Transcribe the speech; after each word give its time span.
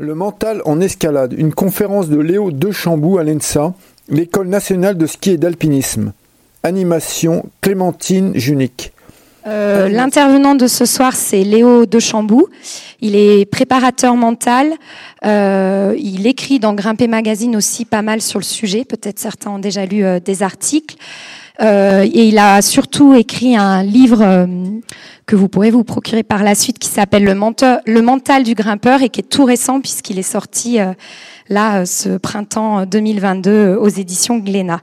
Le 0.00 0.14
mental 0.14 0.62
en 0.64 0.80
escalade, 0.80 1.34
une 1.36 1.52
conférence 1.52 2.08
de 2.08 2.20
Léo 2.20 2.52
Chambou 2.70 3.18
à 3.18 3.24
l'ENSA, 3.24 3.74
l'école 4.08 4.46
nationale 4.46 4.96
de 4.96 5.06
ski 5.06 5.30
et 5.32 5.36
d'alpinisme. 5.38 6.12
Animation 6.62 7.46
Clémentine 7.62 8.30
Junique. 8.36 8.92
Euh, 9.48 9.88
l'intervenant 9.88 10.54
de 10.54 10.68
ce 10.68 10.84
soir, 10.84 11.16
c'est 11.16 11.42
Léo 11.42 11.84
Chambou. 11.98 12.46
Il 13.00 13.16
est 13.16 13.44
préparateur 13.44 14.14
mental. 14.14 14.72
Euh, 15.26 15.96
il 15.98 16.28
écrit 16.28 16.60
dans 16.60 16.74
Grimper 16.74 17.08
Magazine 17.08 17.56
aussi 17.56 17.84
pas 17.84 18.02
mal 18.02 18.22
sur 18.22 18.38
le 18.38 18.44
sujet. 18.44 18.84
Peut-être 18.84 19.18
certains 19.18 19.50
ont 19.50 19.58
déjà 19.58 19.84
lu 19.84 20.04
euh, 20.04 20.20
des 20.20 20.44
articles. 20.44 20.94
et 21.60 22.28
il 22.28 22.38
a 22.38 22.62
surtout 22.62 23.14
écrit 23.14 23.56
un 23.56 23.82
livre 23.82 24.46
que 25.28 25.36
vous 25.36 25.48
pourrez 25.48 25.70
vous 25.70 25.84
procurer 25.84 26.22
par 26.22 26.42
la 26.42 26.54
suite 26.54 26.78
qui 26.78 26.88
s'appelle 26.88 27.22
le, 27.22 27.34
le, 27.34 28.02
mental 28.02 28.44
du 28.44 28.54
grimpeur 28.54 29.02
et 29.02 29.10
qui 29.10 29.20
est 29.20 29.28
tout 29.28 29.44
récent 29.44 29.78
puisqu'il 29.78 30.18
est 30.18 30.22
sorti 30.22 30.80
euh, 30.80 30.94
là 31.50 31.84
ce 31.84 32.16
printemps 32.16 32.86
2022 32.86 33.76
aux 33.76 33.88
éditions 33.88 34.38
Glénat. 34.38 34.80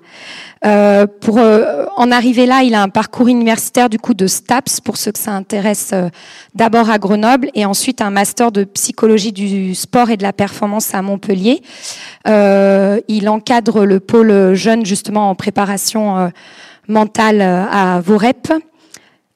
Euh, 0.64 1.08
pour 1.08 1.40
euh, 1.40 1.86
en 1.98 2.12
arriver 2.12 2.46
là, 2.46 2.62
il 2.62 2.76
a 2.76 2.84
un 2.84 2.90
parcours 2.90 3.28
universitaire 3.28 3.90
du 3.90 3.98
coup 3.98 4.14
de 4.14 4.28
STAPS 4.28 4.82
pour 4.82 4.98
ceux 4.98 5.12
que 5.12 5.18
ça 5.18 5.32
intéresse 5.32 5.96
d'abord 6.54 6.92
à 6.92 7.00
Grenoble 7.00 7.50
et 7.56 7.66
ensuite 7.66 8.00
un 8.00 8.12
master 8.12 8.52
de 8.52 8.66
psychologie 8.66 9.34
du 9.34 9.74
sport 9.74 10.12
et 10.12 10.18
de 10.18 10.24
la 10.24 10.34
performance 10.34 10.94
à 10.94 11.02
Montpellier. 11.02 11.64
il 12.28 13.30
encadre 13.30 13.84
le 13.84 14.00
pôle 14.00 14.54
jeune 14.54 14.86
justement 14.86 15.32
en 15.32 15.34
préparation 15.34 16.32
mentale 16.88 17.42
à 17.42 18.00
Vorep 18.00 18.54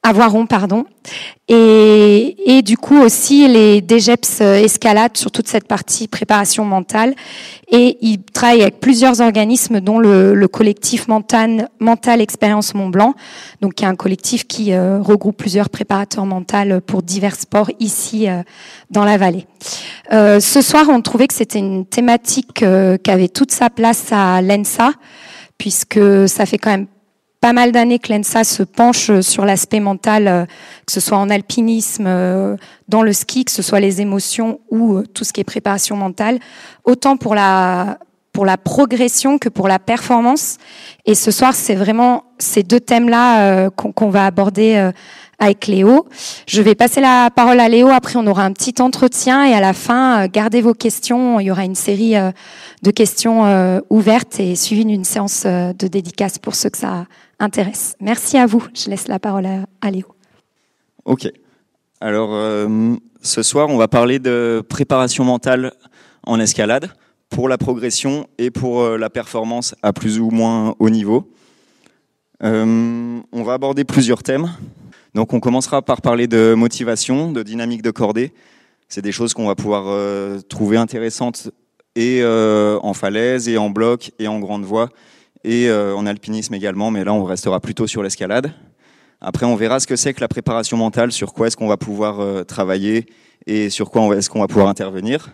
à 0.02 0.14
Voiron, 0.14 0.46
pardon. 0.46 0.86
Et, 1.48 2.56
et, 2.56 2.62
du 2.62 2.78
coup 2.78 2.98
aussi 2.98 3.46
les 3.48 3.82
DGEPS 3.86 4.40
euh, 4.40 4.54
escalade 4.54 5.16
sur 5.16 5.30
toute 5.30 5.46
cette 5.46 5.68
partie 5.68 6.08
préparation 6.08 6.64
mentale. 6.64 7.14
Et 7.70 7.98
il 8.00 8.22
travaille 8.22 8.62
avec 8.62 8.80
plusieurs 8.80 9.20
organismes, 9.20 9.80
dont 9.80 9.98
le, 9.98 10.34
le 10.34 10.48
collectif 10.48 11.06
Mental, 11.06 11.68
Mental 11.80 12.22
Expérience 12.22 12.74
Mont 12.74 12.88
Blanc, 12.88 13.14
donc 13.60 13.74
qui 13.74 13.84
est 13.84 13.88
un 13.88 13.96
collectif 13.96 14.46
qui 14.46 14.72
euh, 14.72 15.02
regroupe 15.02 15.36
plusieurs 15.36 15.68
préparateurs 15.68 16.24
mentaux 16.24 16.80
pour 16.86 17.02
divers 17.02 17.36
sports 17.36 17.70
ici 17.78 18.28
euh, 18.28 18.42
dans 18.90 19.04
la 19.04 19.18
vallée. 19.18 19.46
ce 20.10 20.62
soir, 20.62 20.86
on 20.88 21.02
trouvait 21.02 21.26
que 21.26 21.34
c'était 21.34 21.58
une 21.58 21.84
thématique 21.84 22.54
qui 22.54 23.10
avait 23.10 23.28
toute 23.28 23.52
sa 23.52 23.68
place 23.68 24.06
à 24.12 24.40
l'ENSA, 24.40 24.92
puisque 25.58 26.00
ça 26.26 26.46
fait 26.46 26.58
quand 26.58 26.70
même 26.70 26.86
pas 27.40 27.52
mal 27.54 27.72
d'années 27.72 27.98
que 27.98 28.12
l'ENSA 28.12 28.44
se 28.44 28.62
penche 28.62 29.20
sur 29.20 29.44
l'aspect 29.44 29.80
mental, 29.80 30.28
euh, 30.28 30.44
que 30.86 30.92
ce 30.92 31.00
soit 31.00 31.16
en 31.16 31.30
alpinisme, 31.30 32.04
euh, 32.06 32.56
dans 32.88 33.02
le 33.02 33.12
ski, 33.12 33.44
que 33.44 33.50
ce 33.50 33.62
soit 33.62 33.80
les 33.80 34.00
émotions 34.00 34.60
ou 34.70 34.96
euh, 34.96 35.06
tout 35.14 35.24
ce 35.24 35.32
qui 35.32 35.40
est 35.40 35.44
préparation 35.44 35.96
mentale, 35.96 36.38
autant 36.84 37.16
pour 37.16 37.34
la 37.34 37.98
pour 38.32 38.44
la 38.44 38.56
progression 38.56 39.38
que 39.38 39.48
pour 39.48 39.66
la 39.66 39.80
performance. 39.80 40.58
Et 41.04 41.16
ce 41.16 41.32
soir, 41.32 41.52
c'est 41.52 41.74
vraiment 41.74 42.22
ces 42.38 42.62
deux 42.62 42.78
thèmes-là 42.78 43.70
qu'on 43.70 44.08
va 44.08 44.24
aborder 44.24 44.92
avec 45.40 45.66
Léo. 45.66 46.06
Je 46.46 46.62
vais 46.62 46.76
passer 46.76 47.00
la 47.00 47.30
parole 47.34 47.58
à 47.58 47.68
Léo. 47.68 47.88
Après, 47.88 48.14
on 48.16 48.26
aura 48.28 48.44
un 48.44 48.52
petit 48.52 48.80
entretien 48.80 49.44
et 49.44 49.52
à 49.52 49.58
la 49.58 49.72
fin, 49.72 50.28
gardez 50.28 50.60
vos 50.60 50.74
questions. 50.74 51.40
Il 51.40 51.46
y 51.46 51.50
aura 51.50 51.64
une 51.64 51.74
série 51.74 52.14
de 52.82 52.90
questions 52.92 53.82
ouvertes 53.90 54.38
et 54.38 54.54
suivies 54.54 54.84
d'une 54.84 55.04
séance 55.04 55.44
de 55.44 55.88
dédicace 55.88 56.38
pour 56.38 56.54
ceux 56.54 56.70
que 56.70 56.78
ça 56.78 57.06
intéresse. 57.40 57.96
Merci 58.00 58.36
à 58.36 58.46
vous. 58.46 58.64
Je 58.74 58.88
laisse 58.88 59.08
la 59.08 59.18
parole 59.18 59.48
à, 59.80 59.90
Léo. 59.90 60.06
Ok. 61.04 61.28
Alors, 62.00 62.30
euh, 62.32 62.94
ce 63.22 63.42
soir, 63.42 63.68
on 63.68 63.76
va 63.76 63.88
parler 63.88 64.18
de 64.18 64.62
préparation 64.68 65.24
mentale 65.24 65.72
en 66.24 66.38
escalade 66.38 66.90
pour 67.30 67.48
la 67.48 67.58
progression 67.58 68.26
et 68.38 68.50
pour 68.50 68.82
euh, 68.82 68.98
la 68.98 69.10
performance 69.10 69.74
à 69.82 69.92
plus 69.92 70.20
ou 70.20 70.30
moins 70.30 70.74
haut 70.78 70.90
niveau. 70.90 71.32
Euh, 72.42 73.20
on 73.32 73.42
va 73.42 73.54
aborder 73.54 73.84
plusieurs 73.84 74.22
thèmes. 74.22 74.50
Donc, 75.14 75.32
on 75.32 75.40
commencera 75.40 75.82
par 75.82 76.02
parler 76.02 76.26
de 76.26 76.54
motivation, 76.54 77.32
de 77.32 77.42
dynamique 77.42 77.82
de 77.82 77.90
cordée. 77.90 78.32
C'est 78.88 79.02
des 79.02 79.12
choses 79.12 79.34
qu'on 79.34 79.46
va 79.46 79.54
pouvoir 79.54 79.84
trouver 80.48 80.76
intéressantes 80.76 81.50
et 81.94 82.24
en 82.24 82.92
falaise, 82.92 83.48
et 83.48 83.56
en 83.56 83.70
bloc, 83.70 84.10
et 84.18 84.26
en 84.26 84.40
grande 84.40 84.64
voie, 84.64 84.90
et 85.44 85.68
euh, 85.68 85.94
en 85.94 86.06
alpinisme 86.06 86.54
également, 86.54 86.90
mais 86.90 87.04
là 87.04 87.12
on 87.12 87.24
restera 87.24 87.60
plutôt 87.60 87.86
sur 87.86 88.02
l'escalade. 88.02 88.52
Après, 89.22 89.44
on 89.44 89.54
verra 89.54 89.80
ce 89.80 89.86
que 89.86 89.96
c'est 89.96 90.14
que 90.14 90.20
la 90.20 90.28
préparation 90.28 90.78
mentale, 90.78 91.12
sur 91.12 91.34
quoi 91.34 91.46
est-ce 91.46 91.56
qu'on 91.56 91.68
va 91.68 91.76
pouvoir 91.76 92.20
euh, 92.20 92.42
travailler 92.42 93.06
et 93.46 93.68
sur 93.68 93.90
quoi 93.90 94.16
est-ce 94.16 94.30
qu'on 94.30 94.40
va 94.40 94.46
pouvoir 94.46 94.68
intervenir. 94.68 95.30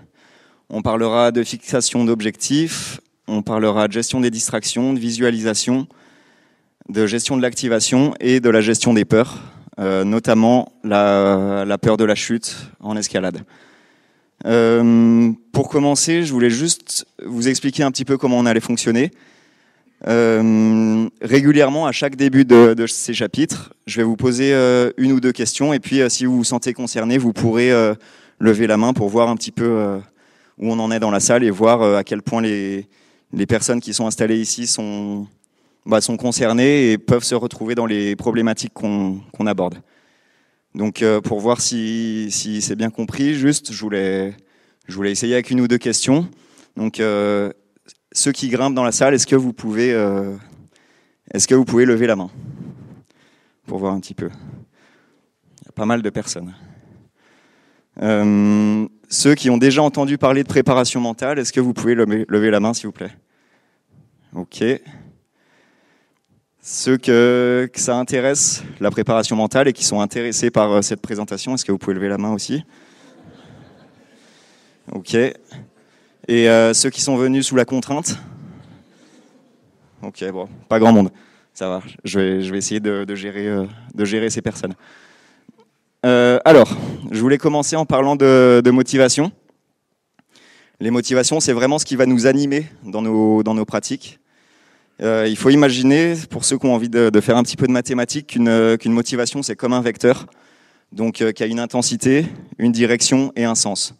On 0.70 0.82
parlera 0.82 1.30
de 1.30 1.44
fixation 1.44 2.04
d'objectifs, 2.04 3.00
on 3.28 3.42
parlera 3.42 3.86
de 3.86 3.92
gestion 3.92 4.20
des 4.20 4.30
distractions, 4.30 4.92
de 4.92 4.98
visualisation, 4.98 5.86
de 6.88 7.06
gestion 7.06 7.36
de 7.36 7.42
l'activation 7.42 8.14
et 8.18 8.40
de 8.40 8.50
la 8.50 8.60
gestion 8.60 8.92
des 8.92 9.04
peurs, 9.04 9.38
euh, 9.78 10.02
notamment 10.02 10.72
la, 10.82 11.78
peur 11.80 11.96
de 11.96 12.04
la 12.04 12.16
chute 12.16 12.56
en 12.80 12.96
escalade. 12.96 13.44
Pour 15.52 15.68
commencer, 15.68 16.24
je 16.24 16.32
voulais 16.32 16.50
juste 16.50 17.06
vous 17.24 17.48
expliquer 17.48 17.82
un 17.82 17.90
petit 17.90 18.04
peu 18.04 18.16
comment 18.18 18.38
on 18.38 18.46
allait 18.46 18.60
fonctionner. 18.60 19.10
Euh, 20.06 21.08
régulièrement, 21.22 21.86
à 21.86 21.92
chaque 21.92 22.16
début 22.16 22.44
de, 22.44 22.86
ces 22.86 23.14
chapitres, 23.14 23.72
je 23.86 23.96
vais 23.96 24.04
vous 24.04 24.16
poser 24.16 24.52
euh, 24.52 24.90
une 24.98 25.12
ou 25.12 25.20
deux 25.20 25.32
questions, 25.32 25.72
et 25.72 25.80
puis 25.80 26.00
euh, 26.00 26.08
si 26.08 26.26
vous 26.26 26.36
vous 26.36 26.44
sentez 26.44 26.74
concerné, 26.74 27.16
vous 27.18 27.32
pourrez 27.32 27.72
lever 28.38 28.66
la 28.66 28.76
main 28.76 28.92
pour 28.92 29.08
voir 29.08 29.28
un 29.28 29.36
petit 29.36 29.52
peu 29.52 29.98
où 30.58 30.70
on 30.70 30.78
en 30.78 30.90
est 30.90 31.00
dans 31.00 31.10
la 31.10 31.20
salle 31.20 31.44
et 31.44 31.50
voir 31.50 31.82
à 31.96 32.04
quel 32.04 32.22
point 32.22 32.42
les, 32.42 32.86
personnes 33.48 33.80
qui 33.80 33.94
sont 33.94 34.06
installées 34.06 34.38
ici 34.38 34.66
sont, 34.66 35.26
bah, 35.86 36.00
sont 36.00 36.16
concernées 36.16 36.92
et 36.92 36.98
peuvent 36.98 37.24
se 37.24 37.34
retrouver 37.34 37.74
dans 37.74 37.86
les 37.86 38.16
problématiques 38.16 38.72
qu'on 38.74 39.20
qu'on 39.32 39.46
aborde. 39.46 39.76
Donc, 40.74 41.02
pour 41.24 41.40
voir 41.40 41.62
si, 41.62 42.28
si 42.30 42.60
c'est 42.60 42.76
bien 42.76 42.90
compris, 42.90 43.34
juste, 43.34 43.72
je 43.72 43.80
voulais, 43.80 44.34
je 44.86 44.94
voulais 44.94 45.10
essayer 45.10 45.32
avec 45.32 45.50
une 45.50 45.62
ou 45.62 45.68
deux 45.68 45.78
questions. 45.78 46.28
Donc, 46.76 47.00
ceux 48.16 48.32
qui 48.32 48.48
grimpent 48.48 48.74
dans 48.74 48.84
la 48.84 48.92
salle, 48.92 49.12
est-ce 49.14 49.26
que 49.26 49.36
vous 49.36 49.52
pouvez, 49.52 49.92
euh, 49.92 50.34
est-ce 51.32 51.46
que 51.46 51.54
vous 51.54 51.66
pouvez 51.66 51.84
lever 51.84 52.06
la 52.06 52.16
main 52.16 52.30
pour 53.66 53.78
voir 53.78 53.92
un 53.92 54.00
petit 54.00 54.14
peu? 54.14 54.30
Il 55.60 55.66
y 55.66 55.68
a 55.68 55.72
pas 55.72 55.84
mal 55.84 56.00
de 56.00 56.08
personnes. 56.08 56.54
Euh, 58.02 58.88
ceux 59.10 59.34
qui 59.34 59.50
ont 59.50 59.58
déjà 59.58 59.82
entendu 59.82 60.16
parler 60.16 60.42
de 60.42 60.48
préparation 60.48 60.98
mentale, 60.98 61.38
est-ce 61.38 61.52
que 61.52 61.60
vous 61.60 61.74
pouvez 61.74 61.94
lever, 61.94 62.50
la 62.50 62.58
main, 62.58 62.72
s'il 62.72 62.86
vous 62.86 62.92
plaît? 62.92 63.12
Ok. 64.34 64.64
Ceux 66.62 66.96
que, 66.96 67.68
que, 67.70 67.80
ça 67.80 67.96
intéresse, 67.96 68.62
la 68.80 68.90
préparation 68.90 69.36
mentale, 69.36 69.68
et 69.68 69.72
qui 69.74 69.84
sont 69.84 70.00
intéressés 70.00 70.50
par 70.50 70.72
euh, 70.72 70.82
cette 70.82 71.02
présentation, 71.02 71.54
est-ce 71.54 71.66
que 71.66 71.72
vous 71.72 71.78
pouvez 71.78 71.94
lever 71.94 72.08
la 72.08 72.18
main 72.18 72.32
aussi? 72.32 72.64
Ok. 74.90 75.16
Et 76.28 76.48
euh, 76.48 76.74
ceux 76.74 76.90
qui 76.90 77.00
sont 77.00 77.16
venus 77.16 77.46
sous 77.46 77.56
la 77.56 77.64
contrainte 77.64 78.18
Ok, 80.02 80.24
bon, 80.32 80.48
pas 80.68 80.78
grand 80.80 80.92
monde. 80.92 81.10
Ça 81.54 81.68
va, 81.68 81.82
je 82.04 82.18
vais, 82.18 82.42
je 82.42 82.50
vais 82.50 82.58
essayer 82.58 82.80
de, 82.80 83.14
gérer, 83.14 83.46
euh, 83.46 83.64
de 83.94 84.04
gérer 84.04 84.28
ces 84.28 84.42
personnes. 84.42 84.74
Euh, 86.04 86.38
alors, 86.44 86.76
je 87.10 87.20
voulais 87.20 87.38
commencer 87.38 87.76
en 87.76 87.86
parlant 87.86 88.16
de, 88.16 88.70
motivation. 88.70 89.30
Les 90.80 90.90
motivations, 90.90 91.40
c'est 91.40 91.52
vraiment 91.52 91.78
ce 91.78 91.84
qui 91.84 91.96
va 91.96 92.06
nous 92.06 92.26
animer 92.26 92.66
dans 92.84 93.02
nos, 93.02 93.42
dans 93.42 93.54
nos 93.54 93.64
pratiques. 93.64 94.18
Il 95.00 95.36
faut 95.36 95.50
imaginer, 95.50 96.14
pour 96.28 96.44
ceux 96.44 96.58
qui 96.58 96.66
ont 96.66 96.74
envie 96.74 96.88
de, 96.88 97.20
faire 97.20 97.36
un 97.36 97.42
petit 97.42 97.56
peu 97.56 97.66
de 97.66 97.72
mathématiques, 97.72 98.28
qu'une 98.28 98.76
qu'une 98.78 98.92
motivation, 98.92 99.42
c'est 99.42 99.56
comme 99.56 99.72
un 99.72 99.80
vecteur, 99.80 100.26
donc 100.92 101.24
qui 101.32 101.42
a 101.42 101.46
une 101.46 101.60
intensité, 101.60 102.26
une 102.58 102.72
direction 102.72 103.32
et 103.36 103.44
un 103.44 103.54
sens. 103.54 103.94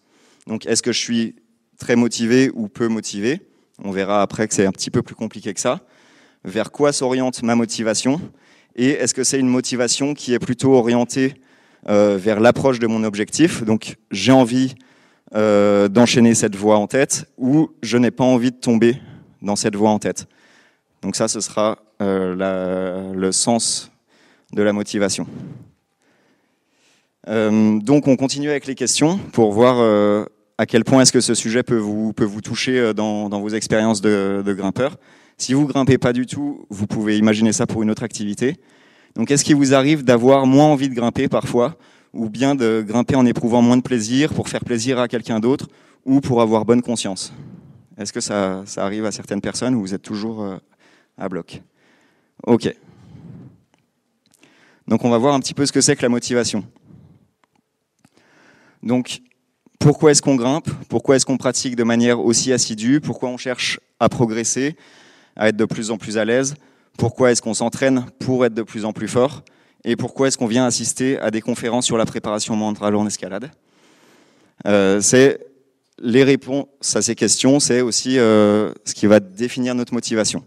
Donc, 0.47 0.67
est-ce 0.67 0.83
que 0.83 0.93
je 0.93 0.99
suis 0.99 1.37
très 1.79 1.97
motivé 1.97 2.51
ou 2.55 2.69
peu 2.69 2.89
motivé. 2.89 3.41
On 3.83 3.91
verra 3.91 4.23
après 4.23 4.49
que 4.49 4.55
c'est 4.55 4.67
un 4.67 4.73
petit 4.73 4.91
peu 4.91 5.03
plus 5.03 5.15
compliqué 5.15 5.53
que 5.53 5.61
ça. 5.61 5.81
Vers 6.45 6.71
quoi 6.71 6.93
s'oriente 6.93 7.43
ma 7.43 7.55
motivation? 7.55 8.21
Et 8.75 8.91
est-ce 8.91 9.15
que 9.15 9.25
c'est 9.25 9.39
une 9.39 9.49
motivation 9.49 10.15
qui 10.15 10.35
est 10.35 10.39
plutôt 10.39 10.75
orientée 10.75 11.35
euh, 11.89 12.19
vers 12.19 12.41
l'approche 12.41 12.79
de 12.79 12.87
mon 12.87 13.05
objectif? 13.05 13.65
Donc 13.65 13.97
j'ai 14.11 14.33
envie 14.33 14.75
euh, 15.35 15.89
d'enchaîner 15.89 16.35
cette 16.35 16.57
voie 16.57 16.79
en 16.79 16.87
tête 16.87 17.27
ou 17.37 17.71
je 17.83 17.99
n'ai 17.99 18.11
pas 18.11 18.25
envie 18.25 18.53
de 18.53 18.57
tomber 18.57 19.01
dans 19.43 19.57
cette 19.57 19.77
voie 19.77 19.91
en 19.91 19.99
tête? 19.99 20.27
Donc 21.03 21.17
ça, 21.17 21.29
ce 21.29 21.41
sera 21.41 21.79
euh, 22.01 23.13
le 23.15 23.33
sens 23.33 23.91
de 24.53 24.63
la 24.63 24.73
motivation. 24.73 25.27
Donc 27.29 28.07
on 28.07 28.15
continue 28.15 28.51
avec 28.51 28.67
les 28.67 28.77
questions 28.77 29.19
pour 29.33 29.53
voir 29.53 30.29
à 30.59 30.67
quel 30.67 30.85
point 30.85 31.03
est-ce 31.03 31.13
que 31.13 31.21
ce 31.21 31.35
sujet 31.35 31.63
peut 31.63 31.77
vous, 31.77 32.13
peut 32.13 32.25
vous 32.25 32.41
toucher 32.41 32.79
euh, 32.79 32.93
dans, 32.93 33.29
dans 33.29 33.41
vos 33.41 33.51
expériences 33.51 34.01
de, 34.01 34.43
de 34.45 34.55
grimpeur. 34.55 34.97
Si 35.39 35.53
vous 35.53 35.67
grimpez 35.67 35.99
pas 35.99 36.13
du 36.13 36.27
tout, 36.27 36.67
vous 36.71 36.87
pouvez 36.87 37.19
imaginer 37.19 37.53
ça 37.53 37.67
pour 37.67 37.83
une 37.83 37.91
autre 37.91 38.03
activité. 38.03 38.57
Donc, 39.15 39.31
est-ce 39.31 39.45
qu'il 39.45 39.57
vous 39.57 39.75
arrive 39.75 40.03
d'avoir 40.03 40.47
moins 40.47 40.67
envie 40.67 40.89
de 40.89 40.95
grimper 40.95 41.29
parfois, 41.29 41.77
ou 42.13 42.31
bien 42.31 42.55
de 42.55 42.83
grimper 42.87 43.17
en 43.17 43.27
éprouvant 43.27 43.61
moins 43.61 43.77
de 43.77 43.83
plaisir 43.83 44.33
pour 44.33 44.49
faire 44.49 44.65
plaisir 44.65 44.99
à 44.99 45.09
quelqu'un 45.09 45.41
d'autre, 45.41 45.69
ou 46.05 46.21
pour 46.21 46.41
avoir 46.41 46.65
bonne 46.65 46.83
conscience? 46.83 47.33
Est-ce 47.99 48.13
que 48.13 48.21
ça, 48.21 48.63
ça, 48.67 48.85
arrive 48.85 49.05
à 49.05 49.13
certaines 49.13 49.41
personnes 49.41 49.75
ou 49.75 49.81
vous 49.81 49.95
êtes 49.95 50.03
toujours 50.03 50.43
euh, 50.43 50.57
à 51.19 51.29
bloc? 51.29 51.63
Ok. 52.47 52.75
Donc 54.87 55.05
on 55.05 55.11
va 55.11 55.19
voir 55.19 55.35
un 55.35 55.41
petit 55.41 55.55
peu 55.55 55.67
ce 55.67 55.73
que 55.73 55.81
c'est 55.81 55.97
que 55.97 56.03
la 56.03 56.09
motivation. 56.09 56.65
Donc 58.83 59.23
pourquoi 59.79 60.11
est-ce 60.11 60.23
qu'on 60.23 60.37
grimpe? 60.37 60.69
Pourquoi 60.89 61.17
est-ce 61.17 61.27
qu'on 61.27 61.37
pratique 61.37 61.77
de 61.77 61.85
manière 61.85 62.21
aussi 62.21 62.53
assidue? 62.53 63.01
Pourquoi 63.01 63.29
on 63.29 63.37
cherche 63.37 63.81
à 64.01 64.09
progresser, 64.09 64.77
à 65.37 65.49
être 65.49 65.57
de 65.57 65.65
plus 65.65 65.91
en 65.91 65.99
plus 65.99 66.19
à 66.19 66.25
l'aise? 66.25 66.55
Pourquoi 66.99 67.31
est-ce 67.31 67.43
qu'on 67.43 67.55
s'entraîne 67.55 68.07
pour 68.19 68.45
être 68.45 68.55
de 68.55 68.63
plus 68.63 68.85
en 68.85 68.93
plus 68.93 69.09
fort? 69.09 69.43
Et 69.85 69.97
pourquoi 69.97 70.29
est-ce 70.29 70.39
qu'on 70.39 70.47
vient 70.47 70.65
assister 70.65 71.19
à 71.21 71.31
des 71.31 71.41
conférences 71.41 71.87
sur 71.87 71.97
la 71.97 72.07
préparation 72.07 72.57
mentale 72.57 72.97
en 72.97 73.07
escalade? 73.07 73.51
Euh, 74.67 75.01
C'est 75.01 75.39
les 75.99 76.25
réponses 76.25 76.67
à 76.95 77.03
ces 77.03 77.15
questions, 77.15 77.61
c'est 77.61 77.81
aussi 77.81 78.19
euh, 78.19 78.73
ce 78.85 78.95
qui 78.95 79.07
va 79.07 79.21
définir 79.21 79.75
notre 79.75 79.95
motivation. 79.95 80.45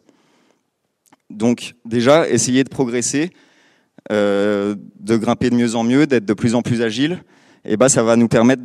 Donc 1.30 1.76
déjà, 1.86 2.28
essayer 2.30 2.64
de 2.64 2.70
progresser, 2.70 3.32
euh, 4.12 4.76
de 5.00 5.18
grimper 5.18 5.50
de 5.50 5.56
mieux 5.56 5.76
en 5.76 5.84
mieux, 5.84 6.08
d'être 6.08 6.26
de 6.26 6.34
plus 6.34 6.56
en 6.56 6.62
plus 6.62 6.82
agile, 6.82 7.24
eh 7.66 7.78
ben, 7.78 7.90
ça 7.90 8.04
va 8.04 8.16
nous 8.16 8.28
permettre 8.28 8.64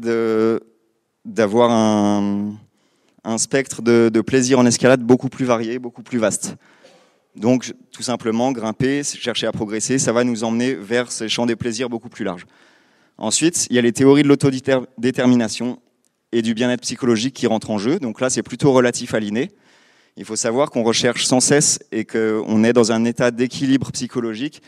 d'avoir 1.24 1.70
un, 1.70 3.38
spectre 3.38 3.82
de, 3.82 4.10
de, 4.12 4.20
plaisir 4.20 4.58
en 4.58 4.66
escalade 4.66 5.02
beaucoup 5.02 5.28
plus 5.28 5.44
varié, 5.44 5.78
beaucoup 5.78 6.02
plus 6.02 6.18
vaste. 6.18 6.56
Donc 7.36 7.72
tout 7.90 8.02
simplement, 8.02 8.52
grimper, 8.52 9.02
chercher 9.02 9.46
à 9.46 9.52
progresser, 9.52 9.98
ça 9.98 10.12
va 10.12 10.24
nous 10.24 10.44
emmener 10.44 10.74
vers 10.74 11.10
ces 11.10 11.28
champs 11.28 11.46
des 11.46 11.56
plaisirs 11.56 11.88
beaucoup 11.88 12.08
plus 12.08 12.24
larges. 12.24 12.46
Ensuite, 13.18 13.66
il 13.70 13.76
y 13.76 13.78
a 13.78 13.82
les 13.82 13.92
théories 13.92 14.22
de 14.22 14.28
l'autodétermination 14.28 15.78
et 16.32 16.42
du 16.42 16.54
bien-être 16.54 16.80
psychologique 16.80 17.34
qui 17.34 17.46
rentrent 17.46 17.70
en 17.70 17.78
jeu. 17.78 17.98
Donc 17.98 18.20
là, 18.20 18.28
c'est 18.28 18.42
plutôt 18.42 18.72
relatif 18.72 19.14
à 19.14 19.20
l'inné. 19.20 19.50
Il 20.16 20.24
faut 20.24 20.36
savoir 20.36 20.70
qu'on 20.70 20.82
recherche 20.82 21.26
sans 21.26 21.40
cesse 21.40 21.80
et 21.90 22.04
qu'on 22.04 22.64
est 22.64 22.72
dans 22.72 22.92
un 22.92 23.04
état 23.04 23.30
d'équilibre 23.30 23.90
psychologique 23.92 24.62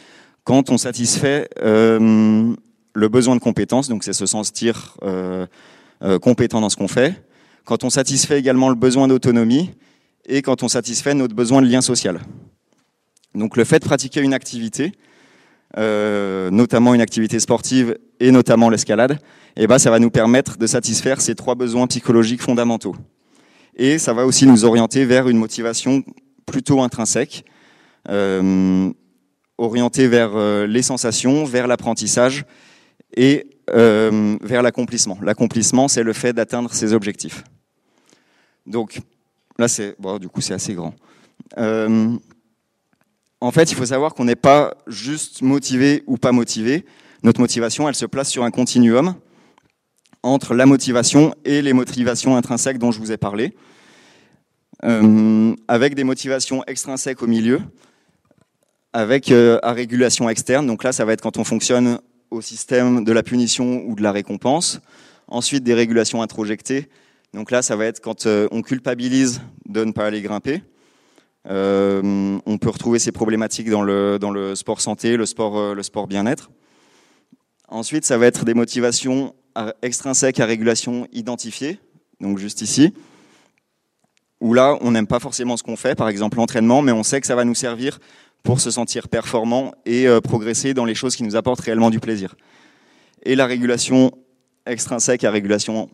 quand 0.45 0.71
on 0.71 0.79
satisfait 0.79 1.49
euh, 1.61 2.55
le 2.97 3.09
besoin 3.09 3.37
de 3.37 3.41
compétence, 3.41 3.89
donc 3.89 4.05
c'est 4.05 4.15
se 4.15 4.25
sentir 4.25 4.97
euh, 5.03 5.47
euh, 6.03 6.19
compétent 6.19 6.63
dans 6.63 6.71
ce 6.71 6.77
qu'on 6.77 6.89
fait, 6.89 7.23
quand 7.65 7.85
on 7.85 7.91
satisfait 7.91 8.39
également 8.39 8.71
le 8.71 8.75
besoin 8.75 9.07
d'autonomie 9.07 9.71
et 10.25 10.41
quand 10.41 10.63
on 10.63 10.69
satisfait 10.69 11.13
notre 11.13 11.35
besoin 11.35 11.61
de 11.61 11.69
lien 11.69 11.83
social. 11.83 12.21
Donc 13.35 13.57
le 13.59 13.65
fait 13.65 13.81
de 13.81 13.85
pratiquer 13.85 14.23
une 14.23 14.33
activité, 14.33 14.93
euh, 15.77 16.51
notamment 16.51 16.95
une 16.95 17.03
activité 17.03 17.39
sportive 17.39 17.99
et 18.19 18.31
notamment 18.31 18.71
l'escalade, 18.71 19.19
eh 19.57 19.67
ben, 19.67 19.79
ça 19.79 19.91
va 19.91 19.99
nous 19.99 20.11
permettre 20.11 20.57
de 20.57 20.67
satisfaire 20.67 21.21
ces 21.21 21.35
trois 21.35 21.55
besoins 21.55 21.87
psychologiques 21.87 22.41
fondamentaux. 22.41 22.97
Et 23.77 23.99
ça 23.99 24.15
va 24.15 24.25
aussi 24.25 24.47
nous 24.47 24.65
orienter 24.65 25.05
vers 25.05 25.29
une 25.29 25.37
motivation 25.37 26.03
plutôt 26.47 26.81
intrinsèque, 26.81 27.45
orientée 29.59 30.09
vers 30.09 30.67
les 30.67 30.83
sensations, 30.83 31.45
vers 31.45 31.67
l'apprentissage 31.67 32.47
et 33.15 33.47
euh, 33.71 34.37
vers 34.43 34.63
l'accomplissement. 34.63 35.19
L'accomplissement, 35.23 35.89
c'est 35.89 36.05
le 36.05 36.13
fait 36.13 36.33
d'atteindre 36.33 36.73
ses 36.73 36.93
objectifs. 36.93 37.43
Donc 38.65 39.01
là, 39.59 39.67
c'est 39.67 39.97
bon, 39.99 40.19
du 40.19 40.29
coup, 40.29 40.41
c'est 40.41 40.55
assez 40.55 40.75
grand. 40.75 40.95
Euh, 41.59 42.17
en 43.41 43.51
fait, 43.51 43.71
il 43.71 43.75
faut 43.75 43.87
savoir 43.87 44.15
qu'on 44.15 44.25
n'est 44.25 44.37
pas 44.37 44.75
juste 44.87 45.43
motivé 45.43 46.05
ou 46.07 46.17
pas 46.17 46.31
motivé. 46.31 46.85
Notre 47.25 47.41
motivation, 47.41 47.89
elle 47.89 47.95
se 47.95 48.07
place 48.07 48.31
sur 48.31 48.45
un 48.45 48.53
continuum 48.53 49.15
entre 50.23 50.55
la 50.55 50.67
motivation 50.67 51.35
et 51.45 51.61
les 51.61 51.73
motivations 51.73 52.37
intrinsèques 52.37 52.79
dont 52.79 52.93
je 52.93 52.99
vous 52.99 53.13
ai 53.13 53.17
parlé, 53.17 53.57
euh, 54.85 55.55
avec 55.69 55.95
des 55.95 56.05
motivations 56.05 56.65
extrinsèques 56.67 57.23
au 57.23 57.27
milieu, 57.27 57.61
avec 58.93 59.31
à 59.31 59.73
régulation 59.73 60.29
externe. 60.29 60.67
Donc 60.67 60.85
là, 60.85 60.93
ça 60.93 61.05
va 61.05 61.13
être 61.13 61.21
quand 61.21 61.37
on 61.37 61.45
fonctionne 61.45 61.99
au 62.37 62.43
système 62.43 63.03
de 63.05 63.13
la 63.13 63.23
punition 63.23 63.83
ou 63.87 63.95
de 63.95 64.03
la 64.03 64.13
récompense. 64.13 64.81
Ensuite, 65.27 65.65
des 65.65 65.75
régulations 65.75 66.23
introjectées. 66.23 66.89
Donc 67.35 67.51
là, 67.51 67.63
ça 67.63 67.77
va 67.77 67.87
être 67.87 68.01
quand 68.01 68.27
euh, 68.27 68.47
on 68.53 68.63
culpabilise 68.63 69.41
de 69.67 69.85
ne 69.85 69.93
pas 69.93 70.07
aller 70.07 70.23
grimper. 70.23 70.63
Euh, 71.49 72.39
on 72.45 72.59
peut 72.59 72.71
retrouver 72.71 72.99
ces 72.99 73.13
problématiques 73.13 73.71
dans 73.71 73.83
le, 73.83 74.19
dans 74.19 74.31
le 74.31 74.55
sport 74.55 74.81
santé, 74.81 75.17
le 75.17 75.27
sport, 75.27 75.59
euh, 75.59 75.75
le 75.75 75.83
sport 75.83 76.07
bien-être. 76.07 76.51
Ensuite, 77.69 78.05
ça 78.05 78.19
va 78.19 78.27
être 78.27 78.45
des 78.45 78.55
motivations 78.55 79.35
extrinsèques 79.83 80.39
à 80.39 80.45
régulation 80.45 81.09
identifiée, 81.13 81.81
donc 82.21 82.39
juste 82.39 82.61
ici, 82.61 82.93
où 84.41 84.53
là, 84.53 84.77
on 84.83 84.91
n'aime 84.91 85.07
pas 85.07 85.19
forcément 85.19 85.57
ce 85.57 85.63
qu'on 85.63 85.77
fait, 85.77 85.95
par 85.95 86.09
exemple 86.09 86.37
l'entraînement, 86.37 86.83
mais 86.83 86.93
on 86.93 87.03
sait 87.03 87.21
que 87.21 87.27
ça 87.27 87.35
va 87.35 87.45
nous 87.45 87.55
servir 87.55 87.99
pour 88.47 88.61
se 88.61 88.71
sentir 88.71 89.09
performant 89.09 89.75
et 89.85 90.07
euh, 90.07 90.21
progresser 90.21 90.73
dans 90.73 90.85
les 90.85 90.95
choses 90.95 91.17
qui 91.17 91.25
nous 91.25 91.35
apportent 91.35 91.61
réellement 91.61 91.91
du 91.91 91.99
plaisir. 91.99 92.37
Et 93.25 93.35
la 93.35 93.45
régulation 93.45 94.13
extrinsèque 94.67 95.25
à 95.25 95.33
régulation 95.33 95.91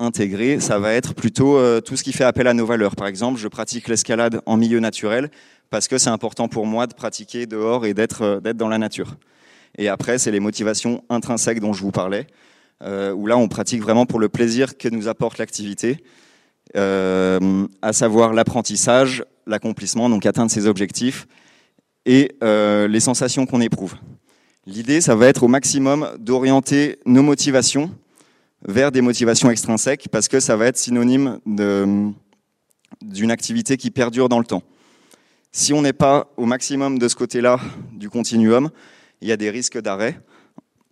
intégrée, 0.00 0.58
ça 0.58 0.80
va 0.80 0.92
être 0.92 1.14
plutôt 1.14 1.56
euh, 1.56 1.80
tout 1.80 1.96
ce 1.96 2.02
qui 2.02 2.12
fait 2.12 2.24
appel 2.24 2.48
à 2.48 2.54
nos 2.54 2.66
valeurs. 2.66 2.96
Par 2.96 3.06
exemple, 3.06 3.38
je 3.38 3.46
pratique 3.46 3.86
l'escalade 3.86 4.42
en 4.46 4.56
milieu 4.56 4.80
naturel 4.80 5.30
parce 5.70 5.86
que 5.86 5.96
c'est 5.96 6.10
important 6.10 6.48
pour 6.48 6.66
moi 6.66 6.88
de 6.88 6.92
pratiquer 6.92 7.46
dehors 7.46 7.86
et 7.86 7.94
d'être 7.94 8.22
euh, 8.22 8.40
d'être 8.40 8.56
dans 8.56 8.68
la 8.68 8.78
nature. 8.78 9.14
Et 9.78 9.88
après, 9.88 10.18
c'est 10.18 10.32
les 10.32 10.40
motivations 10.40 11.04
intrinsèques 11.08 11.60
dont 11.60 11.72
je 11.72 11.82
vous 11.82 11.92
parlais, 11.92 12.26
où 12.82 13.26
là, 13.26 13.36
on 13.36 13.46
pratique 13.46 13.82
vraiment 13.82 14.06
pour 14.06 14.18
le 14.18 14.30
plaisir 14.30 14.78
que 14.78 14.88
nous 14.88 15.06
apporte 15.06 15.36
l'activité, 15.36 16.02
à 16.74 17.92
savoir 17.92 18.32
l'apprentissage, 18.32 19.22
l'accomplissement, 19.46 20.08
donc 20.08 20.24
atteindre 20.24 20.50
ses 20.50 20.66
objectifs, 20.66 21.26
et 22.06 22.36
euh, 22.42 22.88
les 22.88 23.00
sensations 23.00 23.44
qu'on 23.44 23.60
éprouve. 23.60 23.96
L'idée, 24.64 25.00
ça 25.00 25.14
va 25.14 25.26
être 25.26 25.42
au 25.42 25.48
maximum 25.48 26.08
d'orienter 26.18 26.98
nos 27.04 27.22
motivations 27.22 27.90
vers 28.66 28.90
des 28.90 29.00
motivations 29.00 29.50
extrinsèques 29.50 30.08
parce 30.10 30.28
que 30.28 30.40
ça 30.40 30.56
va 30.56 30.66
être 30.66 30.78
synonyme 30.78 31.40
d'une 31.44 33.30
activité 33.30 33.76
qui 33.76 33.90
perdure 33.90 34.28
dans 34.28 34.38
le 34.38 34.44
temps. 34.44 34.62
Si 35.52 35.72
on 35.72 35.82
n'est 35.82 35.92
pas 35.92 36.32
au 36.36 36.46
maximum 36.46 36.98
de 36.98 37.08
ce 37.08 37.16
côté-là 37.16 37.60
du 37.92 38.08
continuum, 38.08 38.70
il 39.20 39.28
y 39.28 39.32
a 39.32 39.36
des 39.36 39.50
risques 39.50 39.80
d'arrêt 39.80 40.20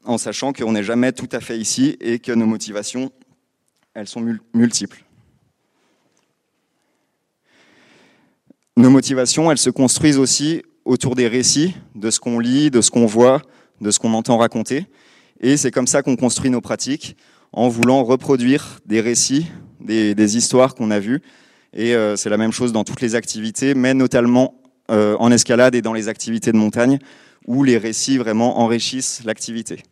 en 0.05 0.19
sachant 0.19 0.53
qu'on 0.53 0.73
n'est 0.73 0.83
jamais 0.83 1.13
tout 1.13 1.29
à 1.33 1.41
fait 1.41 1.59
ici 1.59 1.97
et 2.01 2.19
que 2.19 2.33
nos 2.33 2.47
motivations, 2.47 3.11
elles 3.95 4.09
sont 4.09 4.25
multiples. 4.53 5.05
Nos 8.77 8.91
motivations, 8.91 9.51
elles 9.51 9.59
se 9.59 9.71
construisent 9.71 10.19
aussi 10.19 10.63
autour 10.85 11.15
des 11.15 11.29
récits, 11.29 11.75
de 11.95 12.11
ce 12.11 12.21
qu'on 12.21 12.39
lit, 12.39 12.71
de 12.71 12.81
ce 12.81 12.91
qu'on 12.91 13.07
voit, 13.07 13.43
de 13.81 13.91
ce 13.91 13.99
qu'on 13.99 14.13
entend 14.15 14.37
raconter. 14.37 14.87
Et 15.41 15.57
c'est 15.57 15.71
comme 15.71 15.87
ça 15.87 16.03
qu'on 16.03 16.17
construit 16.17 16.51
nos 16.51 16.61
pratiques, 16.61 17.17
en 17.53 17.69
voulant 17.69 18.05
reproduire 18.05 18.81
des 18.87 19.01
récits, 19.01 19.47
des, 19.81 20.37
histoires 20.37 20.75
qu'on 20.75 20.91
a 20.91 20.99
vues. 20.99 21.23
Et 21.73 21.95
euh, 21.95 22.17
c'est 22.17 22.31
la 22.31 22.37
même 22.37 22.53
chose 22.53 22.73
dans 22.73 22.85
toutes 22.85 23.01
les 23.01 23.15
activités, 23.15 23.75
mais 23.75 23.95
notamment 23.95 24.61
euh, 24.91 25.17
en 25.19 25.31
escalade 25.31 25.75
et 25.75 25.83
dans 25.83 25.93
les 25.93 26.09
activités 26.09 26.53
de 26.53 26.57
montagne, 26.57 26.99
où 27.47 27.63
les 27.63 27.79
récits 27.79 28.19
vraiment 28.19 28.59
enrichissent 28.61 29.23
l'activité. 29.25 29.83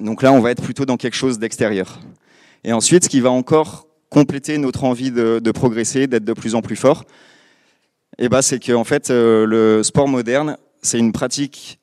Donc 0.00 0.22
là, 0.22 0.32
on 0.32 0.40
va 0.40 0.50
être 0.50 0.62
plutôt 0.62 0.86
dans 0.86 0.96
quelque 0.96 1.16
chose 1.16 1.38
d'extérieur. 1.38 2.00
Et 2.64 2.72
ensuite, 2.72 3.04
ce 3.04 3.08
qui 3.08 3.20
va 3.20 3.30
encore 3.30 3.86
compléter 4.08 4.58
notre 4.58 4.84
envie 4.84 5.10
de, 5.10 5.40
de 5.42 5.50
progresser, 5.50 6.06
d'être 6.06 6.24
de 6.24 6.32
plus 6.32 6.54
en 6.54 6.62
plus 6.62 6.76
fort, 6.76 7.04
eh 8.24 8.28
ben, 8.28 8.40
c'est 8.40 8.60
que 8.60 8.70
en 8.70 8.84
fait, 8.84 9.10
euh, 9.10 9.46
le 9.46 9.82
sport 9.82 10.06
moderne, 10.06 10.56
c'est 10.80 11.00
une 11.00 11.10
pratique 11.10 11.80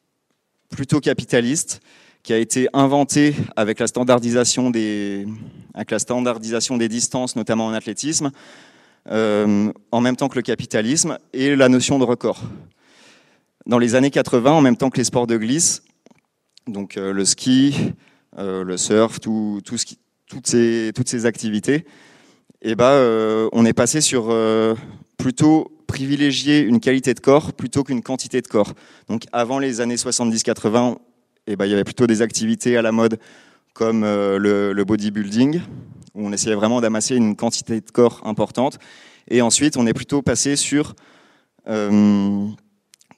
plutôt 0.70 1.02
capitaliste 1.02 1.82
qui 2.24 2.32
a 2.32 2.38
été 2.38 2.70
inventée 2.72 3.36
avec 3.58 3.78
la 3.78 3.88
standardisation 3.88 4.70
des, 4.70 5.28
avec 5.74 5.92
la 5.92 6.00
standardisation 6.00 6.78
des 6.78 6.88
distances, 6.88 7.36
notamment 7.36 7.66
en 7.66 7.74
athlétisme, 7.74 8.32
euh, 9.12 9.74
en 9.92 10.00
même 10.00 10.16
temps 10.16 10.30
que 10.30 10.38
le 10.38 10.42
capitalisme 10.42 11.18
et 11.34 11.58
la 11.58 11.68
notion 11.68 12.00
de 12.00 12.06
record. 12.06 12.42
Dans 13.66 13.78
les 13.78 13.96
années 13.96 14.10
80, 14.10 14.50
en 14.50 14.62
même 14.62 14.78
temps 14.78 14.90
que 14.90 14.98
les 14.98 15.04
sports 15.04 15.28
de 15.28 15.36
glisse, 15.36 15.84
donc 16.68 16.96
euh, 16.96 17.12
le 17.12 17.26
ski, 17.26 17.76
le 18.38 18.78
surf, 18.78 19.20
tout, 19.20 19.60
toutes 19.66 20.48
ces 20.48 21.26
activités, 21.26 21.86
eh 22.62 22.76
ben, 22.76 23.50
on 23.52 23.66
est 23.66 23.74
passé 23.74 24.00
sur 24.00 24.34
plutôt 25.18 25.79
privilégier 25.90 26.60
une 26.60 26.80
qualité 26.80 27.16
de 27.16 27.20
corps 27.20 27.52
plutôt 27.52 27.84
qu'une 27.84 28.04
quantité 28.04 28.42
de 28.42 28.48
corps. 28.48 28.74
Donc 29.10 29.24
avant 29.32 29.58
les 29.58 29.82
années 29.82 29.96
70-80, 29.96 30.98
eh 31.48 31.56
ben, 31.56 31.66
il 31.66 31.72
y 31.72 31.74
avait 31.74 31.84
plutôt 31.84 32.06
des 32.06 32.22
activités 32.22 32.78
à 32.78 32.84
la 32.84 32.92
mode 32.92 33.20
comme 33.74 34.04
euh, 34.04 34.38
le, 34.38 34.84
bodybuilding, 34.84 35.62
où 36.14 36.28
on 36.28 36.32
essayait 36.32 36.56
vraiment 36.56 36.80
d'amasser 36.80 37.16
une 37.16 37.36
quantité 37.36 37.82
de 37.82 37.90
corps 37.90 38.22
importante. 38.24 38.78
Et 39.30 39.42
ensuite, 39.42 39.78
on 39.78 39.88
est 39.88 39.94
plutôt 39.94 40.22
passé 40.22 40.56
sur 40.56 40.94
euh, 41.68 42.46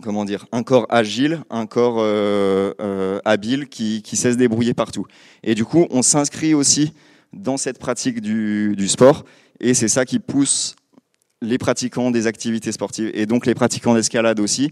comment 0.02 0.24
dire, 0.24 0.46
un 0.54 0.64
corps 0.64 0.88
agile, 0.90 1.44
un 1.50 1.66
corps 1.66 1.98
euh, 2.00 3.20
habile 3.26 3.68
qui, 3.68 4.02
qui, 4.02 4.16
sait 4.16 4.32
se 4.32 4.38
débrouiller 4.38 4.74
partout. 4.74 5.06
Et 5.44 5.56
du 5.56 5.66
coup, 5.66 5.88
on 5.90 6.02
s'inscrit 6.02 6.54
aussi 6.54 6.94
dans 7.34 7.58
cette 7.58 7.80
pratique 7.80 8.22
du, 8.22 8.76
du 8.78 8.88
sport. 8.88 9.26
Et 9.60 9.74
c'est 9.74 9.90
ça 9.90 10.06
qui 10.06 10.20
pousse 10.20 10.76
les 11.42 11.58
pratiquants 11.58 12.12
des 12.12 12.28
activités 12.28 12.72
sportives 12.72 13.12
et 13.14 13.26
donc 13.26 13.46
les 13.46 13.56
pratiquants 13.56 13.94
d'escalade 13.94 14.40
aussi 14.40 14.72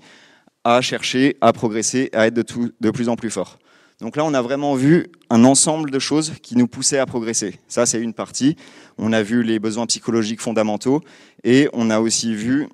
à 0.64 0.82
chercher, 0.82 1.38
à 1.42 1.54
progresser, 1.54 2.10
à 2.14 2.28
être 2.28 2.34
de, 2.34 2.92
plus 2.92 3.10
en 3.10 3.16
plus 3.16 3.30
forts. 3.30 3.58
Donc 4.02 4.16
là, 4.16 4.24
on 4.24 4.34
a 4.34 4.42
vraiment 4.42 4.76
vu 4.76 5.08
un 5.30 5.44
ensemble 5.44 5.92
de 5.92 6.00
choses 6.00 6.34
qui 6.42 6.56
nous 6.56 6.68
poussaient 6.68 7.00
à 7.00 7.06
progresser. 7.06 7.60
Ça, 7.68 7.86
c'est 7.86 8.00
une 8.00 8.14
partie. 8.14 8.56
On 8.98 9.12
a 9.14 9.22
vu 9.22 9.44
les 9.44 9.60
besoins 9.60 9.86
psychologiques 9.88 10.42
fondamentaux 10.42 11.02
et 11.44 11.70
on 11.74 11.90
a 11.90 12.00
aussi 12.00 12.34
vu 12.34 12.68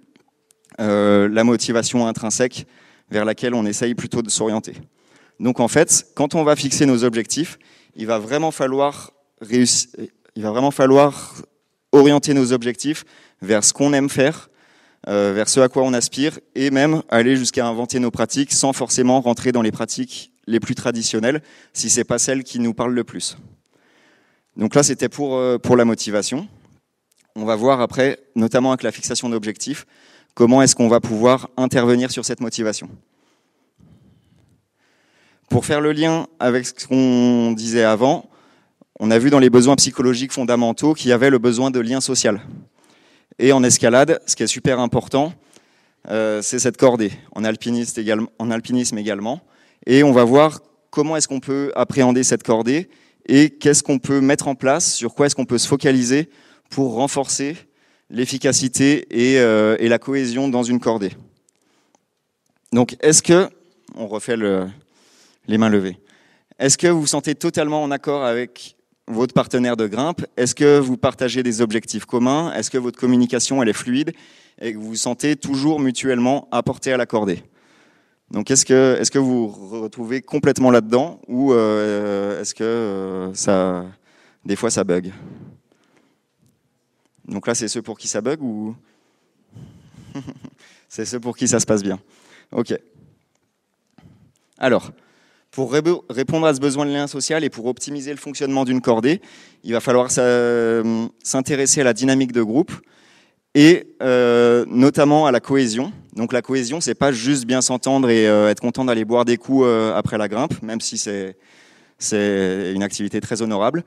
euh, 0.80 1.30
la 1.30 1.44
motivation 1.44 2.06
intrinsèque 2.06 2.68
vers 3.10 3.26
laquelle 3.26 3.54
on 3.54 3.66
essaye 3.66 3.96
plutôt 3.96 4.22
de 4.22 4.30
s'orienter. 4.30 4.74
Donc 5.40 5.60
en 5.60 5.68
fait, 5.68 6.08
quand 6.16 6.36
on 6.36 6.44
va 6.44 6.56
fixer 6.56 6.86
nos 6.86 7.04
objectifs, 7.04 7.58
il 7.96 8.08
va 8.08 8.20
vraiment 8.20 8.52
falloir 8.52 9.14
orienter 11.92 12.34
nos 12.34 12.52
objectifs 12.52 13.06
vers 13.46 13.64
ce 13.64 13.72
qu'on 13.72 13.94
aime 13.94 14.10
faire, 14.10 14.50
euh, 15.08 15.32
vers 15.34 15.48
ce 15.48 15.60
à 15.62 15.70
quoi 15.70 15.84
on 15.84 15.94
aspire, 15.94 16.40
et 16.56 16.72
même 16.72 17.04
aller 17.10 17.38
jusqu'à 17.38 17.66
inventer 17.66 18.00
nos 18.00 18.12
pratiques 18.12 18.52
sans 18.52 18.74
forcément 18.74 19.22
rentrer 19.22 19.52
dans 19.52 19.62
les 19.62 19.72
pratiques 19.72 20.32
les 20.48 20.60
plus 20.60 20.76
traditionnelles, 20.76 21.42
si 21.74 21.90
c'est 21.90 22.04
pas 22.04 22.20
celles 22.20 22.44
qui 22.44 22.60
nous 22.60 22.74
parlent 22.74 22.94
le 22.94 23.04
plus. 23.04 23.38
Donc 24.58 24.76
là, 24.76 24.84
c'était 24.84 25.10
pour, 25.10 25.36
euh, 25.36 25.58
pour 25.58 25.76
la 25.76 25.86
motivation. 25.86 26.48
On 27.36 27.46
va 27.46 27.56
voir 27.56 27.82
après, 27.82 28.20
notamment 28.36 28.72
avec 28.72 28.84
la 28.84 28.92
fixation 28.92 29.30
d'objectifs, 29.30 29.86
comment 30.34 30.62
est-ce 30.62 30.76
qu'on 30.76 30.88
va 30.88 31.00
pouvoir 31.00 31.50
intervenir 31.58 32.12
sur 32.12 32.26
cette 32.26 32.42
motivation. 32.42 32.90
Pour 35.50 35.66
faire 35.66 35.82
le 35.82 35.92
lien 35.92 36.28
avec 36.40 36.66
ce 36.66 36.88
qu'on 36.88 37.52
disait 37.52 37.84
avant, 37.84 38.30
on 39.00 39.12
a 39.12 39.20
vu 39.20 39.30
dans 39.30 39.40
les 39.40 39.50
besoins 39.50 39.76
psychologiques 39.76 40.32
fondamentaux 40.32 40.94
qu'il 40.94 41.10
y 41.10 41.14
avait 41.14 41.30
le 41.30 41.38
besoin 41.38 41.70
de 41.70 41.80
lien 41.80 42.02
social. 42.02 42.42
Et 43.38 43.52
en 43.52 43.64
escalade, 43.64 44.22
ce 44.26 44.36
qui 44.36 44.44
est 44.44 44.48
super 44.48 44.80
important, 44.80 45.34
euh, 46.10 46.42
c'est 46.42 46.60
cette 46.60 46.78
cordée, 46.78 47.12
en 47.34 47.44
alpinisme, 47.44 48.98
également. 48.98 49.42
Et 49.86 50.04
on 50.04 50.12
va 50.12 50.24
voir 50.24 50.62
comment 50.90 51.18
est-ce 51.18 51.28
qu'on 51.28 51.40
peut 51.40 51.72
appréhender 51.76 52.24
cette 52.24 52.44
cordée 52.44 52.90
et 53.28 53.50
qu'est-ce 53.50 53.84
qu'on 53.84 54.00
peut 54.00 54.22
mettre 54.22 54.48
en 54.48 54.56
place, 54.56 54.94
sur 54.94 55.16
quoi 55.16 55.26
est-ce 55.26 55.36
qu'on 55.36 55.46
peut 55.46 55.58
se 55.58 55.68
focaliser 55.68 56.30
pour 56.70 56.94
renforcer 56.94 57.58
l'efficacité 58.10 59.08
et, 59.10 59.40
euh, 59.40 59.76
la 59.80 60.00
cohésion 60.00 60.48
dans 60.48 60.64
une 60.64 60.80
cordée. 60.80 61.12
Donc, 62.72 62.96
est-ce 63.02 63.24
que, 63.24 63.50
on 63.96 64.08
refait 64.08 64.38
le, 64.38 64.68
les 65.48 65.58
mains 65.58 65.70
levées, 65.70 65.98
est-ce 66.60 66.78
que 66.78 66.88
vous 66.88 67.02
vous 67.02 67.08
sentez 67.08 67.36
totalement 67.36 67.84
en 67.84 67.92
accord 67.92 68.24
avec 68.24 68.75
votre 69.08 69.34
partenaire 69.34 69.78
de 69.78 69.88
grimpe 69.88 70.26
Est-ce 70.38 70.56
que 70.56 70.80
vous 70.80 70.98
partagez 70.98 71.44
des 71.44 71.62
objectifs 71.62 72.06
communs? 72.06 72.54
Est-ce 72.54 72.70
que 72.70 72.78
votre 72.78 73.00
communication 73.00 73.62
elle 73.62 73.70
est 73.70 73.74
fluide 73.74 74.14
et 74.60 74.74
que 74.74 74.78
vous 74.78 74.90
vous 74.90 74.96
sentez 74.96 75.36
toujours 75.36 75.80
mutuellement 75.80 76.48
apporté 76.52 76.92
à 76.94 76.98
la 76.98 77.06
cordée 77.06 77.44
Donc 78.32 78.50
est-ce 78.52 78.66
que 78.66 78.98
est-ce 79.00 79.12
que 79.12 79.20
vous 79.20 79.50
vous 79.50 79.82
retrouvez 79.82 80.22
complètement 80.22 80.72
là-dedans 80.72 81.22
ou 81.28 81.54
euh, 81.54 82.42
est-ce 82.42 82.56
que 82.56 82.64
euh, 82.64 83.34
ça 83.34 83.86
des 84.44 84.56
fois 84.56 84.70
ça 84.70 84.84
bug? 84.84 85.12
Donc 87.28 87.48
là 87.48 87.56
c'est 87.56 87.68
ceux 87.68 87.82
pour 87.82 87.98
qui 87.98 88.08
ça 88.08 88.22
bug 88.22 88.42
ou? 88.42 88.76
C'est 90.88 91.04
ceux 91.04 91.20
pour 91.20 91.36
qui 91.36 91.46
ça 91.46 91.60
se 91.60 91.66
passe 91.66 91.84
bien. 91.84 92.00
Ok. 92.54 92.74
Alors, 94.58 94.92
pour 95.56 95.72
répondre 95.72 96.46
à 96.46 96.54
ce 96.54 96.60
besoin 96.60 96.86
de 96.86 96.92
lien 96.92 97.08
social 97.08 97.46
et 97.46 97.50
pour 97.50 97.66
optimiser 97.68 98.12
le 98.12 98.18
fonctionnement 98.18 98.66
d'une 98.66 98.82
cordée, 98.82 99.22
il 99.64 99.72
va 99.72 99.80
falloir 99.80 100.12
s'intéresser 100.12 101.80
à 101.80 101.86
la 101.86 101.94
dynamique 101.94 102.34
de 102.34 102.44
groupe 102.44 102.74
et 103.54 103.88
euh, 104.04 104.66
notamment 104.68 105.28
à 105.28 105.32
la 105.32 105.40
cohésion. 105.40 105.94
Donc 106.14 106.34
la 106.34 106.42
cohésion, 106.42 106.82
c'est 106.82 106.94
pas 106.94 107.14
juste 107.14 107.46
bien 107.46 107.62
s'entendre 107.62 108.10
et 108.10 108.28
euh, 108.28 108.50
être 108.50 108.60
content 108.60 108.84
d'aller 108.84 109.06
boire 109.06 109.24
des 109.24 109.38
coups 109.38 109.64
euh, 109.66 109.96
après 109.96 110.18
la 110.18 110.28
grimpe, 110.28 110.62
même 110.62 110.82
si 110.82 110.98
c'est 110.98 111.38
c'est 112.00 112.74
une 112.76 112.84
activité 112.84 113.22
très 113.22 113.42
honorable. 113.42 113.86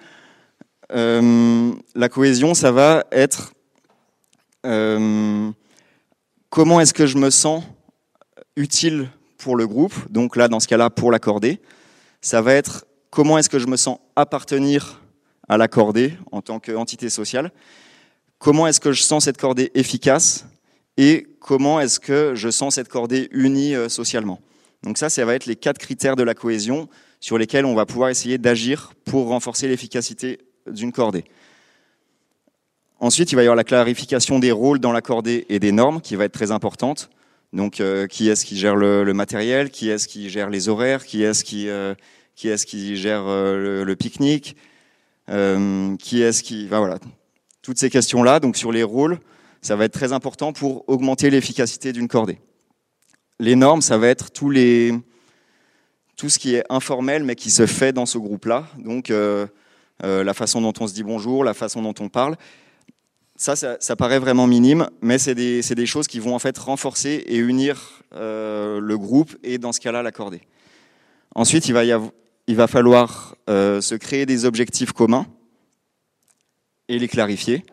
La 0.91 2.09
cohésion, 2.11 2.55
ça 2.55 2.73
va 2.73 3.05
être 3.13 3.53
comment 6.49 6.81
est-ce 6.81 6.95
que 6.95 7.07
je 7.07 7.19
me 7.19 7.29
sens 7.29 7.63
utile 8.57 9.11
pour 9.39 9.57
le 9.57 9.67
groupe, 9.67 9.95
donc 10.11 10.37
là 10.37 10.49
dans 10.49 10.61
ce 10.61 10.69
cas-là 10.69 10.91
pour 10.91 11.11
l'accorder, 11.11 11.61
ça 12.21 12.43
va 12.43 12.55
être 12.55 12.87
comment 13.11 13.39
est-ce 13.39 13.49
que 13.49 13.59
je 13.59 13.67
me 13.67 13.77
sens 13.77 13.99
appartenir 14.17 15.01
à 15.49 15.57
la 15.57 15.69
cordée 15.69 16.15
en 16.31 16.43
tant 16.43 16.61
qu'entité 16.61 17.09
sociale, 17.09 17.53
comment 18.39 18.67
est-ce 18.67 18.81
que 18.81 18.93
je 18.93 19.03
sens 19.03 19.25
cette 19.25 19.39
cordée 19.39 19.71
efficace? 19.75 20.45
Et 20.97 21.29
comment 21.39 21.79
est-ce 21.79 22.01
que 22.01 22.35
je 22.35 22.51
sens 22.51 22.75
cette 22.75 22.89
cordée 22.89 23.29
unie 23.31 23.75
euh, 23.77 23.89
socialement? 23.89 24.41
Donc 24.83 24.99
ça, 24.99 25.09
ça 25.09 25.25
va 25.25 25.35
être 25.35 25.47
les 25.47 25.55
quatre 25.55 25.79
critères 25.79 26.17
de 26.17 26.25
la 26.25 26.35
cohésion 26.35 26.89
sur 27.21 27.39
lesquels 27.39 27.65
on 27.65 27.75
va 27.75 27.87
pouvoir 27.87 28.11
essayer 28.11 28.37
d'agir 28.37 28.93
pour 29.05 29.29
renforcer 29.29 29.69
l'efficacité 29.69 30.39
d'une 30.67 30.93
cordée. 30.93 31.25
Ensuite, 33.01 33.31
il 33.31 33.37
va 33.37 33.43
y 33.43 33.45
avoir 33.45 33.57
la 33.57 33.65
clarification 33.65 34.41
des 34.41 34.51
rôles 34.51 34.81
dans 34.81 34.91
la 34.91 35.01
cordée 35.01 35.47
et 35.49 35.61
des 35.61 35.71
normes 35.71 36.01
qui 36.01 36.17
va 36.17 36.25
être 36.25 36.33
très 36.33 36.51
importante. 36.51 37.11
Donc, 37.53 37.81
euh, 37.81 38.07
qui 38.07 38.29
est-ce 38.29 38.45
qui 38.45 38.57
gère 38.57 38.77
le, 38.77 39.13
matériel? 39.13 39.71
Qui 39.71 39.89
est-ce 39.89 40.07
qui 40.07 40.29
gère 40.29 40.51
les 40.51 40.69
horaires? 40.69 41.05
Qui 41.05 41.23
est-ce 41.23 41.45
qui, 41.45 41.69
euh, 41.69 41.95
gère 42.37 43.25
euh, 43.27 43.85
le, 43.85 43.97
pique-nique? 43.97 44.57
Euh, 45.31 45.97
Qui 45.97 46.23
est-ce 46.23 46.43
qui... 46.43 46.67
Enfin, 46.67 46.79
voilà, 46.79 46.99
toutes 47.63 47.79
ces 47.79 47.91
questions-là. 47.91 48.41
Donc, 48.41 48.57
sur 48.57 48.73
les 48.73 48.83
rôles, 48.83 49.19
ça 49.63 49.77
va 49.77 49.85
être 49.87 49.93
très 49.93 50.13
important 50.13 50.53
pour 50.53 50.89
augmenter 50.89 51.31
l'efficacité 51.31 51.93
d'une 51.93 52.09
cordée. 52.09 52.39
Les 53.41 53.57
normes, 53.57 53.83
ça 53.83 53.99
va 53.99 54.09
être 54.09 54.31
tout 54.31 54.51
ce 56.29 56.39
qui 56.39 56.55
est 56.55 56.65
informel, 56.69 57.25
mais 57.25 57.35
qui 57.35 57.51
se 57.51 57.67
fait 57.67 57.93
dans 57.93 58.07
ce 58.07 58.19
groupe-là. 58.19 58.67
Donc, 58.79 59.11
euh, 60.05 60.23
la 60.23 60.35
façon 60.35 60.61
dont 60.61 60.73
on 60.81 60.87
se 60.87 60.95
dit 60.95 61.03
bonjour, 61.03 61.45
la 61.45 61.55
façon 61.55 61.83
dont 61.83 61.95
on 62.01 62.09
parle. 62.09 62.37
Ça, 63.41 63.55
ça, 63.55 63.95
paraît 63.95 64.19
vraiment 64.19 64.49
minime, 64.49 64.91
mais 65.01 65.17
c'est 65.17 65.37
des, 65.37 65.61
des, 65.63 65.87
choses 65.87 66.09
qui 66.09 66.19
vont 66.19 66.35
en 66.35 66.41
fait 66.41 66.59
renforcer 66.59 67.23
et 67.25 67.37
unir 67.37 68.03
euh, 68.17 68.81
le 68.81 68.99
groupe 68.99 69.37
et 69.45 69.59
dans 69.59 69.73
ce 69.73 69.79
cas-là 69.79 70.03
l'accorder. 70.03 70.41
Ensuite, 71.37 71.69
il 71.69 71.73
va, 71.73 71.85
y 71.85 71.93
avoir, 71.93 72.11
il 72.49 72.57
va 72.57 72.67
falloir 72.67 73.37
euh, 73.49 73.81
se 73.81 73.95
créer 73.95 74.27
des 74.27 74.45
objectifs 74.45 74.91
communs 74.91 75.25
et 76.89 76.99
les 76.99 77.07
clarifier, 77.07 77.65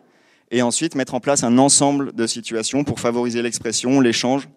et 0.52 0.62
ensuite 0.62 0.94
mettre 0.94 1.14
en 1.14 1.20
place 1.20 1.42
un 1.42 1.58
ensemble 1.58 2.12
de 2.12 2.28
situations 2.28 2.84
pour 2.84 3.00
favoriser 3.00 3.42
l'expression, 3.42 4.00
l'échange 4.00 4.48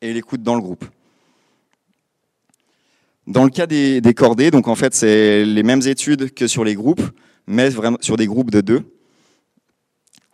et 0.00 0.12
l'écoute 0.12 0.42
dans 0.42 0.56
le 0.56 0.62
groupe. 0.62 0.84
Dans 3.28 3.44
le 3.44 3.50
cas 3.50 3.68
des, 3.68 4.00
des 4.00 4.14
cordées, 4.14 4.50
donc 4.50 4.66
en 4.66 4.74
fait 4.74 4.94
c'est 4.94 5.44
les 5.44 5.62
mêmes 5.62 5.86
études 5.86 6.34
que 6.34 6.48
sur 6.48 6.64
les 6.64 6.74
groupes, 6.74 7.08
mais 7.46 7.68
vraiment 7.68 7.98
sur 8.00 8.16
des 8.16 8.26
groupes 8.26 8.50
de 8.50 8.60
deux 8.60 8.93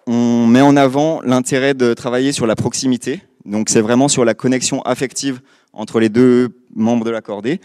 on 0.06 0.46
met 0.46 0.60
en 0.60 0.76
avant 0.76 1.20
l'intérêt 1.22 1.74
de 1.74 1.94
travailler 1.94 2.32
sur 2.32 2.46
la 2.46 2.56
proximité. 2.56 3.22
Donc 3.44 3.68
c'est 3.68 3.80
vraiment 3.80 4.08
sur 4.08 4.24
la 4.24 4.34
connexion 4.34 4.82
affective 4.82 5.40
entre 5.72 6.00
les 6.00 6.08
deux 6.08 6.48
membres 6.74 7.04
de 7.04 7.10
la 7.10 7.20
cordée, 7.20 7.60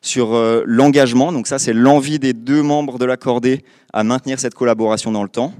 sur 0.00 0.34
euh, 0.34 0.62
l'engagement. 0.66 1.32
Donc 1.32 1.46
ça 1.46 1.58
c'est 1.58 1.72
l'envie 1.72 2.18
des 2.18 2.32
deux 2.32 2.62
membres 2.62 2.98
de 2.98 3.04
la 3.04 3.16
cordée 3.16 3.64
à 3.92 4.04
maintenir 4.04 4.38
cette 4.38 4.54
collaboration 4.54 5.12
dans 5.12 5.22
le 5.22 5.28
temps, 5.28 5.52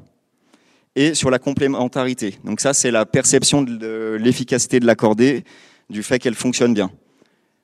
et 0.97 1.15
sur 1.15 1.31
la 1.31 1.38
complémentarité. 1.38 2.38
Donc 2.45 2.61
ça 2.61 2.75
c'est 2.75 2.91
la 2.91 3.07
perception 3.07 3.62
de 3.62 4.17
l'efficacité 4.21 4.81
de 4.81 4.87
la 4.87 4.95
cordée, 4.95 5.45
du 5.91 6.03
fait 6.03 6.19
qu'elle 6.19 6.35
fonctionne 6.35 6.75
bien. 6.75 6.91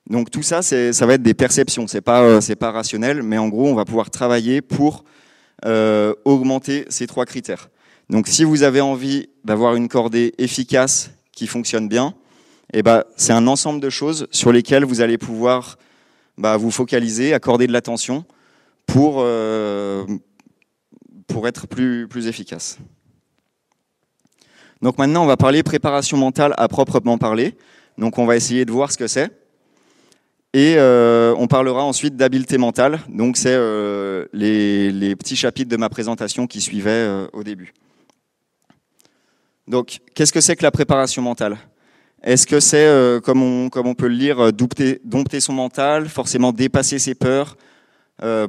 Donc 0.09 0.29
tout 0.29 0.43
ça, 0.43 0.61
ça 0.61 1.05
va 1.05 1.13
être 1.15 1.23
des 1.23 1.33
perceptions. 1.33 1.87
C'est 1.87 2.01
pas 2.01 2.21
euh, 2.21 2.55
pas 2.59 2.71
rationnel, 2.71 3.23
mais 3.23 3.37
en 3.37 3.49
gros 3.49 3.67
on 3.67 3.75
va 3.75 3.85
pouvoir 3.85 4.09
travailler 4.09 4.61
pour 4.61 5.03
euh, 5.65 6.13
augmenter 6.25 6.85
ces 6.89 7.07
trois 7.07 7.25
critères. 7.25 7.69
Donc 8.09 8.27
si 8.27 8.43
vous 8.43 8.63
avez 8.63 8.81
envie 8.81 9.29
d'avoir 9.43 9.75
une 9.75 9.87
cordée 9.87 10.33
efficace 10.37 11.11
qui 11.31 11.47
fonctionne 11.47 11.87
bien, 11.87 12.13
eh 12.73 12.83
ben, 12.83 13.03
c'est 13.15 13.33
un 13.33 13.47
ensemble 13.47 13.79
de 13.79 13.89
choses 13.89 14.27
sur 14.31 14.51
lesquelles 14.51 14.85
vous 14.85 15.01
allez 15.01 15.17
pouvoir 15.17 15.77
bah, 16.37 16.57
vous 16.57 16.71
focaliser, 16.71 17.33
accorder 17.33 17.67
de 17.67 17.71
l'attention 17.71 18.25
pour, 18.85 19.17
euh, 19.19 20.05
pour 21.27 21.47
être 21.47 21.67
plus, 21.67 22.07
plus 22.07 22.27
efficace. 22.27 22.77
Donc 24.81 24.97
maintenant, 24.97 25.23
on 25.23 25.27
va 25.27 25.37
parler 25.37 25.63
préparation 25.63 26.17
mentale 26.17 26.53
à 26.57 26.67
proprement 26.67 27.17
parler. 27.17 27.55
Donc 27.97 28.17
on 28.17 28.25
va 28.25 28.35
essayer 28.35 28.65
de 28.65 28.71
voir 28.71 28.91
ce 28.91 28.97
que 28.97 29.07
c'est. 29.07 29.31
Et 30.53 30.75
euh, 30.77 31.33
on 31.37 31.47
parlera 31.47 31.83
ensuite 31.83 32.15
d'habileté 32.15 32.57
mentale. 32.57 32.99
Donc 33.09 33.37
c'est 33.37 33.53
euh, 33.53 34.25
les, 34.31 35.15
petits 35.15 35.35
chapitres 35.35 35.69
de 35.69 35.77
ma 35.77 35.89
présentation 35.89 36.45
qui 36.45 36.61
suivaient 36.61 37.27
au 37.33 37.43
début. 37.43 37.73
Donc, 39.67 39.99
qu'est-ce 40.13 40.31
que 40.31 40.41
c'est 40.41 40.55
que 40.55 40.63
la 40.63 40.71
préparation 40.71 41.21
mentale? 41.21 41.57
Est-ce 42.23 42.45
que 42.45 42.59
c'est, 42.59 42.85
euh, 42.85 43.19
comme, 43.19 43.41
on, 43.41 43.95
peut 43.95 44.07
le 44.07 44.15
lire, 44.15 44.53
dompter, 44.53 45.01
dompter, 45.03 45.39
son 45.39 45.53
mental, 45.53 46.07
forcément 46.07 46.51
dépasser 46.51 46.99
ses 46.99 47.15
peurs, 47.15 47.57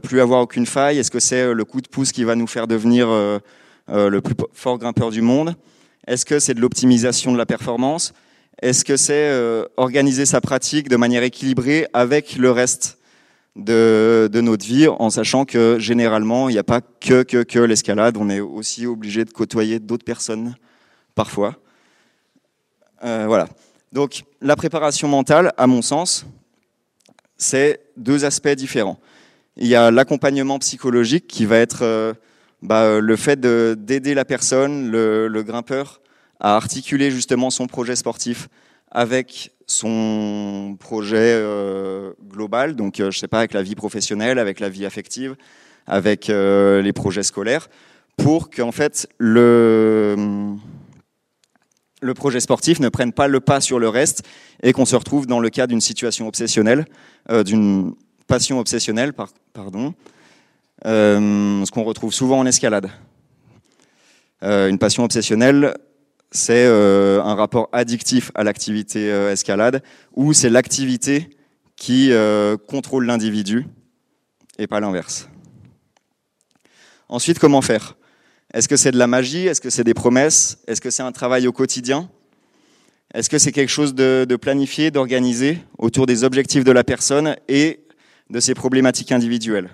plus 0.03 0.21
avoir 0.21 0.43
aucune 0.43 0.67
faille? 0.67 0.99
Est-ce 0.99 1.11
que 1.11 1.21
c'est 1.21 1.53
le 1.53 1.65
coup 1.65 1.81
de 1.81 1.89
pouce 1.89 2.13
qui 2.13 2.25
va 2.25 2.35
nous 2.35 2.47
faire 2.47 2.67
devenir 2.67 3.09
le 3.89 4.21
plus 4.21 4.35
fort 4.53 4.79
grimpeur 4.79 5.11
du 5.11 5.23
monde? 5.23 5.57
Est-ce 6.07 6.25
que 6.25 6.39
c'est 6.39 6.55
de 6.55 6.61
l'optimisation 6.61 7.33
de 7.33 7.39
la 7.39 7.47
performance? 7.47 8.13
Est-ce 8.63 8.85
que 8.85 8.97
c'est 8.97 9.35
organiser 9.77 10.25
sa 10.25 10.41
pratique 10.41 10.89
de 10.89 10.97
manière 10.97 11.23
équilibrée 11.23 11.87
avec 11.93 12.37
le 12.37 12.51
reste 12.51 12.99
de, 13.57 14.29
de, 14.31 14.41
notre 14.41 14.65
vie, 14.67 14.87
en 14.87 15.11
sachant 15.11 15.45
que 15.45 15.79
généralement, 15.79 16.49
il 16.49 16.53
n'y 16.53 16.59
a 16.59 16.65
pas 16.65 16.81
que, 16.81 17.23
que, 17.23 17.43
que 17.43 17.59
l'escalade, 17.59 18.17
on 18.19 18.29
est 18.29 18.41
aussi 18.41 18.87
obligé 18.87 19.25
de 19.25 19.31
côtoyer 19.31 19.81
d'autres 19.81 20.05
personnes? 20.05 20.55
Parfois. 21.17 21.57
Euh, 23.03 23.25
voilà. 23.27 23.49
Donc, 23.91 24.23
la 24.41 24.55
préparation 24.55 25.09
mentale, 25.09 25.53
à 25.57 25.67
mon 25.67 25.83
sens, 25.83 26.25
c'est 27.37 27.81
deux 27.97 28.25
aspects 28.25 28.49
différents. 28.49 29.01
Il 29.57 29.67
y 29.67 29.75
a 29.75 29.91
l'accompagnement 29.91 30.61
psychologique 30.61 31.27
qui 31.27 31.45
va 31.45 31.57
être 31.57 31.83
euh, 31.83 32.13
bah, 32.63 33.01
le 33.01 33.17
fait 33.17 33.41
d'aider 33.41 34.15
la 34.15 34.25
personne, 34.25 34.91
le, 34.91 35.43
grimpeur, 35.43 36.01
à 36.39 36.57
articuler 36.57 37.11
justement 37.11 37.51
son 37.51 37.67
projet 37.67 37.97
sportif 37.97 38.49
avec 38.91 39.53
son 39.67 40.77
projet 40.79 41.17
euh, 41.19 42.13
global, 42.29 42.77
donc 42.77 43.01
euh, 43.01 43.11
je 43.11 43.19
sais 43.19 43.29
pas, 43.29 43.39
avec 43.39 43.53
la 43.53 43.63
vie 43.63 43.75
professionnelle, 43.75 44.39
avec 44.39 44.61
la 44.61 44.69
vie 44.69 44.87
affective, 44.87 45.37
avec 45.87 46.31
euh, 46.31 46.83
les 46.83 46.93
projets 46.93 47.23
scolaires, 47.23 47.69
pour 48.17 48.49
qu'en 48.51 48.73
fait 48.73 49.09
le 49.19 50.57
le 52.03 52.15
projet 52.15 52.41
sportif 52.41 52.81
ne 52.81 52.89
prenne 52.89 53.13
pas 53.13 53.29
le 53.29 53.41
pas 53.41 53.61
sur 53.61 53.79
le 53.79 53.89
reste 53.89 54.23
et 54.63 54.73
qu'on 54.73 54.85
se 54.85 54.97
retrouve 54.97 55.27
dans 55.27 55.41
le 55.41 55.51
cas 55.51 55.67
d'une 55.67 55.81
situation 55.81 56.29
obsessionnelle, 56.29 56.87
d'une 57.45 57.95
passion 58.27 58.59
obsessionnelle, 58.59 59.13
pardon, 59.53 59.95
ce 60.85 61.71
qu'on 61.71 61.85
retrouve 61.85 62.13
souvent 62.13 62.39
en 62.39 62.47
escalade. 62.47 62.91
une 64.43 64.79
passion 64.79 65.05
obsessionnelle, 65.05 65.75
c'est 66.31 66.67
euh, 66.67 67.23
un 67.23 67.35
rapport 67.35 67.69
addictif 67.73 68.31
à 68.35 68.45
l'activité 68.45 69.11
euh, 69.11 69.33
escalade, 69.33 69.83
où 70.15 70.33
c'est 70.33 70.51
l'activité 70.51 71.31
qui 71.77 72.13
euh, 72.13 72.57
contrôle 72.57 73.07
l'individu 73.07 73.67
et 74.59 74.67
pas 74.67 74.81
l'inverse. 74.81 75.29
Ensuite, 77.09 77.39
comment 77.39 77.63
faire? 77.63 77.96
Est-ce 78.57 78.69
que 78.69 78.77
c'est 78.77 78.91
de 78.91 78.97
la 78.97 79.07
magie? 79.07 79.47
Est-ce 79.47 79.61
que 79.61 79.69
c'est 79.69 79.85
des 79.85 79.93
promesses? 79.93 80.57
Est-ce 80.67 80.81
que 80.81 80.89
c'est 80.89 81.03
un 81.03 81.13
travail 81.13 81.47
au 81.47 81.53
quotidien? 81.53 82.09
Est-ce 83.13 83.29
que 83.29 83.37
c'est 83.37 83.53
quelque 83.53 83.69
chose 83.69 83.95
de, 83.95 84.25
planifié, 84.41 84.91
d'organisé 84.91 85.59
autour 85.77 86.07
des 86.07 86.25
objectifs 86.25 86.65
de 86.65 86.73
la 86.73 86.83
personne 86.83 87.37
et 87.49 87.81
de 88.31 88.41
ses 88.41 88.55
problématiques 88.55 89.13
individuelles? 89.13 89.69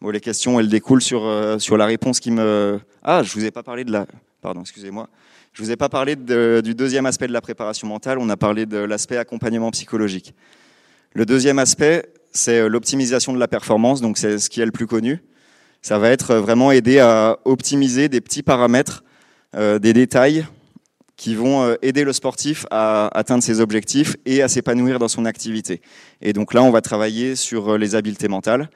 Bon, 0.00 0.08
les 0.08 0.20
questions, 0.22 0.58
elles 0.58 0.70
découlent 0.70 1.02
sur, 1.02 1.30
sur 1.60 1.76
la 1.76 1.84
réponse 1.84 2.20
qui 2.20 2.30
me... 2.30 2.80
Ah, 3.02 3.22
je 3.22 3.34
vous 3.34 3.44
ai 3.44 3.50
pas 3.50 3.62
parlé 3.62 3.84
de 3.84 3.92
la... 3.92 4.06
Pardon, 4.40 4.62
excusez-moi. 4.62 5.10
Je 5.52 5.62
vous 5.62 5.70
ai 5.70 5.76
pas 5.76 5.90
parlé 5.90 6.16
du 6.16 6.74
deuxième 6.74 7.04
aspect 7.04 7.26
de 7.26 7.34
la 7.34 7.42
préparation 7.42 7.86
mentale, 7.86 8.16
on 8.18 8.30
a 8.30 8.38
parlé 8.38 8.64
de 8.64 8.78
l'aspect 8.78 9.18
accompagnement 9.18 9.70
psychologique. 9.72 10.32
Le 11.12 11.26
deuxième 11.26 11.58
aspect, 11.58 12.06
c'est 12.32 12.60
euh, 12.60 12.68
l'optimisation 12.68 13.34
de 13.34 13.38
la 13.38 13.46
performance, 13.46 14.00
donc 14.00 14.16
c'est 14.16 14.38
ce 14.38 14.48
qui 14.48 14.62
est 14.62 14.66
le 14.66 14.72
plus 14.72 14.86
connu. 14.86 15.22
Ça 15.84 15.98
va 15.98 16.08
être 16.08 16.36
vraiment 16.36 16.72
aider 16.72 16.98
à 16.98 17.36
optimiser 17.44 18.08
des 18.08 18.22
petits 18.22 18.42
paramètres, 18.42 19.04
euh, 19.54 19.78
des 19.78 19.92
détails 19.92 20.46
qui 21.16 21.34
vont 21.34 21.62
euh, 21.62 21.74
aider 21.82 22.04
le 22.04 22.14
sportif 22.14 22.64
à 22.70 23.08
atteindre 23.08 23.44
ses 23.44 23.60
objectifs 23.60 24.16
et 24.24 24.40
à 24.40 24.48
s'épanouir 24.48 24.98
dans 24.98 25.08
son 25.08 25.26
activité. 25.26 25.82
Et 26.22 26.32
donc 26.32 26.54
là, 26.54 26.62
on 26.62 26.70
va 26.70 26.80
travailler 26.80 27.36
sur 27.36 27.76
les 27.76 27.96
habiletés 27.96 28.28
mentales. 28.28 28.70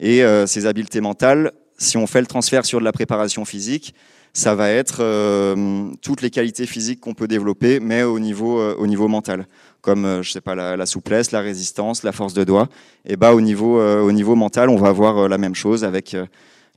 Et 0.00 0.22
ces 0.46 0.66
habiletés 0.66 1.00
mentales, 1.00 1.52
si 1.76 1.96
on 1.96 2.06
fait 2.06 2.20
le 2.20 2.26
transfert 2.26 2.64
sur 2.64 2.78
de 2.78 2.84
la 2.84 2.92
préparation 2.92 3.44
physique, 3.44 3.94
ça 4.32 4.54
va 4.54 4.70
être 4.70 4.98
euh, 5.00 5.90
toutes 6.02 6.22
les 6.22 6.30
qualités 6.30 6.66
physiques 6.66 7.00
qu'on 7.00 7.14
peut 7.14 7.28
développer, 7.28 7.80
mais 7.80 8.02
au 8.02 8.20
niveau, 8.20 8.60
euh, 8.60 8.74
au 8.78 8.86
niveau 8.86 9.08
mental, 9.08 9.46
comme 9.80 10.04
euh, 10.04 10.22
je 10.22 10.30
sais 10.30 10.40
pas 10.40 10.54
la, 10.54 10.86
souplesse, 10.86 11.32
la 11.32 11.40
résistance, 11.40 12.02
la 12.02 12.12
force 12.12 12.34
de 12.34 12.44
doigt. 12.44 12.68
Et 13.04 13.16
bah 13.16 13.34
au 13.34 13.40
niveau, 13.40 13.80
au 13.80 14.12
niveau 14.12 14.34
mental, 14.34 14.68
on 14.68 14.76
va 14.76 14.88
avoir 14.88 15.28
la 15.28 15.38
même 15.38 15.54
chose 15.54 15.82
avec 15.82 16.16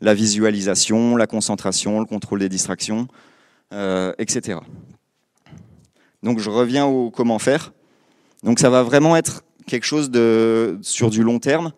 la 0.02 0.14
visualisation, 0.14 1.16
la 1.16 1.28
concentration, 1.28 2.00
le 2.00 2.06
contrôle 2.06 2.40
des 2.40 2.50
distractions, 2.50 3.08
etc. 4.18 4.60
Donc 6.24 6.40
je 6.40 6.50
reviens 6.50 6.86
au 6.86 7.10
comment 7.10 7.40
faire. 7.40 7.72
Donc 8.44 8.60
ça 8.60 8.70
va 8.70 8.84
vraiment 8.84 9.16
être 9.16 9.44
quelque 9.68 9.86
chose 9.86 10.10
de 10.10 10.80
sur 10.82 11.10
du 11.10 11.24
long 11.24 11.40
terme 11.40 11.72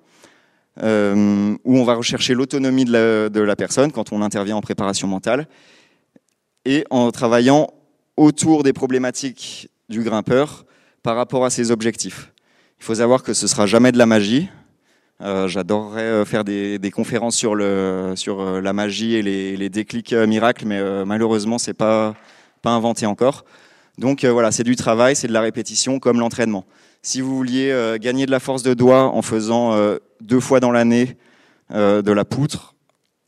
euh, 0.81 1.55
où 1.63 1.77
on 1.77 1.83
va 1.83 1.93
rechercher 1.93 2.33
l'autonomie 2.33 2.85
de 2.85 3.39
la, 3.39 3.55
personne 3.55 3.91
quand 3.91 4.11
on 4.11 4.23
intervient 4.23 4.55
en 4.55 4.61
préparation 4.61 5.07
mentale, 5.07 5.47
et 6.65 6.83
en 6.89 7.11
travaillant 7.11 7.69
autour 8.17 8.63
des 8.63 8.73
problématiques 8.73 9.69
du 9.89 10.01
grimpeur 10.01 10.65
par 11.03 11.15
rapport 11.15 11.45
à 11.45 11.49
ses 11.49 11.69
objectifs. 11.69 12.31
Il 12.79 12.85
faut 12.85 12.95
savoir 12.95 13.21
que 13.21 13.33
ce 13.33 13.47
sera 13.47 13.67
jamais 13.67 13.91
de 13.91 13.97
la 13.97 14.05
magie. 14.05 14.49
Euh, 15.21 15.47
J'adorerais 15.47 16.01
euh, 16.01 16.25
faire 16.25 16.43
des, 16.43 16.91
conférences 16.91 17.37
sur, 17.37 17.55
euh, 17.59 18.61
la 18.61 18.73
magie 18.73 19.15
et 19.15 19.21
les, 19.21 19.69
déclics 19.69 20.13
miracles, 20.13 20.65
mais 20.65 21.05
malheureusement, 21.05 21.57
c'est 21.57 21.73
pas 21.73 22.15
pas 22.61 22.71
inventé 22.71 23.05
encore. 23.05 23.43
Donc 23.97 24.23
voilà, 24.23 24.51
c'est 24.51 24.63
du 24.63 24.77
travail, 24.77 25.15
c'est 25.15 25.27
de 25.27 25.33
la 25.33 25.41
répétition, 25.41 25.99
comme 25.99 26.19
l'entraînement. 26.19 26.65
Si 27.01 27.19
vous 27.19 27.35
vouliez 27.35 27.97
gagner 27.99 28.25
de 28.25 28.31
la 28.31 28.39
force 28.39 28.63
de 28.63 28.73
doigt 28.73 29.03
en 29.03 29.21
faisant 29.21 29.75
deux 30.21 30.39
fois 30.39 30.61
dans 30.61 30.71
l'année 30.71 31.17
de 31.69 32.11
la 32.11 32.23
poutre, 32.23 32.75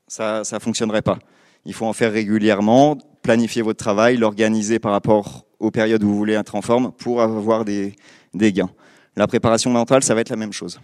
ça 0.08 0.43
ne 0.50 0.60
fonctionnerait 0.60 1.02
pas. 1.02 1.19
Il 1.65 1.74
faut 1.74 1.86
en 1.86 1.91
faire 1.91 2.13
régulièrement, 2.13 2.98
planifier 3.24 3.62
votre 3.62 3.78
travail, 3.78 4.15
l'organiser 4.15 4.80
par 4.80 4.93
rapport 4.93 5.45
aux 5.60 5.71
périodes 5.71 6.04
où 6.04 6.08
vous 6.08 6.17
voulez 6.17 6.34
être 6.34 6.56
en 6.56 6.62
forme 6.62 6.93
pour 6.93 7.21
avoir 7.21 7.65
des 7.65 7.93
gains. 8.34 8.69
La 9.17 9.28
préparation 9.28 9.69
mentale, 9.69 10.02
ça 10.04 10.15
va 10.15 10.21
être 10.21 10.30
la 10.30 10.38
même 10.38 10.54
chose. 10.54 10.80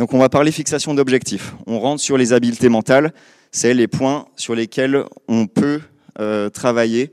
Donc 0.00 0.14
on 0.14 0.18
va 0.18 0.30
parler 0.30 0.50
fixation 0.50 0.94
d'objectifs. 0.94 1.52
On 1.66 1.78
rentre 1.78 2.00
sur 2.00 2.16
les 2.16 2.32
habiletés 2.32 2.70
mentales, 2.70 3.12
c'est 3.50 3.74
les 3.74 3.86
points 3.86 4.24
sur 4.34 4.54
lesquels 4.54 5.04
on 5.28 5.46
peut 5.46 5.82
euh, 6.18 6.48
travailler 6.48 7.12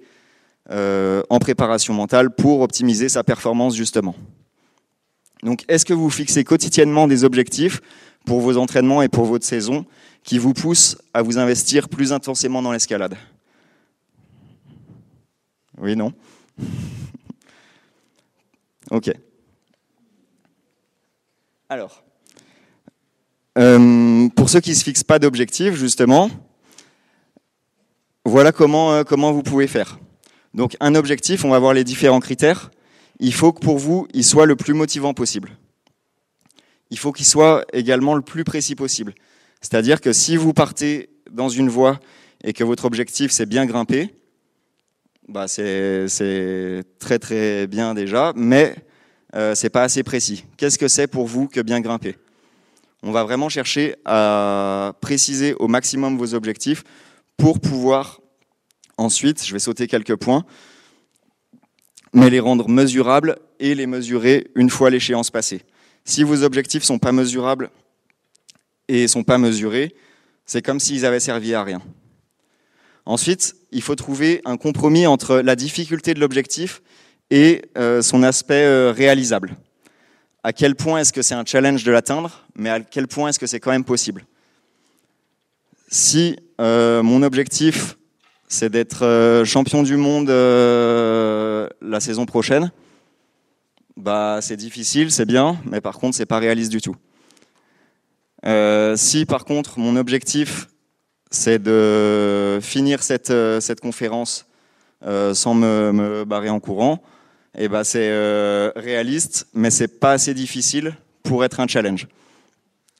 euh, 0.69 1.21
en 1.30 1.38
préparation 1.39 1.93
mentale 1.93 2.34
pour 2.34 2.62
optimiser 2.62 3.10
sa 3.10 3.26
performance 3.26 3.76
justement. 3.76 4.15
Donc 5.43 5.65
est-ce 5.67 5.84
que 5.84 5.93
vous 5.93 6.10
fixez 6.10 6.45
quotidiennement 6.45 7.10
des 7.10 7.26
objectifs 7.26 7.82
pour 8.26 8.39
vos 8.39 8.56
entraînements 8.56 9.02
et 9.02 9.10
pour 9.10 9.26
votre 9.26 9.45
saison 9.45 9.86
qui 10.23 10.38
vous 10.38 10.54
poussent 10.54 10.97
à 11.13 11.23
vous 11.23 11.38
investir 11.38 11.89
plus 11.89 12.13
intensément 12.13 12.62
dans 12.62 12.71
l'escalade? 12.71 13.17
Oui, 15.78 15.97
non? 15.97 16.13
Ok. 18.89 19.12
Alors, 21.67 22.07
euh, 23.58 24.30
pour 24.30 24.50
ceux 24.50 24.60
qui 24.60 24.72
ne 24.72 24.76
se 24.76 24.84
fixent 24.84 25.04
pas 25.04 25.20
d'objectifs, 25.20 25.76
justement, 25.76 26.30
voilà 28.26 28.52
comment, 28.52 28.93
euh, 28.93 29.04
comment 29.04 29.32
vous 29.32 29.43
pouvez 29.43 29.67
faire. 29.67 30.00
Donc 30.54 30.76
un 30.80 30.96
objectif, 30.96 31.46
on 31.46 31.50
va 31.50 31.60
voir 31.60 31.74
les 31.74 31.84
différents 31.84 32.20
critères. 32.20 32.72
Il 33.20 33.34
faut 33.34 33.52
que 33.52 33.60
pour 33.60 33.78
vous, 33.78 34.08
il 34.13 34.24
soit 34.24 34.46
le 34.46 34.56
plus 34.56 34.74
motivant 34.74 35.13
possible. 35.13 35.58
Il 36.89 37.00
faut 37.00 37.12
qu'il 37.12 37.26
soit 37.26 37.65
également 37.74 38.15
le 38.15 38.22
plus 38.22 38.43
précis 38.43 38.76
possible. 38.76 39.13
C'est-à-dire 39.62 40.02
que 40.02 40.13
si 40.13 40.38
vous 40.38 40.54
partez 40.54 41.10
dans 41.32 41.50
une 41.50 41.70
voie 41.70 42.00
et 42.43 42.54
que 42.54 42.63
votre 42.63 42.86
objectif 42.86 43.32
c'est 43.32 43.46
bien 43.46 43.65
grimper, 43.65 44.13
bah 45.28 45.48
c'est 45.48 46.84
très 47.00 47.20
très 47.20 47.67
bien 47.67 47.93
déjà, 47.93 48.32
mais 48.36 48.76
euh, 49.36 49.56
c'est 49.56 49.70
pas 49.70 49.84
assez 49.84 50.04
précis. 50.04 50.46
Qu'est-ce 50.56 50.78
que 50.78 50.88
c'est 50.88 51.08
pour 51.08 51.28
vous 51.28 51.48
que 51.48 51.60
bien 51.60 51.82
grimper? 51.82 52.15
On 53.04 53.12
va 53.12 53.24
vraiment 53.24 53.50
chercher 53.50 53.96
à 54.06 54.94
préciser 55.02 55.54
au 55.56 55.68
maximum 55.68 56.18
vos 56.18 56.34
objectifs 56.34 56.84
pour 57.38 57.60
pouvoir 57.60 58.20
Ensuite, 58.98 59.46
je 59.46 59.54
vais 59.54 59.60
sauter 59.60 59.88
quelques 59.88 60.16
points, 60.16 60.44
mais 62.14 62.32
les 62.32 62.40
rendre 62.40 62.68
mesurables 62.68 63.38
et 63.60 63.76
les 63.76 63.86
mesurer 63.86 64.48
une 64.56 64.72
fois 64.72 64.90
l'échéance 64.90 65.30
passée. 65.30 65.62
Si 66.04 66.24
vos 66.24 66.42
objectifs 66.42 66.84
sont 66.84 66.98
pas 66.98 67.12
mesurables 67.12 67.70
et 68.88 69.08
sont 69.08 69.24
pas 69.24 69.38
mesurés, 69.38 69.96
c'est 70.46 70.64
comme 70.64 70.80
s'ils 70.80 71.06
avaient 71.06 71.20
servi 71.20 71.54
à 71.54 71.64
rien. 71.64 71.82
Ensuite, 73.06 73.56
il 73.72 73.84
faut 73.84 73.96
trouver 73.96 74.42
un 74.46 74.58
compromis 74.58 75.06
entre 75.06 75.38
la 75.38 75.56
difficulté 75.56 76.16
de 76.16 76.20
l'objectif 76.20 76.82
et 77.30 77.62
euh, 77.78 78.02
son 78.02 78.24
aspect 78.24 78.66
euh, 78.66 78.92
réalisable. 78.92 79.56
À 80.48 80.54
quel 80.54 80.76
point 80.76 81.00
est-ce 81.00 81.12
que 81.12 81.22
c'est 81.22 81.36
un 81.36 81.44
challenge 81.44 81.84
de 81.84 81.92
l'atteindre, 81.92 82.46
mais 82.56 82.70
à 82.70 82.80
quel 82.80 83.10
point 83.10 83.28
est-ce 83.28 83.38
que 83.38 83.48
c'est 83.48 83.60
quand 83.60 83.72
même 83.72 83.84
possible 83.84 84.26
Si 85.90 86.38
euh, 86.62 87.04
mon 87.04 87.22
objectif 87.22 87.98
c'est 88.48 88.70
d'être 88.70 89.06
euh, 89.06 89.44
champion 89.44 89.84
du 89.84 89.98
monde 89.98 90.30
euh, 90.30 91.68
la 91.82 92.00
saison 92.00 92.26
prochaine. 92.26 92.72
Bah, 93.98 94.40
c'est 94.42 94.56
difficile, 94.56 95.12
c'est 95.12 95.26
bien, 95.26 95.60
mais 95.66 95.82
par 95.82 95.98
contre, 95.98 96.16
c'est 96.16 96.26
pas 96.26 96.40
réaliste 96.40 96.72
du 96.72 96.80
tout. 96.80 96.96
Si 98.96 99.26
par 99.26 99.44
contre 99.44 99.80
mon 99.80 99.98
objectif 99.98 100.70
c'est 101.30 101.62
de 101.62 102.60
finir 102.62 103.04
cette, 103.04 103.34
conférence 103.82 104.46
sans 105.02 105.54
me, 105.56 106.24
barrer 106.24 106.50
en 106.50 106.62
courant, 106.62 107.04
eh 107.58 107.67
ben 107.67 107.84
c'est 107.84 108.10
euh, 108.10 108.72
réaliste, 108.76 109.48
mais 109.54 109.72
c'est 109.72 110.00
pas 110.00 110.12
assez 110.13 110.34
difficile 110.34 110.96
pour 111.24 111.43
être 111.43 111.60
un 111.60 111.67
challenge. 111.67 112.08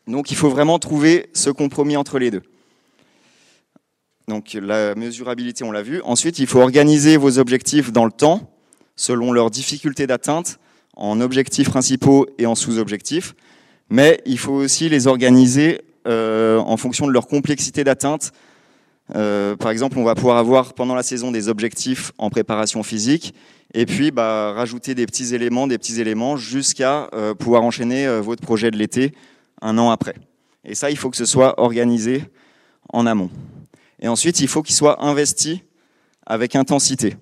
Donc 0.08 0.32
il 0.32 0.38
faut 0.38 0.50
vraiment 0.50 0.80
trouver 0.80 1.30
ce 1.34 1.50
compromis 1.50 1.98
entre 1.98 2.20
les 2.20 2.32
deux. 2.32 2.43
Donc 4.28 4.58
la 4.60 4.96
mesurabilité, 4.96 5.63
on 5.63 5.72
l'a 5.72 5.84
vu. 5.84 6.02
Ensuite, 6.04 6.39
il 6.39 6.48
faut 6.48 6.60
organiser 6.60 7.15
vos 7.15 7.39
objectifs 7.39 7.93
dans 7.93 8.04
le 8.04 8.12
temps, 8.12 8.52
selon 8.96 9.32
leur 9.32 9.52
difficulté 9.52 10.06
d'atteinte, 10.06 10.60
en 10.96 11.22
objectifs 11.22 11.70
principaux 11.70 12.28
et 12.38 12.46
en 12.46 12.56
sous-objectifs. 12.56 13.36
Mais 13.89 14.22
il 14.26 14.38
faut 14.38 14.54
aussi 14.54 14.89
les 14.89 15.08
organiser 15.08 15.82
euh, 16.08 16.58
en 16.58 16.76
fonction 16.78 17.08
de 17.08 17.12
leur 17.12 17.28
complexité 17.28 17.84
d'atteinte. 17.84 18.34
Euh, 19.15 19.56
par 19.56 19.72
exemple, 19.72 19.98
on 19.98 20.04
va 20.04 20.15
pouvoir 20.15 20.38
avoir 20.38 20.74
pendant 20.74 20.96
la 20.96 21.04
saison 21.04 21.32
des 21.32 21.48
objectifs 21.48 22.12
en 22.17 22.30
préparation 22.30 22.84
physique, 22.84 23.34
et 23.74 23.86
puis 23.86 24.12
bah, 24.12 24.54
rajouter 24.54 24.96
des 24.96 25.06
petits 25.06 25.34
éléments, 25.34 25.67
des 25.67 25.78
petits 25.78 26.02
éléments, 26.02 26.36
jusqu'à 26.36 27.10
euh, 27.13 27.34
pouvoir 27.34 27.63
enchaîner 27.63 28.06
euh, 28.06 28.22
votre 28.22 28.41
projet 28.41 28.72
de 28.72 28.78
l'été 28.78 29.13
un 29.62 29.78
an 29.78 29.89
après. 29.89 30.15
Et 30.65 30.76
ça, 30.76 30.91
il 30.91 30.98
faut 30.98 31.10
que 31.10 31.17
ce 31.17 31.26
soit 31.26 31.60
organisé 31.60 32.24
en 32.89 33.06
amont. 33.06 33.30
Et 34.00 34.08
ensuite, 34.08 34.41
il 34.41 34.48
faut 34.48 34.62
qu'il 34.62 34.76
soit 34.76 35.04
investi 35.04 35.63
avec 36.26 36.56
intensité. 36.56 37.15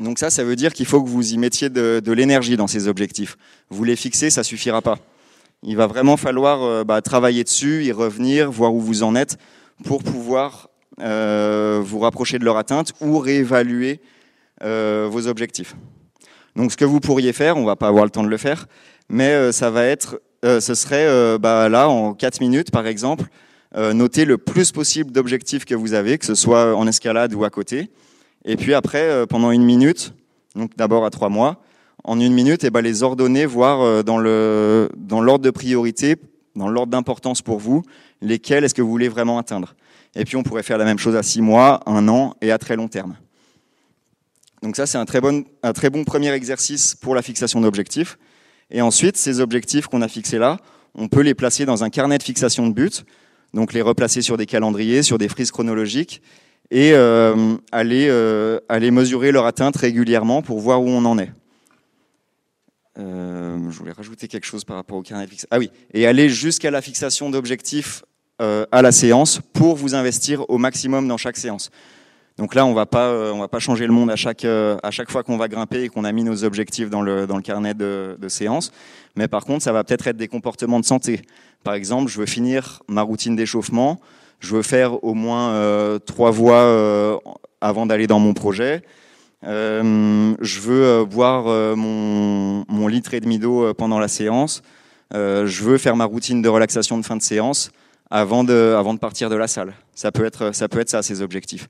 Donc 0.00 0.18
ça, 0.18 0.30
ça 0.30 0.44
veut 0.44 0.56
dire 0.56 0.72
qu'il 0.72 0.86
faut 0.86 1.02
que 1.02 1.08
vous 1.08 1.32
y 1.32 1.38
mettiez 1.38 1.70
de, 1.70 2.12
l'énergie 2.12 2.56
dans 2.56 2.66
ces 2.66 2.88
objectifs. 2.88 3.38
Vous 3.70 3.84
les 3.84 3.96
fixez, 3.96 4.28
ça 4.28 4.42
suffira 4.42 4.82
pas. 4.82 4.98
Il 5.62 5.76
va 5.76 5.86
vraiment 5.86 6.18
falloir 6.18 6.84
bah, 6.84 7.00
travailler 7.00 7.44
dessus, 7.44 7.84
y 7.84 7.92
revenir, 7.92 8.50
voir 8.50 8.74
où 8.74 8.80
vous 8.80 9.02
en 9.02 9.14
êtes, 9.14 9.38
pour 9.84 10.02
pouvoir 10.02 10.65
vous 10.98 11.98
rapprocher 11.98 12.38
de 12.38 12.44
leur 12.44 12.56
atteinte 12.56 12.92
ou 13.00 13.18
réévaluer 13.18 14.00
euh, 14.62 15.08
vos 15.10 15.26
objectifs. 15.26 15.76
Donc 16.56 16.72
ce 16.72 16.76
que 16.78 16.86
vous 16.86 17.00
pourriez 17.00 17.34
faire, 17.34 17.58
on 17.58 17.64
va 17.64 17.76
pas 17.76 17.88
avoir 17.88 18.04
le 18.04 18.10
temps 18.10 18.22
de 18.22 18.28
le 18.28 18.38
faire, 18.38 18.66
mais 19.10 19.30
euh, 19.30 19.52
ça 19.52 19.70
va 19.70 19.84
être, 19.84 20.20
euh, 20.44 20.60
ce 20.60 20.74
serait 20.74 21.38
bah, 21.38 21.68
là 21.68 21.90
en 21.90 22.14
4 22.14 22.40
minutes 22.40 22.70
par 22.70 22.86
exemple, 22.86 23.26
euh, 23.76 23.92
notez 23.92 24.24
le 24.24 24.38
plus 24.38 24.72
possible 24.72 25.12
d'objectifs 25.12 25.66
que 25.66 25.74
vous 25.74 25.92
avez, 25.92 26.16
que 26.16 26.24
ce 26.24 26.34
soit 26.34 26.74
en 26.74 26.86
escalade 26.86 27.34
ou 27.34 27.44
à 27.44 27.50
côté. 27.50 27.90
Et 28.46 28.56
puis 28.56 28.72
après, 28.72 29.02
euh, 29.02 29.26
pendant 29.26 29.50
une 29.50 29.64
minute, 29.64 30.14
donc 30.54 30.70
d'abord 30.76 31.04
à 31.04 31.10
trois 31.10 31.28
mois, 31.28 31.60
en 32.04 32.18
une 32.18 32.32
minute, 32.32 32.64
et 32.64 32.68
eh 32.68 32.70
ben, 32.70 32.80
les 32.80 33.02
ordonner, 33.02 33.44
voir 33.44 33.82
euh, 33.82 34.02
dans 34.02 34.18
l'ordre 35.20 35.44
de 35.44 35.50
priorité, 35.50 36.16
dans 36.54 36.68
l'ordre 36.68 36.92
d'importance 36.92 37.42
pour 37.42 37.58
vous, 37.58 37.82
lesquels 38.22 38.64
est-ce 38.64 38.74
que 38.74 38.80
vous 38.80 38.90
voulez 38.90 39.08
vraiment 39.08 39.38
atteindre. 39.38 39.74
Et 40.16 40.24
puis 40.24 40.36
on 40.36 40.42
pourrait 40.42 40.62
faire 40.62 40.78
la 40.78 40.84
même 40.84 40.98
chose 40.98 41.14
à 41.14 41.22
six 41.22 41.42
mois, 41.42 41.80
un 41.86 42.08
an 42.08 42.34
et 42.40 42.50
à 42.50 42.58
très 42.58 42.74
long 42.74 42.88
terme. 42.88 43.16
Donc 44.62 44.74
ça, 44.74 44.86
c'est 44.86 44.98
un 44.98 45.04
très 45.04 45.20
bon 45.20 46.04
premier 46.04 46.32
exercice 46.32 46.94
pour 46.94 47.14
la 47.14 47.22
fixation 47.22 47.60
d'objectifs. 47.60 48.18
Et 48.70 48.80
ensuite, 48.80 49.16
ces 49.16 49.40
objectifs 49.40 49.86
qu'on 49.86 50.02
a 50.02 50.08
fixés 50.08 50.38
là, 50.38 50.56
on 50.94 51.08
peut 51.08 51.20
les 51.20 51.34
placer 51.34 51.66
dans 51.66 51.84
un 51.84 51.90
carnet 51.90 52.18
de 52.18 52.22
fixation 52.22 52.66
de 52.66 52.72
but 52.72 53.04
donc 53.56 53.72
les 53.72 53.82
replacer 53.82 54.22
sur 54.22 54.36
des 54.36 54.46
calendriers, 54.46 55.02
sur 55.02 55.18
des 55.18 55.28
frises 55.28 55.50
chronologiques, 55.50 56.22
et 56.70 56.92
euh, 56.92 57.56
aller, 57.72 58.06
euh, 58.08 58.60
aller 58.68 58.90
mesurer 58.90 59.32
leur 59.32 59.46
atteinte 59.46 59.76
régulièrement 59.76 60.42
pour 60.42 60.60
voir 60.60 60.82
où 60.82 60.88
on 60.88 61.04
en 61.04 61.18
est. 61.18 61.32
Euh, 62.98 63.70
je 63.70 63.78
voulais 63.78 63.92
rajouter 63.92 64.28
quelque 64.28 64.46
chose 64.46 64.64
par 64.64 64.76
rapport 64.76 64.98
au 64.98 65.02
carnet 65.02 65.24
de 65.24 65.30
fixation. 65.30 65.48
Ah 65.50 65.58
oui, 65.58 65.70
et 65.92 66.06
aller 66.06 66.28
jusqu'à 66.28 66.70
la 66.70 66.82
fixation 66.82 67.30
d'objectifs 67.30 68.04
à 68.38 68.82
la 68.82 68.92
séance 68.92 69.40
pour 69.52 69.76
vous 69.76 69.94
investir 69.94 70.48
au 70.50 70.58
maximum 70.58 71.08
dans 71.08 71.16
chaque 71.16 71.36
séance. 71.36 71.70
Donc 72.38 72.54
là, 72.54 72.66
on 72.66 72.74
va 72.74 72.84
pas, 72.84 73.08
euh, 73.08 73.32
on 73.32 73.38
va 73.38 73.48
pas 73.48 73.60
changer 73.60 73.86
le 73.86 73.92
monde 73.92 74.10
à 74.10 74.16
chaque, 74.16 74.44
euh, 74.44 74.76
à 74.82 74.90
chaque 74.90 75.10
fois 75.10 75.22
qu'on 75.22 75.38
va 75.38 75.48
grimper 75.48 75.84
et 75.84 75.88
qu'on 75.88 76.04
a 76.04 76.12
mis 76.12 76.22
nos 76.22 76.44
objectifs 76.44 76.90
dans 76.90 77.00
le, 77.00 77.26
carnet 77.42 77.72
de, 77.72 78.16
séance. 78.28 78.72
Mais 79.16 79.26
par 79.26 79.44
contre, 79.44 79.62
ça 79.64 79.72
va 79.72 79.84
peut-être 79.84 80.06
être 80.06 80.18
des 80.18 80.28
comportements 80.28 80.80
de 80.80 80.84
santé. 80.84 81.22
Par 81.64 81.74
exemple, 81.74 82.10
je 82.10 82.18
veux 82.18 82.26
finir 82.26 82.82
ma 82.88 83.02
routine 83.02 83.36
d'échauffement. 83.36 83.98
Je 84.40 84.54
veux 84.54 84.62
faire 84.62 85.02
au 85.02 85.14
moins 85.14 85.50
euh, 85.52 85.98
trois 85.98 86.30
voies 86.30 86.56
euh, 86.56 87.16
avant 87.62 87.86
d'aller 87.86 88.06
dans 88.06 88.18
mon 88.18 88.34
projet. 88.34 88.82
Euh, 89.44 90.34
je 90.40 90.60
veux 90.60 90.84
euh, 90.84 91.04
boire 91.06 91.44
euh, 91.46 91.74
mon, 91.74 92.86
litre 92.86 93.14
et 93.14 93.20
demi 93.20 93.38
d'eau 93.38 93.72
pendant 93.74 93.98
la 93.98 94.08
séance. 94.08 94.62
Euh, 95.14 95.46
je 95.46 95.62
veux 95.62 95.78
faire 95.78 95.96
ma 95.96 96.04
routine 96.04 96.42
de 96.42 96.48
relaxation 96.48 96.98
de 96.98 97.04
fin 97.04 97.16
de 97.16 97.22
séance 97.22 97.70
avant 98.10 98.44
de, 98.44 98.96
partir 98.98 99.30
de 99.30 99.36
la 99.36 99.48
salle. 99.48 99.74
Ça 99.94 100.12
peut 100.12 100.24
être 100.24 100.52
ça, 100.52 101.02
ces 101.02 101.22
objectifs. 101.22 101.68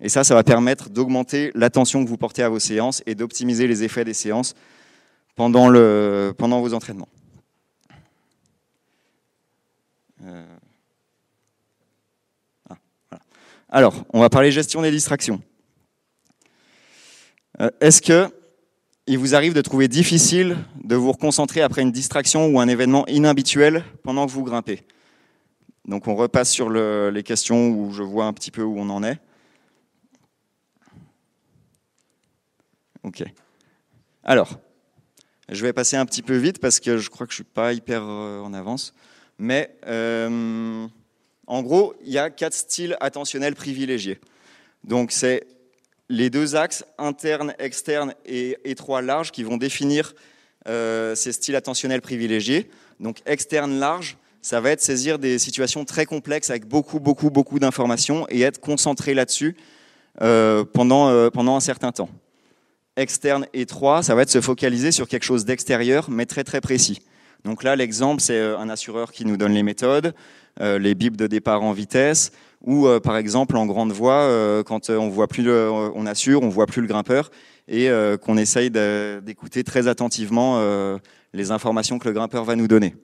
Et 0.00 0.08
ça, 0.08 0.24
ça 0.24 0.34
va 0.34 0.42
permettre 0.42 0.88
d'augmenter 0.88 1.50
l'attention 1.54 2.02
que 2.04 2.08
vous 2.08 2.16
portez 2.16 2.42
à 2.42 2.48
vos 2.48 2.58
séances 2.58 3.02
et 3.06 3.14
d'optimiser 3.14 3.66
les 3.66 3.82
effets 3.82 4.04
des 4.04 4.14
séances 4.14 4.54
pendant, 5.36 5.70
vos 6.60 6.74
entraînements. 6.74 7.08
Euh... 10.24 10.44
Ah. 12.68 12.76
Alors, 13.68 14.04
on 14.12 14.20
va 14.20 14.28
parler 14.28 14.50
gestion 14.50 14.82
des 14.82 14.90
distractions. 14.90 15.42
Euh, 17.60 17.70
Est-ce 17.80 18.02
que 18.02 18.28
il 19.06 19.18
vous 19.18 19.34
arrive 19.34 19.54
de 19.54 19.60
trouver 19.60 19.88
difficile 19.88 20.56
de 20.84 20.94
vous 20.94 21.10
reconcentrer 21.10 21.62
après 21.62 21.82
une 21.82 21.90
distraction 21.90 22.46
ou 22.46 22.60
un 22.60 22.68
événement 22.68 23.06
inhabituel 23.08 23.84
pendant 24.02 24.26
que 24.26 24.30
vous 24.30 24.44
grimpez? 24.44 24.84
Donc 25.90 26.06
on 26.06 26.14
repasse 26.14 26.52
sur 26.52 26.68
le, 26.68 27.10
les 27.10 27.24
questions 27.24 27.68
où 27.68 27.92
je 27.92 28.04
vois 28.04 28.26
un 28.26 28.32
petit 28.32 28.52
peu 28.52 28.62
où 28.62 28.78
on 28.78 28.88
en 28.90 29.02
est. 29.02 29.18
Ok. 33.02 33.24
Alors, 34.22 34.60
je 35.48 35.60
vais 35.66 35.72
passer 35.72 35.96
un 35.96 36.06
petit 36.06 36.22
peu 36.22 36.36
vite 36.36 36.60
parce 36.60 36.78
que 36.78 36.98
je 36.98 37.10
crois 37.10 37.26
que 37.26 37.32
je 37.32 37.38
suis 37.38 37.44
pas 37.44 37.72
hyper 37.72 38.04
euh, 38.04 38.38
en 38.40 38.54
avance. 38.54 38.94
Mais 39.38 39.74
euh, 39.88 40.86
en 41.48 41.62
gros, 41.62 41.96
il 42.04 42.12
y 42.12 42.18
a 42.18 42.30
quatre 42.30 42.54
styles 42.54 42.96
attentionnels 43.00 43.56
privilégiés. 43.56 44.20
Donc 44.84 45.10
c'est 45.10 45.48
les 46.08 46.30
deux 46.30 46.54
axes 46.54 46.84
interne, 46.98 47.52
externe 47.58 48.14
et 48.26 48.58
étroit, 48.62 49.02
large 49.02 49.32
qui 49.32 49.42
vont 49.42 49.56
définir 49.56 50.14
euh, 50.68 51.16
ces 51.16 51.32
styles 51.32 51.56
attentionnels 51.56 52.00
privilégiés. 52.00 52.70
Donc 53.00 53.22
externe, 53.26 53.80
large, 53.80 54.18
ça 54.42 54.60
va 54.60 54.70
être 54.70 54.80
saisir 54.80 55.18
des 55.18 55.38
situations 55.38 55.84
très 55.84 56.06
complexes 56.06 56.50
avec 56.50 56.66
beaucoup, 56.66 57.00
beaucoup, 57.00 57.30
beaucoup 57.30 57.58
d'informations 57.58 58.26
et 58.30 58.42
être 58.42 58.60
concentré 58.60 59.14
là-dessus 59.14 59.56
euh, 60.22 60.64
pendant, 60.64 61.08
euh, 61.08 61.30
pendant 61.30 61.56
un 61.56 61.60
certain 61.60 61.92
temps 61.92 62.08
externe 62.96 63.46
étroit, 63.54 64.02
ça 64.02 64.14
va 64.14 64.22
être 64.22 64.30
se 64.30 64.40
focaliser 64.40 64.92
sur 64.92 65.08
quelque 65.08 65.24
chose 65.24 65.44
d'extérieur, 65.44 66.10
mais 66.10 66.26
très 66.26 66.44
très 66.44 66.60
précis. 66.60 67.00
Donc 67.44 67.62
là, 67.62 67.74
l'exemple, 67.74 68.20
c'est 68.20 68.38
un 68.38 68.68
assureur 68.68 69.12
qui 69.12 69.24
nous 69.24 69.36
donne 69.36 69.52
les 69.52 69.62
méthodes, 69.62 70.14
euh, 70.60 70.78
les 70.78 70.94
bips 70.94 71.16
de 71.16 71.26
départ 71.26 71.62
en 71.62 71.72
vitesse, 71.72 72.32
ou 72.62 72.86
euh, 72.86 73.00
par 73.00 73.16
exemple 73.16 73.56
en 73.56 73.64
grande 73.64 73.92
voie, 73.92 74.22
euh, 74.22 74.62
quand 74.62 74.90
on 74.90 75.08
voit 75.08 75.28
plus, 75.28 75.50
on 75.50 76.06
assure, 76.06 76.42
on 76.42 76.48
voit 76.48 76.66
plus 76.66 76.82
le 76.82 76.88
grimpeur, 76.88 77.30
et 77.68 77.88
qu'on 78.22 78.36
essaye 78.36 78.68
d'écouter 78.70 79.62
très 79.62 79.86
attentivement 79.86 80.60
les 81.32 81.52
informations 81.52 82.00
que 82.00 82.08
le 82.08 82.14
grimpeur 82.14 82.42
va 82.42 82.56
nous 82.56 82.66
donner. 82.66 82.96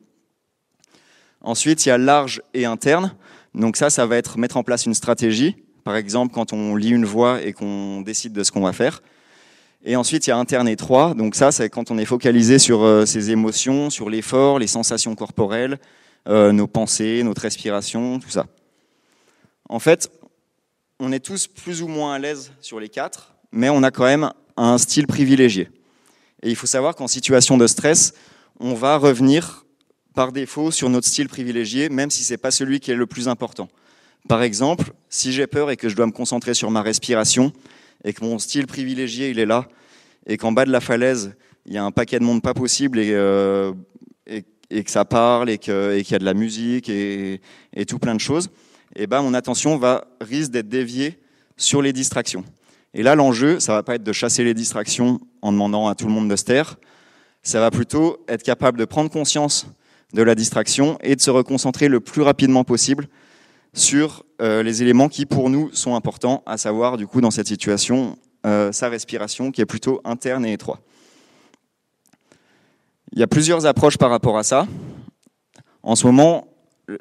Ensuite, 1.47 1.87
il 1.87 1.91
y 1.91 1.93
a 1.93 1.99
large 1.99 2.43
et 2.55 2.65
interne. 2.65 3.15
Donc 3.55 3.77
ça, 3.77 3.89
ça 3.89 4.05
va 4.05 4.17
être 4.17 4.37
mettre 4.37 4.57
en 4.57 4.65
place 4.65 4.85
une 4.85 4.95
stratégie. 4.95 5.55
Par 5.85 5.95
exemple, 5.95 6.35
quand 6.35 6.53
on 6.53 6.75
lit 6.75 6.91
une 6.91 7.05
voie 7.05 7.41
et 7.41 7.53
qu'on 7.53 8.01
décide 8.01 8.33
de 8.33 8.43
ce 8.43 8.51
qu'on 8.51 8.63
va 8.63 8.73
faire. 8.73 9.01
Et 9.85 9.95
ensuite, 9.95 10.27
il 10.27 10.31
y 10.31 10.33
a 10.33 10.39
interne 10.39 10.67
étroit. 10.67 11.15
Donc 11.15 11.37
ça, 11.37 11.53
c'est 11.53 11.71
quand 11.71 11.93
on 11.93 11.99
est 11.99 12.05
focalisé 12.05 12.59
sur 12.59 12.83
euh, 12.83 13.07
ses 13.07 13.31
émotions, 13.31 13.91
sur 13.91 14.11
l'effort, 14.11 14.59
les 14.59 14.67
sensations 14.67 15.15
corporelles, 15.15 15.79
euh, 16.29 16.51
nos 16.51 16.67
pensées, 16.67 17.23
notre 17.23 17.43
respiration, 17.43 18.19
tout 18.19 18.31
ça. 18.31 18.47
En 19.69 19.79
fait, 19.79 20.11
on 20.99 21.13
est 21.13 21.21
tous 21.21 21.47
plus 21.47 21.81
ou 21.81 21.87
moins 21.87 22.15
à 22.15 22.19
l'aise 22.19 22.51
sur 22.61 22.81
les 22.81 22.89
quatre, 22.89 23.37
mais 23.53 23.69
on 23.69 23.85
a 23.85 23.93
quand 23.93 24.05
même 24.05 24.33
un 24.57 24.79
style 24.79 25.07
privilégié. 25.07 25.71
Et 26.43 26.51
il 26.51 26.57
faut 26.57 26.67
savoir 26.67 26.97
qu'en 26.97 27.07
situation 27.07 27.57
de 27.57 27.69
stress, 27.69 28.15
on 28.59 28.75
va 28.75 28.97
revenir 28.97 29.66
par 30.17 30.33
défaut 30.33 30.71
sur 30.71 30.89
notre 30.89 31.07
style 31.07 31.29
privilégié, 31.29 31.91
même 31.91 32.11
si 32.11 32.25
c'est 32.25 32.39
pas 32.39 32.51
celui 32.51 32.81
qui 32.81 32.91
est 32.91 32.97
le 32.97 33.07
plus 33.07 33.29
important. 33.29 33.69
Par 34.27 34.43
exemple, 34.43 34.93
si 35.11 35.31
j'ai 35.31 35.47
peur 35.47 35.71
et 35.71 35.77
que 35.77 35.91
je 35.91 35.95
dois 35.95 36.07
me 36.07 36.13
concentrer 36.13 36.55
sur 36.55 36.71
ma 36.71 36.81
respiration, 36.81 37.53
et 38.03 38.15
que 38.15 38.25
mon 38.25 38.39
style 38.39 38.67
privilégié 38.67 39.29
il 39.29 39.39
est 39.39 39.47
là, 39.47 39.69
et 40.27 40.39
qu'en 40.39 40.53
bas 40.53 40.65
de 40.65 40.73
la 40.73 40.81
falaise 40.81 41.37
il 41.67 41.75
y 41.75 41.79
a 41.79 41.85
un 41.85 41.91
paquet 41.91 42.19
de 42.19 42.25
monde 42.25 42.43
pas 42.43 42.55
possible 42.55 42.99
et, 42.99 43.13
euh, 43.13 43.73
et, 44.27 44.83
que 44.85 44.91
ça 44.91 45.05
parle 45.05 45.51
et 45.51 45.59
qu'il 45.59 45.75
y 45.75 46.15
a 46.15 46.19
de 46.19 46.25
la 46.25 46.35
musique 46.35 46.89
et, 46.89 47.41
et 47.75 47.85
tout 47.85 47.99
plein 47.99 48.15
de 48.15 48.21
choses, 48.21 48.49
et 48.95 49.07
ben 49.07 49.21
mon 49.21 49.35
attention 49.35 49.77
va 49.77 50.07
risque 50.23 50.51
d'être 50.51 50.69
déviée 50.69 51.19
sur 51.59 51.83
les 51.83 51.93
distractions. 51.93 52.45
Et 52.95 53.03
là 53.03 53.15
l'enjeu, 53.15 53.61
ça 53.61 53.75
va 53.75 53.83
pas 53.83 53.97
être 53.97 54.03
de 54.03 54.13
chasser 54.13 54.45
les 54.45 54.55
distractions 54.55 55.21
en 55.43 55.53
demandant 55.53 55.89
à 55.89 55.95
tout 55.95 56.07
le 56.07 56.13
monde 56.13 56.31
de 56.31 56.37
se 56.37 56.45
taire, 56.45 56.79
ça 57.43 57.61
va 57.61 57.71
plutôt 57.71 58.25
être 58.29 58.43
capable 58.43 58.79
de 58.79 58.87
prendre 58.87 59.11
conscience 59.11 59.67
de 60.12 60.23
la 60.23 60.35
distraction 60.35 60.99
et 61.03 61.16
de 61.16 61.21
se 61.21 61.31
reconcentrer 61.31 61.88
le 61.88 62.01
plus 62.01 62.23
rapidement 62.23 62.64
possible 62.64 63.09
sur 63.75 64.25
euh, 64.40 64.62
les 64.62 64.83
éléments 64.83 65.09
qui 65.09 65.27
pour 65.27 65.51
nous 65.51 65.71
sont 65.73 65.95
importants, 65.95 66.42
à 66.47 66.57
savoir 66.57 66.97
du 66.97 67.07
coup 67.07 67.21
dans 67.21 67.31
cette 67.31 67.49
situation 67.49 68.19
euh, 68.47 68.71
sa 68.73 68.88
respiration 68.88 69.51
qui 69.51 69.61
est 69.61 69.66
plutôt 69.66 70.01
interne 70.05 70.47
et 70.47 70.53
étroite. 70.53 70.81
Il 73.12 73.19
y 73.19 73.23
a 73.23 73.27
plusieurs 73.27 73.66
approches 73.66 73.99
par 73.99 74.11
rapport 74.11 74.38
à 74.38 74.42
ça. 74.42 74.66
En 75.83 75.97
ce 75.97 76.07
moment, 76.07 76.49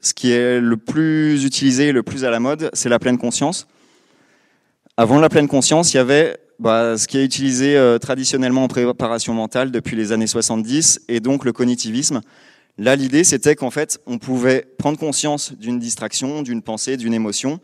ce 0.01 0.13
qui 0.13 0.31
est 0.31 0.59
le 0.59 0.77
plus 0.77 1.43
utilisé, 1.45 1.91
le 1.91 2.03
plus 2.03 2.25
à 2.25 2.31
la 2.31 2.39
mode, 2.39 2.69
c'est 2.73 2.89
la 2.89 2.99
pleine 2.99 3.17
conscience. 3.17 3.67
Avant 4.97 5.19
la 5.19 5.29
pleine 5.29 5.47
conscience, 5.47 5.93
il 5.93 5.97
y 5.97 5.99
avait 5.99 6.37
bah, 6.57 6.97
ce 6.97 7.07
qui 7.07 7.17
est 7.17 7.25
utilisé 7.25 7.75
euh, 7.75 7.97
traditionnellement 7.97 8.63
en 8.63 8.67
préparation 8.67 9.33
mentale 9.33 9.71
depuis 9.71 9.95
les 9.95 10.11
années 10.11 10.27
70, 10.27 11.01
et 11.09 11.19
donc 11.19 11.45
le 11.45 11.51
cognitivisme. 11.51 12.21
Là, 12.77 12.95
l'idée, 12.95 13.23
c'était 13.23 13.55
qu'en 13.55 13.71
fait, 13.71 13.99
on 14.05 14.17
pouvait 14.17 14.65
prendre 14.77 14.97
conscience 14.97 15.53
d'une 15.53 15.79
distraction, 15.79 16.41
d'une 16.41 16.61
pensée, 16.61 16.97
d'une 16.97 17.13
émotion, 17.13 17.59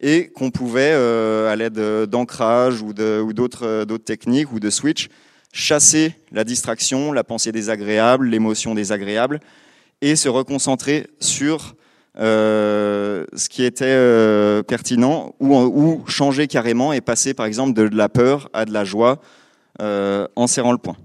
et 0.00 0.28
qu'on 0.28 0.50
pouvait, 0.50 0.92
euh, 0.92 1.50
à 1.50 1.56
l'aide 1.56 1.78
d'ancrage 2.10 2.82
ou 2.82 2.92
d'autres 2.92 3.66
euh, 3.66 3.84
d'autres 3.84 4.04
techniques 4.04 4.52
ou 4.52 4.60
de 4.60 4.68
switch, 4.68 5.08
chasser 5.52 6.14
la 6.32 6.44
distraction, 6.44 7.12
la 7.12 7.24
pensée 7.24 7.52
désagréable, 7.52 8.26
l'émotion 8.26 8.74
désagréable, 8.74 9.40
et 10.00 10.16
se 10.16 10.28
reconcentrer 10.28 11.06
sur 11.20 11.76
euh, 12.18 13.24
ce 13.34 13.48
qui 13.48 13.64
était 13.64 13.84
euh, 13.86 14.62
pertinent 14.62 15.34
ou, 15.40 16.04
changer 16.06 16.46
carrément 16.46 16.92
et 16.92 17.00
passer 17.00 17.32
par 17.32 17.46
exemple 17.46 17.72
de, 17.72 17.96
la 17.96 18.10
peur 18.10 18.50
à 18.52 18.66
de 18.66 18.72
la 18.72 18.84
joie 18.84 19.22
euh, 19.80 20.26
en 20.36 20.46
serrant 20.46 20.72
le 20.72 20.78
poing. 20.78 20.96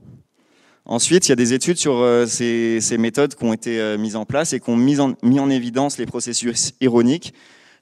Ensuite, 0.89 1.27
il 1.27 1.29
y 1.29 1.33
a 1.33 1.35
des 1.35 1.53
études 1.53 1.77
sur 1.77 2.01
ces, 2.27 2.79
ces, 2.79 2.97
méthodes 2.97 3.35
qui 3.35 3.43
ont 3.43 3.51
été 3.51 3.97
mises 3.97 4.15
en 4.15 4.25
place 4.25 4.53
et 4.53 4.61
qui 4.61 4.69
ont 4.69 4.77
mis 4.77 4.99
en, 4.99 5.49
évidence 5.49 5.97
les 5.97 6.05
processus 6.05 6.73
ironiques. 6.79 7.33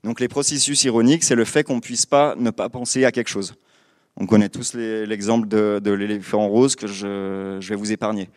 Donc 0.04 0.20
les 0.20 0.28
processus 0.28 0.84
ironiques, 0.84 1.24
c'est 1.24 1.36
le 1.36 1.46
fait 1.46 1.64
qu'on 1.64 1.76
ne 1.76 1.82
puisse 1.82 2.06
pas 2.06 2.36
ne 2.38 2.50
pas 2.50 2.68
penser 2.70 3.06
à 3.06 3.12
quelque 3.12 3.28
chose. 3.28 3.56
On 4.18 4.26
connaît 4.26 4.50
tous 4.50 4.74
l'exemple 4.76 5.48
de, 5.48 5.92
l'éléphant 5.92 6.48
rose 6.48 6.76
que 6.76 6.88
je, 6.88 7.60
vais 7.60 7.76
vous 7.76 7.92
épargner. 7.92 8.30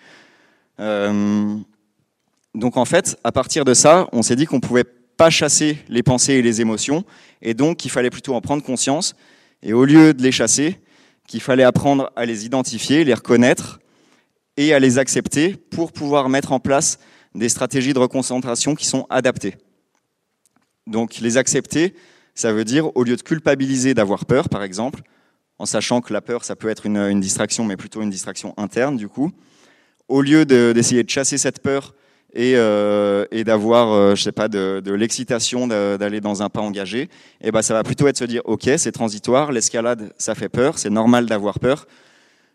Euh, 0.80 1.56
donc 2.54 2.76
en 2.76 2.84
fait, 2.84 3.18
à 3.22 3.32
partir 3.32 3.64
de 3.64 3.74
ça, 3.74 4.08
on 4.12 4.22
s'est 4.22 4.34
dit 4.34 4.46
qu'on 4.46 4.60
pouvait 4.60 4.84
pas 5.16 5.30
chasser 5.30 5.78
les 5.88 6.02
pensées 6.02 6.34
et 6.34 6.42
les 6.42 6.60
émotions, 6.60 7.04
et 7.42 7.54
donc 7.54 7.78
qu'il 7.78 7.90
fallait 7.90 8.10
plutôt 8.10 8.34
en 8.34 8.40
prendre 8.40 8.62
conscience, 8.62 9.14
et 9.62 9.72
au 9.72 9.84
lieu 9.84 10.14
de 10.14 10.22
les 10.22 10.32
chasser, 10.32 10.78
qu'il 11.26 11.40
fallait 11.40 11.64
apprendre 11.64 12.10
à 12.16 12.24
les 12.24 12.46
identifier, 12.46 13.04
les 13.04 13.14
reconnaître, 13.14 13.78
et 14.58 14.74
à 14.74 14.80
les 14.80 14.98
accepter 14.98 15.54
pour 15.54 15.92
pouvoir 15.92 16.28
mettre 16.28 16.52
en 16.52 16.58
place 16.58 16.98
des 17.34 17.48
stratégies 17.48 17.94
de 17.94 17.98
reconcentration 18.00 18.74
qui 18.74 18.86
sont 18.86 19.06
adaptées. 19.08 19.54
Donc 20.88 21.18
les 21.20 21.36
accepter, 21.36 21.94
ça 22.34 22.52
veut 22.52 22.64
dire, 22.64 22.94
au 22.96 23.04
lieu 23.04 23.14
de 23.14 23.22
culpabiliser 23.22 23.94
d'avoir 23.94 24.26
peur, 24.26 24.48
par 24.48 24.64
exemple, 24.64 25.02
en 25.60 25.64
sachant 25.64 26.00
que 26.00 26.12
la 26.12 26.20
peur, 26.20 26.44
ça 26.44 26.56
peut 26.56 26.68
être 26.68 26.86
une, 26.86 27.20
distraction, 27.20 27.64
mais 27.64 27.76
plutôt 27.76 28.02
une 28.02 28.10
distraction 28.10 28.52
interne, 28.56 28.96
du 28.96 29.08
coup, 29.08 29.30
au 30.08 30.22
lieu 30.22 30.44
d'essayer 30.44 31.04
de 31.04 31.10
chasser 31.10 31.38
cette 31.38 31.60
peur 31.60 31.94
et, 32.34 32.54
euh, 32.56 33.26
d'avoir, 33.44 33.92
euh, 33.92 34.14
je 34.16 34.22
sais 34.24 34.32
pas, 34.32 34.48
de, 34.48 34.92
l'excitation 34.92 35.68
d'aller 35.68 36.20
dans 36.20 36.42
un 36.42 36.48
pas 36.48 36.62
engagé, 36.62 37.08
eh 37.42 37.52
ben 37.52 37.62
ça 37.62 37.74
va 37.74 37.84
plutôt 37.84 38.08
être 38.08 38.18
se 38.18 38.24
dire, 38.24 38.42
ok, 38.44 38.68
c'est 38.76 38.92
transitoire, 38.92 39.52
l'escalade, 39.52 40.12
ça 40.18 40.34
fait 40.34 40.48
peur, 40.48 40.78
c'est 40.78 40.90
normal 40.90 41.26
d'avoir 41.26 41.60
peur. 41.60 41.86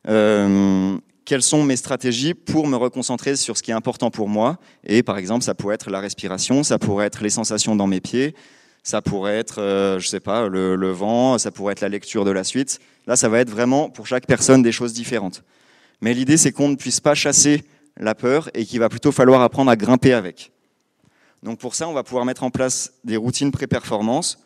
Euh, 0.09 0.97
quelles 1.25 1.41
sont 1.41 1.63
mes 1.63 1.75
stratégies 1.75 2.33
pour 2.33 2.67
me 2.67 2.75
reconcentrer 2.75 3.35
sur 3.35 3.57
ce 3.57 3.63
qui 3.63 3.71
est 3.71 3.73
important 3.73 4.11
pour 4.11 4.27
moi 4.27 4.57
Et 4.85 5.03
par 5.03 5.17
exemple, 5.17 5.43
ça 5.43 5.55
pourrait 5.55 5.75
être 5.75 5.89
la 5.89 5.99
respiration, 5.99 6.63
ça 6.63 6.79
pourrait 6.79 7.05
être 7.05 7.23
les 7.23 7.29
sensations 7.29 7.75
dans 7.75 7.87
mes 7.87 8.01
pieds, 8.01 8.35
ça 8.83 9.01
pourrait 9.01 9.37
être, 9.37 9.61
euh, 9.61 9.99
je 9.99 10.07
sais 10.07 10.19
pas, 10.19 10.47
le, 10.49 10.91
vent, 10.91 11.37
ça 11.37 11.51
pourrait 11.51 11.71
être 11.71 11.81
la 11.81 11.89
lecture 11.89 12.25
de 12.25 12.31
la 12.31 12.43
suite. 12.43 12.79
Là, 13.07 13.15
ça 13.15 13.29
va 13.29 13.39
être 13.39 13.49
vraiment 13.49 13.89
pour 13.89 14.07
chaque 14.07 14.27
personne 14.27 14.61
des 14.61 14.71
choses 14.71 14.93
différentes. 14.93 15.43
Mais 16.01 16.13
l'idée, 16.13 16.37
c'est 16.37 16.51
qu'on 16.51 16.69
ne 16.69 16.75
puisse 16.75 16.99
pas 16.99 17.15
chasser 17.15 17.63
la 17.97 18.15
peur 18.15 18.49
et 18.53 18.65
qu'il 18.65 18.79
va 18.79 18.89
plutôt 18.89 19.11
falloir 19.11 19.41
apprendre 19.41 19.71
à 19.71 19.75
grimper 19.75 20.13
avec. 20.13 20.51
Donc 21.43 21.59
pour 21.59 21.75
ça, 21.75 21.87
on 21.87 21.93
va 21.93 22.03
pouvoir 22.03 22.25
mettre 22.25 22.43
en 22.43 22.49
place 22.49 22.93
des 23.03 23.17
routines 23.17 23.51
pré-performance, 23.51 24.39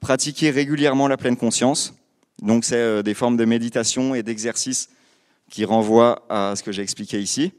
pratiquer 0.00 0.50
régulièrement 0.50 1.08
la 1.08 1.16
pleine 1.16 1.36
conscience. 1.36 1.94
Donc 2.42 2.64
c'est 2.64 2.76
euh, 2.76 3.02
des 3.02 3.14
formes 3.14 3.36
de 3.36 3.44
méditation 3.44 4.14
et 4.14 4.22
d'exercice 4.22 4.88
qui 5.50 5.64
renvoient 5.64 6.24
à 6.28 6.54
ce 6.56 6.62
que 6.62 6.72
j'ai 6.72 6.82
expliqué 6.82 7.20
ici. 7.20 7.52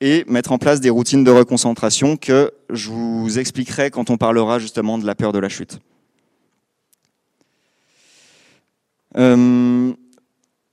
Et 0.00 0.24
mettre 0.26 0.52
en 0.52 0.58
place 0.58 0.80
des 0.80 0.90
routines 0.90 1.24
de 1.24 1.30
reconcentration 1.30 2.16
que 2.16 2.52
je 2.70 2.88
vous 2.88 3.38
expliquerai 3.38 3.90
quand 3.90 4.08
on 4.08 4.16
parlera 4.16 4.58
justement 4.58 4.96
de 4.96 5.06
la 5.06 5.14
peur 5.14 5.32
de 5.32 5.38
la 5.38 5.50
chute. 5.50 5.78
Euh, 9.16 9.92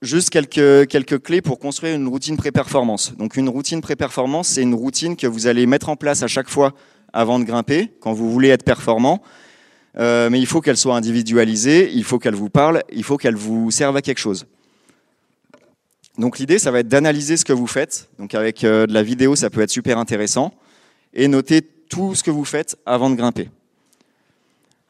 Juste 0.00 0.30
quelques, 0.30 0.86
quelques 0.86 1.20
clés 1.20 1.42
pour 1.42 1.58
construire 1.58 1.96
une 1.96 2.06
routine 2.06 2.36
pré-performance. 2.36 3.16
Donc 3.16 3.36
une 3.36 3.48
routine 3.48 3.80
pré-performance, 3.80 4.46
c'est 4.46 4.62
une 4.62 4.74
routine 4.74 5.16
que 5.16 5.26
vous 5.26 5.48
allez 5.48 5.66
mettre 5.66 5.88
en 5.88 5.96
place 5.96 6.22
à 6.22 6.28
chaque 6.28 6.48
fois 6.48 6.72
avant 7.12 7.40
de 7.40 7.44
grimper, 7.44 7.90
quand 8.00 8.12
vous 8.12 8.30
voulez 8.30 8.48
être 8.48 8.62
performant. 8.62 9.20
Euh, 9.98 10.30
mais 10.30 10.38
il 10.38 10.46
faut 10.46 10.60
qu'elle 10.60 10.76
soit 10.76 10.94
individualisée, 10.94 11.90
il 11.92 12.04
faut 12.04 12.20
qu'elle 12.20 12.36
vous 12.36 12.48
parle, 12.48 12.84
il 12.92 13.02
faut 13.02 13.16
qu'elle 13.16 13.34
vous 13.34 13.72
serve 13.72 13.96
à 13.96 14.02
quelque 14.02 14.20
chose. 14.20 14.46
Donc 16.18 16.40
l'idée, 16.40 16.58
ça 16.58 16.72
va 16.72 16.80
être 16.80 16.88
d'analyser 16.88 17.36
ce 17.36 17.44
que 17.44 17.52
vous 17.52 17.68
faites. 17.68 18.08
Donc 18.18 18.34
avec 18.34 18.64
euh, 18.64 18.86
de 18.86 18.92
la 18.92 19.04
vidéo, 19.04 19.36
ça 19.36 19.50
peut 19.50 19.60
être 19.60 19.70
super 19.70 19.98
intéressant. 19.98 20.52
Et 21.14 21.28
noter 21.28 21.62
tout 21.62 22.14
ce 22.16 22.24
que 22.24 22.30
vous 22.30 22.44
faites 22.44 22.76
avant 22.84 23.08
de 23.08 23.14
grimper. 23.14 23.48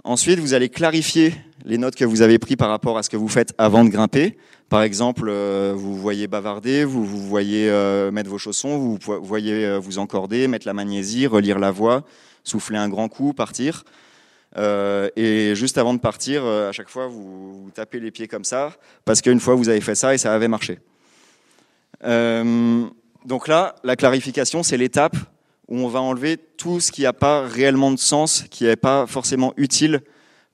Ensuite, 0.04 0.38
vous 0.38 0.54
allez 0.54 0.70
clarifier 0.70 1.34
les 1.66 1.76
notes 1.76 1.96
que 1.96 2.04
vous 2.06 2.22
avez 2.22 2.38
prises 2.38 2.56
par 2.56 2.70
rapport 2.70 2.96
à 2.96 3.02
ce 3.02 3.10
que 3.10 3.16
vous 3.16 3.28
faites 3.28 3.52
avant 3.58 3.84
de 3.84 3.90
grimper. 3.90 4.38
Par 4.70 4.82
exemple, 4.82 5.28
euh, 5.28 5.74
vous 5.76 5.94
voyez 5.96 6.28
bavarder, 6.28 6.84
vous, 6.84 7.04
vous 7.04 7.20
voyez 7.20 7.68
euh, 7.68 8.10
mettre 8.10 8.30
vos 8.30 8.38
chaussons, 8.38 8.78
vous 8.78 8.98
voyez 9.22 9.78
vous 9.78 9.98
encorder, 9.98 10.48
mettre 10.48 10.66
la 10.66 10.72
magnésie, 10.72 11.26
relire 11.26 11.58
la 11.58 11.70
voix, 11.70 12.04
souffler 12.42 12.78
un 12.78 12.88
grand 12.88 13.08
coup, 13.08 13.34
partir. 13.34 13.84
et 14.56 15.52
juste 15.54 15.76
avant 15.76 15.92
de 15.92 16.00
partir, 16.00 16.44
à 16.44 16.72
chaque 16.72 16.88
fois, 16.88 17.06
vous, 17.06 17.70
tapez 17.74 18.00
les 18.00 18.10
pieds 18.10 18.28
comme 18.28 18.44
ça, 18.44 18.72
parce 19.04 19.20
qu'une 19.20 19.40
fois, 19.40 19.54
vous 19.54 19.68
avez 19.68 19.82
fait 19.82 19.94
ça 19.94 20.14
et 20.14 20.18
ça 20.18 20.34
avait 20.34 20.48
marché. 20.48 20.78
Donc 22.02 23.48
là, 23.48 23.74
la 23.84 23.96
clarification, 23.96 24.62
c'est 24.62 24.76
l'étape 24.76 25.16
où 25.68 25.78
on 25.78 25.88
va 25.88 26.00
enlever 26.00 26.38
tout 26.38 26.80
ce 26.80 26.90
qui 26.90 27.02
n'a 27.02 27.12
pas 27.12 27.42
réellement 27.42 27.90
de 27.90 27.98
sens, 27.98 28.44
qui 28.50 28.64
n'est 28.64 28.76
pas 28.76 29.06
forcément 29.06 29.52
utile 29.56 30.00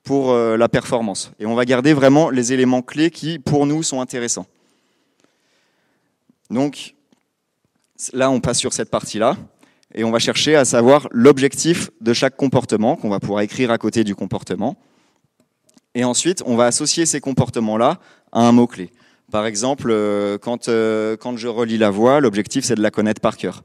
pour 0.02 0.33
euh, 0.33 0.57
la 0.57 0.68
performance. 0.68 1.33
Et 1.38 1.46
on 1.46 1.54
va 1.54 1.64
garder 1.64 1.94
vraiment 1.94 2.30
les 2.30 2.52
éléments 2.52 2.83
clés 2.83 3.11
qui, 3.11 3.38
pour 3.38 3.66
nous, 3.66 3.83
sont 3.83 4.00
intéressants. 4.00 4.46
Donc, 6.50 6.94
là, 8.12 8.30
on 8.30 8.40
passe 8.40 8.59
sur 8.59 8.72
cette 8.72 8.90
partie-là, 8.90 9.37
et 9.94 10.04
on 10.04 10.11
va 10.11 10.18
chercher 10.18 10.57
à 10.57 10.64
savoir 10.64 11.09
l'objectif 11.12 11.90
de 12.00 12.12
chaque 12.12 12.37
comportement, 12.37 12.96
qu'on 12.96 13.09
va 13.09 13.20
pouvoir 13.20 13.40
écrire 13.42 13.70
à 13.70 13.78
côté 13.78 14.02
du 14.04 14.14
comportement. 14.14 14.76
Et 15.94 16.04
ensuite, 16.04 16.42
on 16.44 16.57
va 16.57 16.66
associer 16.66 17.07
ces 17.07 17.20
comportements-là 17.20 18.00
à 18.33 18.40
un 18.40 18.52
mot-clé. 18.52 18.90
Par 19.30 19.46
exemple, 19.46 19.88
euh, 19.90 20.38
quand, 20.38 20.68
euh, 20.68 21.16
quand 21.16 21.37
je 21.37 21.48
relis 21.48 21.78
la 21.78 21.90
voix, 21.90 22.20
l'objectif, 22.20 22.64
c'est 22.64 22.74
de 22.74 22.82
la 22.82 22.90
connaître 22.90 23.20
par 23.20 23.37
cœur. 23.37 23.64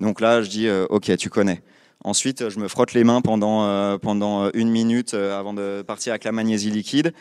Donc 0.00 0.20
là, 0.20 0.42
je 0.42 0.50
dis, 0.50 0.68
OK, 0.90 1.16
tu 1.16 1.30
connais. 1.30 1.62
Ensuite, 2.04 2.50
je 2.50 2.60
me 2.60 2.68
frotte 2.68 2.92
les 2.92 3.02
mains 3.02 3.20
pendant, 3.20 3.64
euh, 3.64 3.98
pendant 3.98 4.50
une 4.52 4.70
minute 4.70 5.14
euh, 5.14 5.36
avant 5.36 5.52
de 5.52 5.82
partir 5.82 6.12
avec 6.12 6.22
la 6.22 6.30
magnésie 6.30 6.70
liquide. 6.70 7.12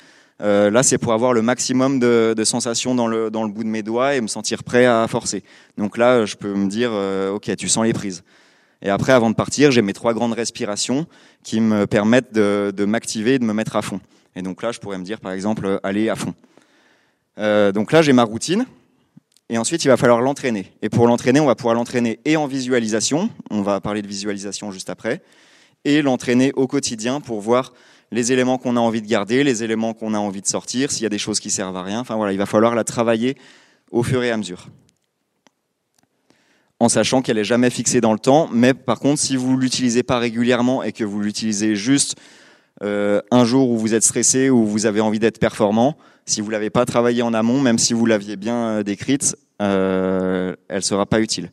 Euh, 0.43 0.69
là, 0.69 0.83
c'est 0.83 0.99
pour 0.99 1.13
avoir 1.13 1.33
le 1.33 1.41
maximum 1.41 1.97
de, 1.99 2.35
de, 2.37 2.43
sensations 2.43 2.93
dans 2.93 3.07
le, 3.07 3.31
dans 3.31 3.45
le 3.45 3.49
bout 3.49 3.63
de 3.63 3.69
mes 3.69 3.81
doigts 3.81 4.13
et 4.13 4.21
me 4.21 4.27
sentir 4.27 4.63
prêt 4.63 4.85
à 4.85 5.07
forcer. 5.07 5.43
Donc 5.77 5.97
là, 5.97 6.25
je 6.25 6.35
peux 6.35 6.53
me 6.53 6.67
dire, 6.67 6.91
ok, 7.33 7.55
tu 7.55 7.67
sens 7.67 7.83
les 7.83 7.93
prises. 7.93 8.23
Et 8.83 8.91
après, 8.91 9.13
avant 9.13 9.31
de 9.31 9.35
partir, 9.35 9.71
j'ai 9.71 9.81
mes 9.81 9.93
trois 9.93 10.13
grandes 10.13 10.33
respirations 10.33 11.07
qui 11.41 11.61
me 11.61 11.87
permettent 11.87 12.33
de, 12.33 12.71
de 12.75 12.85
m'activer 12.85 13.35
et 13.35 13.39
de 13.39 13.45
me 13.45 13.53
mettre 13.53 13.77
à 13.77 13.81
fond. 13.81 14.01
Et 14.35 14.43
donc 14.43 14.61
là, 14.61 14.71
je 14.71 14.79
pourrais 14.79 14.99
me 14.99 15.03
dire, 15.03 15.19
par 15.19 15.31
exemple, 15.31 15.79
aller 15.81 16.09
à 16.09 16.15
fond. 16.15 16.35
Donc 17.37 17.91
là, 17.91 18.01
j'ai 18.01 18.13
ma 18.13 18.23
routine. 18.23 18.65
Et 19.49 19.57
ensuite, 19.59 19.85
il 19.85 19.89
va 19.89 19.97
falloir 19.97 20.21
l'entraîner. 20.21 20.71
Et 20.81 20.89
pour 20.89 21.07
l'entraîner, 21.07 21.39
on 21.39 21.45
va 21.45 21.55
pouvoir 21.55 21.75
l'entraîner 21.75 22.19
et 22.25 22.35
en 22.35 22.47
visualisation, 22.47 23.29
on 23.51 23.61
va 23.61 23.79
parler 23.79 24.01
de 24.01 24.07
visualisation 24.07 24.71
juste 24.71 24.89
après, 24.89 25.21
et 25.83 26.01
l'entraîner 26.01 26.51
au 26.55 26.65
quotidien 26.65 27.21
pour 27.21 27.41
voir 27.41 27.73
les 28.11 28.31
éléments 28.31 28.57
qu'on 28.57 28.75
a 28.75 28.79
envie 28.79 29.03
de 29.03 29.07
garder, 29.07 29.43
les 29.43 29.63
éléments 29.63 29.93
qu'on 29.93 30.15
a 30.15 30.17
envie 30.17 30.41
de 30.41 30.47
sortir, 30.47 30.91
s'il 30.91 31.03
y 31.03 31.05
a 31.05 31.09
des 31.09 31.19
choses 31.19 31.39
qui 31.39 31.51
servent 31.51 31.77
à 31.77 31.83
rien. 31.83 31.99
Enfin 31.99 32.15
voilà, 32.15 32.31
il 32.31 32.39
va 32.39 32.47
falloir 32.47 32.73
la 32.73 32.83
travailler 32.83 33.35
au 33.91 34.01
fur 34.01 34.23
et 34.23 34.31
à 34.31 34.37
mesure. 34.37 34.67
En 36.79 36.89
sachant 36.89 37.21
qu'elle 37.21 37.37
n'est 37.37 37.43
jamais 37.43 37.69
fixée 37.69 38.01
dans 38.01 38.13
le 38.13 38.19
temps, 38.19 38.49
mais 38.51 38.73
par 38.73 38.99
contre, 38.99 39.21
si 39.21 39.35
vous 39.35 39.57
l'utilisez 39.57 40.01
pas 40.01 40.17
régulièrement 40.17 40.81
et 40.81 40.91
que 40.91 41.03
vous 41.03 41.21
l'utilisez 41.21 41.75
juste 41.75 42.15
euh, 42.83 43.21
un 43.31 43.45
jour 43.45 43.69
où 43.69 43.77
vous 43.77 43.93
êtes 43.93 44.03
stressé, 44.03 44.49
ou 44.49 44.65
vous 44.65 44.87
avez 44.87 45.01
envie 45.01 45.19
d'être 45.19 45.39
performant, 45.39 45.97
si 46.25 46.41
vous 46.41 46.49
l'avez 46.49 46.69
pas 46.69 46.85
travaillé 46.85 47.21
en 47.21 47.33
amont, 47.33 47.61
même 47.61 47.77
si 47.77 47.93
vous 47.93 48.05
l'aviez 48.05 48.35
bien 48.35 48.67
euh, 48.67 48.83
décrite, 48.83 49.35
euh, 49.61 50.55
elle 50.67 50.83
sera 50.83 51.05
pas 51.05 51.21
utile. 51.21 51.51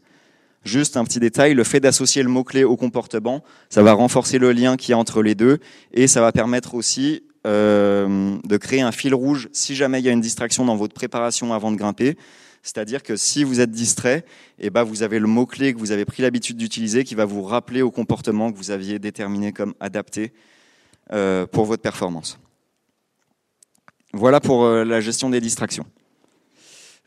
Juste 0.65 0.97
un 0.97 1.05
petit 1.05 1.19
détail, 1.19 1.55
le 1.55 1.65
fait 1.65 1.81
d'associer 1.81 2.23
le 2.23 2.29
mot-clé 2.29 2.65
au 2.65 2.77
comportement, 2.77 3.43
ça 3.69 3.83
va 3.83 3.93
renforcer 3.93 4.39
le 4.39 4.53
lien 4.53 4.77
qui 4.77 4.93
y 4.93 4.95
a 4.95 4.99
entre 4.99 5.23
les 5.23 5.35
deux 5.35 5.59
et 5.93 6.07
ça 6.07 6.21
va 6.21 6.31
permettre 6.31 6.75
aussi 6.75 7.25
euh, 7.47 8.37
de 8.45 8.57
créer 8.57 8.81
un 8.81 8.93
fil 8.93 9.15
rouge 9.15 9.49
si 9.53 9.75
jamais 9.75 9.99
il 9.99 10.07
y 10.07 10.09
a 10.09 10.13
une 10.13 10.21
distraction 10.21 10.65
dans 10.65 10.77
votre 10.77 10.95
préparation 10.95 11.53
avant 11.53 11.73
de 11.73 11.77
grimper. 11.77 12.17
C'est-à-dire 12.63 13.03
que 13.03 13.17
si 13.17 13.43
vous 13.43 13.59
êtes 13.59 13.73
distrait, 13.73 14.25
eh 14.61 14.71
ben 14.71 14.85
vous 14.85 15.03
avez 15.03 15.19
le 15.19 15.27
mot-clé 15.27 15.75
que 15.75 15.79
vous 15.81 15.91
avez 15.91 16.05
pris 16.05 16.23
l'habitude 16.23 16.57
d'utiliser 16.57 17.03
qui 17.03 17.17
va 17.17 17.25
vous 17.25 17.43
rappeler 17.43 17.83
au 17.83 17.91
comportement 17.91 18.53
que 18.53 18.57
vous 18.57 18.71
aviez 18.71 19.01
déterminé 19.01 19.53
comme 19.53 19.75
adapté 19.81 20.33
euh, 21.13 21.45
pour 21.47 21.65
votre 21.65 21.83
performance. 21.83 22.39
Voilà 24.13 24.41
pour 24.41 24.65
euh, 24.65 24.85
la 24.85 25.01
gestion 25.01 25.31
des 25.31 25.41
distractions. 25.41 25.87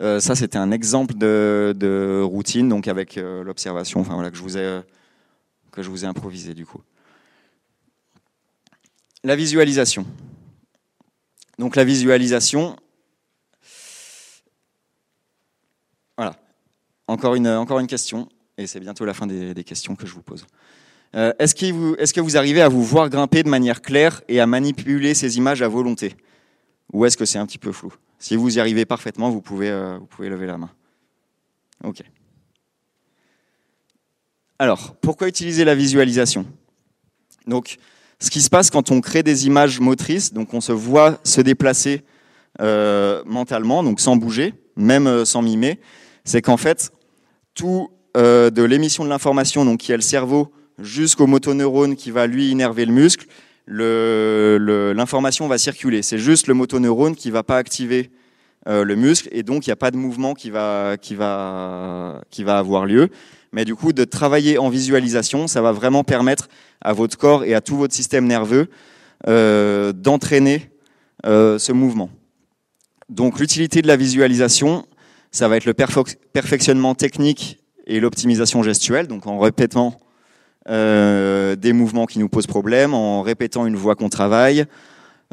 Euh, 0.01 0.19
ça, 0.19 0.35
c'était 0.35 0.57
un 0.57 0.71
exemple 0.71 1.13
de, 1.13 2.21
routine, 2.23 2.67
donc 2.67 2.87
avec 2.87 3.17
euh, 3.17 3.43
l'observation, 3.43 4.03
que 4.03 5.83
je 5.83 5.89
vous 5.89 6.03
ai 6.03 6.07
improvisé 6.07 6.53
du 6.53 6.65
coup. 6.65 6.81
La 9.23 9.35
visualisation. 9.35 10.05
Donc 11.59 11.75
la 11.75 11.83
visualisation, 11.83 12.75
voilà. 16.17 16.35
Encore 17.07 17.35
une 17.35 17.87
question, 17.87 18.27
et 18.57 18.67
c'est 18.67 18.79
bientôt 18.79 19.05
la 19.05 19.13
fin 19.13 19.27
des, 19.27 19.63
questions 19.63 19.95
que 19.95 20.07
je 20.07 20.13
vous 20.13 20.23
pose. 20.23 20.45
Est-ce 21.13 22.13
que 22.13 22.19
vous 22.19 22.35
arrivez 22.35 22.61
à 22.61 22.67
vous 22.67 22.83
voir 22.83 23.09
grimper 23.09 23.43
de 23.43 23.49
manière 23.49 23.81
claire 23.81 24.21
et 24.27 24.39
à 24.39 24.47
manipuler 24.47 25.13
ces 25.13 25.37
images 25.37 25.61
à 25.61 25.67
volonté? 25.67 26.15
Ou 26.95 27.03
est-ce 27.03 27.17
que 27.17 27.25
c'est 27.25 27.37
un 27.37 27.45
petit 27.45 27.57
peu 27.57 27.73
flou? 27.73 27.93
Si 28.19 28.37
vous 28.37 28.55
y 28.55 28.61
arrivez 28.61 28.85
parfaitement, 28.85 29.29
vous 29.29 29.41
pouvez, 29.41 29.69
euh, 29.69 29.97
vous 29.99 30.05
pouvez 30.05 30.29
lever 30.29 30.47
la 30.47 30.57
main. 30.57 30.69
OK. 31.83 32.01
Alors, 34.59 34.95
pourquoi 35.01 35.27
utiliser 35.27 35.65
la 35.65 35.75
visualisation? 35.75 36.45
Donc, 37.47 37.79
ce 38.21 38.29
qui 38.29 38.41
se 38.41 38.49
passe 38.49 38.69
quand 38.69 38.91
on 38.91 39.01
crée 39.01 39.23
des 39.23 39.45
images 39.45 39.81
motrices, 39.81 40.31
donc 40.31 40.53
on 40.53 40.61
se 40.61 40.71
voit 40.71 41.19
se 41.25 41.41
déplacer 41.41 42.05
euh, 42.61 43.21
mentalement, 43.25 43.83
donc 43.83 43.99
sans 43.99 44.15
bouger, 44.15 44.53
même 44.77 45.05
euh, 45.05 45.25
sans 45.25 45.41
mimer, 45.41 45.81
c'est 46.23 46.41
qu'en 46.41 46.57
fait, 46.57 46.93
tout 47.53 47.89
de 48.15 48.63
l'émission 48.63 49.03
de 49.03 49.09
l'information, 49.09 49.65
donc 49.65 49.81
qui 49.81 49.91
est 49.91 49.97
le 49.97 50.01
cerveau, 50.01 50.53
jusqu'au 50.79 51.27
motoneurone 51.27 51.97
qui 51.97 52.11
va 52.11 52.27
lui 52.27 52.49
innerver 52.49 52.85
le 52.85 52.93
muscle, 52.93 53.27
l'information 53.67 55.47
va 55.47 55.57
circuler. 55.57 56.01
C'est 56.01 56.17
juste 56.19 56.47
le 56.47 56.53
motoneurone 56.53 57.15
qui 57.15 57.31
va 57.31 57.43
pas 57.43 57.57
activer 57.57 58.11
euh, 58.67 58.83
le 58.83 58.95
muscle 58.95 59.29
et 59.31 59.43
donc 59.43 59.67
il 59.67 59.69
n'y 59.69 59.73
a 59.73 59.77
pas 59.77 59.91
de 59.91 59.97
mouvement 59.97 60.33
qui 60.33 60.49
va 60.49 60.97
avoir 62.47 62.85
lieu. 62.85 63.09
Mais 63.55 63.63
du 63.63 63.73
coup, 63.73 63.93
de 63.93 64.03
travailler 64.03 64.57
en 64.57 64.67
visualisation, 64.67 65.47
ça 65.47 65.61
va 65.61 65.71
vraiment 65.71 66.03
permettre 66.03 66.49
à 66.81 66.91
votre 66.91 67.17
corps 67.17 67.45
et 67.45 67.53
à 67.53 67.61
tout 67.61 67.77
votre 67.77 67.93
système 67.93 68.27
nerveux 68.27 68.67
euh, 69.27 69.93
d'entraîner 69.93 70.69
euh, 71.25 71.57
ce 71.57 71.71
mouvement. 71.71 72.09
Donc 73.07 73.39
l'utilité 73.39 73.81
de 73.81 73.87
la 73.87 73.95
visualisation, 73.95 74.85
ça 75.31 75.47
va 75.47 75.55
être 75.55 75.65
le 75.65 75.73
perfectionnement 75.73 76.95
technique 76.95 77.59
et 77.87 78.01
l'optimisation 78.01 78.61
gestuelle, 78.61 79.07
donc 79.07 79.25
en 79.25 79.39
répétant 79.39 79.97
euh, 80.67 81.55
des 81.55 81.73
mouvements 81.73 82.05
qui 82.05 82.17
nous 82.17 82.29
posent 82.29 82.47
problème, 82.47 82.93
en 82.93 83.21
répétant 83.21 83.67
une 83.67 83.75
voix 83.75 83.95
qu'on 83.95 84.09
travaille, 84.09 84.65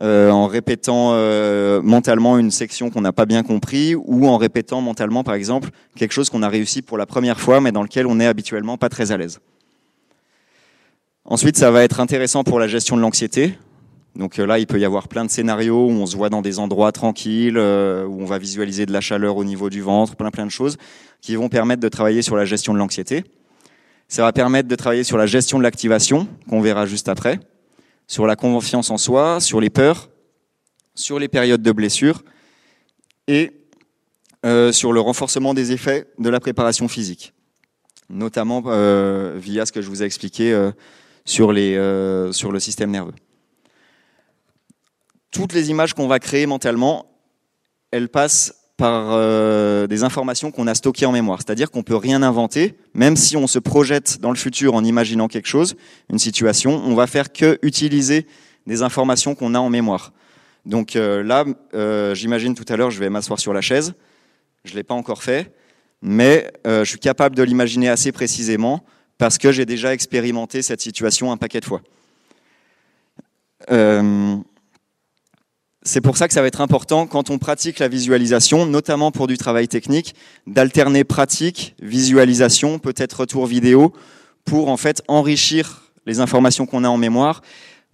euh, 0.02 0.30
en 0.30 0.46
répétant 0.46 1.12
euh, 1.12 1.80
mentalement 1.82 2.38
une 2.38 2.50
section 2.50 2.90
qu'on 2.90 3.00
n'a 3.00 3.12
pas 3.12 3.24
bien 3.24 3.42
compris, 3.42 3.94
ou 3.94 4.26
en 4.26 4.36
répétant 4.36 4.82
mentalement, 4.82 5.24
par 5.24 5.34
exemple, 5.34 5.70
quelque 5.96 6.12
chose 6.12 6.28
qu'on 6.28 6.42
a 6.42 6.48
réussi 6.48 6.82
pour 6.82 6.98
la 6.98 7.06
première 7.06 7.40
fois, 7.40 7.60
mais 7.60 7.72
dans 7.72 7.82
lequel 7.82 8.06
on 8.06 8.20
est 8.20 8.26
habituellement 8.26 8.76
pas 8.76 8.90
très 8.90 9.10
à 9.10 9.16
l'aise. 9.16 9.40
Ensuite, 11.24 11.56
ça 11.56 11.70
va 11.70 11.82
être 11.82 12.00
intéressant 12.00 12.44
pour 12.44 12.58
la 12.58 12.66
gestion 12.66 12.96
de 12.96 13.00
l'anxiété. 13.00 13.58
Donc 14.16 14.36
là, 14.36 14.58
il 14.58 14.66
peut 14.66 14.78
y 14.78 14.84
avoir 14.84 15.08
plein 15.08 15.24
de 15.24 15.30
scénarios 15.30 15.86
où 15.86 15.92
on 15.92 16.04
se 16.04 16.16
voit 16.16 16.28
dans 16.28 16.42
des 16.42 16.58
endroits 16.58 16.92
tranquilles, 16.92 17.56
où 17.56 18.20
on 18.20 18.26
va 18.26 18.36
visualiser 18.36 18.84
de 18.84 18.92
la 18.92 19.00
chaleur 19.00 19.36
au 19.38 19.44
niveau 19.44 19.70
du 19.70 19.80
ventre, 19.80 20.16
plein 20.16 20.30
plein 20.30 20.44
de 20.44 20.50
choses 20.50 20.76
qui 21.22 21.36
vont 21.36 21.48
permettre 21.48 21.80
de 21.80 21.88
travailler 21.88 22.20
sur 22.20 22.36
la 22.36 22.44
gestion 22.44 22.74
de 22.74 22.78
l'anxiété. 22.78 23.24
Ça 24.12 24.20
va 24.20 24.32
permettre 24.34 24.68
de 24.68 24.74
travailler 24.76 25.04
sur 25.04 25.16
la 25.16 25.24
gestion 25.24 25.56
de 25.56 25.62
l'activation, 25.62 26.28
qu'on 26.46 26.60
verra 26.60 26.84
juste 26.84 27.08
après, 27.08 27.40
sur 28.06 28.26
la 28.26 28.36
confiance 28.36 28.90
en 28.90 28.98
soi, 28.98 29.40
sur 29.40 29.58
les 29.58 29.70
peurs, 29.70 30.10
sur 30.94 31.18
les 31.18 31.28
périodes 31.28 31.62
de 31.62 31.72
blessure 31.72 32.22
et 33.26 33.52
euh, 34.44 34.70
sur 34.70 34.92
le 34.92 35.00
renforcement 35.00 35.54
des 35.54 35.72
effets 35.72 36.08
de 36.18 36.28
la 36.28 36.40
préparation 36.40 36.88
physique, 36.88 37.32
notamment 38.10 38.62
euh, 38.66 39.38
via 39.38 39.64
ce 39.64 39.72
que 39.72 39.80
je 39.80 39.88
vous 39.88 40.02
ai 40.02 40.04
expliqué 40.04 40.52
euh, 40.52 40.72
sur, 41.24 41.50
les, 41.50 41.72
sur 42.32 42.52
le 42.52 42.60
système 42.60 42.90
nerveux. 42.90 43.14
Toutes 45.30 45.54
les 45.54 45.70
images 45.70 45.94
qu'on 45.94 46.06
va 46.06 46.18
créer 46.18 46.44
mentalement, 46.44 47.06
elles 47.90 48.10
passent 48.10 48.61
par 48.82 49.10
euh, 49.12 49.86
des 49.86 50.02
informations 50.02 50.50
qu'on 50.50 50.66
a 50.66 50.74
stockées 50.74 51.06
en 51.06 51.12
mémoire. 51.12 51.38
C'est-à-dire 51.38 51.70
qu'on 51.70 51.84
peut 51.84 51.94
rien 51.94 52.20
inventer, 52.20 52.74
même 52.94 53.14
si 53.14 53.36
on 53.36 53.46
se 53.46 53.60
projette 53.60 54.18
dans 54.20 54.30
le 54.30 54.36
futur 54.36 54.74
en 54.74 54.82
imaginant 54.82 55.28
quelque 55.28 55.46
chose, 55.46 55.76
une 56.10 56.18
situation, 56.18 56.82
on 56.84 56.96
va 56.96 57.06
faire 57.06 57.32
que 57.32 57.60
utiliser 57.62 58.26
des 58.66 58.82
informations 58.82 59.36
qu'on 59.36 59.54
a 59.54 59.60
en 59.60 59.70
mémoire. 59.70 60.12
Donc 60.66 60.96
euh, 60.96 61.22
là, 61.22 61.44
euh, 61.74 62.16
j'imagine 62.16 62.56
tout 62.56 62.64
à 62.68 62.76
l'heure, 62.76 62.90
je 62.90 62.98
vais 62.98 63.08
m'asseoir 63.08 63.38
sur 63.38 63.52
la 63.52 63.60
chaise. 63.60 63.94
Je 64.64 64.74
l'ai 64.74 64.82
pas 64.82 64.94
encore 64.94 65.22
fait, 65.22 65.54
mais 66.02 66.52
je 66.64 66.82
suis 66.84 66.98
capable 66.98 67.36
de 67.36 67.44
l'imaginer 67.44 67.88
assez 67.88 68.10
précisément 68.10 68.84
parce 69.16 69.38
que 69.38 69.52
j'ai 69.52 69.64
déjà 69.64 69.94
expérimenté 69.94 70.60
cette 70.60 70.80
situation 70.80 71.30
un 71.30 71.36
paquet 71.36 71.60
de 71.60 71.66
fois. 71.66 71.82
C'est 75.84 76.00
pour 76.00 76.16
ça 76.16 76.28
que 76.28 76.34
ça 76.34 76.40
va 76.40 76.46
être 76.46 76.60
important 76.60 77.08
quand 77.08 77.30
on 77.30 77.38
pratique 77.38 77.80
la 77.80 77.88
visualisation, 77.88 78.66
notamment 78.66 79.10
pour 79.10 79.26
du 79.26 79.36
travail 79.36 79.66
technique, 79.66 80.14
d'alterner 80.46 81.02
pratique, 81.02 81.74
visualisation, 81.82 82.78
peut-être 82.78 83.20
retour 83.20 83.46
vidéo, 83.46 83.92
pour 84.44 84.68
en 84.68 84.76
fait 84.76 85.02
enrichir 85.08 85.90
les 86.06 86.20
informations 86.20 86.66
qu'on 86.66 86.84
a 86.84 86.88
en 86.88 86.98
mémoire, 86.98 87.42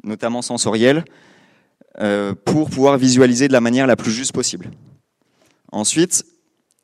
notamment 0.05 0.43
sensorielles, 0.43 1.05
euh, 2.01 2.35
pour 2.45 2.69
pouvoir 2.69 2.99
visualiser 2.99 3.49
de 3.49 3.55
la 3.55 3.63
manière 3.63 3.87
la 3.87 3.97
plus 3.97 4.13
juste 4.13 4.33
possible. 4.33 4.71
Ensuite, 5.73 6.27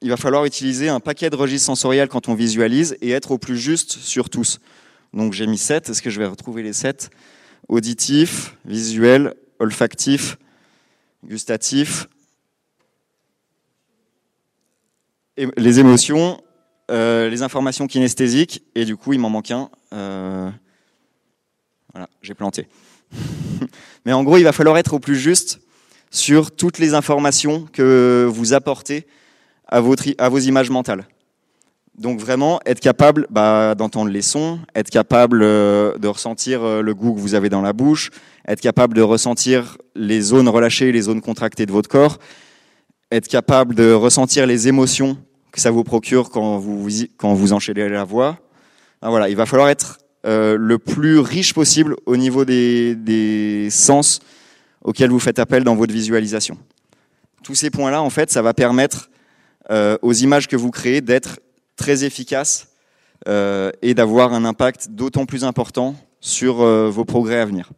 il 0.01 0.09
va 0.09 0.17
falloir 0.17 0.47
utiliser 0.47 0.89
un 0.89 1.01
paquet 1.01 1.29
de 1.29 1.37
registres 1.37 1.67
sensoriels 1.67 2.09
quand 2.09 2.29
on 2.29 2.35
visualise 2.35 2.97
et 3.03 3.11
être 3.11 3.31
au 3.31 3.39
plus 3.39 3.59
juste 3.59 3.93
sur 3.93 4.31
tous. 4.31 4.59
Donc 5.13 5.35
j'ai 5.35 5.47
mis 5.47 5.59
7, 5.59 5.91
est-ce 5.91 6.03
que 6.03 6.11
je 6.11 6.19
vais 6.19 6.27
retrouver 6.27 6.63
les 6.63 6.73
7 6.73 7.11
Auditif, 7.69 8.57
visuel, 8.65 9.35
olfactif, 9.59 10.37
gustatif, 11.27 12.09
les 15.57 15.81
émotions, 15.81 16.41
euh, 16.91 17.29
les 17.29 17.43
informations 17.43 17.87
kinesthésiques, 17.87 18.63
et 18.75 18.85
du 18.85 18.97
coup, 18.97 19.13
il 19.13 19.19
m'en 19.19 19.31
manque 19.31 19.51
un. 19.51 19.71
Euh, 19.93 20.51
voilà, 21.93 22.09
j'ai 22.23 22.35
planté. 22.35 22.69
Mais 24.05 24.13
en 24.13 24.23
gros, 24.23 24.37
il 24.37 24.45
va 24.45 24.53
falloir 24.53 24.77
être 24.79 24.95
au 24.95 24.99
plus 24.99 25.17
juste 25.17 25.61
sur 26.11 26.55
toutes 26.55 26.79
les 26.79 26.95
informations 26.95 27.67
que 27.73 28.29
vous 28.31 28.53
apportez 28.53 29.07
à, 29.67 29.81
vos 29.81 30.39
images 30.39 30.71
mentales. 30.71 31.09
Donc 31.97 32.21
vraiment, 32.21 32.61
être 32.67 32.81
capable 32.81 33.27
bah, 33.31 33.75
d'entendre 33.75 34.11
les 34.11 34.23
sons, 34.23 34.61
être 34.75 34.91
capable 34.91 35.43
euh, 35.43 35.97
de 35.99 36.09
ressentir 36.09 36.83
le 36.83 36.95
goût 36.95 37.15
que 37.15 37.21
vous 37.21 37.35
avez 37.35 37.49
dans 37.49 37.63
la 37.63 37.73
bouche, 37.73 38.11
être 38.49 38.61
capable 38.61 38.95
de 38.95 39.03
ressentir 39.03 39.79
les 39.95 40.21
zones 40.21 40.49
relâchées, 40.49 40.93
les 40.93 41.03
zones 41.03 41.21
contractées 41.21 41.67
de 41.67 41.73
votre 41.73 41.89
corps, 41.89 42.19
être 43.11 43.29
capable 43.29 43.75
de 43.75 43.93
ressentir 43.93 44.47
les 44.47 44.69
émotions 44.69 45.17
que 45.53 45.61
ça 45.61 45.71
vous 45.71 45.85
procure 45.85 46.31
quand 46.31 46.59
vous, 46.59 47.53
enchaînez 47.53 47.89
la 47.89 48.05
voix. 48.05 48.39
Ah, 49.03 49.11
voilà, 49.11 49.29
il 49.29 49.37
va 49.37 49.47
falloir 49.47 49.69
être 49.69 49.99
euh, 50.27 50.57
le 50.59 50.79
plus 50.79 51.19
riche 51.19 51.55
possible 51.55 51.97
au 52.07 52.17
niveau 52.17 52.45
des, 52.45 53.69
sens 53.71 54.21
auxquels 54.83 55.11
vous 55.11 55.21
faites 55.21 55.39
appel 55.39 55.65
dans 55.65 55.77
votre 55.77 55.93
visualisation. 55.93 56.59
Tous 57.43 57.55
ces 57.55 57.71
points-là, 57.71 58.03
en 58.03 58.11
fait, 58.11 58.31
ça 58.31 58.43
va 58.43 58.55
permettre 58.55 59.11
aux 60.03 60.13
images 60.13 60.47
que 60.47 60.57
vous 60.57 60.71
créez 60.71 61.01
d'être 61.01 61.41
très 61.77 62.05
efficace 62.05 62.69
euh, 63.29 63.71
et 63.83 63.95
d'avoir 63.95 64.35
un 64.35 64.45
impact 64.45 64.89
d'autant 64.91 65.25
plus 65.25 65.45
important 65.45 65.95
sur 66.21 66.61
euh, 66.61 66.91
vos 66.91 67.05
progrès 67.05 67.41
à 67.41 67.47
venir. 67.47 67.71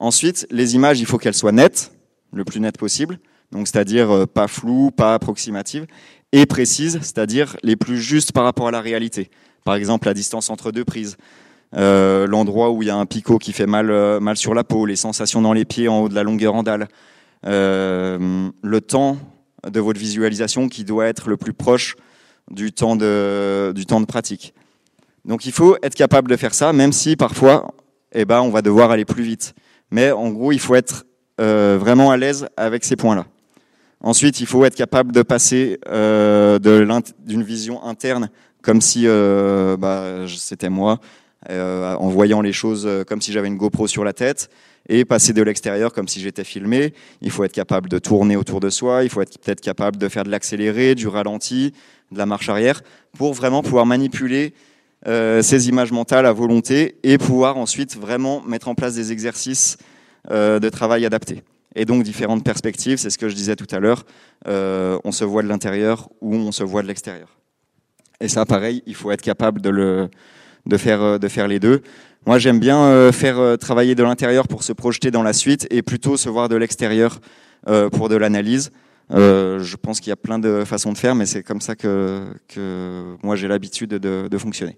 Ensuite, 0.00 0.46
les 0.50 0.74
images, 0.74 0.98
il 0.98 1.06
faut 1.06 1.18
qu'elles 1.18 1.34
soient 1.34 1.52
nettes, 1.52 1.92
le 2.32 2.44
plus 2.44 2.58
nettes 2.58 2.78
possible, 2.78 3.20
donc 3.52 3.68
c'est-à-dire 3.68 4.10
euh, 4.10 4.26
pas 4.26 4.48
floues, 4.48 4.90
pas 4.90 5.14
approximatives, 5.14 5.86
et 6.32 6.46
précises, 6.46 6.98
c'est-à-dire 7.02 7.56
les 7.62 7.76
plus 7.76 7.98
justes 7.98 8.32
par 8.32 8.44
rapport 8.44 8.66
à 8.66 8.70
la 8.72 8.80
réalité. 8.80 9.30
Par 9.64 9.74
exemple, 9.74 10.06
la 10.08 10.14
distance 10.14 10.50
entre 10.50 10.72
deux 10.72 10.84
prises, 10.84 11.16
euh, 11.76 12.26
l'endroit 12.26 12.70
où 12.70 12.82
il 12.82 12.86
y 12.86 12.90
a 12.90 12.96
un 12.96 13.06
picot 13.06 13.38
qui 13.38 13.52
fait 13.52 13.66
mal, 13.66 13.90
euh, 13.90 14.18
mal 14.18 14.36
sur 14.36 14.54
la 14.54 14.64
peau, 14.64 14.86
les 14.86 14.96
sensations 14.96 15.40
dans 15.40 15.52
les 15.52 15.64
pieds 15.64 15.86
en 15.86 16.00
haut 16.00 16.08
de 16.08 16.14
la 16.14 16.24
longueur 16.24 16.54
en 16.54 16.62
dalle, 16.62 16.88
euh, 17.46 18.50
le 18.62 18.80
temps 18.80 19.18
de 19.68 19.78
votre 19.78 20.00
visualisation 20.00 20.68
qui 20.68 20.84
doit 20.84 21.06
être 21.06 21.28
le 21.28 21.36
plus 21.36 21.52
proche 21.52 21.96
du 22.50 22.72
temps 22.72 22.96
de, 22.96 23.72
du 23.74 23.86
temps 23.86 24.00
de 24.00 24.06
pratique. 24.06 24.52
Donc 25.24 25.46
il 25.46 25.52
faut 25.52 25.76
être 25.82 25.94
capable 25.94 26.30
de 26.30 26.36
faire 26.36 26.54
ça, 26.54 26.72
même 26.72 26.92
si 26.92 27.14
parfois, 27.14 27.72
eh 28.12 28.24
ben, 28.24 28.40
on 28.40 28.50
va 28.50 28.62
devoir 28.62 28.90
aller 28.90 29.04
plus 29.04 29.22
vite. 29.22 29.54
Mais 29.90 30.10
en 30.10 30.30
gros, 30.30 30.52
il 30.52 30.60
faut 30.60 30.74
être 30.74 31.04
euh, 31.40 31.78
vraiment 31.80 32.10
à 32.10 32.16
l'aise 32.16 32.48
avec 32.56 32.84
ces 32.84 32.96
points-là. 32.96 33.26
Ensuite, 34.02 34.40
il 34.40 34.46
faut 34.46 34.64
être 34.64 34.74
capable 34.74 35.12
de 35.12 35.22
passer 35.22 35.78
euh, 35.88 36.58
d'une 36.58 37.42
vision 37.42 37.82
interne, 37.84 38.30
comme 38.62 38.80
si 38.80 39.04
euh, 39.06 39.76
bah, 39.76 40.26
c'était 40.28 40.70
moi, 40.70 41.00
en 41.48 42.08
voyant 42.08 42.40
les 42.40 42.52
choses 42.52 42.88
comme 43.06 43.20
si 43.20 43.32
j'avais 43.32 43.48
une 43.48 43.56
GoPro 43.56 43.86
sur 43.86 44.04
la 44.04 44.12
tête, 44.12 44.50
et 44.88 45.04
passer 45.04 45.32
de 45.32 45.42
l'extérieur 45.42 45.92
comme 45.92 46.08
si 46.08 46.20
j'étais 46.20 46.44
filmé. 46.44 46.94
Il 47.20 47.30
faut 47.30 47.44
être 47.44 47.52
capable 47.52 47.88
de 47.88 47.98
tourner 47.98 48.36
autour 48.36 48.60
de 48.60 48.70
soi, 48.70 49.04
il 49.04 49.10
faut 49.10 49.20
être 49.20 49.38
peut-être 49.38 49.60
capable 49.60 49.98
de 49.98 50.08
faire 50.08 50.24
de 50.24 50.30
l'accéléré, 50.30 50.94
du 50.94 51.08
ralenti, 51.08 51.72
de 52.10 52.18
la 52.18 52.26
marche 52.26 52.48
arrière, 52.48 52.82
pour 53.16 53.34
vraiment 53.34 53.62
pouvoir 53.62 53.86
manipuler 53.86 54.54
euh, 55.06 55.40
ces 55.40 55.68
images 55.68 55.92
mentales 55.92 56.26
à 56.26 56.32
volonté 56.32 56.96
et 57.02 57.16
pouvoir 57.16 57.56
ensuite 57.56 57.96
vraiment 57.96 58.42
mettre 58.42 58.68
en 58.68 58.74
place 58.74 58.94
des 58.94 59.12
exercices 59.12 59.78
euh, 60.30 60.58
de 60.58 60.68
travail 60.68 61.06
adaptés. 61.06 61.42
Et 61.74 61.86
donc 61.86 62.02
différentes 62.02 62.44
perspectives, 62.44 62.98
c'est 62.98 63.08
ce 63.08 63.16
que 63.16 63.28
je 63.28 63.34
disais 63.34 63.56
tout 63.56 63.66
à 63.70 63.78
l'heure, 63.78 64.04
euh, 64.46 64.98
on 65.04 65.12
se 65.12 65.24
voit 65.24 65.42
de 65.42 65.48
l'intérieur 65.48 66.10
ou 66.20 66.34
on 66.34 66.52
se 66.52 66.64
voit 66.64 66.82
de 66.82 66.88
l'extérieur. 66.88 67.38
Et 68.20 68.28
ça, 68.28 68.44
pareil, 68.44 68.82
il 68.86 68.94
faut 68.94 69.10
être 69.10 69.22
capable 69.22 69.62
de, 69.62 69.70
le, 69.70 70.10
de, 70.66 70.76
faire, 70.76 71.18
de 71.18 71.28
faire 71.28 71.48
les 71.48 71.58
deux. 71.58 71.80
Moi, 72.26 72.38
j'aime 72.38 72.60
bien 72.60 73.10
faire 73.12 73.56
travailler 73.56 73.94
de 73.94 74.02
l'intérieur 74.02 74.46
pour 74.46 74.62
se 74.62 74.74
projeter 74.74 75.10
dans 75.10 75.22
la 75.22 75.32
suite 75.32 75.66
et 75.70 75.80
plutôt 75.80 76.18
se 76.18 76.28
voir 76.28 76.50
de 76.50 76.56
l'extérieur 76.56 77.20
pour 77.92 78.10
de 78.10 78.16
l'analyse. 78.16 78.72
Je 79.08 79.76
pense 79.76 80.00
qu'il 80.00 80.10
y 80.10 80.12
a 80.12 80.16
plein 80.16 80.38
de 80.38 80.64
façons 80.66 80.92
de 80.92 80.98
faire, 80.98 81.14
mais 81.14 81.24
c'est 81.24 81.42
comme 81.42 81.62
ça 81.62 81.76
que, 81.76 82.26
que 82.46 83.16
moi 83.22 83.36
j'ai 83.36 83.48
l'habitude 83.48 83.88
de, 83.88 84.28
de 84.28 84.38
fonctionner. 84.38 84.76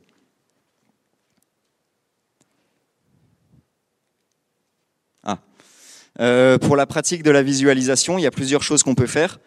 Euh, 6.22 6.56
pour 6.56 6.76
la 6.76 6.86
pratique 6.86 7.24
de 7.24 7.32
la 7.32 7.42
visualisation, 7.42 8.16
il 8.16 8.22
y 8.22 8.26
a 8.26 8.30
plusieurs 8.30 8.62
choses 8.62 8.84
qu'on 8.84 8.94
peut 8.94 9.08
faire. 9.08 9.40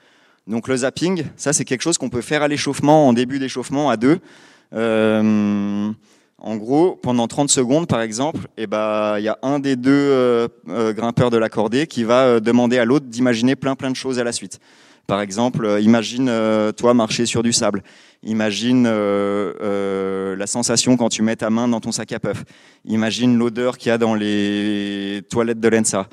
Donc 0.45 0.67
le 0.67 0.75
zapping, 0.75 1.23
ça 1.37 1.53
c'est 1.53 1.63
quelque 1.63 1.81
chose 1.81 1.97
qu'on 1.97 2.09
peut 2.09 2.21
faire 2.21 2.43
à 2.43 2.49
l'échauffement, 2.49 3.07
en 3.07 3.13
début 3.13 3.39
d'échauffement 3.39 3.89
à 3.89 3.95
deux. 3.95 4.19
Euh, 4.73 5.89
en 6.37 6.55
gros, 6.57 6.99
pendant 7.01 7.27
30 7.27 7.49
secondes, 7.49 7.87
par 7.87 8.01
exemple, 8.01 8.41
eh 8.57 8.67
ben, 8.67 9.15
il 9.17 9.23
y 9.23 9.29
a 9.29 9.39
un 9.41 9.59
des 9.59 9.77
deux 9.77 9.91
euh, 9.91 10.47
grimpeurs 10.67 11.29
de 11.31 11.37
la 11.37 11.47
cordée 11.47 11.87
qui 11.87 12.03
va 12.03 12.41
demander 12.41 12.77
à 12.77 12.83
l'autre 12.83 13.05
d'imaginer 13.05 13.55
plein 13.55 13.75
plein 13.75 13.89
de 13.89 13.95
choses 13.95 14.19
à 14.19 14.25
la 14.25 14.33
suite. 14.33 14.59
Par 15.07 15.21
exemple, 15.21 15.77
imagine 15.81 16.31
toi 16.75 16.95
marcher 16.95 17.27
sur 17.27 17.43
du 17.43 17.53
sable. 17.53 17.83
Imagine 18.23 18.85
la 18.85 20.47
sensation 20.47 20.97
quand 20.97 21.09
tu 21.09 21.21
mets 21.21 21.35
ta 21.35 21.51
main 21.51 21.67
dans 21.67 21.79
ton 21.79 21.91
sac 21.91 22.11
à 22.11 22.19
puff. 22.19 22.43
Imagine 22.85 23.37
l'odeur 23.37 23.77
qu'il 23.77 23.89
y 23.89 23.91
a 23.91 23.99
dans 23.99 24.15
les 24.15 25.21
toilettes 25.29 25.59
de 25.59 25.67
l'ENSA. 25.67 26.07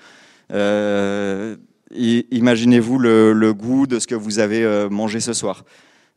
Euh, 0.51 1.57
imaginez-vous 1.95 2.99
le, 2.99 3.53
goût 3.53 3.87
de 3.87 3.99
ce 3.99 4.07
que 4.07 4.15
vous 4.15 4.39
avez 4.39 4.65
euh, 4.65 4.89
mangé 4.89 5.21
ce 5.21 5.33
soir. 5.33 5.65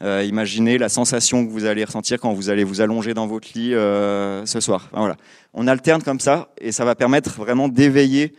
Euh, 0.04 0.24
imaginez 0.28 0.78
la 0.78 0.90
sensation 0.90 1.46
que 1.46 1.52
vous 1.52 1.66
allez 1.66 1.84
ressentir 1.84 2.20
quand 2.20 2.34
vous 2.34 2.50
allez 2.50 2.64
vous 2.64 2.82
allonger 2.82 3.14
dans 3.14 3.28
votre 3.28 3.48
lit 3.56 3.72
ce 3.72 4.60
soir. 4.60 4.90
Voilà. 4.94 5.16
On 5.54 5.68
alterne 5.68 6.02
comme 6.02 6.20
ça 6.20 6.50
et 6.60 6.72
ça 6.72 6.86
va 6.86 6.96
permettre 6.96 7.32
vraiment 7.32 7.70
d'éveiller 7.70 8.34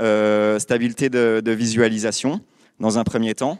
euh, 0.00 0.58
stabilité 0.58 1.08
de, 1.08 1.50
visualisation 1.52 2.40
dans 2.80 2.98
un 2.98 3.04
premier 3.04 3.34
temps. 3.34 3.58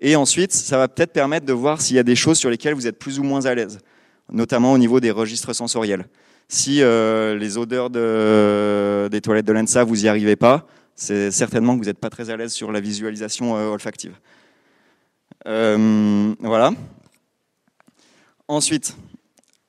Et 0.00 0.16
ensuite, 0.16 0.52
ça 0.52 0.76
va 0.76 0.88
peut-être 0.88 1.12
permettre 1.12 1.46
de 1.46 1.52
voir 1.52 1.80
s'il 1.80 1.96
y 1.96 2.00
a 2.00 2.02
des 2.02 2.16
choses 2.16 2.38
sur 2.38 2.50
lesquelles 2.50 2.74
vous 2.74 2.86
êtes 2.86 2.98
plus 2.98 3.18
ou 3.18 3.22
moins 3.22 3.46
à 3.46 3.54
l'aise, 3.54 3.78
notamment 4.30 4.72
au 4.72 4.78
niveau 4.78 5.00
des 5.00 5.12
registres 5.12 5.54
sensoriels. 5.54 6.06
Si 6.48 6.80
les 6.80 7.56
odeurs 7.56 7.88
de, 7.88 9.08
des 9.10 9.20
toilettes 9.22 9.46
de 9.46 9.52
l'ENSA, 9.52 9.84
vous 9.84 9.96
n'y 9.96 10.08
arrivez 10.08 10.36
pas, 10.36 10.66
c'est 10.96 11.30
certainement 11.30 11.74
que 11.74 11.80
vous 11.80 11.86
n'êtes 11.86 11.98
pas 11.98 12.10
très 12.10 12.30
à 12.30 12.36
l'aise 12.36 12.52
sur 12.52 12.70
la 12.70 12.80
visualisation 12.80 13.56
euh, 13.56 13.68
olfactive. 13.68 14.14
Euh, 15.46 16.32
voilà. 16.40 16.70
Ensuite, 18.46 18.96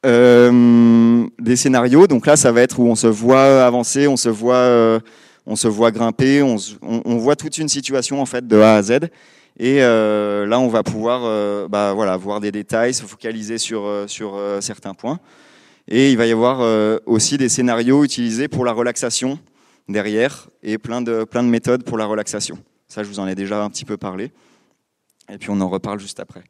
euh, 0.05 1.27
des 1.39 1.55
scénarios. 1.55 2.07
Donc 2.07 2.27
là, 2.27 2.35
ça 2.35 2.51
va 2.51 2.61
être 2.61 2.79
où 2.79 2.85
on 2.85 2.95
se 2.95 3.07
voit 3.07 3.65
avancer, 3.65 4.07
on 4.07 4.17
se 4.17 4.29
voit, 4.29 5.01
on 5.45 5.55
se 5.55 5.67
voit 5.67 5.91
grimper, 5.91 6.43
on, 6.43 7.17
voit 7.17 7.35
toute 7.35 7.57
une 7.57 7.69
situation 7.69 8.21
en 8.21 8.25
fait 8.25 8.47
de 8.47 8.57
A 8.59 8.75
à 8.75 8.83
Z. 8.83 8.99
Et 9.57 9.79
là, 9.79 10.59
on 10.59 10.67
va 10.67 10.83
pouvoir, 10.83 11.69
bah, 11.69 11.93
voilà, 11.93 12.17
voir 12.17 12.41
des 12.41 12.51
détails, 12.51 12.93
se 12.93 13.03
focaliser 13.03 13.57
sur 13.57 13.89
sur 14.07 14.39
certains 14.59 14.93
points. 14.93 15.19
Et 15.87 16.11
il 16.11 16.17
va 16.17 16.25
y 16.27 16.31
avoir 16.31 16.99
aussi 17.05 17.37
des 17.37 17.49
scénarios 17.49 18.03
utilisés 18.03 18.49
pour 18.49 18.65
la 18.65 18.73
relaxation 18.73 19.39
derrière 19.87 20.49
et 20.63 20.77
plein 20.77 21.01
de, 21.01 21.23
plein 21.23 21.43
de 21.43 21.49
méthodes 21.49 21.83
pour 21.83 21.97
la 21.97 22.05
relaxation. 22.05 22.57
Ça, 22.87 23.03
je 23.03 23.09
vous 23.09 23.19
en 23.19 23.27
ai 23.27 23.35
déjà 23.35 23.63
un 23.63 23.69
petit 23.69 23.85
peu 23.85 23.97
parlé. 23.97 24.31
Et 25.31 25.37
puis 25.37 25.49
on 25.49 25.59
en 25.61 25.69
reparle 25.69 25.99
juste 25.99 26.19
après. 26.19 26.43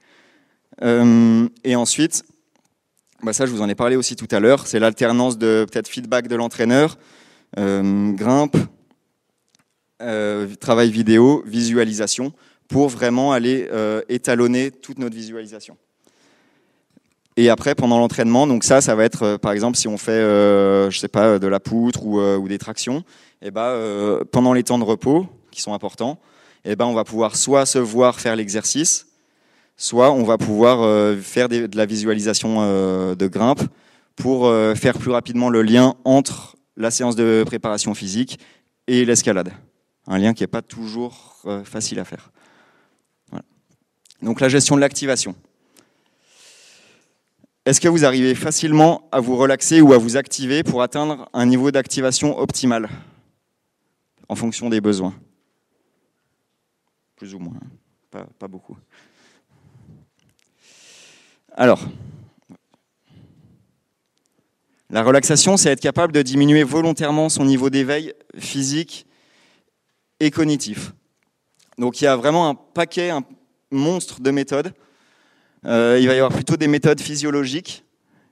Euh, 0.81 1.47
et 1.63 1.75
ensuite, 1.75 2.23
bah 3.23 3.33
ça, 3.33 3.45
je 3.45 3.51
vous 3.51 3.61
en 3.61 3.69
ai 3.69 3.75
parlé 3.75 3.95
aussi 3.95 4.15
tout 4.15 4.27
à 4.31 4.39
l'heure, 4.39 4.67
c'est 4.67 4.79
l'alternance 4.79 5.38
de 5.38 5.65
peut-être 5.71 5.88
feedback 5.88 6.27
de 6.27 6.36
l'entraîneur, 6.36 6.97
euh, 7.57 8.11
grimpe, 8.11 8.57
euh, 10.01 10.53
travail 10.55 10.91
vidéo, 10.91 11.43
visualisation, 11.45 12.33
pour 12.67 12.89
vraiment 12.89 13.31
aller 13.31 13.69
étalonner 14.09 14.71
toute 14.71 14.97
notre 14.97 15.15
visualisation. 15.15 15.77
Et 17.38 17.49
après, 17.49 17.75
pendant 17.75 17.99
l'entraînement, 17.99 18.47
donc 18.47 18.63
ça, 18.63 18.79
ça 18.79 18.95
va 18.95 19.03
être, 19.03 19.23
euh, 19.23 19.38
par 19.38 19.51
exemple, 19.51 19.77
si 19.77 19.88
on 19.88 19.97
fait, 19.97 20.11
euh, 20.11 20.89
je 20.89 20.99
sais 20.99 21.09
pas, 21.09 21.38
de 21.38 21.47
la 21.47 21.59
poutre 21.59 22.05
ou, 22.05 22.19
euh, 22.19 22.39
des 22.47 22.57
tractions, 22.57 23.03
et 23.41 23.51
ben, 23.51 23.61
euh, 23.61 24.23
pendant 24.31 24.53
les 24.53 24.63
temps 24.63 24.79
de 24.79 24.83
repos, 24.83 25.27
qui 25.51 25.61
sont 25.61 25.73
importants, 25.73 26.17
et 26.63 26.75
ben, 26.75 26.86
on 26.86 26.93
va 26.93 27.03
pouvoir 27.03 27.36
soit 27.36 27.65
se 27.65 27.77
voir 27.77 28.19
faire 28.19 28.36
l'exercice, 28.36 29.07
soit 29.75 30.11
on 30.11 30.23
va 30.23 30.38
pouvoir 30.38 30.81
euh, 30.81 31.17
faire 31.17 31.49
de 31.49 31.69
la 31.75 31.86
visualisation 31.86 32.57
euh, 32.59 33.15
de 33.15 33.27
grimpe 33.27 33.61
pour 34.15 34.49
faire 34.77 34.97
plus 34.97 35.11
rapidement 35.11 35.49
le 35.49 35.61
lien 35.61 35.95
entre 36.05 36.55
la 36.77 36.89
séance 36.89 37.17
de 37.17 37.43
préparation 37.45 37.93
physique 37.93 38.39
et 38.88 39.03
l'escalade. 39.03 39.51
Un 40.07 40.17
lien 40.19 40.33
qui 40.33 40.43
n'est 40.43 40.47
pas 40.47 40.61
toujours 40.61 41.43
facile 41.65 41.99
à 41.99 42.05
faire. 42.05 42.31
Donc 44.21 44.39
la 44.39 44.47
gestion 44.47 44.77
de 44.77 44.79
l'activation. 44.79 45.36
Est-ce 47.66 47.82
que 47.82 47.88
vous 47.88 48.05
arrivez 48.05 48.36
facilement 48.36 49.09
à 49.11 49.20
vous 49.20 49.36
relaxer 49.36 49.82
ou 49.82 49.91
à 49.93 49.97
vous 49.97 50.18
activer 50.18 50.61
pour 50.61 50.84
atteindre 50.84 51.28
un 51.34 51.47
niveau 51.47 51.72
d'activation 51.72 52.38
optimal 52.38 52.88
en 54.30 54.36
fonction 54.36 54.70
des 54.70 54.82
besoins? 54.82 55.16
Plus 57.16 57.34
ou 57.34 57.39
moins, 57.39 57.59
pas, 58.11 58.28
pas 58.38 58.47
beaucoup. 58.47 58.78
Alors, 61.53 61.82
la 64.91 65.01
relaxation, 65.01 65.57
c'est 65.57 65.72
être 65.72 65.82
capable 65.82 66.13
de 66.13 66.22
diminuer 66.22 66.63
volontairement 66.63 67.30
son 67.30 67.45
niveau 67.45 67.72
d'éveil 67.72 68.13
physique 68.38 69.07
et 70.20 70.30
cognitif. 70.30 70.93
Donc 71.80 71.99
il 71.99 72.03
y 72.03 72.07
a 72.07 72.16
vraiment 72.16 72.47
un 72.47 72.53
paquet, 72.53 73.09
un 73.09 73.24
monstre 73.72 74.22
de 74.22 74.30
méthodes 74.30 74.72
euh, 75.66 75.97
il 75.99 76.07
va 76.07 76.13
y 76.13 76.18
avoir 76.18 76.32
plutôt 76.32 76.57
des 76.57 76.68
méthodes 76.68 77.01
physiologiques 77.01 77.84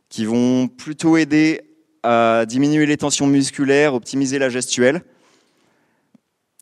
qui 0.09 0.25
vont 0.25 0.67
plutôt 0.67 1.17
aider 1.17 1.61
à 2.03 2.45
diminuer 2.47 2.85
les 2.85 2.97
tensions 2.97 3.25
musculaires, 3.25 3.95
optimiser 3.95 4.37
la 4.37 4.49
gestuelle. 4.49 5.01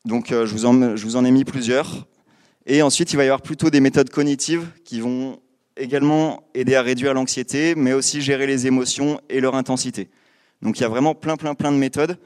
Donc 0.04 0.32
euh, 0.32 0.46
je, 0.46 0.54
vous 0.54 1.16
en, 1.16 1.24
ai 1.24 1.30
mis 1.30 1.44
plusieurs. 1.44 2.06
Et 2.64 2.80
ensuite, 2.80 3.12
il 3.12 3.16
va 3.16 3.24
y 3.24 3.26
avoir 3.26 3.42
plutôt 3.42 3.68
des 3.70 3.80
méthodes 3.80 4.10
cognitives 4.10 4.68
qui 4.84 5.00
vont 5.00 5.40
également 5.76 6.44
aider 6.54 6.74
à 6.74 6.82
réduire 6.82 7.12
l'anxiété, 7.12 7.74
mais 7.74 7.92
aussi 7.92 8.22
gérer 8.22 8.46
les 8.46 8.66
émotions 8.66 9.20
et 9.28 9.40
leur 9.40 9.56
intensité. 9.56 10.08
Donc 10.62 10.78
il 10.78 10.82
y 10.82 10.84
a 10.84 10.88
vraiment 10.88 11.14
plein, 11.14 11.36
plein, 11.36 11.54
plein 11.54 11.72
de 11.72 11.76
méthodes. 11.76 12.16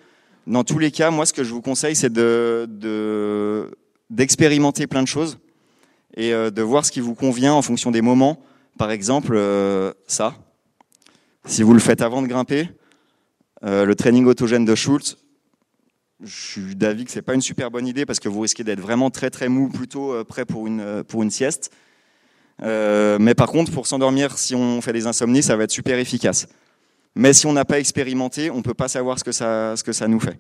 Dans 0.47 0.63
tous 0.63 0.79
les 0.79 0.93
cas, 0.93 1.11
moi, 1.11 1.27
ce 1.27 1.33
que 1.33 1.43
je 1.43 1.51
vous 1.51 1.63
conseille, 1.63 1.97
c'est 1.97 2.13
d'expérimenter 2.13 4.83
de, 4.83 4.89
plein 4.89 5.03
de 5.03 5.09
choses 5.09 5.39
et 6.17 6.33
euh, 6.33 6.51
de 6.51 6.62
voir 6.62 6.85
ce 6.85 6.91
qui 6.91 7.01
vous 7.01 7.14
convient 7.14 7.55
en 7.55 7.62
fonction 7.62 7.91
des 7.91 8.03
moments. 8.03 8.41
Par 8.79 8.91
exemple, 8.91 9.35
euh, 9.35 9.93
ça. 10.07 10.35
Si 11.45 11.62
vous 11.62 11.75
le 11.75 11.81
faites 11.81 12.03
avant 12.03 12.23
de 12.23 12.27
grimper, 12.27 12.69
euh, 13.64 13.85
le 13.85 13.95
training 13.95 14.27
autogène 14.27 14.64
de 14.64 14.75
Schultz, 14.75 15.17
je 16.23 16.35
suis 16.35 16.77
d'avis 16.77 17.05
que 17.05 17.11
c'est 17.11 17.23
pas 17.23 17.35
une 17.35 17.43
super 17.43 17.71
bonne 17.71 17.87
idée 17.87 18.07
parce 18.07 18.21
que 18.21 18.29
vous 18.29 18.41
risquez 18.41 18.64
d'être 18.64 18.81
vraiment 18.81 19.11
très 19.11 19.31
très 19.31 19.49
mou, 19.49 19.69
plutôt 19.69 20.25
prêt 20.25 20.47
pour 20.47 20.67
une, 20.67 21.05
pour 21.05 21.23
une 21.23 21.31
sieste. 21.31 21.71
Mais 22.62 23.35
par 23.37 23.49
contre, 23.49 23.71
pour 23.71 23.87
s'endormir, 23.87 24.39
si 24.39 24.55
on 24.55 24.81
fait 24.81 24.95
des 24.95 25.07
insomnies, 25.07 25.43
ça 25.43 25.57
va 25.57 25.64
être 25.64 25.71
super 25.71 25.99
efficace. 25.99 26.49
Mais 27.14 27.35
si 27.35 27.45
on 27.45 27.53
n'a 27.53 27.67
pas 27.67 27.79
expérimenté, 27.79 28.51
on 28.51 28.62
peut 28.62 28.73
pas 28.73 28.89
savoir 28.89 29.19
ce 29.19 29.25
que 29.25 29.33
ça, 29.33 29.77
ce 29.77 29.85
que 29.85 29.93
ça 29.93 30.09
nous 30.09 30.21
fait. 30.21 30.39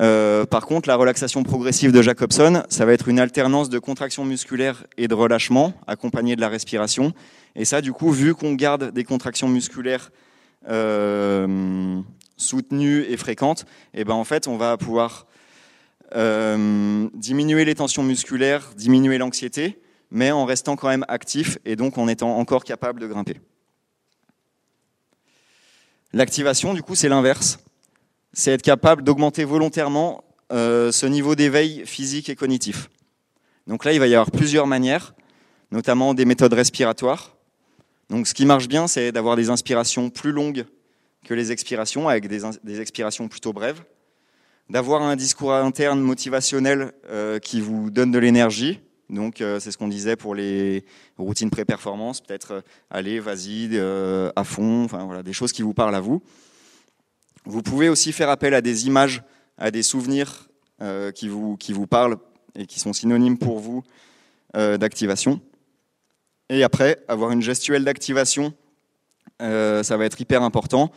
Euh, 0.00 0.44
par 0.44 0.66
contre, 0.66 0.88
la 0.88 0.96
relaxation 0.96 1.42
progressive 1.42 1.92
de 1.92 2.02
Jacobson, 2.02 2.62
ça 2.68 2.84
va 2.84 2.92
être 2.92 3.08
une 3.08 3.18
alternance 3.18 3.68
de 3.68 3.78
contraction 3.78 4.24
musculaire 4.24 4.84
et 4.96 5.08
de 5.08 5.14
relâchement, 5.14 5.74
accompagnée 5.86 6.36
de 6.36 6.40
la 6.40 6.48
respiration. 6.48 7.12
Et 7.56 7.64
ça, 7.64 7.80
du 7.80 7.92
coup, 7.92 8.10
vu 8.10 8.34
qu'on 8.34 8.54
garde 8.54 8.92
des 8.92 9.04
contractions 9.04 9.48
musculaires 9.48 10.10
euh, 10.68 12.00
soutenues 12.36 13.04
et 13.08 13.16
fréquentes, 13.16 13.62
et 13.94 14.00
eh 14.00 14.04
ben 14.04 14.14
en 14.14 14.24
fait, 14.24 14.46
on 14.46 14.56
va 14.56 14.76
pouvoir 14.76 15.26
euh, 16.14 17.08
diminuer 17.14 17.64
les 17.64 17.74
tensions 17.74 18.02
musculaires, 18.02 18.70
diminuer 18.76 19.18
l'anxiété, 19.18 19.80
mais 20.10 20.30
en 20.30 20.44
restant 20.44 20.76
quand 20.76 20.88
même 20.88 21.04
actif 21.08 21.58
et 21.64 21.76
donc 21.76 21.98
en 21.98 22.08
étant 22.08 22.38
encore 22.38 22.64
capable 22.64 23.00
de 23.00 23.06
grimper. 23.06 23.40
L'activation, 26.12 26.72
du 26.72 26.82
coup, 26.82 26.94
c'est 26.94 27.08
l'inverse. 27.08 27.58
C'est 28.38 28.52
être 28.52 28.62
capable 28.62 29.02
d'augmenter 29.02 29.42
volontairement 29.42 30.22
euh, 30.52 30.92
ce 30.92 31.06
niveau 31.06 31.34
d'éveil 31.34 31.82
physique 31.86 32.28
et 32.28 32.36
cognitif. 32.36 32.88
Donc 33.66 33.84
là, 33.84 33.92
il 33.92 33.98
va 33.98 34.06
y 34.06 34.14
avoir 34.14 34.30
plusieurs 34.30 34.68
manières, 34.68 35.16
notamment 35.72 36.14
des 36.14 36.24
méthodes 36.24 36.52
respiratoires. 36.52 37.34
Donc 38.10 38.28
ce 38.28 38.34
qui 38.34 38.46
marche 38.46 38.68
bien, 38.68 38.86
c'est 38.86 39.10
d'avoir 39.10 39.34
des 39.34 39.50
inspirations 39.50 40.08
plus 40.08 40.30
longues 40.30 40.66
que 41.24 41.34
les 41.34 41.50
expirations, 41.50 42.08
avec 42.08 42.28
des, 42.28 42.80
expirations 42.80 43.26
plutôt 43.26 43.52
brèves. 43.52 43.82
D'avoir 44.70 45.02
un 45.02 45.16
discours 45.16 45.52
interne 45.52 45.98
motivationnel 45.98 46.92
euh, 47.10 47.40
qui 47.40 47.60
vous 47.60 47.90
donne 47.90 48.12
de 48.12 48.20
l'énergie, 48.20 48.78
donc 49.10 49.40
euh, 49.40 49.58
c'est 49.58 49.72
ce 49.72 49.78
qu'on 49.78 49.88
disait 49.88 50.14
pour 50.14 50.36
les 50.36 50.84
routines 51.16 51.50
pré-performance, 51.50 52.20
peut-être 52.20 52.62
allez, 52.88 53.18
vas-y, 53.18 53.76
à 54.36 54.44
fond, 54.44 54.84
enfin 54.84 55.06
voilà, 55.06 55.24
des 55.24 55.32
choses 55.32 55.50
qui 55.50 55.62
vous 55.62 55.74
parlent 55.74 55.96
à 55.96 56.00
vous. 56.00 56.22
Vous 57.48 57.62
pouvez 57.62 57.88
aussi 57.88 58.12
faire 58.12 58.28
appel 58.28 58.54
à 58.54 58.60
des 58.60 58.86
images, 58.86 59.22
à 59.56 59.70
des 59.70 59.82
souvenirs 59.82 60.48
qui, 61.14 61.28
vous, 61.28 61.56
qui 61.56 61.72
vous 61.72 61.86
parlent 61.86 62.18
et 62.54 62.66
qui 62.66 62.78
sont 62.78 62.92
synonymes 62.92 63.38
pour 63.38 63.58
vous 63.58 63.82
d'activation. 64.54 65.40
Et 66.50 66.62
après, 66.62 66.98
avoir 67.08 67.32
une 67.32 67.42
gestuelle 67.42 67.84
d'activation, 67.84 68.52
ça 69.40 69.96
va 69.96 70.04
être 70.04 70.20
hyper 70.20 70.42
important. 70.42 70.92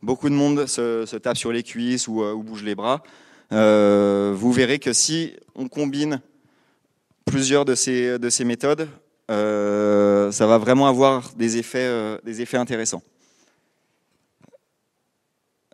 Beaucoup 0.00 0.30
de 0.30 0.34
monde 0.34 0.66
se, 0.66 1.16
tape 1.16 1.36
sur 1.36 1.52
les 1.52 1.62
cuisses 1.62 2.08
ou, 2.08 2.22
ou 2.22 2.42
bouge 2.42 2.62
les 2.62 2.74
bras. 2.74 3.02
vous 3.50 4.52
verrez 4.52 4.78
que 4.78 4.92
si 4.92 5.34
on 5.54 5.68
combine 5.68 6.22
plusieurs 7.26 7.64
de 7.64 7.74
ces, 7.74 8.18
de 8.18 8.30
ces 8.30 8.44
méthodes, 8.44 8.88
euh, 9.30 10.30
ça 10.30 10.46
va 10.46 10.58
vraiment 10.58 10.86
avoir 10.86 11.32
des 11.34 11.58
effets, 11.58 11.78
euh, 11.80 12.18
des 12.24 12.40
effets 12.40 12.56
intéressants. 12.56 13.02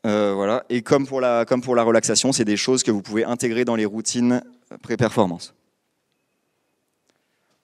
Euh, 0.07 0.33
voilà. 0.35 0.65
Et 0.69 0.83
comme 0.83 1.07
pour, 1.07 1.21
la, 1.21 1.45
comme 1.45 1.63
pour 1.63 1.75
la 1.75 1.83
relaxation, 1.83 2.33
c'est 2.33 2.45
des 2.45 2.57
choses 2.57 2.83
que 2.83 2.91
vous 2.91 3.03
pouvez 3.03 3.25
intégrer 3.25 3.65
dans 3.65 3.77
les 3.77 3.85
routines 3.85 4.43
pré-performance. 4.83 5.55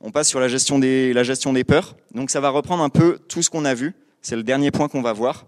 On 0.01 0.11
passe 0.11 0.29
sur 0.29 0.39
la 0.39 0.49
gestion, 0.49 0.79
des, 0.79 1.13
la 1.13 1.25
gestion 1.25 1.53
des 1.53 1.65
peurs. 1.65 1.97
Donc 2.15 2.31
ça 2.31 2.41
va 2.41 2.51
reprendre 2.51 2.83
un 2.83 2.91
peu 2.91 3.19
tout 3.29 3.43
ce 3.43 3.51
qu'on 3.51 3.65
a 3.65 3.75
vu. 3.75 3.95
C'est 4.23 4.37
le 4.37 4.43
dernier 4.43 4.71
point 4.71 4.89
qu'on 4.89 5.03
va 5.03 5.13
voir. 5.13 5.47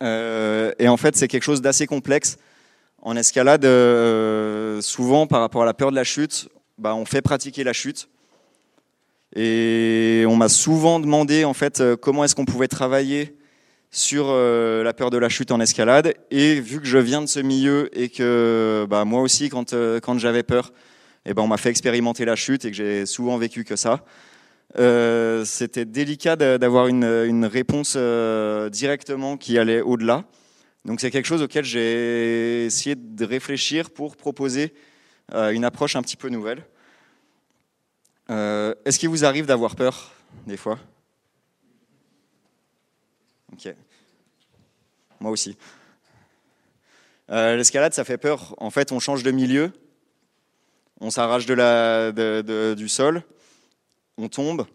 et 0.00 0.88
en 0.88 0.96
fait, 0.96 1.16
c'est 1.16 1.28
quelque 1.28 1.42
chose 1.42 1.60
d'assez 1.60 1.86
complexe. 1.86 2.38
En 3.02 3.16
escalade, 3.16 3.64
souvent 4.82 5.26
par 5.26 5.40
rapport 5.40 5.62
à 5.62 5.66
la 5.66 5.74
peur 5.74 5.90
de 5.90 5.96
la 5.96 6.04
chute, 6.04 6.48
bah, 6.78 6.94
on 6.94 7.04
fait 7.04 7.22
pratiquer 7.22 7.64
la 7.64 7.72
chute. 7.72 8.08
Et 9.34 10.24
on 10.28 10.36
m'a 10.36 10.48
souvent 10.48 11.00
demandé 11.00 11.44
en 11.44 11.52
fait 11.54 11.80
euh, 11.80 11.96
comment 11.96 12.24
est-ce 12.24 12.34
qu'on 12.34 12.44
pouvait 12.44 12.68
travailler 12.68 13.36
sur 13.96 14.26
euh, 14.28 14.82
la 14.82 14.92
peur 14.92 15.10
de 15.10 15.18
la 15.18 15.28
chute 15.28 15.50
en 15.50 15.60
escalade. 15.60 16.14
Et 16.30 16.60
vu 16.60 16.80
que 16.80 16.86
je 16.86 16.98
viens 16.98 17.22
de 17.22 17.26
ce 17.26 17.40
milieu 17.40 17.88
et 17.98 18.08
que 18.08 18.86
bah, 18.90 19.04
moi 19.04 19.22
aussi 19.22 19.48
quand, 19.48 19.72
euh, 19.72 20.00
quand 20.00 20.18
j'avais 20.18 20.42
peur, 20.42 20.72
eh 21.24 21.32
ben, 21.32 21.42
on 21.42 21.48
m'a 21.48 21.56
fait 21.56 21.70
expérimenter 21.70 22.24
la 22.24 22.36
chute 22.36 22.64
et 22.64 22.70
que 22.70 22.76
j'ai 22.76 23.06
souvent 23.06 23.38
vécu 23.38 23.64
que 23.64 23.76
ça. 23.76 24.04
C'était 25.44 25.86
délicat 25.86 26.36
d'avoir 26.36 26.88
une, 26.88 27.04
une, 27.04 27.46
réponse 27.46 27.96
directement 28.70 29.38
qui 29.38 29.58
allait 29.58 29.80
au-delà. 29.80 30.24
Donc 30.84 31.00
c'est 31.00 31.10
quelque 31.10 31.26
chose 31.26 31.40
auquel 31.40 31.64
j'ai 31.64 32.66
essayé 32.66 32.94
de 32.94 33.24
réfléchir 33.24 33.90
pour 33.90 34.16
proposer 34.16 34.74
euh, 35.32 35.50
une 35.50 35.64
approche 35.64 35.96
un 35.96 36.02
petit 36.02 36.16
peu 36.16 36.28
nouvelle. 36.28 36.62
Euh, 38.30 38.74
est-ce 38.84 38.98
qu'il 38.98 39.08
vous 39.08 39.24
arrive 39.24 39.46
d'avoir 39.46 39.74
peur 39.74 40.12
des 40.46 40.58
fois? 40.58 40.78
Ok. 43.52 43.74
Moi 45.20 45.30
aussi. 45.30 45.56
Euh, 47.30 47.56
l'escalade, 47.56 47.92
ça 47.92 48.04
fait 48.04 48.18
peur. 48.18 48.54
En 48.58 48.70
fait, 48.70 48.92
on 48.92 49.00
change 49.00 49.22
de 49.22 49.30
milieu, 49.30 49.72
on 51.00 51.10
s'arrache 51.10 51.46
du 51.46 52.88
sol, 52.88 53.22
on 54.16 54.28
tombe 54.28 54.66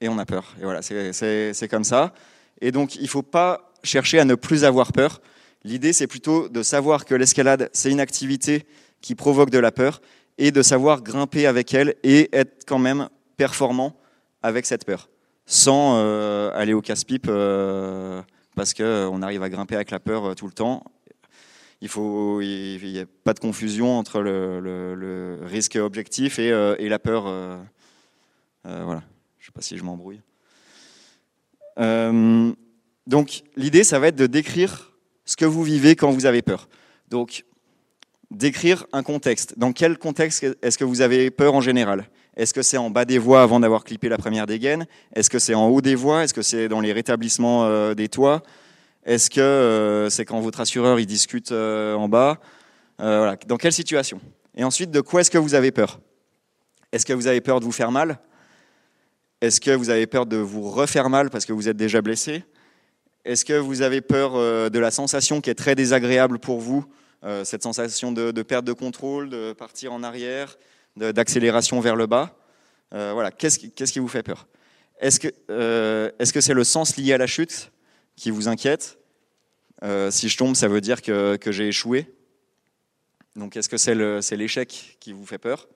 et 0.00 0.08
on 0.08 0.18
a 0.18 0.26
peur. 0.26 0.54
Et 0.60 0.64
voilà, 0.64 0.82
c'est 0.82 1.68
comme 1.68 1.84
ça. 1.84 2.12
Et 2.60 2.72
donc, 2.72 2.96
il 2.96 3.02
ne 3.02 3.08
faut 3.08 3.22
pas 3.22 3.72
chercher 3.82 4.18
à 4.18 4.24
ne 4.24 4.34
plus 4.34 4.64
avoir 4.64 4.92
peur. 4.92 5.20
L'idée, 5.64 5.92
c'est 5.92 6.06
plutôt 6.06 6.48
de 6.48 6.62
savoir 6.62 7.04
que 7.04 7.14
l'escalade, 7.14 7.70
c'est 7.72 7.90
une 7.90 8.00
activité 8.00 8.66
qui 9.00 9.14
provoque 9.14 9.50
de 9.50 9.58
la 9.58 9.72
peur 9.72 10.00
et 10.36 10.50
de 10.50 10.62
savoir 10.62 11.02
grimper 11.02 11.46
avec 11.46 11.72
elle 11.74 11.94
et 12.02 12.28
être 12.36 12.64
quand 12.66 12.78
même 12.78 13.08
performant 13.36 13.96
avec 14.42 14.66
cette 14.66 14.84
peur, 14.84 15.08
sans 15.46 15.96
euh, 15.96 16.50
aller 16.54 16.74
au 16.74 16.82
casse-pipe 16.82 17.26
euh, 17.28 18.20
parce 18.54 18.74
qu'on 18.74 19.22
arrive 19.22 19.42
à 19.42 19.48
grimper 19.48 19.74
avec 19.74 19.90
la 19.90 20.00
peur 20.00 20.24
euh, 20.24 20.34
tout 20.34 20.46
le 20.46 20.52
temps. 20.52 20.84
Il 21.80 21.88
faut, 21.88 22.40
il 22.40 22.80
n'y 22.82 22.98
a 22.98 23.04
pas 23.24 23.34
de 23.34 23.40
confusion 23.40 23.98
entre 23.98 24.20
le, 24.20 25.38
risque 25.42 25.76
objectif 25.76 26.38
et, 26.38 26.48
et 26.78 26.88
la 26.88 26.98
peur. 26.98 27.24
voilà, 28.64 29.02
je 29.38 29.42
ne 29.42 29.46
sais 29.46 29.52
pas 29.52 29.60
si 29.60 29.76
je 29.76 29.84
m'embrouille. 29.84 30.22
donc 31.76 33.42
l'idée, 33.56 33.84
ça 33.84 33.98
va 33.98 34.06
être 34.08 34.16
de 34.16 34.26
décrire 34.26 34.94
ce 35.26 35.36
que 35.36 35.44
vous 35.44 35.62
vivez 35.62 35.94
quand 35.94 36.10
vous 36.10 36.24
avez 36.24 36.40
peur. 36.40 36.68
Donc 37.10 37.44
décrire 38.30 38.86
un 38.92 39.02
contexte. 39.02 39.58
Dans 39.58 39.72
quel 39.72 39.98
contexte 39.98 40.46
est-ce 40.62 40.78
que 40.78 40.84
vous 40.84 41.00
avez 41.00 41.30
peur 41.30 41.54
en 41.54 41.60
général? 41.60 42.08
Est-ce 42.36 42.52
que 42.52 42.62
c'est 42.62 42.78
en 42.78 42.90
bas 42.90 43.04
des 43.04 43.18
voies 43.18 43.42
avant 43.42 43.60
d'avoir 43.60 43.84
clippé 43.84 44.08
la 44.08 44.18
première 44.18 44.46
dégaine 44.46 44.86
Est-ce 45.14 45.30
que 45.30 45.38
c'est 45.38 45.54
en 45.54 45.68
haut 45.68 45.80
des 45.80 45.94
voies? 45.94 46.24
Est-ce 46.24 46.34
que 46.34 46.42
c'est 46.42 46.68
dans 46.68 46.80
les 46.80 46.92
rétablissements 46.92 47.64
euh, 47.64 47.94
des 47.94 48.08
toits? 48.08 48.42
Est-ce 49.04 49.30
que 49.30 49.40
euh, 49.40 50.10
c'est 50.10 50.24
quand 50.24 50.40
votre 50.40 50.60
assureur 50.60 50.98
il 50.98 51.06
discute 51.06 51.52
euh, 51.52 51.94
en 51.94 52.08
bas? 52.08 52.40
Voilà. 52.98 53.36
Dans 53.46 53.56
quelle 53.56 53.72
situation? 53.72 54.20
Et 54.56 54.64
ensuite, 54.64 54.90
de 54.90 55.00
quoi 55.00 55.20
est-ce 55.20 55.30
que 55.30 55.38
vous 55.38 55.54
avez 55.54 55.70
peur? 55.70 56.00
Est-ce 56.90 57.06
que 57.06 57.12
vous 57.12 57.26
avez 57.26 57.40
peur 57.40 57.60
de 57.60 57.64
vous 57.64 57.72
faire 57.72 57.92
mal? 57.92 58.18
Est-ce 59.40 59.60
que 59.60 59.70
vous 59.70 59.90
avez 59.90 60.06
peur 60.06 60.26
de 60.26 60.36
vous 60.36 60.68
refaire 60.70 61.10
mal 61.10 61.30
parce 61.30 61.44
que 61.44 61.52
vous 61.52 61.68
êtes 61.68 61.76
déjà 61.76 62.02
blessé? 62.02 62.44
Est-ce 63.24 63.44
que 63.44 63.54
vous 63.54 63.82
avez 63.82 64.00
peur 64.00 64.34
de 64.70 64.78
la 64.78 64.90
sensation 64.90 65.40
qui 65.40 65.50
est 65.50 65.54
très 65.54 65.74
désagréable 65.74 66.38
pour 66.38 66.60
vous 66.60 66.84
cette 67.42 67.62
sensation 67.62 68.12
de, 68.12 68.30
perte 68.42 68.64
de 68.64 68.72
contrôle, 68.72 69.28
de 69.28 69.52
partir 69.52 69.92
en 69.92 70.02
arrière, 70.02 70.56
d'accélération 70.96 71.80
vers 71.80 71.96
le 71.96 72.06
bas. 72.06 72.36
Euh, 72.92 73.12
voilà, 73.12 73.30
qu'est-ce 73.30 73.58
qui, 73.58 73.98
vous 73.98 74.08
fait 74.08 74.22
peur? 74.22 74.46
Est-ce 75.00 75.18
que 75.18 75.28
euh, 75.50 76.10
c'est 76.20 76.36
-ce 76.36 76.40
c'est 76.40 76.54
le 76.54 76.64
sens 76.64 76.96
lié 76.96 77.12
à 77.12 77.18
la 77.18 77.26
chute 77.26 77.72
qui 78.16 78.30
vous 78.30 78.48
inquiète? 78.48 78.98
Si 80.10 80.30
je 80.30 80.36
tombe, 80.38 80.54
ça 80.54 80.66
veut 80.66 80.80
dire 80.80 81.02
que, 81.02 81.36
que 81.36 81.52
j'ai 81.52 81.68
échoué. 81.68 82.06
Donc 83.36 83.56
est-ce 83.56 83.68
que 83.68 83.76
c'est 83.76 84.36
l'échec 84.36 84.96
qui 84.98 85.12
vous 85.12 85.26
fait 85.26 85.38
peur? 85.38 85.68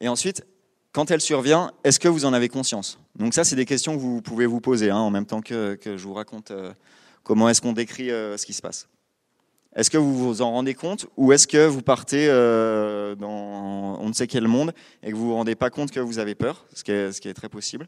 Et 0.00 0.08
ensuite, 0.08 0.44
quand 0.92 1.10
elle 1.10 1.22
survient, 1.22 1.72
est-ce 1.84 1.98
que 1.98 2.08
vous 2.08 2.26
en 2.26 2.34
avez 2.34 2.48
conscience? 2.48 2.98
Donc 3.16 3.32
ça, 3.32 3.44
c'est 3.44 3.56
des 3.56 3.64
questions 3.64 3.96
que 3.96 4.02
vous 4.02 4.20
pouvez 4.20 4.44
vous 4.46 4.60
poser 4.60 4.90
hein, 4.90 4.98
en 4.98 5.10
même 5.10 5.24
temps 5.24 5.40
que, 5.40 5.76
que, 5.76 5.96
je 5.96 6.04
vous 6.04 6.12
raconte 6.12 6.52
comment 7.22 7.48
est-ce 7.48 7.62
qu'on 7.62 7.72
décrit 7.72 8.08
ce 8.08 8.44
qui 8.44 8.52
se 8.52 8.60
passe. 8.60 8.88
Est-ce 9.76 9.88
que 9.88 9.98
vous 9.98 10.16
vous 10.16 10.42
en 10.42 10.50
rendez 10.50 10.74
compte 10.74 11.06
ou 11.16 11.32
est-ce 11.32 11.46
que 11.46 11.66
vous 11.66 11.82
partez 11.82 12.26
euh, 12.28 13.14
dans 13.14 13.98
on 14.00 14.08
ne 14.08 14.12
sait 14.12 14.26
quel 14.26 14.48
monde 14.48 14.72
et 15.02 15.10
que 15.10 15.16
vous 15.16 15.26
ne 15.26 15.28
vous 15.28 15.34
rendez 15.36 15.54
pas 15.54 15.70
compte 15.70 15.92
que 15.92 16.00
vous 16.00 16.18
avez 16.18 16.34
peur, 16.34 16.66
ce 16.74 16.82
qui 16.82 16.90
est, 16.90 17.12
ce 17.12 17.20
qui 17.20 17.28
est 17.28 17.34
très 17.34 17.48
possible? 17.48 17.86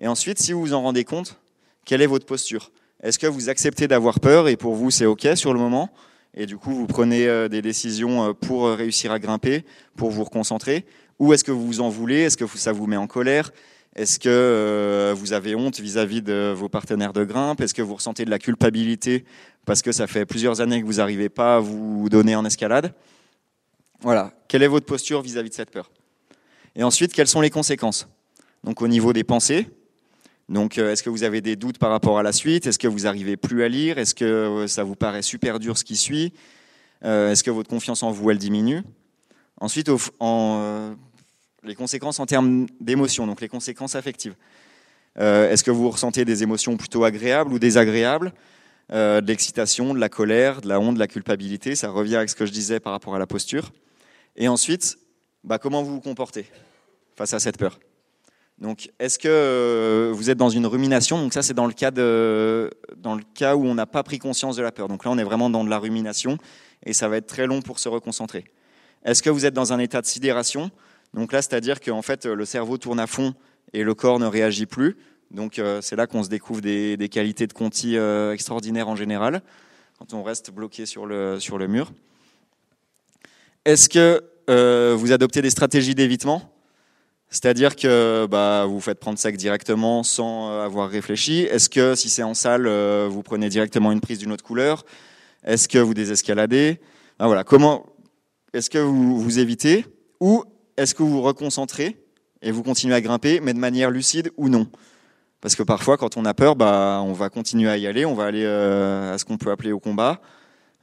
Et 0.00 0.08
ensuite, 0.08 0.38
si 0.38 0.52
vous 0.52 0.60
vous 0.60 0.72
en 0.72 0.82
rendez 0.82 1.04
compte, 1.04 1.38
quelle 1.84 2.02
est 2.02 2.06
votre 2.06 2.26
posture? 2.26 2.72
Est-ce 3.02 3.18
que 3.18 3.28
vous 3.28 3.48
acceptez 3.48 3.86
d'avoir 3.86 4.18
peur 4.18 4.48
et 4.48 4.56
pour 4.56 4.74
vous 4.74 4.90
c'est 4.90 5.06
OK 5.06 5.28
sur 5.36 5.52
le 5.52 5.60
moment? 5.60 5.90
Et 6.34 6.46
du 6.46 6.56
coup 6.56 6.74
vous 6.74 6.86
prenez 6.86 7.26
euh, 7.28 7.48
des 7.48 7.62
décisions 7.62 8.28
euh, 8.28 8.32
pour 8.32 8.68
réussir 8.68 9.12
à 9.12 9.20
grimper, 9.20 9.64
pour 9.96 10.10
vous 10.10 10.24
reconcentrer? 10.24 10.84
Ou 11.20 11.32
est-ce 11.32 11.44
que 11.44 11.52
vous 11.52 11.66
vous 11.66 11.80
en 11.80 11.88
voulez? 11.88 12.22
Est-ce 12.22 12.36
que 12.36 12.46
ça 12.46 12.72
vous 12.72 12.86
met 12.86 12.96
en 12.96 13.06
colère? 13.06 13.52
Est-ce 13.96 14.18
que 14.18 15.12
vous 15.16 15.32
avez 15.32 15.54
honte 15.54 15.80
vis-à-vis 15.80 16.22
de 16.22 16.52
vos 16.56 16.68
partenaires 16.68 17.12
de 17.12 17.24
grimpe? 17.24 17.60
Est-ce 17.60 17.74
que 17.74 17.82
vous 17.82 17.94
ressentez 17.94 18.24
de 18.24 18.30
la 18.30 18.38
culpabilité 18.38 19.24
parce 19.66 19.82
que 19.82 19.92
ça 19.92 20.06
fait 20.06 20.24
plusieurs 20.26 20.60
années 20.60 20.80
que 20.80 20.86
vous 20.86 20.94
n'arrivez 20.94 21.28
pas 21.28 21.56
à 21.56 21.60
vous 21.60 22.08
donner 22.08 22.36
en 22.36 22.44
escalade? 22.44 22.94
Voilà, 24.00 24.32
quelle 24.48 24.62
est 24.62 24.68
votre 24.68 24.86
posture 24.86 25.20
vis-à-vis 25.22 25.50
de 25.50 25.54
cette 25.54 25.70
peur? 25.70 25.90
Et 26.76 26.82
ensuite, 26.82 27.12
quelles 27.12 27.26
sont 27.26 27.40
les 27.40 27.50
conséquences? 27.50 28.08
Donc 28.64 28.80
au 28.80 28.88
niveau 28.88 29.12
des 29.12 29.24
pensées, 29.24 29.66
Donc, 30.50 30.78
euh, 30.78 30.92
est-ce 30.92 31.04
que 31.04 31.10
vous 31.10 31.22
avez 31.22 31.40
des 31.40 31.54
doutes 31.54 31.78
par 31.78 31.90
rapport 31.90 32.18
à 32.18 32.24
la 32.24 32.32
suite? 32.32 32.66
Est-ce 32.66 32.78
que 32.78 32.88
vous 32.88 33.06
arrivez 33.06 33.36
plus 33.36 33.62
à 33.62 33.68
lire? 33.68 33.98
Est-ce 33.98 34.16
que 34.16 34.24
euh, 34.24 34.66
ça 34.66 34.82
vous 34.82 34.96
paraît 34.96 35.22
super 35.22 35.60
dur 35.60 35.78
ce 35.78 35.84
qui 35.84 35.96
suit? 35.96 36.32
Euh, 37.04 37.30
Est-ce 37.30 37.44
que 37.44 37.52
votre 37.52 37.70
confiance 37.70 38.02
en 38.02 38.10
vous, 38.10 38.30
elle 38.30 38.38
diminue? 38.38 38.82
Ensuite, 39.60 39.88
en, 40.18 40.96
les 41.64 41.74
conséquences 41.74 42.20
en 42.20 42.26
termes 42.26 42.66
d'émotions, 42.80 43.26
donc 43.26 43.40
les 43.40 43.48
conséquences 43.48 43.94
affectives. 43.94 44.34
Est-ce 45.16 45.64
que 45.64 45.70
vous 45.70 45.90
ressentez 45.90 46.24
des 46.24 46.42
émotions 46.42 46.76
plutôt 46.76 47.04
agréables 47.04 47.52
ou 47.52 47.58
désagréables 47.58 48.32
De 48.90 49.26
l'excitation, 49.26 49.92
de 49.92 49.98
la 49.98 50.08
colère, 50.08 50.62
de 50.62 50.68
la 50.68 50.80
honte, 50.80 50.94
de 50.94 51.00
la 51.00 51.08
culpabilité? 51.08 51.74
Ça 51.74 51.90
revient 51.90 52.16
avec 52.16 52.30
ce 52.30 52.36
que 52.36 52.46
je 52.46 52.52
disais 52.52 52.80
par 52.80 52.92
rapport 52.92 53.14
à 53.14 53.18
la 53.18 53.26
posture. 53.26 53.72
Et 54.36 54.48
ensuite, 54.48 54.98
bah, 55.44 55.58
comment 55.58 55.82
vous 55.82 55.94
vous 55.94 56.00
comportez 56.00 56.46
face 57.16 57.34
à 57.34 57.40
cette 57.40 57.58
peur? 57.58 57.78
Donc, 58.60 58.90
est-ce 58.98 59.18
que 59.18 59.28
euh, 59.28 60.12
vous 60.12 60.28
êtes 60.28 60.36
dans 60.36 60.50
une 60.50 60.66
rumination? 60.66 61.18
Donc 61.18 61.32
ça, 61.32 61.42
c'est 61.42 61.54
dans 61.54 61.66
le 61.66 61.72
cas 61.72 61.90
de, 61.90 62.70
dans 62.98 63.14
le 63.14 63.22
cas 63.34 63.56
où 63.56 63.64
on 63.64 63.74
n'a 63.74 63.86
pas 63.86 64.02
pris 64.02 64.18
conscience 64.18 64.56
de 64.56 64.62
la 64.62 64.70
peur. 64.70 64.86
Donc 64.86 65.04
là, 65.04 65.10
on 65.10 65.16
est 65.16 65.24
vraiment 65.24 65.48
dans 65.48 65.64
de 65.64 65.70
la 65.70 65.78
rumination 65.78 66.36
et 66.84 66.92
ça 66.92 67.08
va 67.08 67.16
être 67.16 67.26
très 67.26 67.46
long 67.46 67.62
pour 67.62 67.78
se 67.78 67.88
reconcentrer. 67.88 68.44
Est-ce 69.02 69.22
que 69.22 69.30
vous 69.30 69.46
êtes 69.46 69.54
dans 69.54 69.72
un 69.72 69.78
état 69.78 70.02
de 70.02 70.06
sidération? 70.06 70.70
Donc 71.14 71.32
là, 71.32 71.42
c'est-à-dire 71.42 71.80
qu'en 71.80 72.02
fait, 72.02 72.26
le 72.26 72.44
cerveau 72.44 72.78
tourne 72.78 73.00
à 73.00 73.06
fond 73.06 73.34
et 73.72 73.82
le 73.82 73.94
corps 73.94 74.18
ne 74.18 74.26
réagit 74.26 74.66
plus. 74.66 74.96
Donc 75.30 75.58
euh, 75.58 75.80
c'est 75.80 75.96
là 75.96 76.06
qu'on 76.06 76.22
se 76.22 76.28
découvre 76.28 76.60
des, 76.60 77.08
qualités 77.10 77.46
de 77.46 77.52
Conti 77.52 77.96
euh, 77.96 78.32
extraordinaires 78.32 78.88
en 78.88 78.96
général, 78.96 79.42
quand 79.98 80.14
on 80.14 80.22
reste 80.22 80.50
bloqué 80.50 80.86
sur 80.86 81.06
le, 81.06 81.38
sur 81.40 81.58
le 81.58 81.66
mur. 81.66 81.92
Est-ce 83.64 83.88
que 83.88 84.24
vous 84.96 85.12
adoptez 85.12 85.42
des 85.42 85.50
stratégies 85.50 85.94
d'évitement? 85.94 86.50
C'est-à-dire 87.30 87.76
que 87.76 88.26
bah, 88.26 88.66
vous 88.66 88.80
faites 88.80 88.98
prendre 88.98 89.16
sac 89.16 89.36
directement 89.36 90.02
sans 90.02 90.50
euh, 90.50 90.64
avoir 90.64 90.90
réfléchi. 90.90 91.42
Est-ce 91.42 91.70
que 91.70 91.94
si 91.94 92.10
c'est 92.10 92.24
en 92.24 92.34
salle, 92.34 92.66
euh, 92.66 93.06
vous 93.08 93.22
prenez 93.22 93.48
directement 93.48 93.92
une 93.92 94.00
prise 94.00 94.18
d'une 94.18 94.32
autre 94.32 94.42
couleur? 94.42 94.84
Est-ce 95.44 95.68
que 95.68 95.78
vous 95.78 95.94
désescaladez? 95.94 96.80
Voilà. 97.20 97.44
Comment 97.44 97.86
Est-ce 98.52 98.68
que 98.68 98.78
vous 98.78 99.20
vous 99.20 99.38
évitez? 99.38 99.86
Ou 100.18 100.42
est-ce 100.76 100.94
que 100.94 101.02
vous 101.02 101.22
reconcentrez 101.22 101.96
et 102.42 102.50
vous 102.50 102.62
continuez 102.62 102.94
à 102.94 103.00
grimper, 103.00 103.40
mais 103.40 103.52
de 103.52 103.58
manière 103.58 103.90
lucide 103.90 104.30
ou 104.36 104.48
non? 104.48 104.66
Parce 105.40 105.54
que 105.54 105.62
parfois, 105.62 105.96
quand 105.96 106.16
on 106.16 106.24
a 106.24 106.34
peur, 106.34 106.56
bah, 106.56 107.00
on 107.04 107.12
va 107.12 107.30
continuer 107.30 107.70
à 107.70 107.76
y 107.76 107.86
aller, 107.86 108.04
on 108.04 108.14
va 108.14 108.24
aller 108.24 108.44
euh, 108.44 109.14
à 109.14 109.18
ce 109.18 109.24
qu'on 109.24 109.38
peut 109.38 109.50
appeler 109.50 109.72
au 109.72 109.80
combat, 109.80 110.20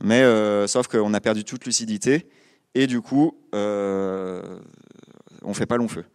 mais 0.02 0.24
sauf 0.68 0.88
qu'on 0.88 1.14
a 1.14 1.20
perdu 1.20 1.44
toute 1.44 1.66
lucidité 1.66 2.28
et 2.76 2.88
du 2.88 3.02
coup, 3.02 3.36
on 3.54 5.54
fait 5.54 5.66
pas 5.66 5.78
long 5.78 5.88
feu. 5.88 6.06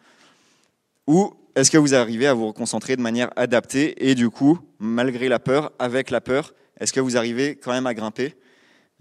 Ou 1.07 1.35
est-ce 1.55 1.71
que 1.71 1.79
vous 1.79 1.95
arrivez 1.95 2.27
à 2.27 2.35
vous 2.35 2.53
concentrer 2.53 2.97
de 2.97 3.03
manière 3.03 3.31
adaptée 3.37 4.09
et 4.09 4.15
du 4.15 4.31
coup, 4.31 4.59
malgré 4.79 5.29
la 5.29 5.39
peur, 5.39 5.73
avec 5.79 6.11
la 6.11 6.21
peur, 6.21 6.55
est-ce 6.81 6.93
que 6.93 7.01
vous 7.01 7.17
arrivez 7.17 7.57
quand 7.57 7.73
même 7.73 7.87
à 7.87 7.95
grimper? 7.95 8.35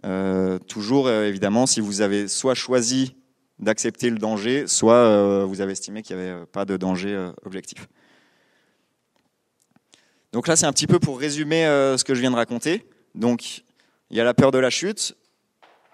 Euh, 0.06 0.58
Toujours, 0.60 1.08
euh, 1.08 1.28
évidemment, 1.28 1.66
si 1.66 1.80
vous 1.80 2.02
avez 2.02 2.28
soit 2.28 2.56
choisi 2.56 3.16
d'accepter 3.62 4.10
le 4.10 4.18
danger, 4.18 4.66
soit 4.68 4.96
euh, 4.96 5.46
vous 5.48 5.62
avez 5.62 5.72
estimé 5.72 6.02
qu'il 6.02 6.18
n'y 6.18 6.24
avait 6.24 6.46
pas 6.46 6.66
de 6.66 6.76
danger 6.78 7.32
objectif. 7.46 7.88
Donc 10.34 10.48
là, 10.48 10.56
c'est 10.56 10.66
un 10.66 10.74
petit 10.74 10.88
peu 10.88 11.00
pour 11.00 11.20
résumer 11.20 11.64
ce 11.98 12.04
que 12.04 12.16
je 12.16 12.22
viens 12.22 12.32
de 12.32 12.36
raconter. 12.36 12.86
Donc, 13.16 13.64
il 14.10 14.18
y 14.18 14.20
a 14.22 14.24
la 14.24 14.34
peur 14.34 14.52
de 14.52 14.58
la 14.60 14.70
chute. 14.70 15.16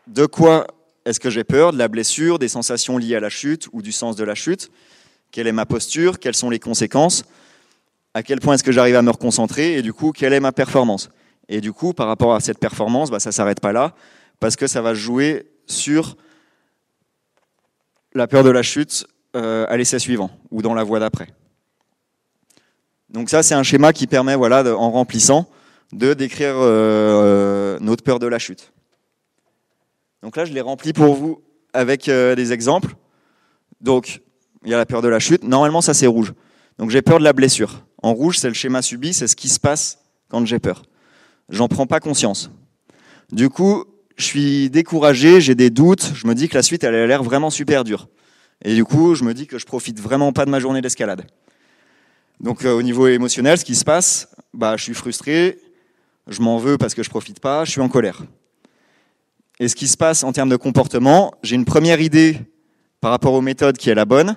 De 0.06 0.26
quoi 0.26 0.68
est-ce 1.06 1.20
que 1.20 1.30
j'ai 1.30 1.44
peur? 1.44 1.74
De 1.74 1.78
la 1.78 1.88
blessure, 1.88 2.40
des 2.40 2.48
sensations 2.48 2.98
liées 2.98 3.16
à 3.16 3.20
la 3.20 3.30
chute 3.30 3.68
ou 3.74 3.82
du 3.82 3.92
sens 3.92 4.16
de 4.16 4.24
la 4.24 4.36
chute? 4.36 4.70
Quelle 5.32 5.48
est 5.48 5.52
ma 5.52 5.66
posture, 5.66 6.20
quelles 6.20 6.36
sont 6.36 6.50
les 6.50 6.60
conséquences, 6.60 7.26
à 8.14 8.24
quel 8.24 8.40
point 8.40 8.54
est-ce 8.54 8.64
que 8.64 8.72
j'arrive 8.72 8.96
à 8.96 9.02
me 9.02 9.12
reconcentrer, 9.12 9.74
et 9.74 9.82
du 9.82 9.92
coup, 9.92 10.12
quelle 10.12 10.34
est 10.34 10.40
ma 10.40 10.52
performance? 10.52 11.10
Et 11.50 11.62
du 11.62 11.74
coup, 11.74 11.94
par 11.94 12.08
rapport 12.08 12.34
à 12.34 12.40
cette 12.40 12.60
performance, 12.60 13.12
bah, 13.12 13.20
ça 13.20 13.30
ne 13.30 13.34
s'arrête 13.34 13.60
pas 13.60 13.74
là, 13.74 13.94
parce 14.40 14.56
que 14.56 14.68
ça 14.68 14.82
va 14.82 14.94
jouer 14.94 15.52
sur 15.66 16.16
la 18.14 18.28
peur 18.28 18.44
de 18.44 18.50
la 18.50 18.64
chute 18.64 19.08
euh, 19.36 19.66
à 19.70 19.78
l'essai 19.78 20.00
suivant, 20.00 20.32
ou 20.52 20.62
dans 20.62 20.74
la 20.74 20.84
voie 20.84 21.00
d'après. 21.00 21.28
Donc 23.10 23.30
ça, 23.30 23.44
c'est 23.44 23.56
un 23.56 23.64
schéma 23.64 23.94
qui 23.94 24.08
permet, 24.08 24.36
voilà, 24.36 24.64
en 24.76 24.92
remplissant, 24.92 25.48
de 25.94 26.14
décrire 26.14 26.56
euh, 26.58 27.78
notre 27.80 28.04
peur 28.04 28.20
de 28.20 28.28
la 28.28 28.40
chute. 28.40 28.74
Donc 30.22 30.36
là, 30.36 30.46
je 30.46 30.54
l'ai 30.54 30.62
rempli 30.62 30.94
pour 30.94 31.16
vous 31.16 31.42
avec 31.74 32.10
euh, 32.10 32.36
des 32.36 32.52
exemples. 32.52 32.96
Donc, 33.80 34.22
il 34.64 34.72
y 34.72 34.74
a 34.74 34.78
la 34.78 34.86
peur 34.86 35.02
de 35.02 35.08
la 35.08 35.20
chute. 35.20 35.44
Normalement, 35.44 35.82
ça 35.82 35.94
c'est 35.94 36.08
rouge. 36.08 36.34
Donc 36.78 36.90
j'ai 36.90 37.02
peur 37.02 37.20
de 37.20 37.24
la 37.24 37.34
blessure. 37.34 37.86
En 38.02 38.14
rouge, 38.14 38.38
c'est 38.38 38.48
le 38.48 38.54
schéma 38.54 38.82
subi, 38.82 39.14
c'est 39.14 39.28
ce 39.28 39.36
qui 39.36 39.50
se 39.50 39.60
passe 39.60 40.00
quand 40.30 40.46
j'ai 40.46 40.60
peur. 40.60 40.84
J'en 41.50 41.68
prends 41.68 41.88
pas 41.88 42.00
conscience. 42.00 42.52
Du 43.32 43.50
coup, 43.50 43.86
je 44.18 44.24
suis 44.24 44.70
découragé, 44.70 45.40
j'ai 45.42 45.56
des 45.56 45.70
doutes, 45.70 46.12
je 46.16 46.28
me 46.28 46.34
dis 46.34 46.50
que 46.50 46.56
la 46.56 46.64
suite, 46.64 46.84
elle 46.84 46.96
a 46.96 47.08
l'air 47.08 47.24
vraiment 47.24 47.50
super 47.50 47.84
dure. 47.84 48.08
Et 48.64 48.74
du 48.74 48.84
coup, 48.84 49.16
je 49.16 49.24
me 49.24 49.34
dis 49.34 49.48
que 49.48 49.60
je 49.60 49.66
profite 49.66 50.00
vraiment 50.00 50.34
pas 50.34 50.46
de 50.46 50.50
ma 50.50 50.60
journée 50.60 50.82
d'escalade. 50.82 51.26
Donc 52.40 52.66
euh, 52.66 52.74
au 52.74 52.82
niveau 52.82 53.08
émotionnel, 53.08 53.58
ce 53.58 53.66
qui 53.66 53.76
se 53.76 53.86
passe, 53.86 54.30
bah, 54.54 54.76
je 54.78 54.84
suis 54.84 54.94
frustré, 54.94 55.60
je 56.28 56.42
m'en 56.42 56.58
veux 56.58 56.78
parce 56.78 56.94
que 56.94 57.04
je 57.04 57.10
profite 57.10 57.40
pas, 57.40 57.64
je 57.66 57.72
suis 57.72 57.82
en 57.82 57.90
colère. 57.90 58.24
Et 59.60 59.68
ce 59.68 59.76
qui 59.76 59.88
se 59.88 59.98
passe 59.98 60.24
en 60.24 60.32
termes 60.34 60.50
de 60.50 60.56
comportement, 60.56 61.34
j'ai 61.44 61.56
une 61.56 61.66
première 61.66 62.02
idée 62.02 62.40
par 63.02 63.12
rapport 63.12 63.34
aux 63.34 63.42
méthodes 63.42 63.78
qui 63.78 63.90
est 63.90 63.96
la 63.96 64.06
bonne, 64.06 64.36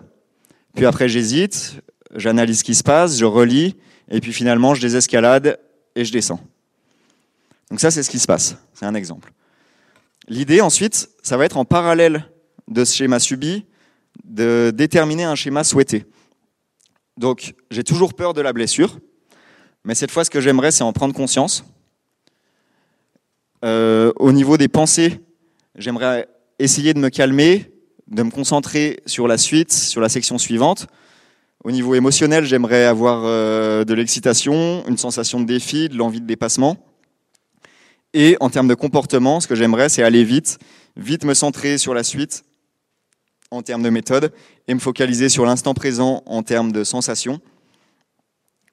puis 0.75 0.87
après, 0.87 1.09
j'hésite, 1.09 1.83
j'analyse 2.15 2.61
ce 2.61 2.65
qui 2.65 2.75
se 2.75 2.83
passe, 2.83 3.19
je 3.19 3.25
relis, 3.25 3.77
et 4.11 4.21
puis 4.21 4.33
finalement, 4.33 4.75
je 4.75 4.81
désescalade 4.81 5.59
et 5.95 6.05
je 6.05 6.13
descends. 6.13 6.41
Donc 7.71 7.81
ça, 7.81 7.91
c'est 7.91 8.03
ce 8.03 8.11
qui 8.11 8.19
se 8.19 8.27
passe. 8.27 8.57
C'est 8.75 8.87
un 8.87 8.95
exemple. 8.95 9.33
L'idée, 10.31 10.61
ensuite, 10.61 11.11
ça 11.25 11.37
va 11.37 11.45
être 11.45 11.57
en 11.57 11.65
parallèle 11.65 12.25
de 12.69 12.85
ce 12.85 12.95
schéma 12.95 13.19
subi, 13.19 13.67
de 14.23 14.71
déterminer 14.73 15.25
un 15.25 15.35
schéma 15.35 15.65
souhaité. 15.65 16.07
Donc, 17.17 17.55
j'ai 17.73 17.83
toujours 17.83 18.15
peur 18.15 18.33
de 18.33 18.41
la 18.41 18.53
blessure, 18.53 19.01
mais 19.85 19.97
cette 19.97 20.13
fois, 20.13 20.25
ce 20.25 20.31
que 20.31 20.41
j'aimerais, 20.41 20.71
c'est 20.71 20.85
en 20.85 20.93
prendre 20.93 21.15
conscience. 21.15 21.65
Euh, 23.65 24.13
au 24.21 24.31
niveau 24.31 24.57
des 24.57 24.69
pensées, 24.69 25.19
j'aimerais 25.75 26.29
essayer 26.61 26.95
de 26.95 27.01
me 27.01 27.09
calmer, 27.09 27.75
de 28.07 28.23
me 28.23 28.31
concentrer 28.31 29.01
sur 29.07 29.27
la 29.27 29.37
suite, 29.37 29.73
sur 29.73 30.01
la 30.01 30.09
section 30.09 30.39
suivante. 30.39 30.87
Au 31.65 31.73
niveau 31.73 31.97
émotionnel, 31.97 32.45
j'aimerais 32.45 32.85
avoir 32.85 33.23
euh, 33.25 33.85
de 33.85 33.95
l'excitation, 33.95 34.85
une 34.87 34.97
sensation 34.97 35.41
de 35.41 35.47
défi, 35.47 35.89
de 35.89 35.97
l'envie 35.97 36.21
de 36.21 36.27
dépassement. 36.27 36.77
Et 38.13 38.37
en 38.41 38.51
termes 38.51 38.69
de 38.69 38.75
comportement, 38.75 39.41
ce 39.41 39.47
que 39.47 39.55
j'aimerais, 39.55 39.89
c'est 39.89 40.03
aller 40.03 40.25
vite, 40.25 40.59
vite 40.97 41.25
me 41.25 41.35
centrer 41.35 41.79
sur 41.79 41.95
la 41.95 42.03
suite 42.03 42.45
en 43.51 43.63
termes 43.63 43.83
de 43.83 43.91
méthode 43.91 44.33
et 44.69 44.75
me 44.75 44.81
focaliser 44.81 45.29
sur 45.29 45.45
l'instant 45.45 45.75
présent 45.75 46.23
en 46.27 46.43
termes 46.43 46.73
de 46.73 46.85
sensation 46.85 47.41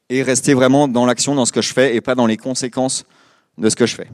et 0.09 0.23
rester 0.23 0.53
vraiment 0.53 0.87
dans 0.87 1.05
l'action, 1.05 1.35
dans 1.35 1.45
ce 1.45 1.51
que 1.51 1.61
je 1.61 1.73
fais 1.73 1.95
et 1.95 2.01
pas 2.01 2.15
dans 2.15 2.25
les 2.25 2.37
conséquences 2.37 3.05
de 3.57 3.69
ce 3.69 3.75
que 3.75 3.85
je 3.85 3.95
fais. 3.95 4.09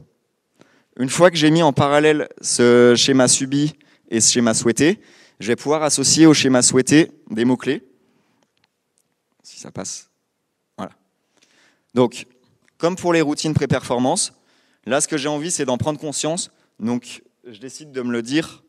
Une 0.98 1.08
fois 1.08 1.30
que 1.30 1.36
j'ai 1.36 1.50
mis 1.50 1.62
en 1.62 1.72
parallèle 1.72 2.28
ce 2.40 2.94
schéma 2.96 3.28
subi 3.28 3.74
et 4.10 4.20
ce 4.20 4.32
schéma 4.32 4.54
souhaité, 4.54 5.00
je 5.40 5.48
vais 5.48 5.56
pouvoir 5.56 5.82
associer 5.82 6.26
au 6.26 6.34
schéma 6.34 6.62
souhaité 6.62 7.10
des 7.30 7.44
mots-clés. 7.44 7.82
Si 9.42 9.58
ça 9.58 9.70
passe. 9.70 10.10
Voilà. 10.76 10.92
Donc, 11.94 12.26
comme 12.78 12.96
pour 12.96 13.12
les 13.12 13.20
routines 13.20 13.54
pré-performance, 13.54 14.32
là, 14.90 15.00
ce 15.00 15.08
que 15.08 15.16
j'ai 15.16 15.28
envie, 15.28 15.50
c'est 15.50 15.64
d'en 15.64 15.78
prendre 15.78 15.98
conscience. 15.98 16.50
Donc, 16.78 17.22
je 17.46 17.58
décide 17.58 17.92
de 17.92 18.02
me 18.02 18.12
le 18.12 18.22
dire 18.22 18.64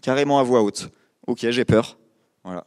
carrément 0.00 0.38
à 0.38 0.42
voix 0.42 0.62
haute. 0.62 0.90
Ok, 1.26 1.46
j'ai 1.48 1.64
peur. 1.64 1.98
Voilà. 2.44 2.66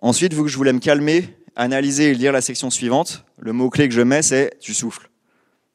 Ensuite, 0.00 0.34
vu 0.34 0.42
que 0.42 0.48
je 0.48 0.56
voulais 0.56 0.72
me 0.72 0.78
calmer, 0.78 1.36
analyser 1.56 2.10
et 2.10 2.14
lire 2.14 2.32
la 2.32 2.40
section 2.40 2.70
suivante, 2.70 3.24
le 3.38 3.52
mot-clé 3.52 3.88
que 3.88 3.94
je 3.94 4.02
mets, 4.02 4.22
c'est 4.22 4.58
tu 4.60 4.74
souffles. 4.74 5.10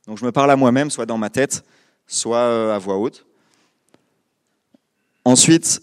Donc, 0.07 0.17
je 0.17 0.25
me 0.25 0.31
parle 0.31 0.51
à 0.51 0.55
moi-même, 0.55 0.89
soit 0.89 1.05
dans 1.05 1.17
ma 1.17 1.29
tête, 1.29 1.63
soit 2.07 2.37
euh, 2.37 2.75
à 2.75 2.77
voix 2.77 2.97
haute. 2.97 3.25
Ensuite, 5.25 5.81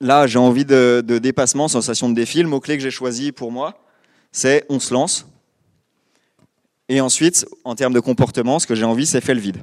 là, 0.00 0.26
j'ai 0.26 0.38
envie 0.38 0.64
de, 0.64 1.02
dépassement, 1.22 1.68
sensation 1.68 2.08
de 2.08 2.14
défi. 2.14 2.42
Le 2.42 2.48
mot-clé 2.48 2.76
que 2.76 2.82
j'ai 2.82 2.90
choisi 2.90 3.32
pour 3.32 3.52
moi, 3.52 3.84
c'est 4.32 4.66
on 4.68 4.80
se 4.80 4.92
lance. 4.92 5.26
Et 6.90 7.00
ensuite, 7.00 7.46
en 7.62 7.76
termes 7.76 7.92
de 7.92 8.00
comportement, 8.00 8.58
ce 8.58 8.66
que 8.66 8.74
j'ai 8.74 8.84
envie, 8.84 9.06
c'est 9.06 9.20
fait 9.20 9.32
le 9.32 9.40
vide. 9.40 9.62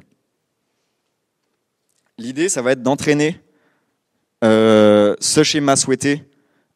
L'idée, 2.17 2.47
ça 2.47 2.61
va 2.61 2.71
être 2.71 2.81
d'entraîner 2.81 3.41
euh, 4.45 5.13
ce 5.19 5.43
schéma 5.43 5.75
souhaité 5.75 6.23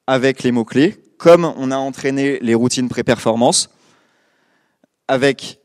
avec 0.07 0.43
les 0.43 0.51
mots-clés, 0.51 0.97
comme 1.17 1.45
on 1.55 1.71
a 1.71 1.77
entraîné 1.77 2.37
les 2.41 2.53
routines 2.53 2.89
pré-performance, 2.89 3.69
avec 5.07 5.61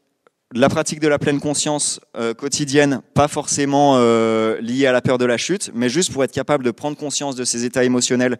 la 0.54 0.68
pratique 0.68 1.00
de 1.00 1.08
la 1.08 1.18
pleine 1.18 1.40
conscience 1.40 1.98
euh, 2.16 2.32
quotidienne, 2.32 3.02
pas 3.12 3.26
forcément 3.26 3.96
euh, 3.96 4.60
liée 4.60 4.86
à 4.86 4.92
la 4.92 5.02
peur 5.02 5.18
de 5.18 5.24
la 5.24 5.36
chute, 5.36 5.72
mais 5.74 5.88
juste 5.88 6.12
pour 6.12 6.22
être 6.22 6.30
capable 6.30 6.62
de 6.62 6.70
prendre 6.70 6.96
conscience 6.96 7.34
de 7.34 7.44
ses 7.44 7.64
états 7.64 7.82
émotionnels 7.82 8.38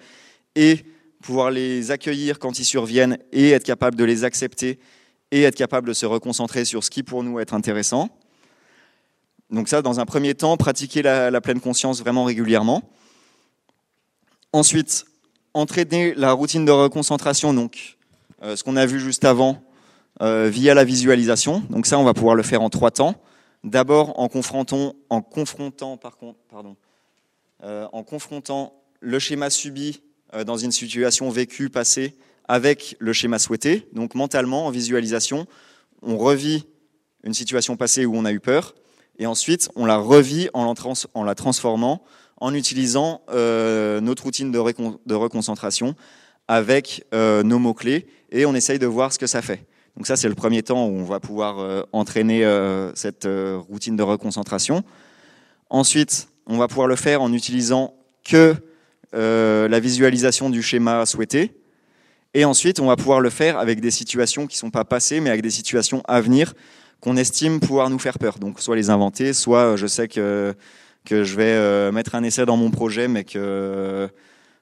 et 0.54 0.86
pouvoir 1.20 1.50
les 1.50 1.90
accueillir 1.90 2.38
quand 2.38 2.60
ils 2.60 2.64
surviennent 2.64 3.18
et 3.32 3.50
être 3.50 3.64
capable 3.64 3.96
de 3.96 4.04
les 4.04 4.22
accepter 4.22 4.78
et 5.36 5.42
être 5.42 5.54
capable 5.54 5.88
de 5.88 5.92
se 5.92 6.06
reconcentrer 6.06 6.64
sur 6.64 6.82
ce 6.82 6.90
qui 6.90 7.02
pour 7.02 7.22
nous 7.22 7.38
est 7.40 7.52
intéressant. 7.52 8.08
Donc 9.50 9.68
ça, 9.68 9.82
dans 9.82 10.00
un 10.00 10.06
premier 10.06 10.34
temps, 10.34 10.56
pratiquer 10.56 11.02
la, 11.02 11.40
pleine 11.40 11.60
conscience 11.60 12.00
vraiment 12.00 12.24
régulièrement. 12.24 12.82
Ensuite, 14.52 15.04
entraîner 15.54 16.14
la 16.14 16.32
routine 16.32 16.64
de 16.64 16.72
reconcentration, 16.72 17.54
donc 17.54 17.98
euh, 18.42 18.56
ce 18.56 18.64
qu'on 18.64 18.76
a 18.76 18.86
vu 18.86 18.98
juste 18.98 19.24
avant, 19.24 19.62
euh, 20.22 20.48
via 20.50 20.74
la 20.74 20.84
visualisation. 20.84 21.62
Donc 21.70 21.86
ça, 21.86 21.98
on 21.98 22.04
va 22.04 22.14
pouvoir 22.14 22.34
le 22.34 22.42
faire 22.42 22.62
en 22.62 22.70
trois 22.70 22.90
temps. 22.90 23.14
D'abord 23.62 24.18
en 24.18 24.28
confrontant, 24.28 24.94
en 25.10 25.20
confrontant, 25.20 25.96
par 25.96 26.16
contre, 26.16 26.38
pardon, 26.50 26.76
euh, 27.62 27.86
en 27.92 28.02
confrontant 28.02 28.72
le 29.00 29.18
schéma 29.18 29.50
subi 29.50 30.00
dans 30.44 30.56
une 30.56 30.72
situation 30.72 31.30
vécue, 31.30 31.70
passée, 31.70 32.16
avec 32.48 32.96
le 32.98 33.12
schéma 33.12 33.38
souhaité. 33.38 33.88
Donc 33.92 34.14
mentalement, 34.14 34.66
en 34.66 34.70
visualisation, 34.70 35.46
on 36.02 36.16
revit 36.16 36.64
une 37.24 37.34
situation 37.34 37.76
passée 37.76 38.06
où 38.06 38.16
on 38.16 38.24
a 38.24 38.32
eu 38.32 38.40
peur, 38.40 38.74
et 39.18 39.26
ensuite 39.26 39.68
on 39.74 39.84
la 39.86 39.96
revit 39.96 40.48
en 40.54 40.72
la, 41.24 41.34
transformant 41.34 42.02
en 42.38 42.54
utilisant 42.54 43.22
euh, 43.30 44.00
notre 44.00 44.24
routine 44.24 44.52
de, 44.52 44.58
reconcentration 45.14 45.94
avec 46.48 47.04
euh, 47.12 47.42
nos 47.42 47.58
mots-clés, 47.58 48.06
et 48.30 48.46
on 48.46 48.54
essaye 48.54 48.78
de 48.78 48.86
voir 48.86 49.12
ce 49.12 49.18
que 49.18 49.26
ça 49.26 49.42
fait. 49.42 49.66
Donc 49.96 50.06
ça, 50.06 50.16
c'est 50.16 50.28
le 50.28 50.34
premier 50.34 50.62
temps 50.62 50.86
où 50.86 50.90
on 50.90 51.04
va 51.04 51.20
pouvoir 51.20 51.58
euh, 51.58 51.82
entraîner 51.92 52.44
cette 52.94 53.26
routine 53.68 53.96
de 53.96 54.02
reconcentration. 54.02 54.84
Ensuite, 55.70 56.28
on 56.46 56.58
va 56.58 56.68
pouvoir 56.68 56.86
le 56.86 56.96
faire 56.96 57.22
en 57.22 57.32
utilisant 57.32 57.94
que 58.22 58.54
la 59.12 59.80
visualisation 59.80 60.50
du 60.50 60.62
schéma 60.62 61.06
souhaité. 61.06 61.56
Et 62.36 62.44
ensuite, 62.44 62.80
on 62.80 62.86
va 62.86 62.96
pouvoir 62.96 63.22
le 63.22 63.30
faire 63.30 63.58
avec 63.58 63.80
des 63.80 63.90
situations 63.90 64.46
qui 64.46 64.56
ne 64.56 64.58
sont 64.58 64.70
pas 64.70 64.84
passées, 64.84 65.20
mais 65.20 65.30
avec 65.30 65.40
des 65.40 65.48
situations 65.48 66.02
à 66.06 66.20
venir 66.20 66.52
qu'on 67.00 67.16
estime 67.16 67.60
pouvoir 67.60 67.88
nous 67.88 67.98
faire 67.98 68.18
peur. 68.18 68.38
Donc, 68.38 68.60
soit 68.60 68.76
les 68.76 68.90
inventer, 68.90 69.32
soit 69.32 69.60
euh, 69.60 69.76
je 69.78 69.86
sais 69.86 70.06
que, 70.06 70.54
que 71.06 71.24
je 71.24 71.34
vais 71.34 71.44
euh, 71.44 71.92
mettre 71.92 72.14
un 72.14 72.22
essai 72.22 72.44
dans 72.44 72.58
mon 72.58 72.70
projet, 72.70 73.08
mais 73.08 73.24
que, 73.24 74.10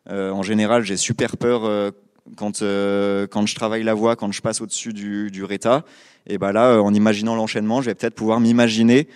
euh, 0.08 0.30
en 0.30 0.44
général, 0.44 0.84
j'ai 0.84 0.96
super 0.96 1.36
peur 1.36 1.92
quand, 2.36 2.60
quand 2.60 3.46
je 3.46 3.54
travaille 3.56 3.82
la 3.82 3.94
voix, 3.94 4.14
quand 4.14 4.30
je 4.30 4.40
passe 4.40 4.60
au-dessus 4.60 4.92
du, 4.92 5.32
du 5.32 5.42
RETA. 5.42 5.84
Et 6.28 6.38
ben 6.38 6.52
là, 6.52 6.80
en 6.80 6.94
imaginant 6.94 7.34
l'enchaînement, 7.34 7.82
je 7.82 7.86
vais 7.86 7.96
peut-être 7.96 8.14
pouvoir 8.14 8.38
m'imaginer 8.38 9.08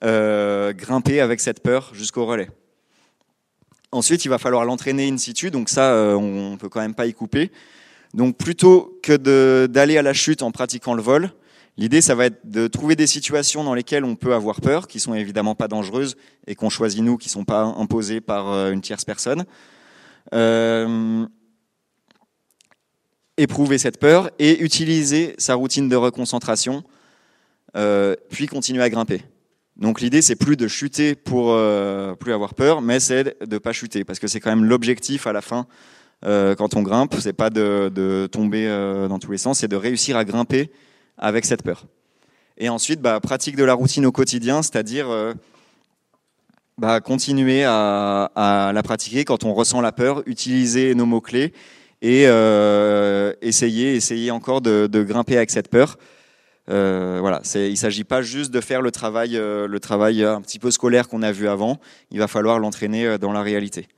grimper 0.00 1.20
avec 1.20 1.40
cette 1.40 1.62
peur 1.62 1.90
jusqu'au 1.92 2.24
relais. 2.24 2.48
Ensuite, 3.92 4.24
il 4.24 4.28
va 4.28 4.38
falloir 4.38 4.64
l'entraîner 4.64 5.06
in 5.06 5.18
situ, 5.18 5.50
donc 5.50 5.68
ça, 5.68 5.92
on 6.16 6.52
ne 6.52 6.56
peut 6.56 6.70
quand 6.70 6.80
même 6.80 6.94
pas 6.94 7.06
y 7.06 7.12
couper. 7.12 7.50
Donc 8.16 8.38
plutôt 8.38 8.98
que 9.02 9.66
d'aller 9.66 9.98
à 9.98 10.02
la 10.02 10.14
chute 10.14 10.42
en 10.42 10.50
pratiquant 10.50 10.94
le 10.94 11.02
vol, 11.02 11.30
l'idée 11.76 12.00
ça 12.00 12.14
va 12.14 12.24
être 12.24 12.48
de 12.48 12.66
trouver 12.66 12.96
des 12.96 13.06
situations 13.06 13.62
dans 13.62 13.74
lesquelles 13.74 14.04
on 14.04 14.16
peut 14.16 14.32
avoir 14.32 14.62
peur, 14.62 14.88
qui 14.88 15.00
sont 15.00 15.12
évidemment 15.12 15.54
pas 15.54 15.68
dangereuses 15.68 16.16
et 16.46 16.54
qu'on 16.54 16.70
choisit 16.70 17.02
nous, 17.02 17.18
qui 17.18 17.28
sont 17.28 17.44
pas 17.44 17.62
imposées 17.62 18.22
par 18.22 18.50
euh, 18.50 18.72
une 18.72 18.80
tierce 18.80 19.04
personne. 19.04 19.44
Euh, 20.32 21.26
éprouver 23.36 23.76
cette 23.76 24.00
peur 24.00 24.30
et 24.38 24.64
utiliser 24.64 25.34
sa 25.36 25.54
routine 25.54 25.90
de 25.90 25.96
reconcentration, 25.96 26.84
euh, 27.76 28.16
puis 28.30 28.46
continuer 28.46 28.82
à 28.82 28.88
grimper. 28.88 29.20
Donc 29.76 30.00
l'idée 30.00 30.22
c'est 30.22 30.36
plus 30.36 30.56
de 30.56 30.68
chuter 30.68 31.14
pour 31.14 31.54
plus 32.18 32.32
avoir 32.32 32.54
peur, 32.54 32.80
mais 32.80 32.98
c'est 32.98 33.46
de 33.46 33.58
pas 33.58 33.74
chuter 33.74 34.04
parce 34.04 34.18
que 34.18 34.26
c'est 34.26 34.40
quand 34.40 34.48
même 34.48 34.64
l'objectif 34.64 35.26
à 35.26 35.34
la 35.34 35.42
fin 35.42 35.66
quand 36.22 36.74
on 36.74 36.82
grimpe, 36.82 37.14
c'est 37.20 37.32
pas 37.32 37.50
de, 37.50 38.28
tomber 38.30 38.66
euh, 38.66 39.08
dans 39.08 39.18
tous 39.18 39.30
les 39.30 39.38
sens, 39.38 39.58
c'est 39.60 39.68
de 39.68 39.76
réussir 39.76 40.16
à 40.16 40.24
grimper 40.24 40.70
avec 41.18 41.44
cette 41.44 41.62
peur. 41.62 41.86
Et 42.58 42.68
ensuite, 42.68 43.00
bah, 43.00 43.20
pratique 43.20 43.56
de 43.56 43.64
la 43.64 43.74
routine 43.74 44.06
au 44.06 44.12
quotidien, 44.12 44.62
c'est-à-dire 44.62 45.10
euh, 45.10 45.34
bah, 46.78 47.00
continuer 47.00 47.64
à, 47.64 48.72
la 48.74 48.82
pratiquer 48.82 49.24
quand 49.24 49.44
on 49.44 49.54
ressent 49.54 49.80
la 49.80 49.92
peur, 49.92 50.22
utiliser 50.26 50.94
nos 50.94 51.06
mots-clés 51.06 51.52
et 52.02 52.24
essayer, 53.42 53.94
essayer 53.94 54.30
encore 54.30 54.60
de, 54.60 55.02
grimper 55.02 55.36
avec 55.36 55.50
cette 55.50 55.68
peur. 55.68 55.98
voilà, 56.66 57.42
il 57.54 57.70
ne 57.70 57.76
s'agit 57.76 58.04
pas 58.04 58.22
juste 58.22 58.52
de 58.52 58.60
faire 58.60 58.82
le 58.82 58.90
travail, 58.90 59.32
le 59.32 59.78
travail 59.80 60.22
un 60.22 60.40
petit 60.40 60.58
peu 60.58 60.70
scolaire 60.70 61.08
qu'on 61.08 61.22
a 61.22 61.32
vu 61.32 61.48
avant, 61.48 61.78
il 62.10 62.18
va 62.18 62.28
falloir 62.28 62.58
l'entraîner 62.58 63.18
dans 63.18 63.32
la 63.32 63.42
réalité. 63.42 63.88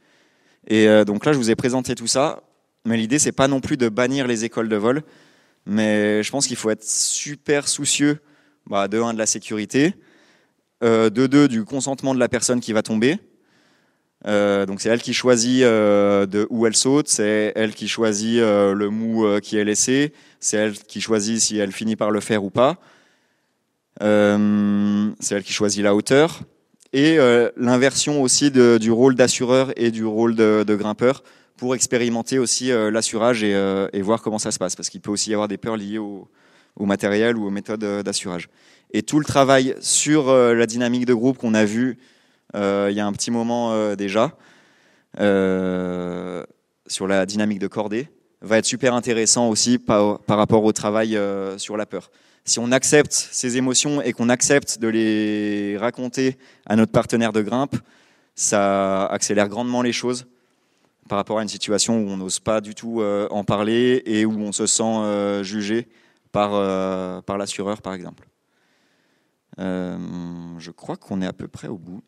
Et 0.69 0.87
euh, 0.87 1.05
donc 1.05 1.25
là, 1.25 1.33
je 1.33 1.39
vous 1.39 1.51
ai 1.51 1.57
présenté 1.57 1.95
tout 1.95 2.07
ça, 2.07 2.43
mais 2.85 2.97
l'idée, 2.97 3.19
c'est 3.19 3.33
pas 3.33 3.49
non 3.49 3.61
plus 3.61 3.77
de 3.77 3.89
bannir 3.89 4.27
les 4.27 4.45
écoles 4.45 4.69
de 4.69 4.77
vol, 4.77 5.03
mais 5.67 6.23
je 6.23 6.31
pense 6.31 6.47
qu'il 6.47 6.57
faut 6.57 6.71
être 6.71 6.85
super 6.85 7.67
soucieux 7.67 8.21
bah, 8.67 8.87
de 8.87 9.01
un 9.01 9.15
de 9.15 9.19
la 9.19 9.27
sécurité, 9.27 9.95
euh, 10.85 11.09
de 11.09 11.27
deux 11.27 11.49
du 11.49 11.65
consentement 11.65 12.15
de 12.15 12.21
la 12.21 12.29
personne 12.29 12.61
qui 12.61 12.75
va 12.75 12.83
tomber. 12.83 13.19
Euh, 14.27 14.67
donc 14.67 14.81
c'est 14.81 14.91
elle 14.91 15.01
qui 15.01 15.15
choisit 15.15 15.63
de 15.63 16.47
où 16.51 16.67
elle 16.67 16.77
saute, 16.77 17.09
c'est 17.09 17.53
elle 17.57 17.73
qui 17.73 17.89
choisit 17.89 18.41
le 18.41 18.89
mou 18.91 19.27
qui 19.41 19.57
est 19.57 19.65
laissé, 19.65 20.13
c'est 20.39 20.59
elle 20.59 20.79
qui 20.79 21.01
choisit 21.01 21.41
si 21.41 21.57
elle 21.57 21.73
finit 21.73 21.97
par 21.97 22.11
le 22.11 22.21
faire 22.21 22.45
ou 22.45 22.51
pas. 22.51 22.77
c'est 24.01 24.07
elle 24.07 25.45
qui 25.45 25.53
choisit 25.53 25.83
la 25.83 25.95
hauteur 25.95 26.41
et 26.93 27.19
euh, 27.19 27.51
l'inversion 27.57 28.23
aussi 28.23 28.51
du 28.51 28.91
rôle 28.91 29.15
d'assureur 29.15 29.73
et 29.77 29.91
du 29.91 30.05
rôle 30.05 30.35
de, 30.35 30.75
grimpeur 30.75 31.23
pour 31.57 31.75
expérimenter 31.75 32.39
aussi 32.39 32.71
euh, 32.71 32.91
l'assurage 32.91 33.43
et, 33.43 33.55
euh, 33.55 33.89
et, 33.93 34.01
voir 34.01 34.23
comment 34.23 34.39
ça 34.39 34.53
se 34.53 34.59
passe, 34.59 34.77
parce 34.77 34.89
qu'il 34.89 35.01
peut 35.01 35.11
aussi 35.11 35.31
y 35.31 35.35
avoir 35.35 35.49
des 35.49 35.59
peurs 35.59 35.77
liées 35.77 35.99
au, 35.99 36.29
au 36.77 36.87
matériel 36.87 37.37
ou 37.37 37.47
aux 37.47 37.51
méthodes 37.51 37.85
d'assurage. 38.03 38.49
Et 38.93 39.03
tout 39.03 39.19
le 39.19 39.25
travail 39.25 39.75
sur 39.81 40.33
la 40.33 40.67
dynamique 40.67 41.05
de 41.05 41.13
groupe 41.13 41.37
qu'on 41.37 41.53
a 41.53 41.65
vu 41.65 41.99
il 42.55 42.93
y 42.93 43.01
a 43.01 43.07
un 43.07 43.13
petit 43.13 43.31
moment 43.31 43.95
déjà, 43.95 44.35
sur 45.19 47.07
la 47.07 47.27
dynamique 47.27 47.59
de 47.59 47.67
cordée, 47.67 48.09
va 48.41 48.59
être 48.59 48.67
super 48.67 48.95
intéressant 48.95 49.49
aussi 49.49 49.79
par, 49.79 50.21
par 50.21 50.39
rapport 50.39 50.65
au 50.65 50.73
travail 50.73 51.19
sur 51.57 51.77
la 51.77 51.87
peur 51.87 52.11
si 52.49 52.59
on 52.59 52.73
accepte 52.73 53.13
ces 53.13 53.57
émotions 53.57 54.01
et 54.01 54.13
qu'on 54.13 54.29
accepte 54.29 54.79
de 54.79 54.89
les 54.89 55.77
raconter 55.79 56.39
à 56.67 56.77
notre 56.77 56.93
partenaire 56.93 57.33
de 57.33 57.43
grimpe, 57.43 57.77
ça 58.35 59.07
accélère 59.07 59.49
grandement 59.49 59.83
les 59.83 59.93
choses 59.93 60.27
par 61.09 61.19
rapport 61.19 61.39
à 61.39 61.43
une 61.43 61.49
situation 61.49 61.99
où 61.99 62.09
on 62.09 62.17
n'ose 62.17 62.39
pas 62.39 62.61
du 62.61 62.75
tout 62.75 63.01
euh, 63.01 63.29
en 63.31 63.45
parler 63.45 64.03
et 64.05 64.25
où 64.25 64.39
on 64.41 64.53
se 64.53 64.67
sent 64.67 64.83
euh, 64.83 65.43
jugé 65.43 65.89
par, 66.33 66.51
euh, 66.55 67.21
par 67.23 67.39
l'assureur, 67.39 67.81
par 67.81 67.95
exemple. 67.95 68.29
je 69.59 70.71
crois 70.71 70.97
qu'on 70.97 71.23
est 71.23 71.27
à 71.27 71.33
peu 71.33 71.49
près 71.49 71.69
au 71.69 71.79
bout. 71.79 72.03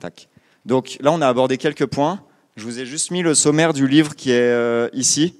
Tac. 0.00 0.28
Donc 0.64 0.98
là, 1.00 1.12
on 1.12 1.20
a 1.20 1.28
abordé 1.28 1.56
quelques 1.56 1.86
points. 1.86 2.20
Je 2.58 2.64
vous 2.64 2.80
ai 2.80 2.84
juste 2.84 3.10
mis 3.10 3.22
le 3.22 3.34
sommaire 3.34 3.72
du 3.72 3.88
livre 3.88 4.14
qui 4.14 4.32
est 4.32 4.90
ici. 4.92 5.34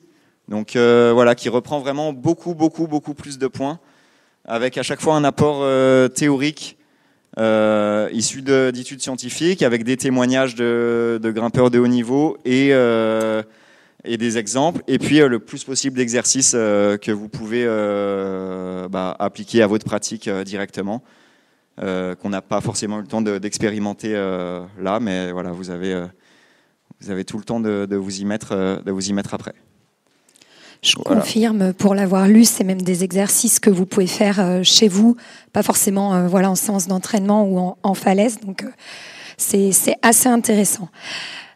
Donc 0.49 0.73
voilà, 0.77 1.35
qui 1.35 1.49
reprend 1.49 1.81
vraiment 1.81 2.13
beaucoup, 2.15 2.55
beaucoup, 2.55 2.87
beaucoup 2.87 3.13
plus 3.13 3.39
de 3.39 3.49
points 3.49 3.79
avec 4.49 4.79
à 4.79 4.83
chaque 4.83 5.01
fois 5.01 5.15
un 5.15 5.25
apport 5.25 5.61
euh, 5.61 6.09
théorique 6.09 6.77
euh, 7.39 8.09
issu 8.13 8.43
d'études 8.43 9.03
scientifiques, 9.03 9.63
avec 9.63 9.85
des 9.85 9.97
témoignages 9.97 10.55
de, 10.55 11.21
grimpeurs 11.23 11.71
de 11.71 11.79
haut 11.79 11.87
niveau 11.87 12.39
et, 12.45 12.71
euh, 12.73 13.43
et 14.05 14.17
des 14.17 14.39
exemples, 14.39 14.83
et 14.89 14.99
puis 14.99 15.19
le 15.19 15.39
plus 15.39 15.63
possible 15.63 15.99
d'exercices 15.99 16.53
que 16.53 17.13
vous 17.13 17.29
pouvez 17.29 17.65
bah, 18.91 19.15
appliquer 19.21 19.63
à 19.63 19.67
votre 19.67 19.85
pratique 19.85 20.29
directement, 20.29 21.05
qu'on 21.77 22.31
n'a 22.31 22.43
pas 22.43 22.61
forcément 22.61 22.99
eu 22.99 23.03
le 23.03 23.07
temps 23.07 23.23
d'expérimenter 23.23 24.15
là, 24.81 24.99
mais 24.99 25.31
voilà, 25.31 25.53
vous 25.53 25.71
avez, 25.71 26.03
vous 27.01 27.11
avez 27.11 27.25
tout 27.25 27.39
le 27.39 27.45
temps 27.45 27.61
de, 27.61 27.87
de 27.87 27.97
vous 27.97 28.21
y 28.21 28.25
mettre, 28.25 28.83
de 28.85 28.91
vous 28.91 29.09
y 29.09 29.13
mettre 29.13 29.35
après. 29.35 29.55
Je 30.83 30.95
confirme, 30.95 31.73
pour 31.73 31.95
l'avoir 31.95 32.29
lu, 32.29 32.45
c'est 32.45 32.63
même 32.63 32.81
des 32.81 33.03
exercices 33.03 33.59
que 33.59 33.69
vous 33.69 33.85
pouvez 33.85 34.07
faire 34.07 34.39
euh, 34.39 34.63
chez 34.63 34.87
vous, 34.87 35.17
pas 35.53 35.65
forcément 35.65 36.15
euh, 36.15 36.29
voilà, 36.29 36.51
en 36.51 36.55
séance 36.55 36.87
d'entraînement 36.87 37.45
ou 37.45 37.75
en, 37.83 37.95
falaise. 37.95 38.39
Donc, 38.39 38.63
euh, 38.63 38.69
c'est 39.37 39.97
assez 40.03 40.29
intéressant 40.29 40.89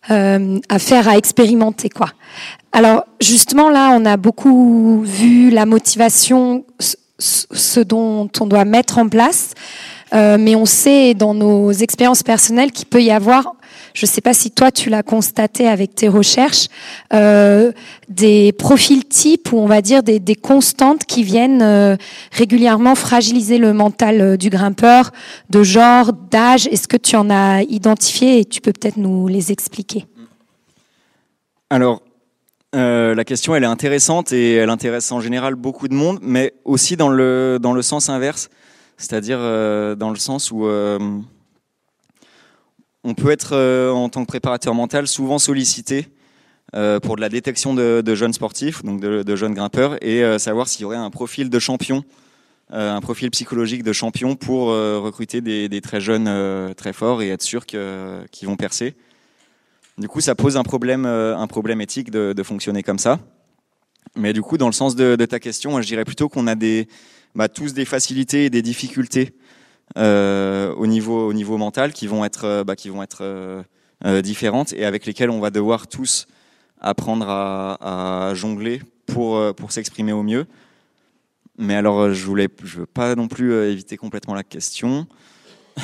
à 0.08 0.78
faire, 0.80 1.08
à 1.08 1.16
expérimenter. 1.16 1.88
quoi. 1.88 2.08
Alors, 2.72 3.04
justement, 3.20 3.70
là, 3.70 3.96
on 3.96 4.04
a 4.04 4.16
beaucoup 4.16 5.02
vu 5.02 5.50
la 5.50 5.64
motivation, 5.64 6.64
ce 7.18 7.80
dont 7.80 8.28
on 8.40 8.46
doit 8.46 8.64
mettre 8.64 8.98
en 8.98 9.08
place. 9.08 9.54
mais 10.12 10.56
on 10.56 10.66
sait 10.66 11.14
dans 11.14 11.34
nos 11.34 11.70
expériences 11.70 12.24
personnelles 12.24 12.72
qu'il 12.72 12.86
peut 12.86 13.02
y 13.02 13.12
avoir 13.12 13.54
je 13.94 14.06
ne 14.06 14.08
sais 14.08 14.20
pas 14.20 14.34
si 14.34 14.50
toi 14.50 14.70
tu 14.70 14.90
l'as 14.90 15.02
constaté 15.02 15.68
avec 15.68 15.94
tes 15.94 16.08
recherches, 16.08 16.68
euh, 17.12 17.72
des 18.08 18.52
profils 18.52 19.04
types 19.04 19.52
ou 19.52 19.58
on 19.58 19.66
va 19.66 19.82
dire 19.82 20.02
des, 20.02 20.20
constantes 20.36 21.04
qui 21.04 21.22
viennent 21.22 21.62
euh, 21.62 21.96
régulièrement 22.32 22.94
fragiliser 22.94 23.58
le 23.58 23.72
mental 23.72 24.20
euh, 24.20 24.36
du 24.36 24.50
grimpeur, 24.50 25.10
de 25.50 25.62
genre, 25.62 26.12
d'âge. 26.12 26.66
Est-ce 26.68 26.88
que 26.88 26.96
tu 26.96 27.16
en 27.16 27.30
as 27.30 27.62
identifié 27.62 28.40
et 28.40 28.44
tu 28.44 28.60
peux 28.60 28.72
peut-être 28.72 28.96
nous 28.96 29.28
les 29.28 29.52
expliquer? 29.52 30.06
Alors, 31.70 32.02
la 32.74 33.24
question, 33.24 33.54
elle 33.54 33.64
est 33.64 33.66
intéressante 33.66 34.32
et 34.32 34.54
elle 34.54 34.70
intéresse 34.70 35.12
en 35.12 35.20
général 35.20 35.54
beaucoup 35.54 35.88
de 35.88 35.94
monde, 35.94 36.18
mais 36.22 36.54
aussi 36.64 36.96
dans 36.96 37.10
le, 37.10 37.58
dans 37.60 37.74
le 37.74 37.82
sens 37.82 38.08
inverse, 38.08 38.48
c'est-à-dire 38.96 39.38
dans 39.38 40.10
le 40.10 40.16
sens 40.16 40.50
où 40.50 40.66
on 43.04 43.14
peut 43.14 43.30
être, 43.30 43.56
en 43.90 44.08
tant 44.08 44.22
que 44.22 44.28
préparateur 44.28 44.74
mental, 44.74 45.06
souvent 45.06 45.38
sollicité 45.38 46.08
pour 47.02 47.16
de 47.16 47.20
la 47.20 47.28
détection 47.28 47.74
de, 47.74 48.14
jeunes 48.14 48.32
sportifs, 48.32 48.82
donc 48.82 49.00
de, 49.00 49.36
jeunes 49.36 49.54
grimpeurs, 49.54 50.02
et 50.04 50.38
savoir 50.38 50.68
s'il 50.68 50.82
y 50.82 50.84
aurait 50.84 50.96
un 50.96 51.10
profil 51.10 51.50
de 51.50 51.58
champion, 51.58 52.04
un 52.70 53.00
profil 53.00 53.30
psychologique 53.30 53.82
de 53.82 53.92
champion 53.92 54.36
pour 54.36 54.68
recruter 54.68 55.40
des, 55.40 55.80
très 55.80 56.00
jeunes 56.00 56.74
très 56.74 56.92
forts 56.92 57.22
et 57.22 57.28
être 57.28 57.42
sûr 57.42 57.66
qu'ils 57.66 58.48
vont 58.48 58.56
percer. 58.56 58.94
Du 59.98 60.08
coup, 60.08 60.20
ça 60.20 60.34
pose 60.34 60.56
un 60.56 60.62
problème, 60.62 61.04
euh, 61.04 61.36
un 61.36 61.46
problème 61.46 61.80
éthique 61.80 62.10
de, 62.10 62.42
fonctionner 62.42 62.82
comme 62.82 62.98
ça. 62.98 63.20
Mais 64.16 64.32
du 64.32 64.42
coup, 64.42 64.56
dans 64.56 64.66
le 64.66 64.72
sens 64.72 64.96
de, 64.96 65.16
ta 65.26 65.38
question, 65.38 65.80
je 65.80 65.86
dirais 65.86 66.04
plutôt 66.04 66.28
qu'on 66.28 66.46
a 66.46 66.54
bah, 67.34 67.48
tous 67.48 67.74
des 67.74 67.84
facilités 67.84 68.46
et 68.46 68.50
des 68.50 68.62
difficultés 68.62 69.30
euh, 69.30 69.41
au, 69.96 70.86
niveau, 70.86 71.28
au 71.28 71.32
niveau 71.32 71.58
mental 71.58 71.92
qui 71.92 72.06
vont 72.06 72.24
être, 72.24 72.44
euh, 72.44 72.64
bah, 72.64 72.76
qui 72.76 72.88
vont 72.88 73.02
être 73.02 73.64
différentes 74.22 74.72
et 74.72 74.84
avec 74.84 75.06
lesquelles 75.06 75.30
on 75.30 75.38
va 75.38 75.50
devoir 75.50 75.86
tous 75.86 76.26
apprendre 76.80 77.26
à, 77.28 78.32
jongler 78.34 78.82
pour, 79.06 79.54
pour 79.54 79.70
s'exprimer 79.70 80.12
au 80.12 80.22
mieux. 80.22 80.46
Mais 81.56 81.76
alors, 81.76 82.12
je 82.12 82.26
voulais, 82.26 82.48
je 82.64 82.80
veux 82.80 82.86
pas 82.86 83.14
non 83.14 83.28
plus 83.28 83.54
éviter 83.70 83.96
complètement 83.96 84.34
la 84.34 84.42
question. 84.42 85.06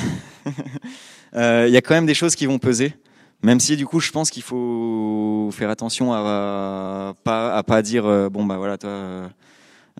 Il 1.33 1.69
y 1.69 1.77
a 1.77 1.81
quand 1.81 1.93
même 1.93 2.05
des 2.05 2.13
choses 2.13 2.35
qui 2.35 2.45
vont 2.45 2.59
peser. 2.59 2.93
Même 3.41 3.59
si 3.59 3.77
du 3.77 3.85
coup, 3.85 3.99
je 4.01 4.11
pense 4.11 4.29
qu'il 4.29 4.43
faut 4.43 5.49
faire 5.53 5.69
attention 5.69 6.13
à, 6.13 7.13
à 7.25 7.63
pas 7.63 7.81
dire 7.81 8.05
euh, 8.05 8.29
bon 8.29 8.45
bah 8.45 8.57
voilà 8.57 8.77
toi 8.77 9.29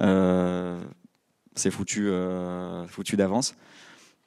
euh, 0.01 0.77
c'est 1.55 1.71
foutu 1.71 2.09
euh, 2.09 2.85
foutu 2.87 3.15
d'avance. 3.15 3.55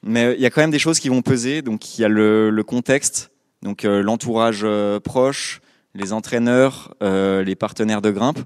Mais 0.03 0.33
il 0.35 0.41
y 0.41 0.45
a 0.45 0.49
quand 0.49 0.61
même 0.61 0.71
des 0.71 0.79
choses 0.79 0.99
qui 0.99 1.09
vont 1.09 1.21
peser. 1.21 1.61
Donc 1.61 1.97
il 1.97 2.01
y 2.01 2.05
a 2.05 2.09
le, 2.09 2.63
contexte, 2.65 3.31
donc 3.61 3.83
l'entourage 3.83 4.65
proche, 5.03 5.61
les 5.95 6.13
entraîneurs, 6.13 6.93
les 7.01 7.55
partenaires 7.55 8.01
de 8.01 8.11
grimpe. 8.11 8.39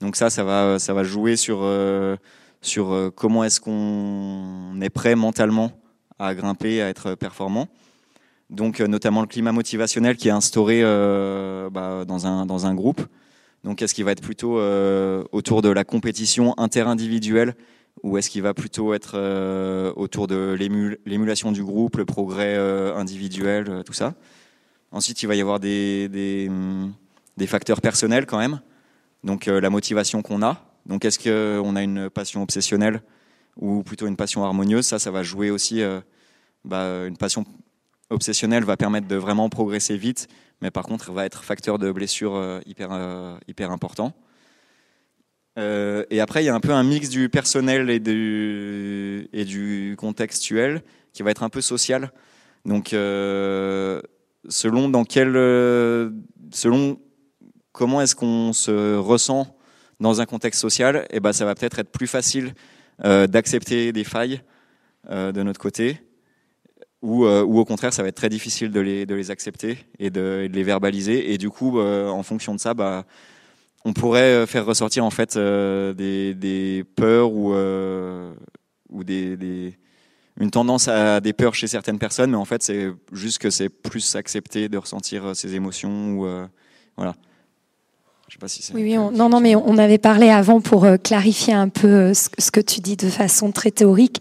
Donc 0.00 0.16
ça, 0.16 0.28
ça 0.28 0.42
va 0.44 0.78
ça 0.78 0.92
va 0.92 1.04
jouer 1.04 1.36
sur 1.36 1.68
sur 2.62 3.12
comment 3.14 3.44
est-ce 3.44 3.60
qu'on 3.60 4.80
est 4.80 4.90
prêt 4.90 5.14
mentalement 5.14 5.72
à 6.18 6.34
grimper, 6.34 6.82
à 6.82 6.88
être 6.88 7.14
performant 7.14 7.68
donc 8.50 8.80
euh, 8.80 8.86
notamment 8.86 9.20
le 9.20 9.26
climat 9.26 9.52
motivationnel 9.52 10.16
qui 10.16 10.28
est 10.28 10.32
instauré 10.32 10.80
euh, 10.82 11.70
bah, 11.70 12.04
dans, 12.06 12.26
un, 12.26 12.46
dans 12.46 12.66
un 12.66 12.74
groupe. 12.74 13.02
Donc 13.64 13.82
est-ce 13.82 13.94
qu'il 13.94 14.04
va 14.04 14.12
être 14.12 14.22
plutôt 14.22 14.58
euh, 14.58 15.24
autour 15.32 15.62
de 15.62 15.70
la 15.70 15.84
compétition 15.84 16.54
interindividuelle 16.58 17.54
ou 18.02 18.18
est-ce 18.18 18.28
qu'il 18.28 18.42
va 18.42 18.54
plutôt 18.54 18.92
être 18.92 19.16
autour 19.96 20.26
de 20.26 20.54
l'émulation 21.06 21.52
du 21.52 21.64
groupe, 21.64 21.96
le 21.96 22.04
progrès 22.04 22.56
individuel, 22.56 23.82
tout 23.86 23.92
ça? 23.92 24.14
Ensuite, 24.90 25.22
il 25.22 25.26
va 25.26 25.34
y 25.34 25.40
avoir 25.40 25.58
des, 25.60 26.08
des 26.08 27.46
facteurs 27.46 27.80
personnels 27.80 28.26
quand 28.26 28.38
même. 28.38 28.60
Donc 29.22 29.46
la 29.46 29.70
motivation 29.70 30.22
qu'on 30.22 30.42
a. 30.42 30.60
Donc 30.86 31.04
est-ce 31.04 31.18
qu'on 31.18 31.76
a 31.76 31.82
une 31.82 32.10
passion 32.10 32.42
obsessionnelle 32.42 33.00
ou 33.56 33.82
plutôt 33.82 34.06
une 34.06 34.16
passion 34.16 34.44
harmonieuse? 34.44 34.86
Ça, 34.86 34.98
ça 34.98 35.10
va 35.10 35.22
jouer 35.22 35.50
aussi 35.50 35.82
bah, 36.64 37.06
une 37.06 37.16
passion 37.16 37.46
obsessionnel 38.10 38.64
va 38.64 38.76
permettre 38.76 39.06
de 39.06 39.16
vraiment 39.16 39.48
progresser 39.48 39.96
vite, 39.96 40.28
mais 40.60 40.70
par 40.70 40.84
contre 40.84 41.12
va 41.12 41.24
être 41.24 41.44
facteur 41.44 41.78
de 41.78 41.90
blessure 41.92 42.34
euh, 42.34 42.60
hyper, 42.66 42.88
euh, 42.92 43.36
hyper 43.48 43.70
important. 43.70 44.14
Euh, 45.58 46.04
et 46.10 46.20
après, 46.20 46.42
il 46.42 46.46
y 46.46 46.48
a 46.48 46.54
un 46.54 46.60
peu 46.60 46.72
un 46.72 46.82
mix 46.82 47.08
du 47.08 47.28
personnel 47.28 47.90
et 47.90 48.00
du, 48.00 49.28
et 49.32 49.94
contextuel 49.96 50.82
qui 51.12 51.22
va 51.22 51.30
être 51.30 51.42
un 51.42 51.48
peu 51.48 51.60
social. 51.60 52.10
Donc, 52.64 52.88
selon 52.90 54.88
dans 54.88 55.04
quel, 55.04 55.34
selon 56.50 56.98
comment 57.72 58.00
est-ce 58.00 58.16
qu'on 58.16 58.52
se 58.52 58.96
ressent 58.96 59.56
dans 60.00 60.20
un 60.20 60.26
contexte 60.26 60.60
social, 60.60 61.06
et 61.10 61.16
eh 61.16 61.20
ben, 61.20 61.32
ça 61.32 61.44
va 61.44 61.54
peut-être 61.54 61.78
être 61.78 61.92
plus 61.92 62.08
facile 62.08 62.54
d'accepter 62.98 63.92
des 63.92 64.04
failles 64.04 64.40
de 65.08 65.42
notre 65.42 65.60
côté 65.60 66.00
euh, 67.04 67.42
ou, 67.44 67.58
au 67.58 67.64
contraire 67.66 67.92
ça 67.92 68.02
va 68.02 68.08
être 68.08 68.16
très 68.16 68.30
difficile 68.30 68.70
de 68.70 68.80
les, 68.80 69.04
de 69.04 69.14
les 69.14 69.30
accepter 69.30 69.76
et 69.98 70.08
de, 70.08 70.48
les 70.50 70.62
verbaliser 70.62 71.34
et 71.34 71.38
du 71.38 71.50
coup 71.50 71.78
euh, 71.78 72.08
en 72.08 72.22
fonction 72.22 72.54
de 72.54 72.60
ça 72.60 72.72
bah, 72.72 73.04
on 73.84 73.92
pourrait 73.92 74.20
euh, 74.20 74.46
faire 74.46 74.64
ressortir 74.66 75.04
en 75.04 75.10
fait 75.10 75.36
des, 75.36 76.34
des, 76.34 76.84
peurs 76.96 77.32
ou, 77.32 77.54
des, 79.04 79.36
des, 79.36 79.78
une 80.38 80.50
tendance 80.50 80.88
à 80.88 81.20
des 81.20 81.32
peurs 81.32 81.54
chez 81.54 81.66
certaines 81.66 81.98
personnes 81.98 82.30
mais 82.30 82.36
en 82.36 82.44
fait 82.44 82.62
c'est 82.62 82.90
juste 83.12 83.38
que 83.38 83.50
c'est 83.50 83.68
plus 83.68 84.16
accepté 84.16 84.68
de 84.68 84.78
ressentir 84.78 85.34
ces 85.36 85.54
émotions 85.54 86.12
ou 86.12 86.26
voilà 86.96 87.14
oui, 88.42 88.82
oui 88.82 88.96
non, 88.96 89.28
non, 89.28 89.40
mais 89.40 89.54
on 89.54 89.78
avait 89.78 89.98
parlé 89.98 90.28
avant 90.28 90.60
pour 90.60 90.84
euh, 90.84 90.96
clarifier 90.96 91.54
un 91.54 91.68
peu 91.68 91.88
euh, 91.88 92.12
ce, 92.14 92.50
que 92.50 92.60
tu 92.60 92.80
dis 92.80 92.96
de 92.96 93.08
façon 93.08 93.52
très 93.52 93.70
théorique. 93.70 94.18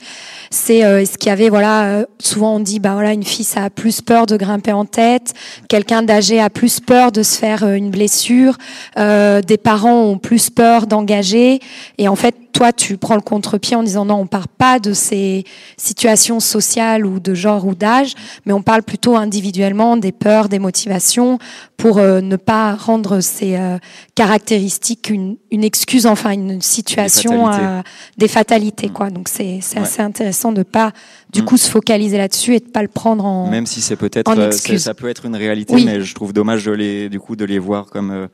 C'est 0.50 0.84
euh, 0.84 1.04
ce 1.06 1.18
qu'il 1.18 1.30
y 1.30 1.32
avait, 1.32 1.50
voilà, 1.50 2.06
souvent 2.20 2.56
on 2.56 2.60
dit, 2.60 2.80
bah 2.80 2.94
voilà, 2.94 3.14
une 3.14 3.24
fille 3.24 3.46
ça 3.46 3.64
a 3.64 3.70
plus 3.70 4.02
peur 4.02 4.26
de 4.26 4.38
grimper 4.38 4.72
en 4.72 4.86
tête, 4.86 5.34
quelqu'un 5.68 6.04
d'âgé 6.04 6.40
a 6.40 6.50
plus 6.50 6.80
peur 6.80 7.12
de 7.12 7.24
se 7.24 7.38
faire 7.38 7.64
une 7.68 7.90
blessure, 7.90 8.58
des 8.98 9.58
parents 9.62 10.04
ont 10.04 10.18
plus 10.18 10.50
peur 10.50 10.88
d'engager, 10.88 11.60
et 11.98 12.08
en 12.08 12.16
fait 12.16 12.36
toi, 12.54 12.72
tu 12.72 12.98
prends 12.98 13.16
le 13.16 13.22
contre-pied 13.22 13.76
en 13.76 13.84
disant 13.84 14.06
non, 14.06 14.16
on 14.16 14.28
part 14.28 14.48
pas 14.48 14.80
de 14.80 14.94
ces 14.94 15.44
situations 15.76 16.40
sociales 16.40 17.06
ou 17.06 17.20
de 17.20 17.34
genre 17.34 17.66
ou 17.66 17.74
d'âge, 17.74 18.14
mais 18.46 18.54
on 18.54 18.62
parle 18.62 18.84
plutôt 18.84 19.18
individuellement 19.18 19.98
des 19.98 20.12
peurs, 20.12 20.50
des 20.50 20.60
motivations, 20.60 21.40
pour 21.78 21.98
euh, 21.98 22.22
ne 22.22 22.36
pas 22.36 22.76
rendre 22.76 23.20
ces 23.20 23.56
euh, 23.56 23.78
caractéristiques 24.16 25.10
une, 25.10 25.38
excuse, 25.52 26.06
enfin 26.06 26.32
une 26.32 26.62
situation 26.62 27.48
à 27.48 27.84
des 28.18 28.28
fatalités, 28.28 28.88
mm. 28.88 28.94
quoi. 28.94 29.10
Donc 29.10 29.28
c'est 29.28 29.60
assez 29.76 30.02
intéressant 30.02 30.52
de 30.52 30.64
pas 30.64 30.92
du 31.32 31.42
mm. 31.42 31.46
coup 31.46 31.58
se 31.58 31.70
focaliser 31.70 32.18
là-dessus 32.18 32.56
et 32.56 32.60
de 32.60 32.70
pas 32.70 32.84
le 32.84 32.88
prendre 32.88 33.26
en 33.26 33.50
même 33.50 33.66
si 33.66 33.82
c'est 33.82 33.96
peut-être 33.96 34.32
euh, 34.38 34.52
ça 34.52 34.94
peut 34.94 35.10
être 35.10 35.26
une 35.26 35.36
réalité, 35.36 35.84
mais 35.84 36.02
je 36.02 36.14
trouve 36.14 36.34
dommage 36.34 36.66
de 36.66 36.72
les 36.72 37.10
du 37.10 37.20
coup 37.20 37.36
de 37.36 37.46
les 37.46 37.60
voir 37.60 37.88
comme 37.88 38.30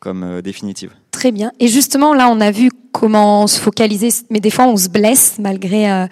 comme 0.00 0.22
euh, 0.22 0.42
définitive. 0.42 0.90
Très 1.10 1.30
bien. 1.30 1.52
Et 1.60 1.68
justement, 1.68 2.14
là, 2.14 2.28
on 2.30 2.40
a 2.40 2.50
vu 2.50 2.70
comment 2.92 3.46
se 3.46 3.60
focaliser, 3.60 4.08
mais 4.30 4.40
des 4.40 4.50
fois, 4.50 4.66
on 4.66 4.76
se 4.76 4.88
blesse 4.88 5.36
malgré 5.38 5.90
euh, 5.90 6.06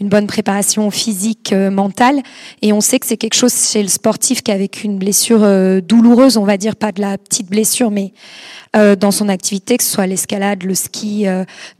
une 0.00 0.08
bonne 0.08 0.26
préparation 0.26 0.90
physique, 0.90 1.52
euh, 1.52 1.70
mentale. 1.70 2.22
Et 2.62 2.72
on 2.72 2.80
sait 2.80 2.98
que 2.98 3.06
c'est 3.06 3.18
quelque 3.18 3.34
chose 3.34 3.54
chez 3.70 3.82
le 3.82 3.88
sportif 3.88 4.40
vécu 4.46 4.86
une 4.86 4.98
blessure 4.98 5.46
douloureuse, 5.82 6.38
on 6.38 6.44
va 6.44 6.56
dire, 6.56 6.74
pas 6.74 6.90
de 6.90 7.00
la 7.00 7.18
petite 7.18 7.48
blessure, 7.48 7.90
mais 7.90 8.12
dans 8.72 9.10
son 9.10 9.28
activité, 9.28 9.76
que 9.76 9.84
ce 9.84 9.90
soit 9.90 10.06
l'escalade, 10.06 10.62
le 10.64 10.74
ski, 10.74 11.26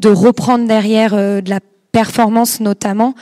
de 0.00 0.08
reprendre 0.08 0.66
derrière 0.66 1.12
de 1.12 1.50
la 1.50 1.60
performance 1.92 2.60
notamment, 2.60 3.14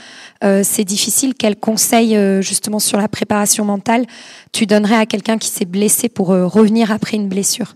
c'est 0.42 0.84
difficile. 0.84 1.34
Quel 1.38 1.56
conseil 1.56 2.16
justement 2.42 2.78
sur 2.78 2.98
la 2.98 3.08
préparation 3.08 3.64
mentale 3.64 4.06
tu 4.52 4.66
donnerais 4.66 4.96
à 4.96 5.06
quelqu'un 5.06 5.38
qui 5.38 5.48
s'est 5.48 5.64
blessé 5.64 6.08
pour 6.08 6.28
revenir 6.28 6.90
après 6.90 7.16
une 7.16 7.28
blessure? 7.28 7.74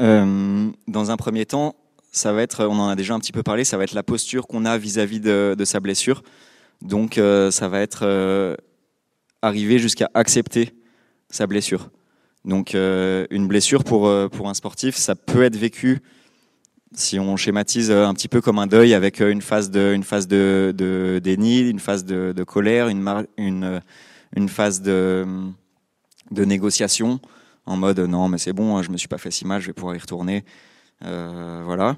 Euh, 0.00 0.70
dans 0.88 1.10
un 1.10 1.16
premier 1.16 1.46
temps, 1.46 1.76
ça 2.12 2.32
va 2.32 2.42
être, 2.42 2.64
on 2.66 2.78
en 2.78 2.88
a 2.88 2.96
déjà 2.96 3.14
un 3.14 3.18
petit 3.18 3.32
peu 3.32 3.42
parlé, 3.42 3.64
ça 3.64 3.76
va 3.76 3.84
être 3.84 3.94
la 3.94 4.02
posture 4.02 4.46
qu'on 4.46 4.64
a 4.64 4.78
vis-à-vis 4.78 5.20
de, 5.20 5.56
sa 5.64 5.80
blessure. 5.80 6.22
Donc, 6.82 7.18
euh, 7.18 7.50
ça 7.50 7.68
va 7.68 7.80
être 7.80 8.00
euh, 8.02 8.56
arriver 9.42 9.78
jusqu'à 9.78 10.10
accepter 10.14 10.74
sa 11.30 11.46
blessure. 11.46 11.90
Donc, 12.44 12.74
une 12.74 13.48
blessure 13.48 13.84
pour, 13.84 14.12
pour 14.30 14.50
un 14.50 14.54
sportif, 14.54 14.96
ça 14.96 15.14
peut 15.14 15.42
être 15.44 15.56
vécu, 15.56 16.02
si 16.92 17.18
on 17.18 17.38
schématise 17.38 17.90
un 17.90 18.12
petit 18.12 18.28
peu 18.28 18.42
comme 18.42 18.58
un 18.58 18.66
deuil, 18.66 18.92
avec 18.92 19.20
une 19.20 19.40
phase 19.40 19.70
de, 19.70 19.98
phase 20.02 20.28
de 20.28 21.20
déni, 21.24 21.60
une 21.60 21.78
phase 21.78 22.04
de, 22.04 22.34
de 22.36 22.44
colère, 22.44 22.88
une, 22.88 23.26
une, 23.38 23.80
une 24.36 24.48
phase 24.50 24.82
de, 24.82 25.24
de 26.32 26.44
négociation 26.44 27.18
en 27.66 27.76
mode 27.76 27.98
non 28.00 28.28
mais 28.28 28.38
c'est 28.38 28.52
bon, 28.52 28.82
je 28.82 28.90
me 28.90 28.96
suis 28.96 29.08
pas 29.08 29.18
fait 29.18 29.30
si 29.30 29.46
mal, 29.46 29.60
je 29.60 29.68
vais 29.68 29.72
pouvoir 29.72 29.94
y 29.96 29.98
retourner, 29.98 30.44
euh, 31.04 31.62
voilà. 31.64 31.96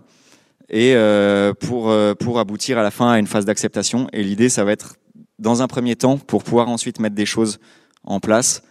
Et 0.68 0.94
euh, 0.94 1.52
pour 1.54 1.90
euh, 1.90 2.14
pour 2.14 2.38
aboutir 2.38 2.78
à 2.78 2.82
la 2.82 2.90
fin 2.90 3.12
à 3.12 3.18
une 3.18 3.26
phase 3.26 3.44
d'acceptation. 3.44 4.08
Et 4.12 4.22
l'idée, 4.22 4.48
ça 4.48 4.64
va 4.64 4.72
être 4.72 4.96
dans 5.38 5.62
un 5.62 5.68
premier 5.68 5.96
temps 5.96 6.18
pour 6.18 6.42
pouvoir 6.42 6.68
ensuite 6.68 6.98
mettre 6.98 7.14
des 7.14 7.26
choses 7.26 7.58
en 8.04 8.20
place, 8.20 8.62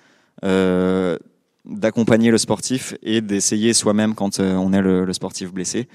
d'accompagner 1.65 2.31
le 2.31 2.37
sportif 2.37 2.95
et 3.03 3.21
d'essayer 3.21 3.73
soi-même 3.73 4.15
quand 4.15 4.39
on 4.39 4.73
est 4.73 4.81
le, 4.81 5.11
sportif 5.13 5.51
blessé, 5.53 5.87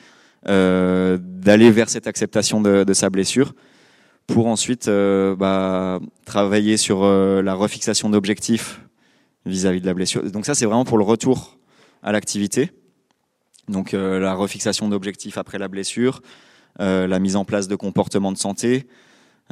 d'aller 0.45 1.71
vers 1.71 1.89
cette 1.89 2.07
acceptation 2.07 2.61
de, 2.61 2.85
de, 2.85 2.93
sa 2.93 3.11
blessure 3.11 3.55
pour 4.27 4.47
ensuite 4.47 4.89
bah, 4.89 5.99
travailler 6.25 6.77
sur 6.77 7.05
la 7.05 7.55
refixation 7.55 8.11
d'objectifs 8.11 8.81
vis-à-vis 9.47 9.81
de 9.81 9.87
la 9.87 9.95
blessure. 9.95 10.23
Donc 10.31 10.47
ça, 10.47 10.55
c'est 10.55 10.67
vraiment 10.67 10.85
pour 10.85 10.99
le 10.99 11.05
retour 11.05 11.59
à 12.03 12.13
l'activité. 12.13 12.71
Donc 13.69 13.93
la 13.93 14.35
refixation 14.35 14.89
d'objectifs 14.89 15.39
après 15.39 15.59
la 15.59 15.69
blessure, 15.69 16.23
la 16.79 17.19
mise 17.21 17.37
en 17.37 17.45
place 17.45 17.69
de 17.69 17.77
comportements 17.77 18.33
de 18.33 18.39
santé. 18.39 18.87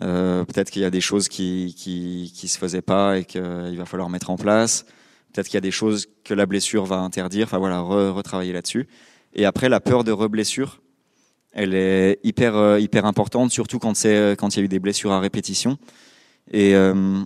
Peut-être 0.01 0.71
qu'il 0.71 0.83
y 0.83 0.85
a 0.85 0.91
des 0.91 1.01
choses 1.01 1.29
qui, 1.29 1.75
qui, 1.77 2.49
se 2.49 2.59
faisaient 2.59 2.83
pas 2.83 3.19
et 3.19 3.25
qu'il 3.25 3.77
va 3.77 3.85
falloir 3.85 4.09
mettre 4.09 4.31
en 4.31 4.37
place. 4.37 4.87
Peut-être 5.33 5.47
qu'il 5.47 5.55
y 5.55 5.59
a 5.59 5.63
des 5.63 5.71
choses 5.71 6.09
que 6.25 6.35
la 6.35 6.47
blessure 6.47 6.85
va 6.85 6.97
interdire. 6.97 7.47
Enfin 7.47 7.59
voilà, 7.59 7.81
retravailler 7.81 8.53
là-dessus. 8.53 8.89
Et 9.35 9.45
après, 9.45 9.69
la 9.69 9.81
peur 9.81 10.05
de 10.05 10.11
reblessure, 10.11 10.81
elle 11.53 11.75
est 11.75 12.19
hyper 12.23 12.57
euh, 12.57 12.79
hyper 12.79 13.05
importante, 13.05 13.51
surtout 13.51 13.79
quand 13.79 13.95
c'est 13.95 14.17
euh, 14.17 14.35
quand 14.35 14.55
il 14.55 14.61
y 14.61 14.63
a 14.63 14.65
eu 14.65 14.69
des 14.69 14.79
blessures 14.79 15.13
à 15.13 15.21
répétition. 15.21 15.79
Et 16.51 16.75
euh, 16.75 17.23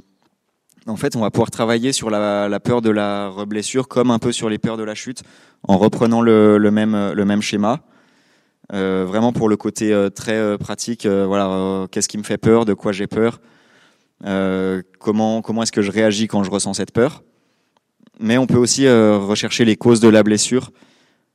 en 0.86 0.96
fait, 0.96 1.16
on 1.16 1.20
va 1.20 1.30
pouvoir 1.30 1.50
travailler 1.50 1.92
sur 1.92 2.10
la, 2.10 2.60
peur 2.60 2.82
de 2.82 2.90
la 2.90 3.28
reblessure 3.28 3.88
comme 3.88 4.10
un 4.10 4.18
peu 4.18 4.32
sur 4.32 4.48
les 4.48 4.58
peurs 4.58 4.76
de 4.76 4.84
la 4.84 4.94
chute, 4.94 5.22
en 5.66 5.78
reprenant 5.78 6.20
le, 6.20 6.58
même 6.70 7.42
schéma. 7.42 7.80
Euh, 8.72 9.04
vraiment 9.06 9.32
pour 9.32 9.48
le 9.48 9.56
côté 9.56 9.92
euh, 9.92 10.08
très 10.08 10.56
pratique. 10.56 11.06
voilà, 11.06 11.86
qu'est-ce 11.90 12.08
qui 12.08 12.18
me 12.18 12.22
fait 12.22 12.38
peur, 12.38 12.64
de 12.64 12.74
quoi 12.74 12.92
j'ai 12.92 13.06
peur, 13.06 13.40
comment 14.98 15.42
comment 15.42 15.62
est-ce 15.62 15.72
que 15.72 15.82
je 15.82 15.90
réagis 15.90 16.28
quand 16.28 16.44
je 16.44 16.50
ressens 16.50 16.74
cette 16.74 16.92
peur 16.92 17.22
mais 18.22 18.38
on 18.38 18.46
peut 18.46 18.56
aussi 18.56 18.86
euh, 18.86 19.18
rechercher 19.18 19.64
les 19.64 19.76
causes 19.76 20.00
de 20.00 20.08
la 20.08 20.22
blessure 20.22 20.70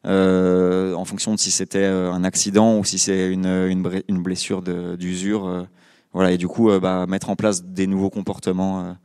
euh, 0.06 0.94
en 0.94 1.06
fonction 1.06 1.34
de 1.34 1.40
si 1.40 1.52
c'était 1.52 1.80
euh, 1.80 2.12
un 2.12 2.24
accident 2.24 2.78
ou 2.78 2.86
si 2.86 2.98
c'est 2.98 3.30
une, 3.30 4.24
blessure 4.24 4.62
d'usure. 4.62 5.68
voilà, 6.14 6.32
et 6.32 6.38
du 6.38 6.48
coup, 6.48 6.70
bah, 6.80 7.06
mettre 7.08 7.30
en 7.30 7.36
place 7.36 7.64
des 7.64 7.88
nouveaux 7.88 8.10
comportements 8.10 8.96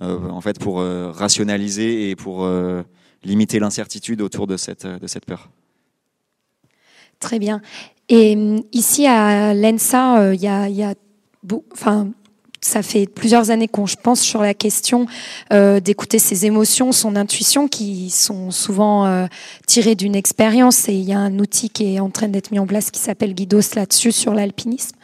en 0.00 0.40
fait 0.40 0.58
pour 0.58 0.80
rationaliser 0.80 2.10
et 2.10 2.16
pour 2.16 2.48
limiter 3.24 3.58
l'incertitude 3.58 4.20
autour 4.20 4.46
de 4.46 4.56
cette, 4.56 4.86
de 4.86 5.06
cette 5.06 5.24
peur. 5.24 5.50
Très 7.18 7.38
bien. 7.38 7.62
Et 8.08 8.36
ici 8.72 9.06
à 9.06 9.54
l'ENSA, 9.54 10.34
il 10.34 10.40
y 10.40 10.48
a, 10.48 10.68
y 10.68 10.82
a 10.82 10.94
enfin, 11.72 12.10
ça 12.60 12.82
fait 12.82 13.06
plusieurs 13.06 13.50
années 13.50 13.68
qu'on 13.68 13.86
pense 14.02 14.20
sur 14.20 14.42
la 14.42 14.54
question 14.54 15.06
euh, 15.52 15.80
d'écouter 15.80 16.18
ses 16.18 16.46
émotions, 16.46 16.92
son 16.92 17.16
intuition, 17.16 17.68
qui 17.68 18.10
sont 18.10 18.50
souvent 18.50 19.06
euh, 19.06 19.26
tirées 19.66 19.94
d'une 19.94 20.14
expérience. 20.14 20.88
Et 20.88 20.94
il 20.94 21.04
y 21.04 21.12
a 21.12 21.18
un 21.18 21.38
outil 21.38 21.70
qui 21.70 21.94
est 21.94 22.00
en 22.00 22.10
train 22.10 22.28
d'être 22.28 22.50
mis 22.50 22.58
en 22.58 22.66
place 22.66 22.90
qui 22.90 23.00
s'appelle 23.00 23.34
Guidos 23.34 23.74
là-dessus 23.74 24.12
sur 24.12 24.34
l'alpinisme. 24.34 24.96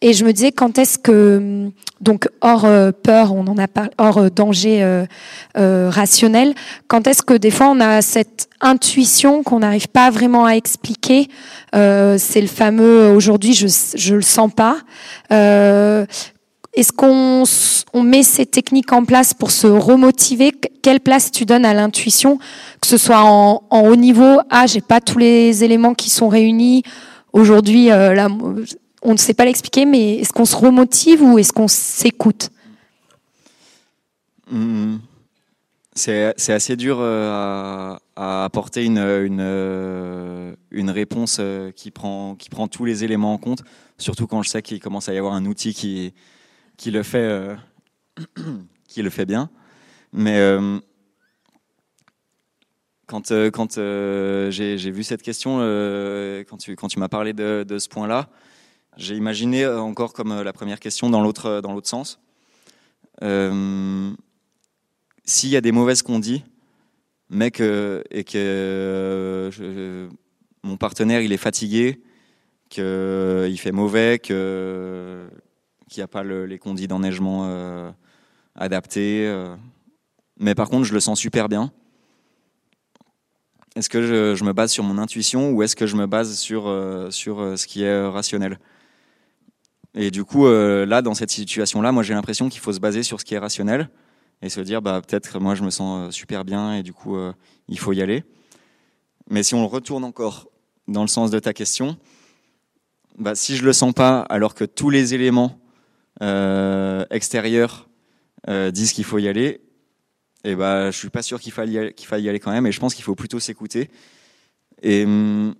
Et 0.00 0.12
je 0.12 0.24
me 0.24 0.32
disais 0.32 0.52
quand 0.52 0.78
est-ce 0.78 0.98
que 0.98 1.70
donc 2.00 2.28
hors 2.40 2.64
euh, 2.64 2.92
peur, 2.92 3.34
on 3.34 3.46
en 3.46 3.58
a 3.58 3.68
parlé, 3.68 3.90
hors 3.98 4.18
euh, 4.18 4.30
danger 4.30 4.82
euh, 4.82 5.90
rationnel, 5.90 6.54
quand 6.88 7.06
est-ce 7.06 7.22
que 7.22 7.34
des 7.34 7.50
fois 7.50 7.68
on 7.68 7.80
a 7.80 8.00
cette 8.02 8.48
intuition 8.60 9.42
qu'on 9.42 9.60
n'arrive 9.60 9.88
pas 9.88 10.10
vraiment 10.10 10.44
à 10.44 10.52
expliquer. 10.52 11.28
c'est 11.72 12.40
le 12.40 12.46
fameux 12.46 13.10
aujourd'hui 13.12 13.54
je 13.54 13.66
je 13.94 14.14
le 14.14 14.22
sens 14.22 14.50
pas. 14.54 14.78
Est-ce 16.72 16.92
qu'on 16.92 17.42
on 17.92 18.02
met 18.02 18.22
ces 18.22 18.46
techniques 18.46 18.92
en 18.92 19.04
place 19.04 19.34
pour 19.34 19.50
se 19.50 19.66
remotiver? 19.66 20.52
Quelle 20.82 21.00
place 21.00 21.32
tu 21.32 21.44
donnes 21.44 21.64
à 21.64 21.74
l'intuition, 21.74 22.38
que 22.80 22.86
ce 22.86 22.96
soit 22.96 23.22
en, 23.22 23.62
haut 23.70 23.96
niveau? 23.96 24.38
Ah, 24.50 24.66
j'ai 24.66 24.80
pas 24.80 25.00
tous 25.00 25.18
les 25.18 25.64
éléments 25.64 25.94
qui 25.94 26.10
sont 26.10 26.28
réunis. 26.28 26.84
Aujourd'hui, 27.32 27.90
euh, 27.90 28.28
on 29.02 29.12
ne 29.12 29.18
sait 29.18 29.34
pas 29.34 29.44
l'expliquer, 29.44 29.84
mais 29.84 30.16
est-ce 30.16 30.32
qu'on 30.32 30.44
se 30.44 30.54
remotive 30.54 31.22
ou 31.22 31.38
est-ce 31.38 31.52
qu'on 31.52 31.68
s'écoute? 31.68 32.50
Mmh. 34.50 34.98
C'est 35.94 36.52
assez 36.52 36.76
dur 36.76 36.98
euh, 37.00 37.96
à, 38.16 38.44
apporter 38.44 38.84
une 38.84 39.40
réponse 40.90 41.38
euh, 41.40 41.72
qui 41.72 41.90
prend, 41.90 42.36
qui 42.36 42.48
prend 42.48 42.68
tous 42.68 42.84
les 42.84 43.02
éléments 43.02 43.34
en 43.34 43.38
compte, 43.38 43.64
surtout 43.98 44.28
quand 44.28 44.42
je 44.42 44.50
sais 44.50 44.62
qu'il 44.62 44.80
commence 44.80 45.08
à 45.08 45.14
y 45.14 45.18
avoir 45.18 45.34
un 45.34 45.44
outil 45.46 45.74
qui 45.74 46.14
qui 46.80 46.90
le 46.90 47.02
fait, 47.02 47.18
euh, 47.18 47.54
qui 48.88 49.02
le 49.02 49.10
fait 49.10 49.26
bien. 49.26 49.50
Mais 50.14 50.38
euh, 50.38 50.78
quand, 53.06 53.30
euh, 53.32 53.50
quand 53.50 53.74
j'ai 53.74 54.90
vu 54.90 55.04
cette 55.04 55.20
question, 55.20 55.58
quand 56.48 56.56
tu, 56.56 56.98
m'as 56.98 57.08
parlé 57.08 57.34
de, 57.34 57.78
ce 57.78 57.88
point-là, 57.90 58.30
j'ai 58.96 59.14
imaginé 59.14 59.66
encore 59.66 60.14
comme 60.14 60.40
la 60.42 60.52
première 60.54 60.80
question 60.80 61.10
dans 61.10 61.22
l'autre 61.22 61.60
dans 61.60 61.74
l'autre 61.74 61.88
sens. 61.88 62.18
S'il 65.24 65.50
y 65.50 65.56
a 65.56 65.60
des 65.60 65.72
mauvaises 65.72 66.00
qu'on 66.00 66.18
dit, 66.18 66.44
mais 67.28 67.50
que, 67.50 68.02
et 68.10 68.24
que 68.24 69.50
mon 70.62 70.78
partenaire 70.78 71.20
il 71.20 71.32
est 71.32 71.36
fatigué, 71.36 72.00
qu'il 72.70 73.58
fait 73.58 73.72
mauvais, 73.72 74.18
que 74.18 75.28
qu'il 75.90 76.00
n'y 76.00 76.04
a 76.04 76.08
pas 76.08 76.22
le, 76.22 76.46
les 76.46 76.58
conditions 76.58 76.88
d'enneigement 76.88 77.42
euh, 77.44 77.90
adaptés. 78.54 79.26
Euh. 79.26 79.54
Mais 80.38 80.54
par 80.54 80.70
contre, 80.70 80.84
je 80.84 80.94
le 80.94 81.00
sens 81.00 81.18
super 81.18 81.48
bien. 81.48 81.72
Est-ce 83.76 83.88
que 83.88 84.02
je, 84.36 84.44
me 84.44 84.52
base 84.52 84.72
sur 84.72 84.84
mon 84.84 84.98
intuition 84.98 85.50
ou 85.50 85.62
est-ce 85.62 85.76
que 85.76 85.86
je 85.86 85.96
me 85.96 86.06
base 86.06 86.38
sur, 86.38 86.68
euh, 86.68 87.10
sur 87.10 87.58
ce 87.58 87.66
qui 87.66 87.82
est 87.82 88.06
rationnel? 88.06 88.58
Et 89.94 90.10
du 90.12 90.24
coup, 90.24 90.46
là, 90.48 91.02
dans 91.02 91.14
cette 91.14 91.32
situation-là, 91.32 91.90
moi, 91.90 92.04
j'ai 92.04 92.14
l'impression 92.14 92.48
qu'il 92.48 92.60
faut 92.60 92.72
se 92.72 92.78
baser 92.78 93.02
sur 93.02 93.18
ce 93.18 93.24
qui 93.24 93.34
est 93.34 93.38
rationnel 93.38 93.90
et 94.40 94.48
se 94.48 94.60
dire, 94.60 94.80
bah, 94.82 95.02
peut-être 95.04 95.40
moi, 95.40 95.56
je 95.56 95.64
me 95.64 95.70
sens 95.70 96.14
super 96.14 96.44
bien 96.44 96.74
et 96.74 96.84
du 96.84 96.92
coup, 96.92 97.18
il 97.66 97.76
faut 97.76 97.92
y 97.92 98.00
aller. 98.00 98.22
Mais 99.28 99.42
si 99.42 99.56
on 99.56 99.66
retourne 99.66 100.04
encore 100.04 100.48
dans 100.86 101.02
le 101.02 101.08
sens 101.08 101.32
de 101.32 101.40
ta 101.40 101.52
question, 101.52 101.96
bah, 103.18 103.34
si 103.34 103.56
je 103.56 103.64
le 103.64 103.72
sens 103.72 103.92
pas, 103.92 104.20
alors 104.20 104.54
que 104.54 104.64
tous 104.64 104.90
les 104.90 105.12
éléments 105.12 105.59
euh, 105.59 105.59
extérieurs 106.20 107.88
euh, 108.48 108.70
disent 108.70 108.92
qu'il 108.92 109.04
faut 109.04 109.18
y 109.18 109.28
aller, 109.28 109.60
et 110.44 110.54
bah, 110.54 110.90
je 110.90 110.96
suis 110.96 111.10
pas 111.10 111.20
sûr 111.20 111.38
qu'il 111.40 111.52
faille, 111.52 111.92
qu'il 111.94 112.06
faille 112.06 112.22
y 112.22 112.28
aller 112.28 112.40
quand 112.40 112.50
même, 112.50 112.66
et 112.66 112.72
je 112.72 112.80
pense 112.80 112.94
qu'il 112.94 113.04
faut 113.04 113.14
plutôt 113.14 113.38
s'écouter. 113.38 113.90
Et, 114.82 115.04
hum, 115.04 115.54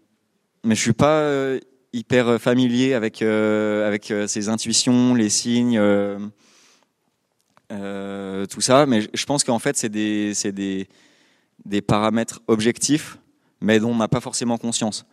mais 0.64 0.74
je 0.74 0.80
suis 0.80 0.94
pas 0.94 1.20
euh, 1.20 1.60
hyper 1.92 2.40
familier 2.40 2.94
avec, 2.94 3.20
euh, 3.20 3.86
avec 3.86 4.12
ces 4.26 4.48
intuitions, 4.48 5.14
les 5.14 5.28
signes, 5.28 5.80
tout 7.68 8.60
ça, 8.60 8.86
mais 8.86 9.02
je 9.12 9.26
pense 9.26 9.44
qu'en 9.44 9.58
fait, 9.58 9.76
c'est 9.76 9.90
des, 9.90 10.32
des, 10.52 10.88
des 11.66 11.82
paramètres 11.82 12.40
objectifs, 12.46 13.18
mais 13.60 13.78
dont 13.78 13.90
on 13.90 13.96
n'a 13.96 14.08
pas 14.08 14.20
forcément 14.20 14.56
conscience. 14.56 15.04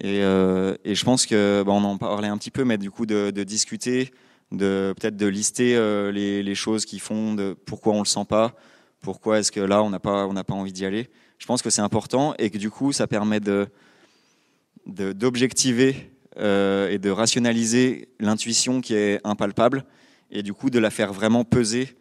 Et, 0.00 0.18
et 0.18 0.94
je 0.94 1.04
pense 1.04 1.26
que, 1.26 1.62
bah, 1.64 1.72
on 1.72 1.84
en 1.84 1.96
parlait 1.96 2.28
un 2.28 2.38
petit 2.38 2.50
peu, 2.50 2.64
mais 2.64 2.76
du 2.76 2.90
coup, 2.90 3.06
de 3.06 3.30
discuter, 3.44 4.12
de 4.54 4.94
peut-être 4.98 5.16
de 5.16 5.26
lister 5.26 5.76
euh, 5.76 6.12
les, 6.12 6.54
choses 6.54 6.84
qui 6.84 6.98
font, 6.98 7.36
pourquoi 7.66 7.94
on 7.94 8.00
le 8.00 8.06
sent 8.06 8.24
pas, 8.28 8.54
pourquoi 9.00 9.38
est-ce 9.38 9.52
que 9.52 9.60
là 9.60 9.82
on 9.82 9.90
n'a 9.90 9.98
pas 9.98 10.26
on 10.26 10.32
n'a 10.32 10.44
pas 10.44 10.54
envie 10.54 10.72
d'y 10.72 10.86
aller. 10.86 11.10
Je 11.38 11.46
pense 11.46 11.62
que 11.62 11.70
c'est 11.70 11.82
important 11.82 12.34
et 12.38 12.50
que 12.50 12.58
du 12.58 12.70
coup 12.70 12.92
ça 12.92 13.06
permet 13.06 13.40
de 13.40 13.68
d'objectiver 14.86 16.10
euh, 16.36 16.90
et 16.90 16.98
de 16.98 17.10
rationaliser 17.10 18.08
l'intuition 18.20 18.80
qui 18.80 18.94
est 18.94 19.20
impalpable 19.24 19.84
et 20.30 20.42
du 20.42 20.52
coup 20.52 20.70
de 20.70 20.78
la 20.78 20.90
faire 20.90 21.12
vraiment 21.12 21.44
peser 21.44 21.96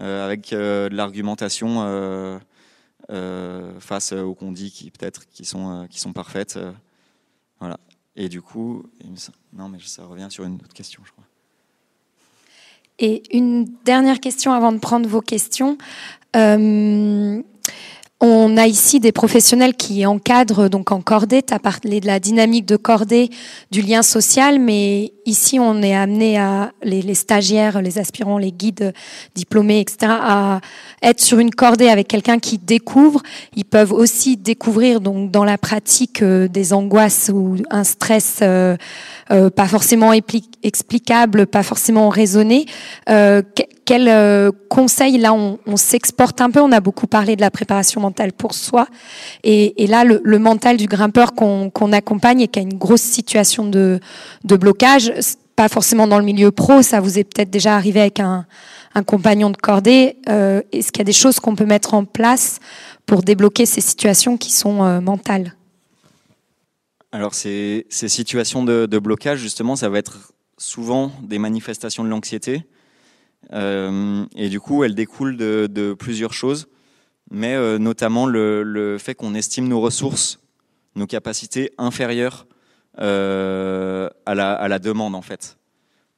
euh, 0.00 0.26
avec 0.26 0.50
de 0.50 0.88
l'argumentation 0.92 2.40
face 3.80 4.12
aux 4.12 4.34
qu'on 4.34 4.52
dit 4.52 4.70
qui 4.70 4.90
peut-être 4.90 5.28
qui 5.28 5.44
sont 5.44 5.86
qui 5.90 6.00
sont 6.00 6.12
parfaites. 6.12 6.58
voilà. 7.60 7.78
Et 8.16 8.30
du 8.30 8.40
coup, 8.40 8.82
non 9.52 9.68
mais 9.68 9.78
ça 9.80 10.04
revient 10.06 10.28
sur 10.30 10.44
une 10.44 10.54
autre 10.54 10.72
question, 10.72 11.02
je 11.04 11.12
crois. 11.12 11.25
Et 12.98 13.22
une 13.36 13.66
dernière 13.84 14.20
question 14.20 14.52
avant 14.52 14.72
de 14.72 14.78
prendre 14.78 15.08
vos 15.08 15.20
questions. 15.20 15.76
Euh, 16.34 17.42
on 18.20 18.56
a 18.56 18.66
ici 18.66 18.98
des 18.98 19.12
professionnels 19.12 19.74
qui 19.74 20.06
encadrent 20.06 20.70
donc 20.70 20.90
en 20.90 21.02
cordée. 21.02 21.42
Tu 21.42 21.52
as 21.52 21.58
parlé 21.58 22.00
de 22.00 22.06
la 22.06 22.18
dynamique 22.18 22.64
de 22.64 22.76
cordée, 22.76 23.28
du 23.70 23.82
lien 23.82 24.02
social, 24.02 24.58
mais 24.58 25.12
ici 25.26 25.60
on 25.60 25.82
est 25.82 25.94
amené 25.94 26.38
à 26.38 26.72
les, 26.82 27.14
stagiaires, 27.14 27.82
les 27.82 27.98
aspirants, 27.98 28.38
les 28.38 28.52
guides 28.52 28.94
diplômés, 29.34 29.80
etc., 29.80 30.12
à 30.18 30.60
être 31.02 31.20
sur 31.20 31.40
une 31.40 31.50
cordée 31.50 31.88
avec 31.88 32.08
quelqu'un 32.08 32.38
qui 32.38 32.56
découvre. 32.56 33.20
Ils 33.54 33.66
peuvent 33.66 33.92
aussi 33.92 34.38
découvrir 34.38 35.02
donc 35.02 35.30
dans 35.30 35.44
la 35.44 35.58
pratique 35.58 36.22
euh, 36.22 36.48
des 36.48 36.72
angoisses 36.72 37.30
ou 37.34 37.56
un 37.70 37.84
stress 37.84 38.38
euh, 38.40 38.78
euh, 39.30 39.50
pas 39.50 39.66
forcément 39.66 40.14
explicable, 40.62 41.46
pas 41.46 41.62
forcément 41.62 42.08
raisonné. 42.08 42.64
Euh, 43.86 43.94
quel 43.96 44.08
euh, 44.08 44.50
conseil 44.68 45.18
là 45.18 45.32
on, 45.32 45.58
on 45.66 45.76
s'exporte 45.76 46.40
un 46.40 46.50
peu 46.50 46.60
On 46.60 46.72
a 46.72 46.80
beaucoup 46.80 47.06
parlé 47.06 47.36
de 47.36 47.40
la 47.40 47.50
préparation 47.50 48.00
mentale 48.00 48.32
pour 48.32 48.54
soi, 48.54 48.86
et, 49.44 49.82
et 49.82 49.86
là 49.86 50.04
le, 50.04 50.20
le, 50.24 50.38
mental 50.38 50.76
du 50.76 50.86
grimpeur 50.86 51.34
qu'on 51.34 51.70
qu'on 51.70 51.92
accompagne 51.92 52.40
et 52.40 52.48
qui 52.48 52.58
a 52.58 52.62
une 52.62 52.78
grosse 52.78 53.02
situation 53.02 53.66
de, 53.66 54.00
de 54.44 54.56
blocage, 54.56 55.12
pas 55.54 55.68
forcément 55.68 56.06
dans 56.06 56.18
le 56.18 56.24
milieu 56.24 56.50
pro, 56.50 56.82
ça 56.82 57.00
vous 57.00 57.18
est 57.18 57.24
peut-être 57.24 57.50
déjà 57.50 57.76
arrivé 57.76 58.00
avec 58.00 58.20
un, 58.20 58.46
un 58.94 59.02
compagnon 59.02 59.50
de 59.50 59.56
cordée. 59.56 60.16
Euh, 60.28 60.62
Est-ce 60.72 60.92
qu'il 60.92 61.00
y 61.00 61.02
a 61.02 61.04
des 61.04 61.12
choses 61.12 61.40
qu'on 61.40 61.54
peut 61.54 61.66
mettre 61.66 61.94
en 61.94 62.04
place 62.04 62.58
pour 63.06 63.22
débloquer 63.22 63.66
ces 63.66 63.80
situations 63.80 64.36
qui 64.36 64.52
sont 64.52 64.84
euh, 64.84 65.00
mentales? 65.00 65.54
Alors 67.12 67.34
ces, 67.34 67.86
ces 67.88 68.08
situations 68.08 68.64
de, 68.64 68.86
de, 68.86 68.98
blocage, 68.98 69.38
justement, 69.38 69.76
ça 69.76 69.88
va 69.88 69.98
être 69.98 70.32
souvent 70.58 71.12
des 71.22 71.38
manifestations 71.38 72.04
de 72.04 72.10
l'anxiété. 72.10 72.64
Euh, 73.52 74.26
et 74.34 74.48
du 74.48 74.60
coup, 74.60 74.84
elles 74.84 74.94
découlent 74.94 75.36
de, 75.36 75.94
plusieurs 75.98 76.32
choses, 76.32 76.68
mais 77.30 77.54
euh, 77.54 77.78
notamment 77.78 78.26
le, 78.26 78.96
fait 78.98 79.14
qu'on 79.14 79.34
estime 79.34 79.68
nos 79.68 79.80
ressources, 79.80 80.40
nos 80.94 81.06
capacités 81.06 81.72
inférieures 81.78 82.46
euh, 82.98 84.08
à, 84.24 84.34
la, 84.34 84.78
demande, 84.78 85.14
en 85.14 85.22
fait, 85.22 85.58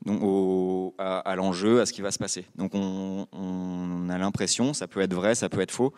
à, 0.07 1.35
l'enjeu, 1.37 1.81
à 1.81 1.87
ce 1.87 1.93
qui 1.93 2.01
va 2.01 2.11
se 2.11 2.19
passer. 2.19 2.47
Donc 2.57 2.73
on, 2.75 4.09
a 4.09 4.19
l'impression, 4.19 4.73
ça 4.73 4.87
peut 4.87 5.01
être 5.01 5.15
vrai, 5.15 5.35
ça 5.35 5.49
peut 5.49 5.61
être 5.61 5.73
faux, 5.73 5.93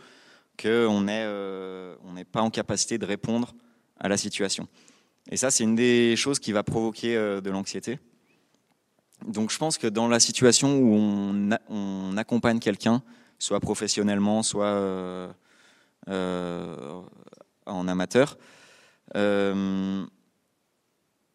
qu'on 0.61 1.01
n'est 1.03 2.25
pas 2.31 2.43
en 2.43 2.51
capacité 2.51 2.99
de 2.99 3.07
répondre 3.07 3.55
à 3.99 4.09
la 4.09 4.16
situation. 4.16 4.66
Et 5.31 5.37
ça, 5.37 5.51
c'est 5.51 5.64
une 5.64 5.77
des 5.77 6.16
choses 6.16 6.39
qui 6.39 6.51
va 6.53 6.62
provoquer 6.62 7.14
de 7.14 7.51
l'anxiété. 7.51 7.99
Donc 9.27 9.51
je 9.51 9.59
pense 9.59 9.79
que 9.79 9.87
dans 9.87 10.09
la 10.09 10.21
situation 10.21 10.79
où 10.79 11.51
on, 11.68 12.16
accompagne 12.16 12.59
quelqu'un, 12.59 13.03
soit 13.39 13.61
professionnellement, 13.61 14.43
soit 14.43 14.66
euh, 14.66 15.29
euh, 16.09 17.01
en 17.66 17.89
amateur, 17.89 18.37
euh, 19.16 20.05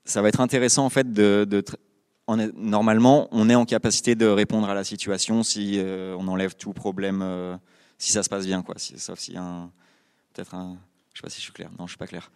ça 0.03 0.21
va 0.21 0.29
être 0.29 0.41
intéressant 0.41 0.85
en 0.85 0.89
fait 0.89 1.11
de, 1.11 1.63
normalement 2.55 3.27
on 3.31 3.49
est 3.49 3.55
en 3.55 3.65
capacité 3.65 4.15
de 4.15 4.27
répondre 4.27 4.69
à 4.69 4.73
la 4.73 4.83
situation 4.83 5.43
si 5.43 5.81
on 5.81 6.27
enlève 6.27 6.55
tout 6.55 6.73
problème, 6.73 7.59
si 7.97 8.11
ça 8.11 8.23
se 8.23 8.29
passe 8.29 8.45
bien 8.45 8.61
quoi, 8.61 8.75
si, 8.77 8.99
sauf 8.99 9.19
s'il 9.19 9.35
y 9.35 9.37
peut-être 10.33 10.53
un, 10.53 10.77
je 11.13 11.19
sais 11.19 11.23
pas 11.23 11.29
si 11.29 11.37
je 11.37 11.43
suis 11.43 11.53
clair, 11.53 11.69
non 11.79 11.87
je 11.87 11.91
suis 11.91 11.97
pas 11.97 12.07
clair. 12.07 12.29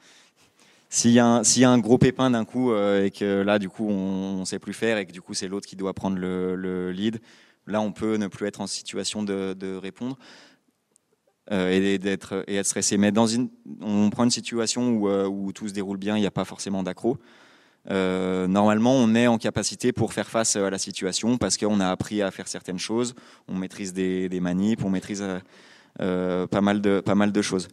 S'il 0.92 1.12
y, 1.12 1.20
a 1.20 1.70
un, 1.70 1.78
gros 1.78 2.00
pépin 2.00 2.32
d'un 2.32 2.46
coup 2.46 2.72
euh, 2.72 3.06
et 3.06 3.12
que 3.12 3.44
là, 3.44 3.60
du 3.60 3.70
coup, 3.70 3.88
on 3.88 4.40
ne 4.40 4.46
sait 4.46 4.58
plus 4.58 4.74
faire 4.74 4.98
et 4.98 5.06
que 5.06 5.12
du 5.12 5.22
coup, 5.22 5.36
c'est 5.36 5.48
l'autre 5.48 5.68
qui 5.68 5.76
doit 5.76 5.94
prendre 5.94 6.18
le, 6.18 6.56
le, 6.56 6.92
lead, 6.92 7.22
là, 7.68 7.80
on 7.80 7.92
peut 7.92 8.18
ne 8.18 8.26
plus 8.26 8.48
être 8.48 8.60
en 8.60 8.66
situation 8.66 9.22
de, 9.22 9.76
répondre 9.78 10.18
euh, 11.52 11.70
et, 11.70 12.00
d'être, 12.00 12.44
et 12.48 12.56
être 12.56 12.66
stressé. 12.66 12.98
Mais 12.98 13.12
dans 13.12 13.28
une, 13.28 13.50
on 13.82 14.10
prend 14.10 14.24
une 14.24 14.32
situation 14.32 14.90
où, 14.90 15.08
euh, 15.08 15.52
tout 15.52 15.68
se 15.68 15.74
déroule 15.74 15.98
bien, 15.98 16.18
il 16.18 16.22
n'y 16.22 16.28
a 16.28 16.32
pas 16.32 16.46
forcément 16.46 16.82
d'accro. 16.82 17.18
Normalement, 17.88 18.96
on 18.96 19.14
est 19.14 19.28
en 19.28 19.38
capacité 19.38 19.94
pour 19.94 20.14
faire 20.14 20.28
face 20.28 20.56
à 20.56 20.72
la 20.72 20.80
situation 20.80 21.38
parce 21.38 21.56
qu'on 21.58 21.80
a 21.80 21.90
appris 21.90 22.24
à 22.24 22.32
faire 22.32 22.48
certaines 22.48 22.80
choses, 22.80 23.14
on 23.48 23.56
maîtrise 23.56 23.94
des, 23.94 24.28
des 24.28 24.40
manips, 24.40 24.84
on 24.84 24.90
maîtrise 24.90 25.24
pas, 25.98 26.62
mal 26.62 26.82
de, 26.82 27.00
pas 27.00 27.16
mal 27.16 27.32
de 27.32 27.42
choses. 27.44 27.68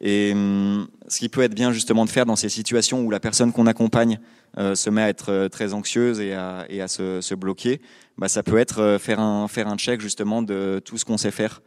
Et 0.00 0.32
hum, 0.32 0.88
ce 1.08 1.18
qui 1.18 1.28
peut 1.28 1.42
être 1.42 1.54
bien 1.54 1.72
justement 1.72 2.04
de 2.04 2.10
faire 2.10 2.26
dans 2.26 2.36
ces 2.36 2.48
situations 2.48 3.02
où 3.02 3.10
la 3.10 3.20
personne 3.20 3.52
qu'on 3.52 3.66
accompagne 3.66 4.20
euh, 4.56 4.74
se 4.74 4.90
met 4.90 5.02
à 5.02 5.08
être 5.08 5.32
euh, 5.32 5.48
très 5.48 5.74
anxieuse 5.74 6.20
et 6.20 6.32
à, 6.34 6.88
se, 6.88 7.34
bloquer, 7.34 7.80
bah, 8.16 8.28
ça 8.28 8.42
peut 8.42 8.58
être 8.58 8.80
euh, 8.80 8.98
faire 8.98 9.20
un, 9.20 9.76
check 9.76 10.00
justement 10.00 10.42
de 10.42 10.80
tout 10.84 10.98
ce 10.98 11.04
qu'on 11.04 11.18
sait 11.18 11.30
faire 11.30 11.62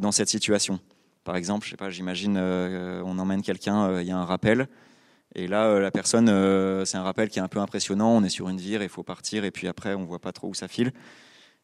dans 0.00 0.12
cette 0.12 0.30
situation. 0.30 0.80
Par 1.24 1.36
exemple, 1.36 1.66
je 1.66 1.70
sais 1.70 1.76
pas, 1.76 1.90
j'imagine, 1.90 2.36
euh, 2.38 3.02
on 3.04 3.18
emmène 3.18 3.42
quelqu'un, 3.42 4.00
il 4.00 4.06
y 4.06 4.12
a 4.12 4.16
un 4.16 4.24
rappel, 4.24 4.66
et 5.34 5.46
là 5.46 5.78
la 5.78 5.90
personne, 5.90 6.26
c'est 6.86 6.96
un 6.96 7.02
rappel 7.02 7.28
qui 7.28 7.38
est 7.38 7.42
un 7.42 7.48
peu 7.48 7.58
impressionnant, 7.58 8.16
on 8.16 8.24
est 8.24 8.30
sur 8.30 8.48
une 8.48 8.56
vire, 8.56 8.82
il 8.82 8.88
faut 8.88 9.02
partir, 9.02 9.44
et 9.44 9.50
puis 9.50 9.68
après 9.68 9.92
on 9.94 10.04
voit 10.04 10.20
pas 10.20 10.32
trop 10.32 10.48
où 10.48 10.54
ça 10.54 10.68
file 10.68 10.92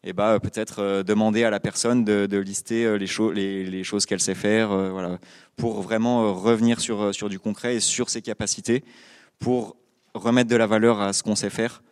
et 0.02 0.12
bah 0.12 0.38
peut-être 0.40 0.80
euh, 0.80 1.02
demander 1.02 1.44
à 1.44 1.50
la 1.50 1.60
personne 1.60 2.04
de, 2.04 2.36
lister 2.38 2.84
euh, 2.84 2.96
les, 2.96 3.06
cho 3.06 3.32
les, 3.32 3.64
les 3.64 3.84
choses 3.84 4.06
qu'elle 4.06 4.20
sait 4.20 4.34
faire, 4.34 4.72
euh, 4.72 4.90
voilà, 4.90 5.18
pour 5.56 5.82
vraiment 5.82 6.34
revenir 6.34 6.80
sur 6.80 7.28
du 7.28 7.38
concret 7.38 7.76
et 7.76 7.80
sur 7.80 8.08
ses 8.08 8.22
capacités, 8.22 8.82
pour 9.38 9.76
remettre 10.14 10.48
de 10.48 10.56
la 10.56 10.66
valeur 10.66 11.00
à 11.00 11.12
ce 11.12 11.22
qu'on 11.22 11.36
sait 11.36 11.50
faire 11.50 11.82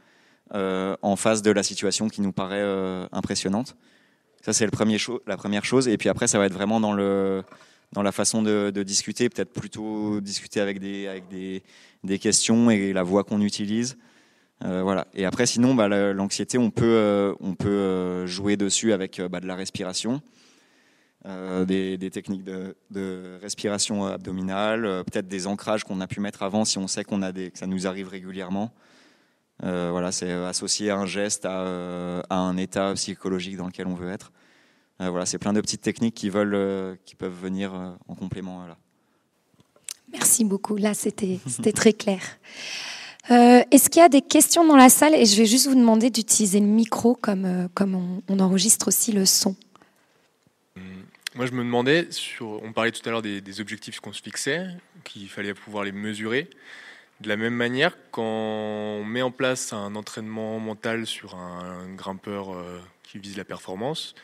en 0.50 1.16
face 1.16 1.42
de 1.42 1.50
la 1.50 1.62
situation 1.62 2.09
qui 2.09 2.22
nous 2.22 2.32
paraît 2.32 2.64
impressionnante. 3.12 3.76
Ça 4.40 4.54
c'est 4.54 4.64
la 4.64 5.36
première 5.36 5.64
chose, 5.66 5.88
et 5.88 5.98
puis 5.98 6.09
après 6.09 6.26
ça 6.26 6.38
va 6.38 6.46
être 6.46 6.54
vraiment 6.54 6.80
dans 6.80 6.94
la 8.02 8.12
façon 8.12 8.42
de, 8.42 8.70
discuter, 8.82 9.28
peut-être 9.28 9.52
plutôt 9.52 10.22
discuter 10.22 10.62
avec 10.62 10.80
des 10.80 12.18
questions 12.18 12.70
et 12.70 12.94
la 12.94 13.02
voix 13.02 13.24
qu'on 13.24 13.42
utilise. 13.42 13.98
Euh, 14.64 14.82
voilà. 14.82 15.06
Et 15.14 15.24
après, 15.24 15.46
sinon, 15.46 15.74
bah, 15.74 15.88
l'anxiété, 15.88 16.59
on 16.59 16.70
peut, 16.70 16.84
euh, 16.84 17.34
on 17.40 17.54
peut 17.54 17.68
euh, 17.68 18.26
jouer 18.26 18.56
dessus 18.56 18.92
avec 18.92 19.20
bah, 19.20 19.40
de 19.40 19.46
la 19.46 19.54
respiration, 19.54 20.20
des, 21.66 22.11
techniques 22.11 22.44
de, 22.44 23.38
respiration 23.42 24.06
abdominale, 24.06 25.04
peut-être 25.04 25.28
des 25.28 25.46
ancrages 25.46 25.84
qu'on 25.84 26.00
a 26.00 26.06
pu 26.06 26.20
mettre 26.20 26.42
avant 26.42 26.64
si 26.64 26.78
on 26.78 26.86
sait 26.86 27.04
qu'on 27.04 27.20
a 27.20 27.32
des, 27.32 27.50
que 27.50 27.59
ça 27.59 27.66
nous 27.66 27.86
arrive 27.86 28.09
régulièrement. 28.09 28.72
voilà, 29.61 30.11
c'est 30.11 30.32
associé 30.32 30.90
à 30.90 30.96
un 30.96 31.04
geste, 31.04 31.44
à, 31.44 32.22
un 32.30 32.56
état 32.56 32.94
psychologique 32.94 33.59
dans 33.59 33.66
lequel 33.66 33.88
on 33.88 33.94
veut 33.94 34.11
être. 34.11 34.32
voilà, 35.00 35.26
c'est 35.26 35.38
plein 35.38 35.52
de 35.52 35.61
petites 35.61 35.82
techniques 35.82 36.14
qui 36.14 36.30
veulent, 36.30 36.96
qui 37.04 37.14
peuvent 37.14 37.38
venir 37.38 37.74
en 38.09 38.14
complément. 38.14 38.56
Voilà. 38.61 38.78
Merci 40.11 40.44
beaucoup. 40.44 40.76
Là, 40.76 40.94
c'était 40.94 41.72
très 41.74 41.92
clair. 41.92 42.22
Euh, 43.31 43.62
Est-ce 43.70 43.91
qu'il 43.91 44.01
y 44.01 44.05
a 44.05 44.09
des 44.09 44.22
questions 44.22 44.64
dans 44.64 44.76
la 44.76 44.89
salle? 44.89 45.14
Et 45.14 45.26
je 45.26 45.37
vais 45.37 45.47
juste 45.47 45.66
vous 45.66 45.74
demander 45.74 46.11
d'utiliser 46.11 46.61
le 46.61 46.66
micro 46.66 47.14
comme, 47.14 47.45
euh, 47.45 47.68
comme 47.74 48.22
on, 48.29 48.39
enregistre 48.39 48.89
aussi 48.89 49.12
le 49.12 49.26
son. 49.26 49.55
Moi, 51.35 51.47
je 51.47 51.53
me 51.53 51.62
demandais, 51.62 52.09
sur, 52.11 52.62
on 52.62 52.72
parlait 52.72 52.91
tout 52.91 53.07
à 53.07 53.11
l'heure 53.11 53.22
des, 53.22 53.61
objectifs 53.61 54.01
qu'on 54.01 54.12
se 54.12 54.22
fixait, 54.22 54.66
qu'il 55.05 55.29
fallait 55.29 55.55
pouvoir 55.55 55.85
les 55.85 55.93
mesurer. 55.93 56.49
De 57.20 57.29
la 57.29 57.37
même 57.37 57.55
manière, 57.55 57.97
quand 58.11 58.22
on 58.22 59.05
met 59.05 59.22
en 59.22 59.31
place 59.31 59.72
un 59.72 59.95
entraînement 59.95 60.59
mental 60.59 61.07
sur 61.07 61.37
un, 61.37 61.83
un 61.83 61.95
grimpeur 61.95 62.55
euh, 62.55 62.81
qui 63.03 63.18
vise 63.18 63.37
la 63.37 63.45
performance, 63.45 64.14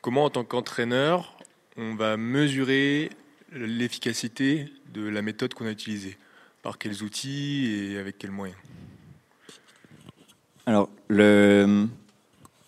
comment 0.00 0.24
en 0.24 0.30
tant 0.30 0.44
qu'entraîneur, 0.44 1.36
on 1.76 1.94
va 1.94 2.16
mesurer 2.16 3.10
l'efficacité 3.52 4.72
de 4.92 5.06
la 5.08 5.22
méthode 5.22 5.52
qu'on 5.52 5.66
a 5.66 5.70
utilisée? 5.70 6.16
Par 6.66 6.78
quels 6.78 7.04
outils 7.04 7.92
et 7.92 7.96
avec 7.96 8.18
quels 8.18 8.32
moyens 8.32 8.58
Alors, 10.66 10.90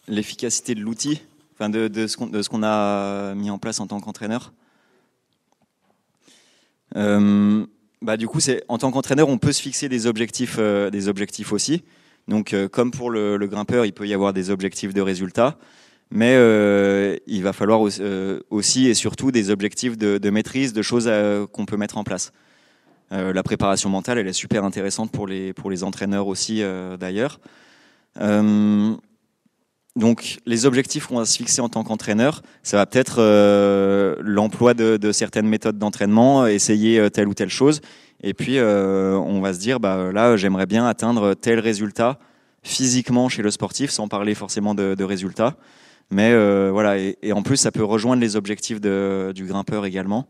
l'efficacité 0.07 0.76
de 0.76 0.80
l'outil, 0.80 1.20
enfin 1.55 1.68
de, 1.68 2.07
ce 2.07 2.16
qu'on 2.49 2.62
a 2.62 3.34
mis 3.34 3.51
en 3.51 3.59
place 3.59 3.80
en 3.80 3.88
tant 3.88 3.99
qu'entraîneur. 3.99 4.53
Euh, 6.94 7.66
bah, 8.01 8.16
du 8.16 8.28
coup, 8.28 8.38
en 8.68 8.78
tant 8.78 8.92
qu'entraîneur, 8.92 9.28
on 9.28 9.38
peut 9.38 9.51
se 9.51 9.61
fixer 9.61 9.88
des 9.88 10.07
objectifs, 10.07 10.59
euh, 10.61 10.90
des 10.90 11.09
objectifs 11.09 11.53
aussi. 11.53 11.82
Donc, 12.28 12.55
euh, 12.55 12.68
comme 12.68 12.92
pour 12.92 13.11
le, 13.11 13.36
grimpeur, 13.49 13.84
il 13.84 13.92
peut 13.92 14.07
y 14.07 14.14
avoir 14.14 14.32
des 14.32 14.51
objectifs 14.51 14.94
de 14.94 15.01
résultats, 15.01 15.59
mais 16.12 16.36
euh, 16.36 17.16
il 17.26 17.42
va 17.42 17.53
falloir 17.53 17.80
aussi, 17.80 18.01
euh, 18.01 18.40
et 18.53 18.94
surtout 18.94 19.32
des 19.32 19.51
objectifs 19.51 19.99
de 19.99 20.30
maîtrise, 20.30 20.72
de 20.72 20.82
choses 20.82 21.11
qu'on 21.51 21.66
peut 21.66 21.77
mettre 21.77 21.98
en 21.98 22.05
place. 22.05 22.32
Euh, 23.12 23.32
la 23.32 23.43
préparation 23.43 23.89
mentale, 23.89 24.18
elle 24.18 24.28
est 24.28 24.32
super 24.32 24.64
intéressante 24.64 25.10
pour 25.10 25.26
les, 25.26 25.52
pour 25.52 25.70
les 25.70 25.82
entraîneurs 25.85 26.26
aussi, 26.26 26.62
euh, 26.62 26.97
d'ailleurs. 26.97 27.40
Euh, 28.20 28.94
donc, 29.97 30.39
les 30.47 30.66
objectifs 30.66 31.06
qu'on 31.06 31.18
va 31.18 31.24
se 31.24 31.36
fixer 31.36 31.60
en 31.60 31.68
tant 31.68 31.82
qu'entraîneur, 31.82 32.43
ça 32.62 32.76
va 32.76 32.86
peut-être 32.86 33.20
l'emploi 34.22 34.74
de, 34.74 35.12
certaines 35.12 35.48
méthodes 35.48 35.78
d'entraînement, 35.78 36.47
essayer 36.47 37.10
telle 37.10 37.26
ou 37.26 37.35
telle 37.35 37.48
chose, 37.48 37.80
et 38.22 38.32
puis 38.32 38.60
on 38.60 39.40
va 39.40 39.55
se 39.55 39.59
dire, 39.59 39.80
bah, 39.80 40.12
là, 40.12 40.36
j'aimerais 40.36 40.66
bien 40.66 40.86
atteindre 40.86 41.35
tel 41.35 41.59
résultat 41.59 42.20
physiquement 42.62 43.28
chez 43.28 43.43
le 43.43 43.51
sportif, 43.51 43.90
sans 43.90 44.06
parler 44.06 44.36
forcément 44.36 44.72
de, 44.72 45.02
résultats. 45.02 45.56
Mais 46.12 46.32
voilà, 46.70 46.97
et, 46.97 47.32
en 47.32 47.43
plus, 47.43 47.56
ça 47.56 47.72
peut 47.72 47.82
rejoindre 47.82 48.22
les 48.22 48.36
objectifs 48.36 48.80
du 48.80 49.47
grimpeur 49.47 49.85
également. 49.85 50.28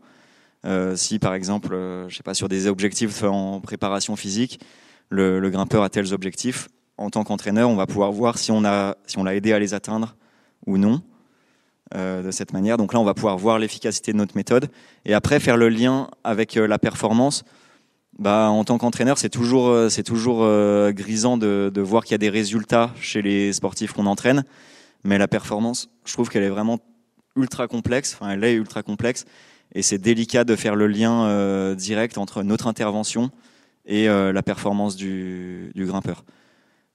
Euh, 0.65 0.95
si 0.95 1.19
par 1.19 1.33
exemple, 1.33 1.73
euh, 1.73 2.09
je 2.09 2.17
sais 2.17 2.23
pas, 2.23 2.33
sur 2.33 2.49
des 2.49 2.67
objectifs 2.67 3.23
en 3.23 3.61
préparation 3.61 4.15
physique, 4.15 4.59
le, 5.09 5.49
grimpeur 5.49 5.83
a 5.83 5.89
tels 5.89 6.13
objectifs, 6.13 6.67
en 6.97 7.09
tant 7.09 7.23
qu'entraîneur, 7.23 7.69
on 7.69 7.75
va 7.75 7.87
pouvoir 7.87 8.11
voir 8.11 8.37
si 8.37 8.51
on 8.51 8.65
a, 8.65 8.95
si 9.05 9.17
on 9.17 9.23
l'a 9.23 9.35
aidé 9.35 9.53
à 9.53 9.59
les 9.59 9.73
atteindre 9.73 10.15
ou 10.65 10.77
non. 10.77 11.01
Euh, 11.95 12.21
de 12.21 12.29
cette 12.29 12.53
manière. 12.53 12.77
Donc 12.77 12.93
là, 12.93 12.99
on 12.99 13.03
va 13.03 13.15
pouvoir 13.15 13.35
voir 13.39 13.57
l'efficacité 13.57 14.11
de 14.11 14.17
notre 14.17 14.37
méthode 14.37 14.67
et 15.05 15.15
après 15.15 15.39
faire 15.39 15.57
le 15.57 15.69
lien 15.69 16.07
avec 16.23 16.55
euh, 16.55 16.67
la 16.67 16.77
performance. 16.77 17.43
Bah, 18.19 18.49
en 18.51 18.63
tant 18.63 18.77
qu'entraîneur, 18.77 19.17
c'est 19.17 19.29
toujours, 19.29 19.89
c'est 19.89 20.03
toujours 20.03 20.45
grisant 20.91 21.37
de, 21.37 21.71
de 21.73 21.81
voir 21.81 22.03
qu'il 22.03 22.11
y 22.11 22.15
a 22.15 22.19
des 22.19 22.29
résultats 22.29 22.91
chez 22.99 23.23
les 23.23 23.53
sportifs 23.53 23.93
qu'on 23.93 24.05
entraîne, 24.05 24.43
mais 25.03 25.17
la 25.17 25.27
performance, 25.27 25.89
je 26.05 26.13
trouve 26.13 26.29
qu'elle 26.29 26.43
est 26.43 26.49
vraiment 26.49 26.79
ultra 27.37 27.67
complexe. 27.67 28.15
Enfin, 28.19 28.31
elle 28.31 28.43
est 28.43 28.53
ultra 28.53 28.83
complexe 28.83 29.25
et 29.73 29.81
c'est 29.81 29.97
délicat 29.97 30.43
de 30.43 30.55
faire 30.55 30.75
le 30.75 30.87
lien 30.87 31.25
euh, 31.25 31.75
direct 31.75 32.17
entre 32.17 32.43
notre 32.43 32.67
intervention 32.67 33.31
et 33.85 34.09
euh, 34.09 34.33
la 34.33 34.43
performance 34.43 34.95
du, 34.95 35.71
grimpeur. 35.75 36.23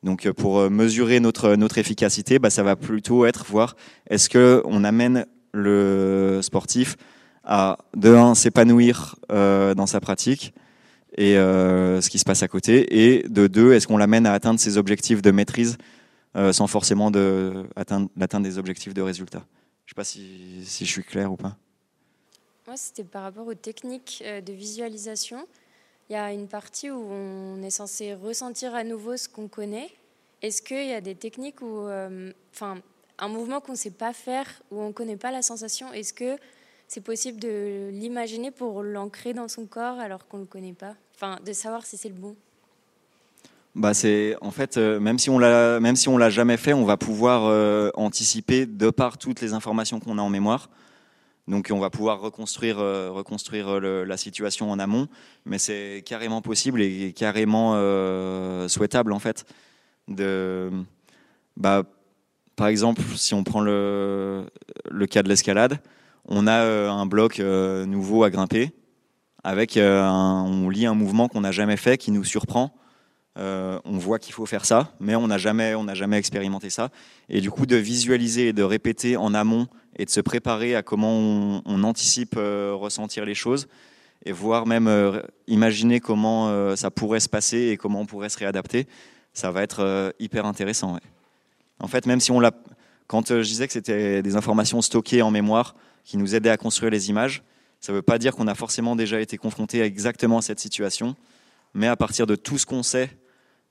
Donc 0.03 0.27
euh, 0.27 0.33
pour 0.33 0.71
mesurer 0.71 1.21
notre 1.21 1.79
efficacité, 1.79 2.39
bah, 2.39 2.51
ça 2.51 2.63
va 2.63 2.77
plutôt 2.77 3.27
être 3.27 3.45
voir 3.47 3.77
est-ce 4.09 4.29
que 4.29 4.63
on 4.65 4.85
amène 4.85 5.27
le 5.53 6.41
sportif 6.43 6.97
à 7.45 7.79
de 7.95 8.15
un 8.15 8.35
s'épanouir 8.35 9.17
dans 9.29 9.87
sa 9.87 10.01
pratique 10.01 10.55
et 11.17 11.35
ce 11.35 12.09
qui 12.09 12.19
se 12.19 12.25
passe 12.25 12.43
à 12.43 12.49
côté. 12.49 13.05
Et 13.05 13.29
de 13.29 13.47
deux, 13.47 13.75
est-ce 13.75 13.87
qu'on 13.87 13.99
l'amène 13.99 14.27
à 14.27 14.33
atteindre 14.33 14.59
ses 14.59 14.79
objectifs 14.79 15.21
de 15.21 15.31
maîtrise 15.31 15.77
sans 16.53 16.67
forcément 16.67 17.11
de 17.11 17.67
atteindre, 17.77 18.09
des 18.41 18.59
objectifs 18.59 18.95
de 18.95 19.03
résultat. 19.03 19.45
Je 19.85 19.91
sais 19.91 19.95
pas 19.95 20.05
si 20.05 20.65
je 20.65 20.91
suis 20.91 21.05
clair 21.05 21.31
ou 21.31 21.37
pas. 21.37 21.59
Moi, 22.67 22.77
c'était 22.77 23.05
par 23.05 23.23
rapport 23.23 23.47
aux 23.47 23.55
techniques 23.55 24.23
de 24.25 24.53
visualisation. 24.53 25.47
Il 26.09 26.15
y 26.15 26.17
a 26.17 26.33
une 26.33 26.49
partie 26.49 26.91
où 26.91 27.03
on 27.11 27.63
est 27.63 27.71
censé 27.71 28.15
ressentir 28.15 28.75
à 28.75 28.85
nouveau 28.85 29.17
ce 29.17 29.29
qu'on 29.29 29.49
connaît. 29.49 29.91
Est-ce 30.43 30.63
qu'il 30.63 30.87
y 30.87 30.93
a 30.93 31.01
des 31.01 31.15
techniques 31.15 31.63
où, 31.63 31.89
enfin, 32.53 32.79
un 33.19 33.29
mouvement 33.29 33.61
qu'on 33.61 33.73
ne 33.73 33.77
sait 33.77 33.91
pas 33.91 34.13
faire, 34.13 34.47
où 34.71 34.81
on 34.81 34.89
ne 34.89 34.93
connaît 34.93 35.17
pas 35.17 35.31
la 35.31 35.43
sensation, 35.43 35.93
est-ce 35.93 36.13
que 36.13 36.37
c'est 36.89 37.01
possible 37.01 37.41
de 37.41 37.91
l'imaginer 37.93 38.51
pour 38.51 38.83
l'ancrer 38.83 39.33
dans 39.33 39.49
son 39.49 39.67
corps 39.67 39.99
alors 39.99 40.27
qu'on 40.27 40.39
ne 40.39 40.43
le 40.43 40.49
connaît 40.49 40.73
pas? 40.73 40.95
Enfin, 41.15 41.39
de 41.45 41.53
savoir 41.53 41.87
si 41.87 41.97
c'est 41.97 42.09
le 42.09 42.15
bon. 42.15 42.37
Bah 43.75 43.93
c'est 43.93 44.37
en 44.41 44.53
fait 44.53 44.77
euh, 44.77 45.01
même 45.01 45.19
si 45.19 45.31
on 45.31 45.39
l'a 45.41 45.81
même 45.81 45.97
si 45.97 46.09
on 46.09 46.17
l'a 46.17 46.31
jamais 46.31 46.57
fait, 46.57 46.73
on 46.73 46.85
va 46.85 46.97
pouvoir 46.97 47.47
euh, 47.47 47.91
anticiper 47.95 48.67
de 48.67 48.89
par 48.91 49.19
toutes 49.19 49.41
les 49.41 49.53
informations 49.53 49.99
qu'on 49.99 50.19
a 50.19 50.23
en 50.23 50.29
mémoire. 50.29 50.69
Donc 51.47 51.69
on 51.71 51.79
va 51.79 51.91
pouvoir 51.91 52.21
reconstruire 52.21 52.79
euh, 52.79 53.11
reconstruire 53.11 53.81
la 53.81 54.17
situation 54.17 54.71
en 54.71 54.79
amont, 54.79 55.09
mais 55.45 55.59
c'est 55.59 56.03
carrément 56.07 56.43
possible 56.43 56.81
et 56.83 57.13
carrément 57.13 57.75
souhaitable 58.69 59.13
en 59.13 59.19
fait 59.19 59.45
bah 61.57 61.85
par 62.57 62.69
exemple, 62.69 63.03
si 63.17 63.35
on 63.35 63.43
prend 63.43 63.61
le, 63.61 64.47
le 64.91 65.07
cas 65.07 65.23
de 65.23 65.29
l'escalade, 65.29 65.81
on 66.27 66.47
a 66.47 66.61
euh, 66.61 66.89
un 66.89 67.07
bloc 67.07 67.41
euh, 67.41 67.85
nouveau 67.85 68.23
à 68.23 68.31
grimper, 68.31 68.71
avec 69.43 69.77
euh, 69.77 70.03
on 70.03 70.69
lit 70.71 70.87
un 70.87 70.95
mouvement 70.95 71.29
qu'on 71.29 71.41
n'a 71.41 71.51
jamais 71.51 71.77
fait, 71.77 71.99
qui 71.99 72.13
nous 72.13 72.25
surprend. 72.25 72.75
On 73.37 73.99
voit 73.99 74.19
qu'il 74.19 74.33
faut 74.33 74.47
faire 74.47 74.65
ça, 74.65 74.93
mais 75.01 75.17
on 75.17 75.27
n'a 75.27 75.39
jamais, 75.39 75.75
jamais 75.95 76.19
expérimenté 76.19 76.71
ça. 76.71 76.91
Et 77.29 77.41
du 77.41 77.51
coup, 77.51 77.67
de 77.67 77.77
visualiser 77.77 78.49
et 78.49 78.53
de 78.53 78.63
répéter 78.63 79.17
en 79.17 79.35
amont 79.35 79.67
et 79.97 80.05
de 80.05 80.11
se 80.11 80.21
préparer 80.21 80.77
à 80.77 80.83
comment 80.83 81.63
on, 81.65 81.83
anticipe 81.85 82.37
ressentir 82.37 83.25
les 83.25 83.35
choses 83.35 83.69
et 84.25 84.33
voir 84.33 84.67
même 84.67 84.89
imaginer 85.47 86.01
comment 86.01 86.77
ça 86.77 86.91
pourrait 86.91 87.21
se 87.21 87.29
passer 87.29 87.71
et 87.71 87.77
comment 87.77 88.01
on 88.01 88.07
pourrait 88.07 88.29
se 88.29 88.39
réadapter, 88.39 88.87
ça 89.33 89.51
va 89.51 89.63
être 89.63 90.15
hyper 90.21 90.47
intéressant. 90.47 90.99
En 91.81 91.89
fait, 91.89 92.07
même 92.07 92.21
si 92.21 92.31
on 92.31 92.41
l'a, 92.41 92.53
quand 93.07 93.31
euh, 93.31 93.43
je 93.43 93.49
disais 93.49 93.67
que 93.67 93.73
c'était 93.73 94.23
des 94.23 94.37
informations 94.37 94.81
stockées 94.83 95.23
en 95.23 95.31
mémoire 95.31 95.75
qui 96.05 96.17
nous 96.17 96.35
aidaient 96.35 96.51
à 96.51 96.57
construire 96.57 96.91
les 96.91 97.11
images, 97.11 97.43
ça 97.81 97.93
ne 97.93 97.97
veut 97.97 98.03
pas 98.03 98.19
dire 98.19 98.35
qu'on 98.35 98.47
a 98.47 98.55
forcément 98.55 98.97
déjà 98.97 99.21
été 99.21 99.37
confronté 99.37 99.81
exactement 99.81 100.39
à 100.39 100.43
cette 100.43 100.61
situation, 100.61 101.17
mais 101.75 101.87
à 101.87 101.97
partir 101.97 102.27
de 102.27 102.37
tout 102.37 102.59
ce 102.59 102.67
qu'on 102.67 102.83
sait 102.83 103.11
euh, 103.11 103.24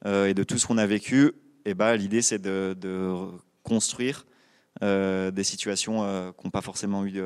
et 0.06 0.34
de 0.34 0.44
tout 0.44 0.58
ce 0.58 0.68
qu'on 0.68 0.78
a 0.78 0.86
vécu, 0.86 1.32
eh 1.66 1.74
ben, 1.74 1.96
l'idée 1.96 2.22
c'est 2.22 2.40
de, 2.40 2.76
construire 3.64 4.26
euh, 4.82 5.32
des 5.32 5.44
situations 5.44 6.00
qui 6.38 6.46
n'ont 6.46 6.52
pas 6.52 6.62
forcément 6.62 7.06
eu, 7.06 7.22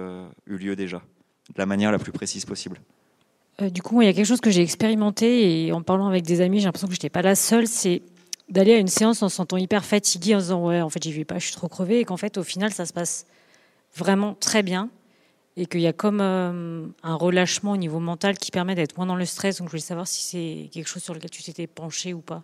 eu, 0.45 0.57
lieu 0.57 0.75
déjà, 0.75 0.97
de 0.97 1.57
la 1.57 1.65
manière 1.65 1.91
la 1.91 1.97
plus 1.97 2.11
précise 2.11 2.45
possible. 2.45 2.79
du 3.59 3.81
coup, 3.81 4.01
il 4.01 4.05
y 4.05 4.09
a 4.09 4.13
quelque 4.13 4.27
chose 4.27 4.41
que 4.41 4.51
j'ai 4.51 4.61
expérimenté 4.61 5.65
et 5.65 5.71
en 5.71 5.81
parlant 5.81 6.07
avec 6.07 6.23
des 6.23 6.41
amis, 6.41 6.59
j'ai 6.59 6.65
l'impression 6.65 6.87
que 6.87 6.93
je 6.93 6.99
n'étais 6.99 7.09
pas 7.09 7.23
la 7.23 7.35
seule, 7.35 7.67
c'est 7.67 8.03
d'aller 8.49 8.73
à 8.73 8.77
une 8.77 8.87
séance 8.87 9.21
en 9.21 9.29
se 9.29 9.35
sentant 9.35 9.57
hyper 9.57 9.83
fatigué, 9.83 10.35
en 10.35 10.39
se 10.39 10.45
disant 10.45 10.65
ouais, 10.65 10.81
en 10.81 10.89
fait, 10.89 11.03
j'y 11.03 11.11
vais 11.11 11.25
pas, 11.25 11.39
je 11.39 11.45
suis 11.47 11.55
trop 11.55 11.67
crevé, 11.67 11.99
et 11.99 12.05
qu'en 12.05 12.17
fait, 12.17 12.37
au 12.37 12.43
final, 12.43 12.71
ça 12.71 12.85
se 12.85 12.93
passe 12.93 13.25
vraiment 13.95 14.35
très 14.35 14.63
bien, 14.63 14.89
et 15.55 15.65
qu'il 15.65 15.81
y 15.81 15.87
a 15.87 15.93
comme 15.93 16.21
euh, 16.21 16.85
un 17.03 17.15
relâchement 17.15 17.71
au 17.71 17.77
niveau 17.77 17.99
mental 17.99 18.37
qui 18.37 18.51
permet 18.51 18.75
d'être 18.75 18.95
moins 18.97 19.07
dans 19.07 19.15
le 19.15 19.25
stress. 19.25 19.57
Donc, 19.57 19.67
je 19.67 19.71
voulais 19.71 19.81
savoir 19.81 20.07
si 20.07 20.23
c'est 20.23 20.69
quelque 20.71 20.87
chose 20.87 21.03
sur 21.03 21.13
lequel 21.13 21.31
tu 21.31 21.43
t'étais 21.43 21.67
penché 21.67 22.13
ou 22.13 22.21
pas. 22.21 22.43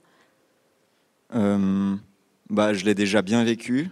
Euh, 1.36 1.96
bah, 2.50 2.74
je 2.74 2.86
l'ai 2.86 2.96
déjà 2.96 3.22
bien 3.22 3.44
vécu, 3.44 3.90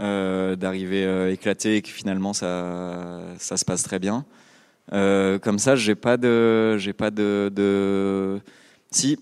euh, 0.00 0.56
d'arriver 0.56 1.32
éclaté 1.32 1.76
et 1.76 1.82
que 1.82 1.88
finalement 1.88 2.32
ça, 2.32 3.20
ça 3.38 3.56
se 3.56 3.64
passe 3.64 3.82
très 3.82 3.98
bien. 3.98 4.24
comme 4.90 5.58
ça, 5.58 5.76
j'ai 5.76 5.94
pas 5.94 6.16
de, 6.16 6.76
j'ai 6.78 6.92
pas 6.92 7.10
de, 7.10 7.50
de... 7.54 8.40
si 8.90 9.18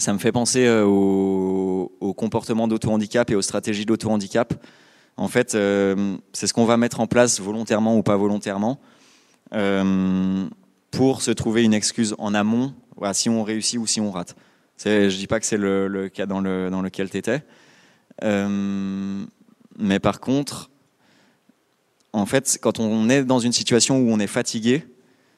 ça 0.00 0.12
me 0.12 0.18
fait 0.18 0.32
penser 0.32 0.66
euh, 0.66 0.84
au, 0.84 2.14
comportement 2.14 2.66
d'auto-handicap 2.66 3.30
et 3.30 3.34
aux 3.34 3.42
stratégies 3.42 3.86
d'auto-handicap. 3.86 4.54
En 5.16 5.28
fait, 5.28 5.54
euh, 5.54 6.16
c'est 6.32 6.46
ce 6.46 6.54
qu'on 6.54 6.64
va 6.64 6.76
mettre 6.76 7.00
en 7.00 7.06
place 7.06 7.40
volontairement 7.40 7.96
ou 7.96 8.02
pas 8.02 8.16
volontairement 8.16 8.80
euh, 9.54 10.46
pour 10.90 11.22
se 11.22 11.30
trouver 11.30 11.62
une 11.62 11.74
excuse 11.74 12.14
en 12.18 12.34
amont, 12.34 12.74
si 13.12 13.28
on 13.28 13.42
réussit 13.42 13.78
ou 13.78 13.86
si 13.86 14.00
on 14.00 14.10
rate. 14.10 14.34
Je 14.84 15.16
dis 15.16 15.26
pas 15.26 15.40
que 15.40 15.46
c'est 15.46 15.56
le, 15.56 16.08
cas 16.08 16.26
dans, 16.26 16.40
le, 16.40 16.70
dans 16.70 16.82
lequel 16.82 17.10
tu 17.10 17.18
étais. 17.18 17.42
mais 18.22 19.98
par 20.00 20.20
contre, 20.20 20.70
en 22.12 22.26
fait, 22.26 22.58
quand 22.60 22.80
on 22.80 23.08
est 23.08 23.24
dans 23.24 23.38
une 23.38 23.52
situation 23.52 23.98
où 23.98 24.10
on 24.10 24.18
est 24.18 24.26
fatigué, 24.26 24.86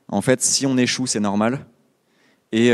en 0.08 0.20
fait, 0.20 0.42
si 0.42 0.66
on 0.66 0.76
échoue, 0.76 1.06
c'est 1.06 1.20
normal. 1.20 1.66
Et 2.52 2.72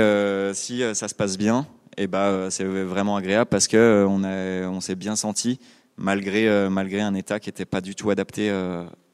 si 0.54 0.82
ça 0.94 1.08
se 1.08 1.14
passe 1.14 1.38
bien, 1.38 1.66
et 1.98 2.06
bah, 2.06 2.26
euh, 2.28 2.48
c'est 2.48 2.64
vraiment 2.64 3.16
agréable 3.16 3.48
parce 3.50 3.66
que 3.66 3.76
euh, 3.76 4.68
on, 4.68 4.80
s'est 4.80 4.94
bien 4.94 5.16
senti 5.16 5.58
euh, 5.98 6.70
malgré 6.70 7.00
un 7.00 7.14
état 7.14 7.40
qui 7.40 7.48
n'était 7.48 7.64
pas 7.64 7.80
du 7.80 7.96
tout 7.96 8.10
adapté 8.10 8.50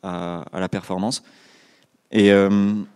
à, 0.03 0.45
la 0.53 0.69
performance. 0.69 1.25
Et 2.13 2.31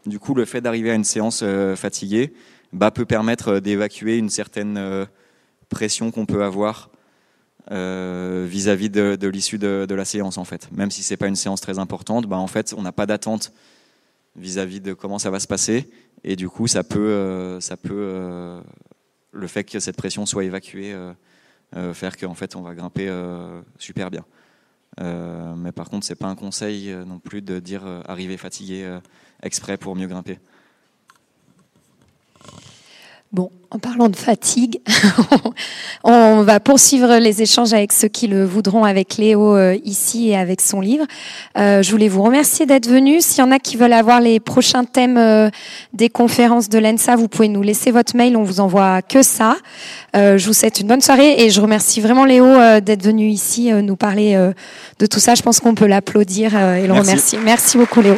du 0.06 0.18
coup, 0.20 0.34
le 0.34 0.44
fait 0.44 0.60
d'arriver 0.60 0.90
à 0.90 0.94
une 0.94 1.04
séance 1.04 1.42
fatiguée 1.74 2.34
bah, 2.72 2.90
peut 2.90 3.06
permettre 3.06 3.60
d'évacuer 3.60 4.18
une 4.18 4.30
certaine 4.30 5.06
pression 5.68 6.10
qu'on 6.10 6.26
peut 6.26 6.44
avoir 6.44 6.90
vis-à-vis 7.70 8.90
de, 8.90 9.28
l'issue 9.28 9.58
de, 9.58 9.94
la 9.94 10.04
séance 10.04 10.38
en 10.38 10.44
fait. 10.44 10.70
Même 10.72 10.90
si 10.90 11.02
c'est 11.02 11.16
pas 11.16 11.28
une 11.28 11.36
séance 11.36 11.60
très 11.60 11.78
importante, 11.78 12.26
bah, 12.26 12.36
en 12.36 12.46
fait, 12.46 12.74
on 12.76 12.82
n'a 12.82 12.92
pas 12.92 13.06
d'attente 13.06 13.52
vis-à-vis 14.36 14.80
de 14.80 14.92
comment 14.92 15.18
ça 15.18 15.30
va 15.30 15.40
se 15.40 15.46
passer, 15.46 15.90
et 16.24 16.36
du 16.36 16.48
coup, 16.48 16.66
ça 16.66 16.82
peut, 16.84 17.50
le 19.32 19.46
fait 19.46 19.64
que 19.64 19.80
cette 19.80 19.96
pression 19.96 20.26
soit 20.26 20.44
évacuée, 20.44 20.92
euh, 20.92 21.12
euh, 21.76 21.94
faire 21.94 22.16
qu'en 22.16 22.34
fait 22.34 22.56
on 22.56 22.62
va 22.62 22.74
grimper 22.74 23.08
euh, 23.08 23.60
super 23.78 24.10
bien. 24.10 24.24
mais 25.56 25.72
par 25.72 25.90
contre, 25.90 26.06
c'est 26.06 26.16
pas 26.16 26.26
un 26.26 26.34
conseil 26.34 26.92
non 27.06 27.18
plus 27.18 27.42
de 27.42 27.60
dire 27.60 27.86
arriver 28.06 28.36
fatigué 28.36 28.98
exprès 29.42 29.76
pour 29.76 29.94
mieux 29.94 30.08
grimper. 30.08 30.38
Bon, 33.30 33.50
en 33.70 33.78
parlant 33.78 34.08
de 34.08 34.16
fatigue, 34.16 34.80
on 36.04 36.42
va 36.44 36.60
poursuivre 36.60 37.18
les 37.18 37.42
échanges 37.42 37.74
avec 37.74 37.92
ceux 37.92 38.08
qui 38.08 38.26
le 38.26 38.42
voudront 38.46 38.84
avec 38.84 39.18
Léo 39.18 39.54
euh, 39.54 39.76
ici 39.84 40.30
et 40.30 40.36
avec 40.36 40.62
son 40.62 40.80
livre. 40.80 41.04
Euh, 41.58 41.82
je 41.82 41.90
voulais 41.90 42.08
vous 42.08 42.22
remercier 42.22 42.64
d'être 42.64 42.88
venus. 42.88 43.26
S'il 43.26 43.44
y 43.44 43.46
en 43.46 43.50
a 43.50 43.58
qui 43.58 43.76
veulent 43.76 43.92
avoir 43.92 44.22
les 44.22 44.40
prochains 44.40 44.84
thèmes 44.84 45.18
euh, 45.18 45.50
des 45.92 46.08
conférences 46.08 46.70
de 46.70 46.78
l'ENSA, 46.78 47.16
vous 47.16 47.28
pouvez 47.28 47.48
nous 47.48 47.60
laisser 47.60 47.90
votre 47.90 48.16
mail, 48.16 48.34
on 48.34 48.44
vous 48.44 48.60
envoie 48.60 49.02
que 49.02 49.22
ça. 49.22 49.56
je 50.14 50.46
vous 50.46 50.54
souhaite 50.54 50.80
une 50.80 50.86
bonne 50.86 51.02
soirée 51.02 51.42
et 51.42 51.50
je 51.50 51.60
remercie 51.60 52.00
vraiment 52.00 52.24
Léo 52.24 52.46
d'être 52.80 53.02
venu 53.02 53.28
ici 53.28 53.70
nous 53.70 53.96
parler 53.96 54.52
de 54.98 55.06
tout 55.06 55.20
ça. 55.20 55.34
Je 55.34 55.42
pense 55.42 55.60
qu'on 55.60 55.74
peut 55.74 55.86
l'applaudir 55.86 56.56
et 56.56 56.86
le 56.86 56.94
remercier. 56.94 57.38
Merci 57.44 57.76
beaucoup 57.76 58.00
Léo. 58.00 58.16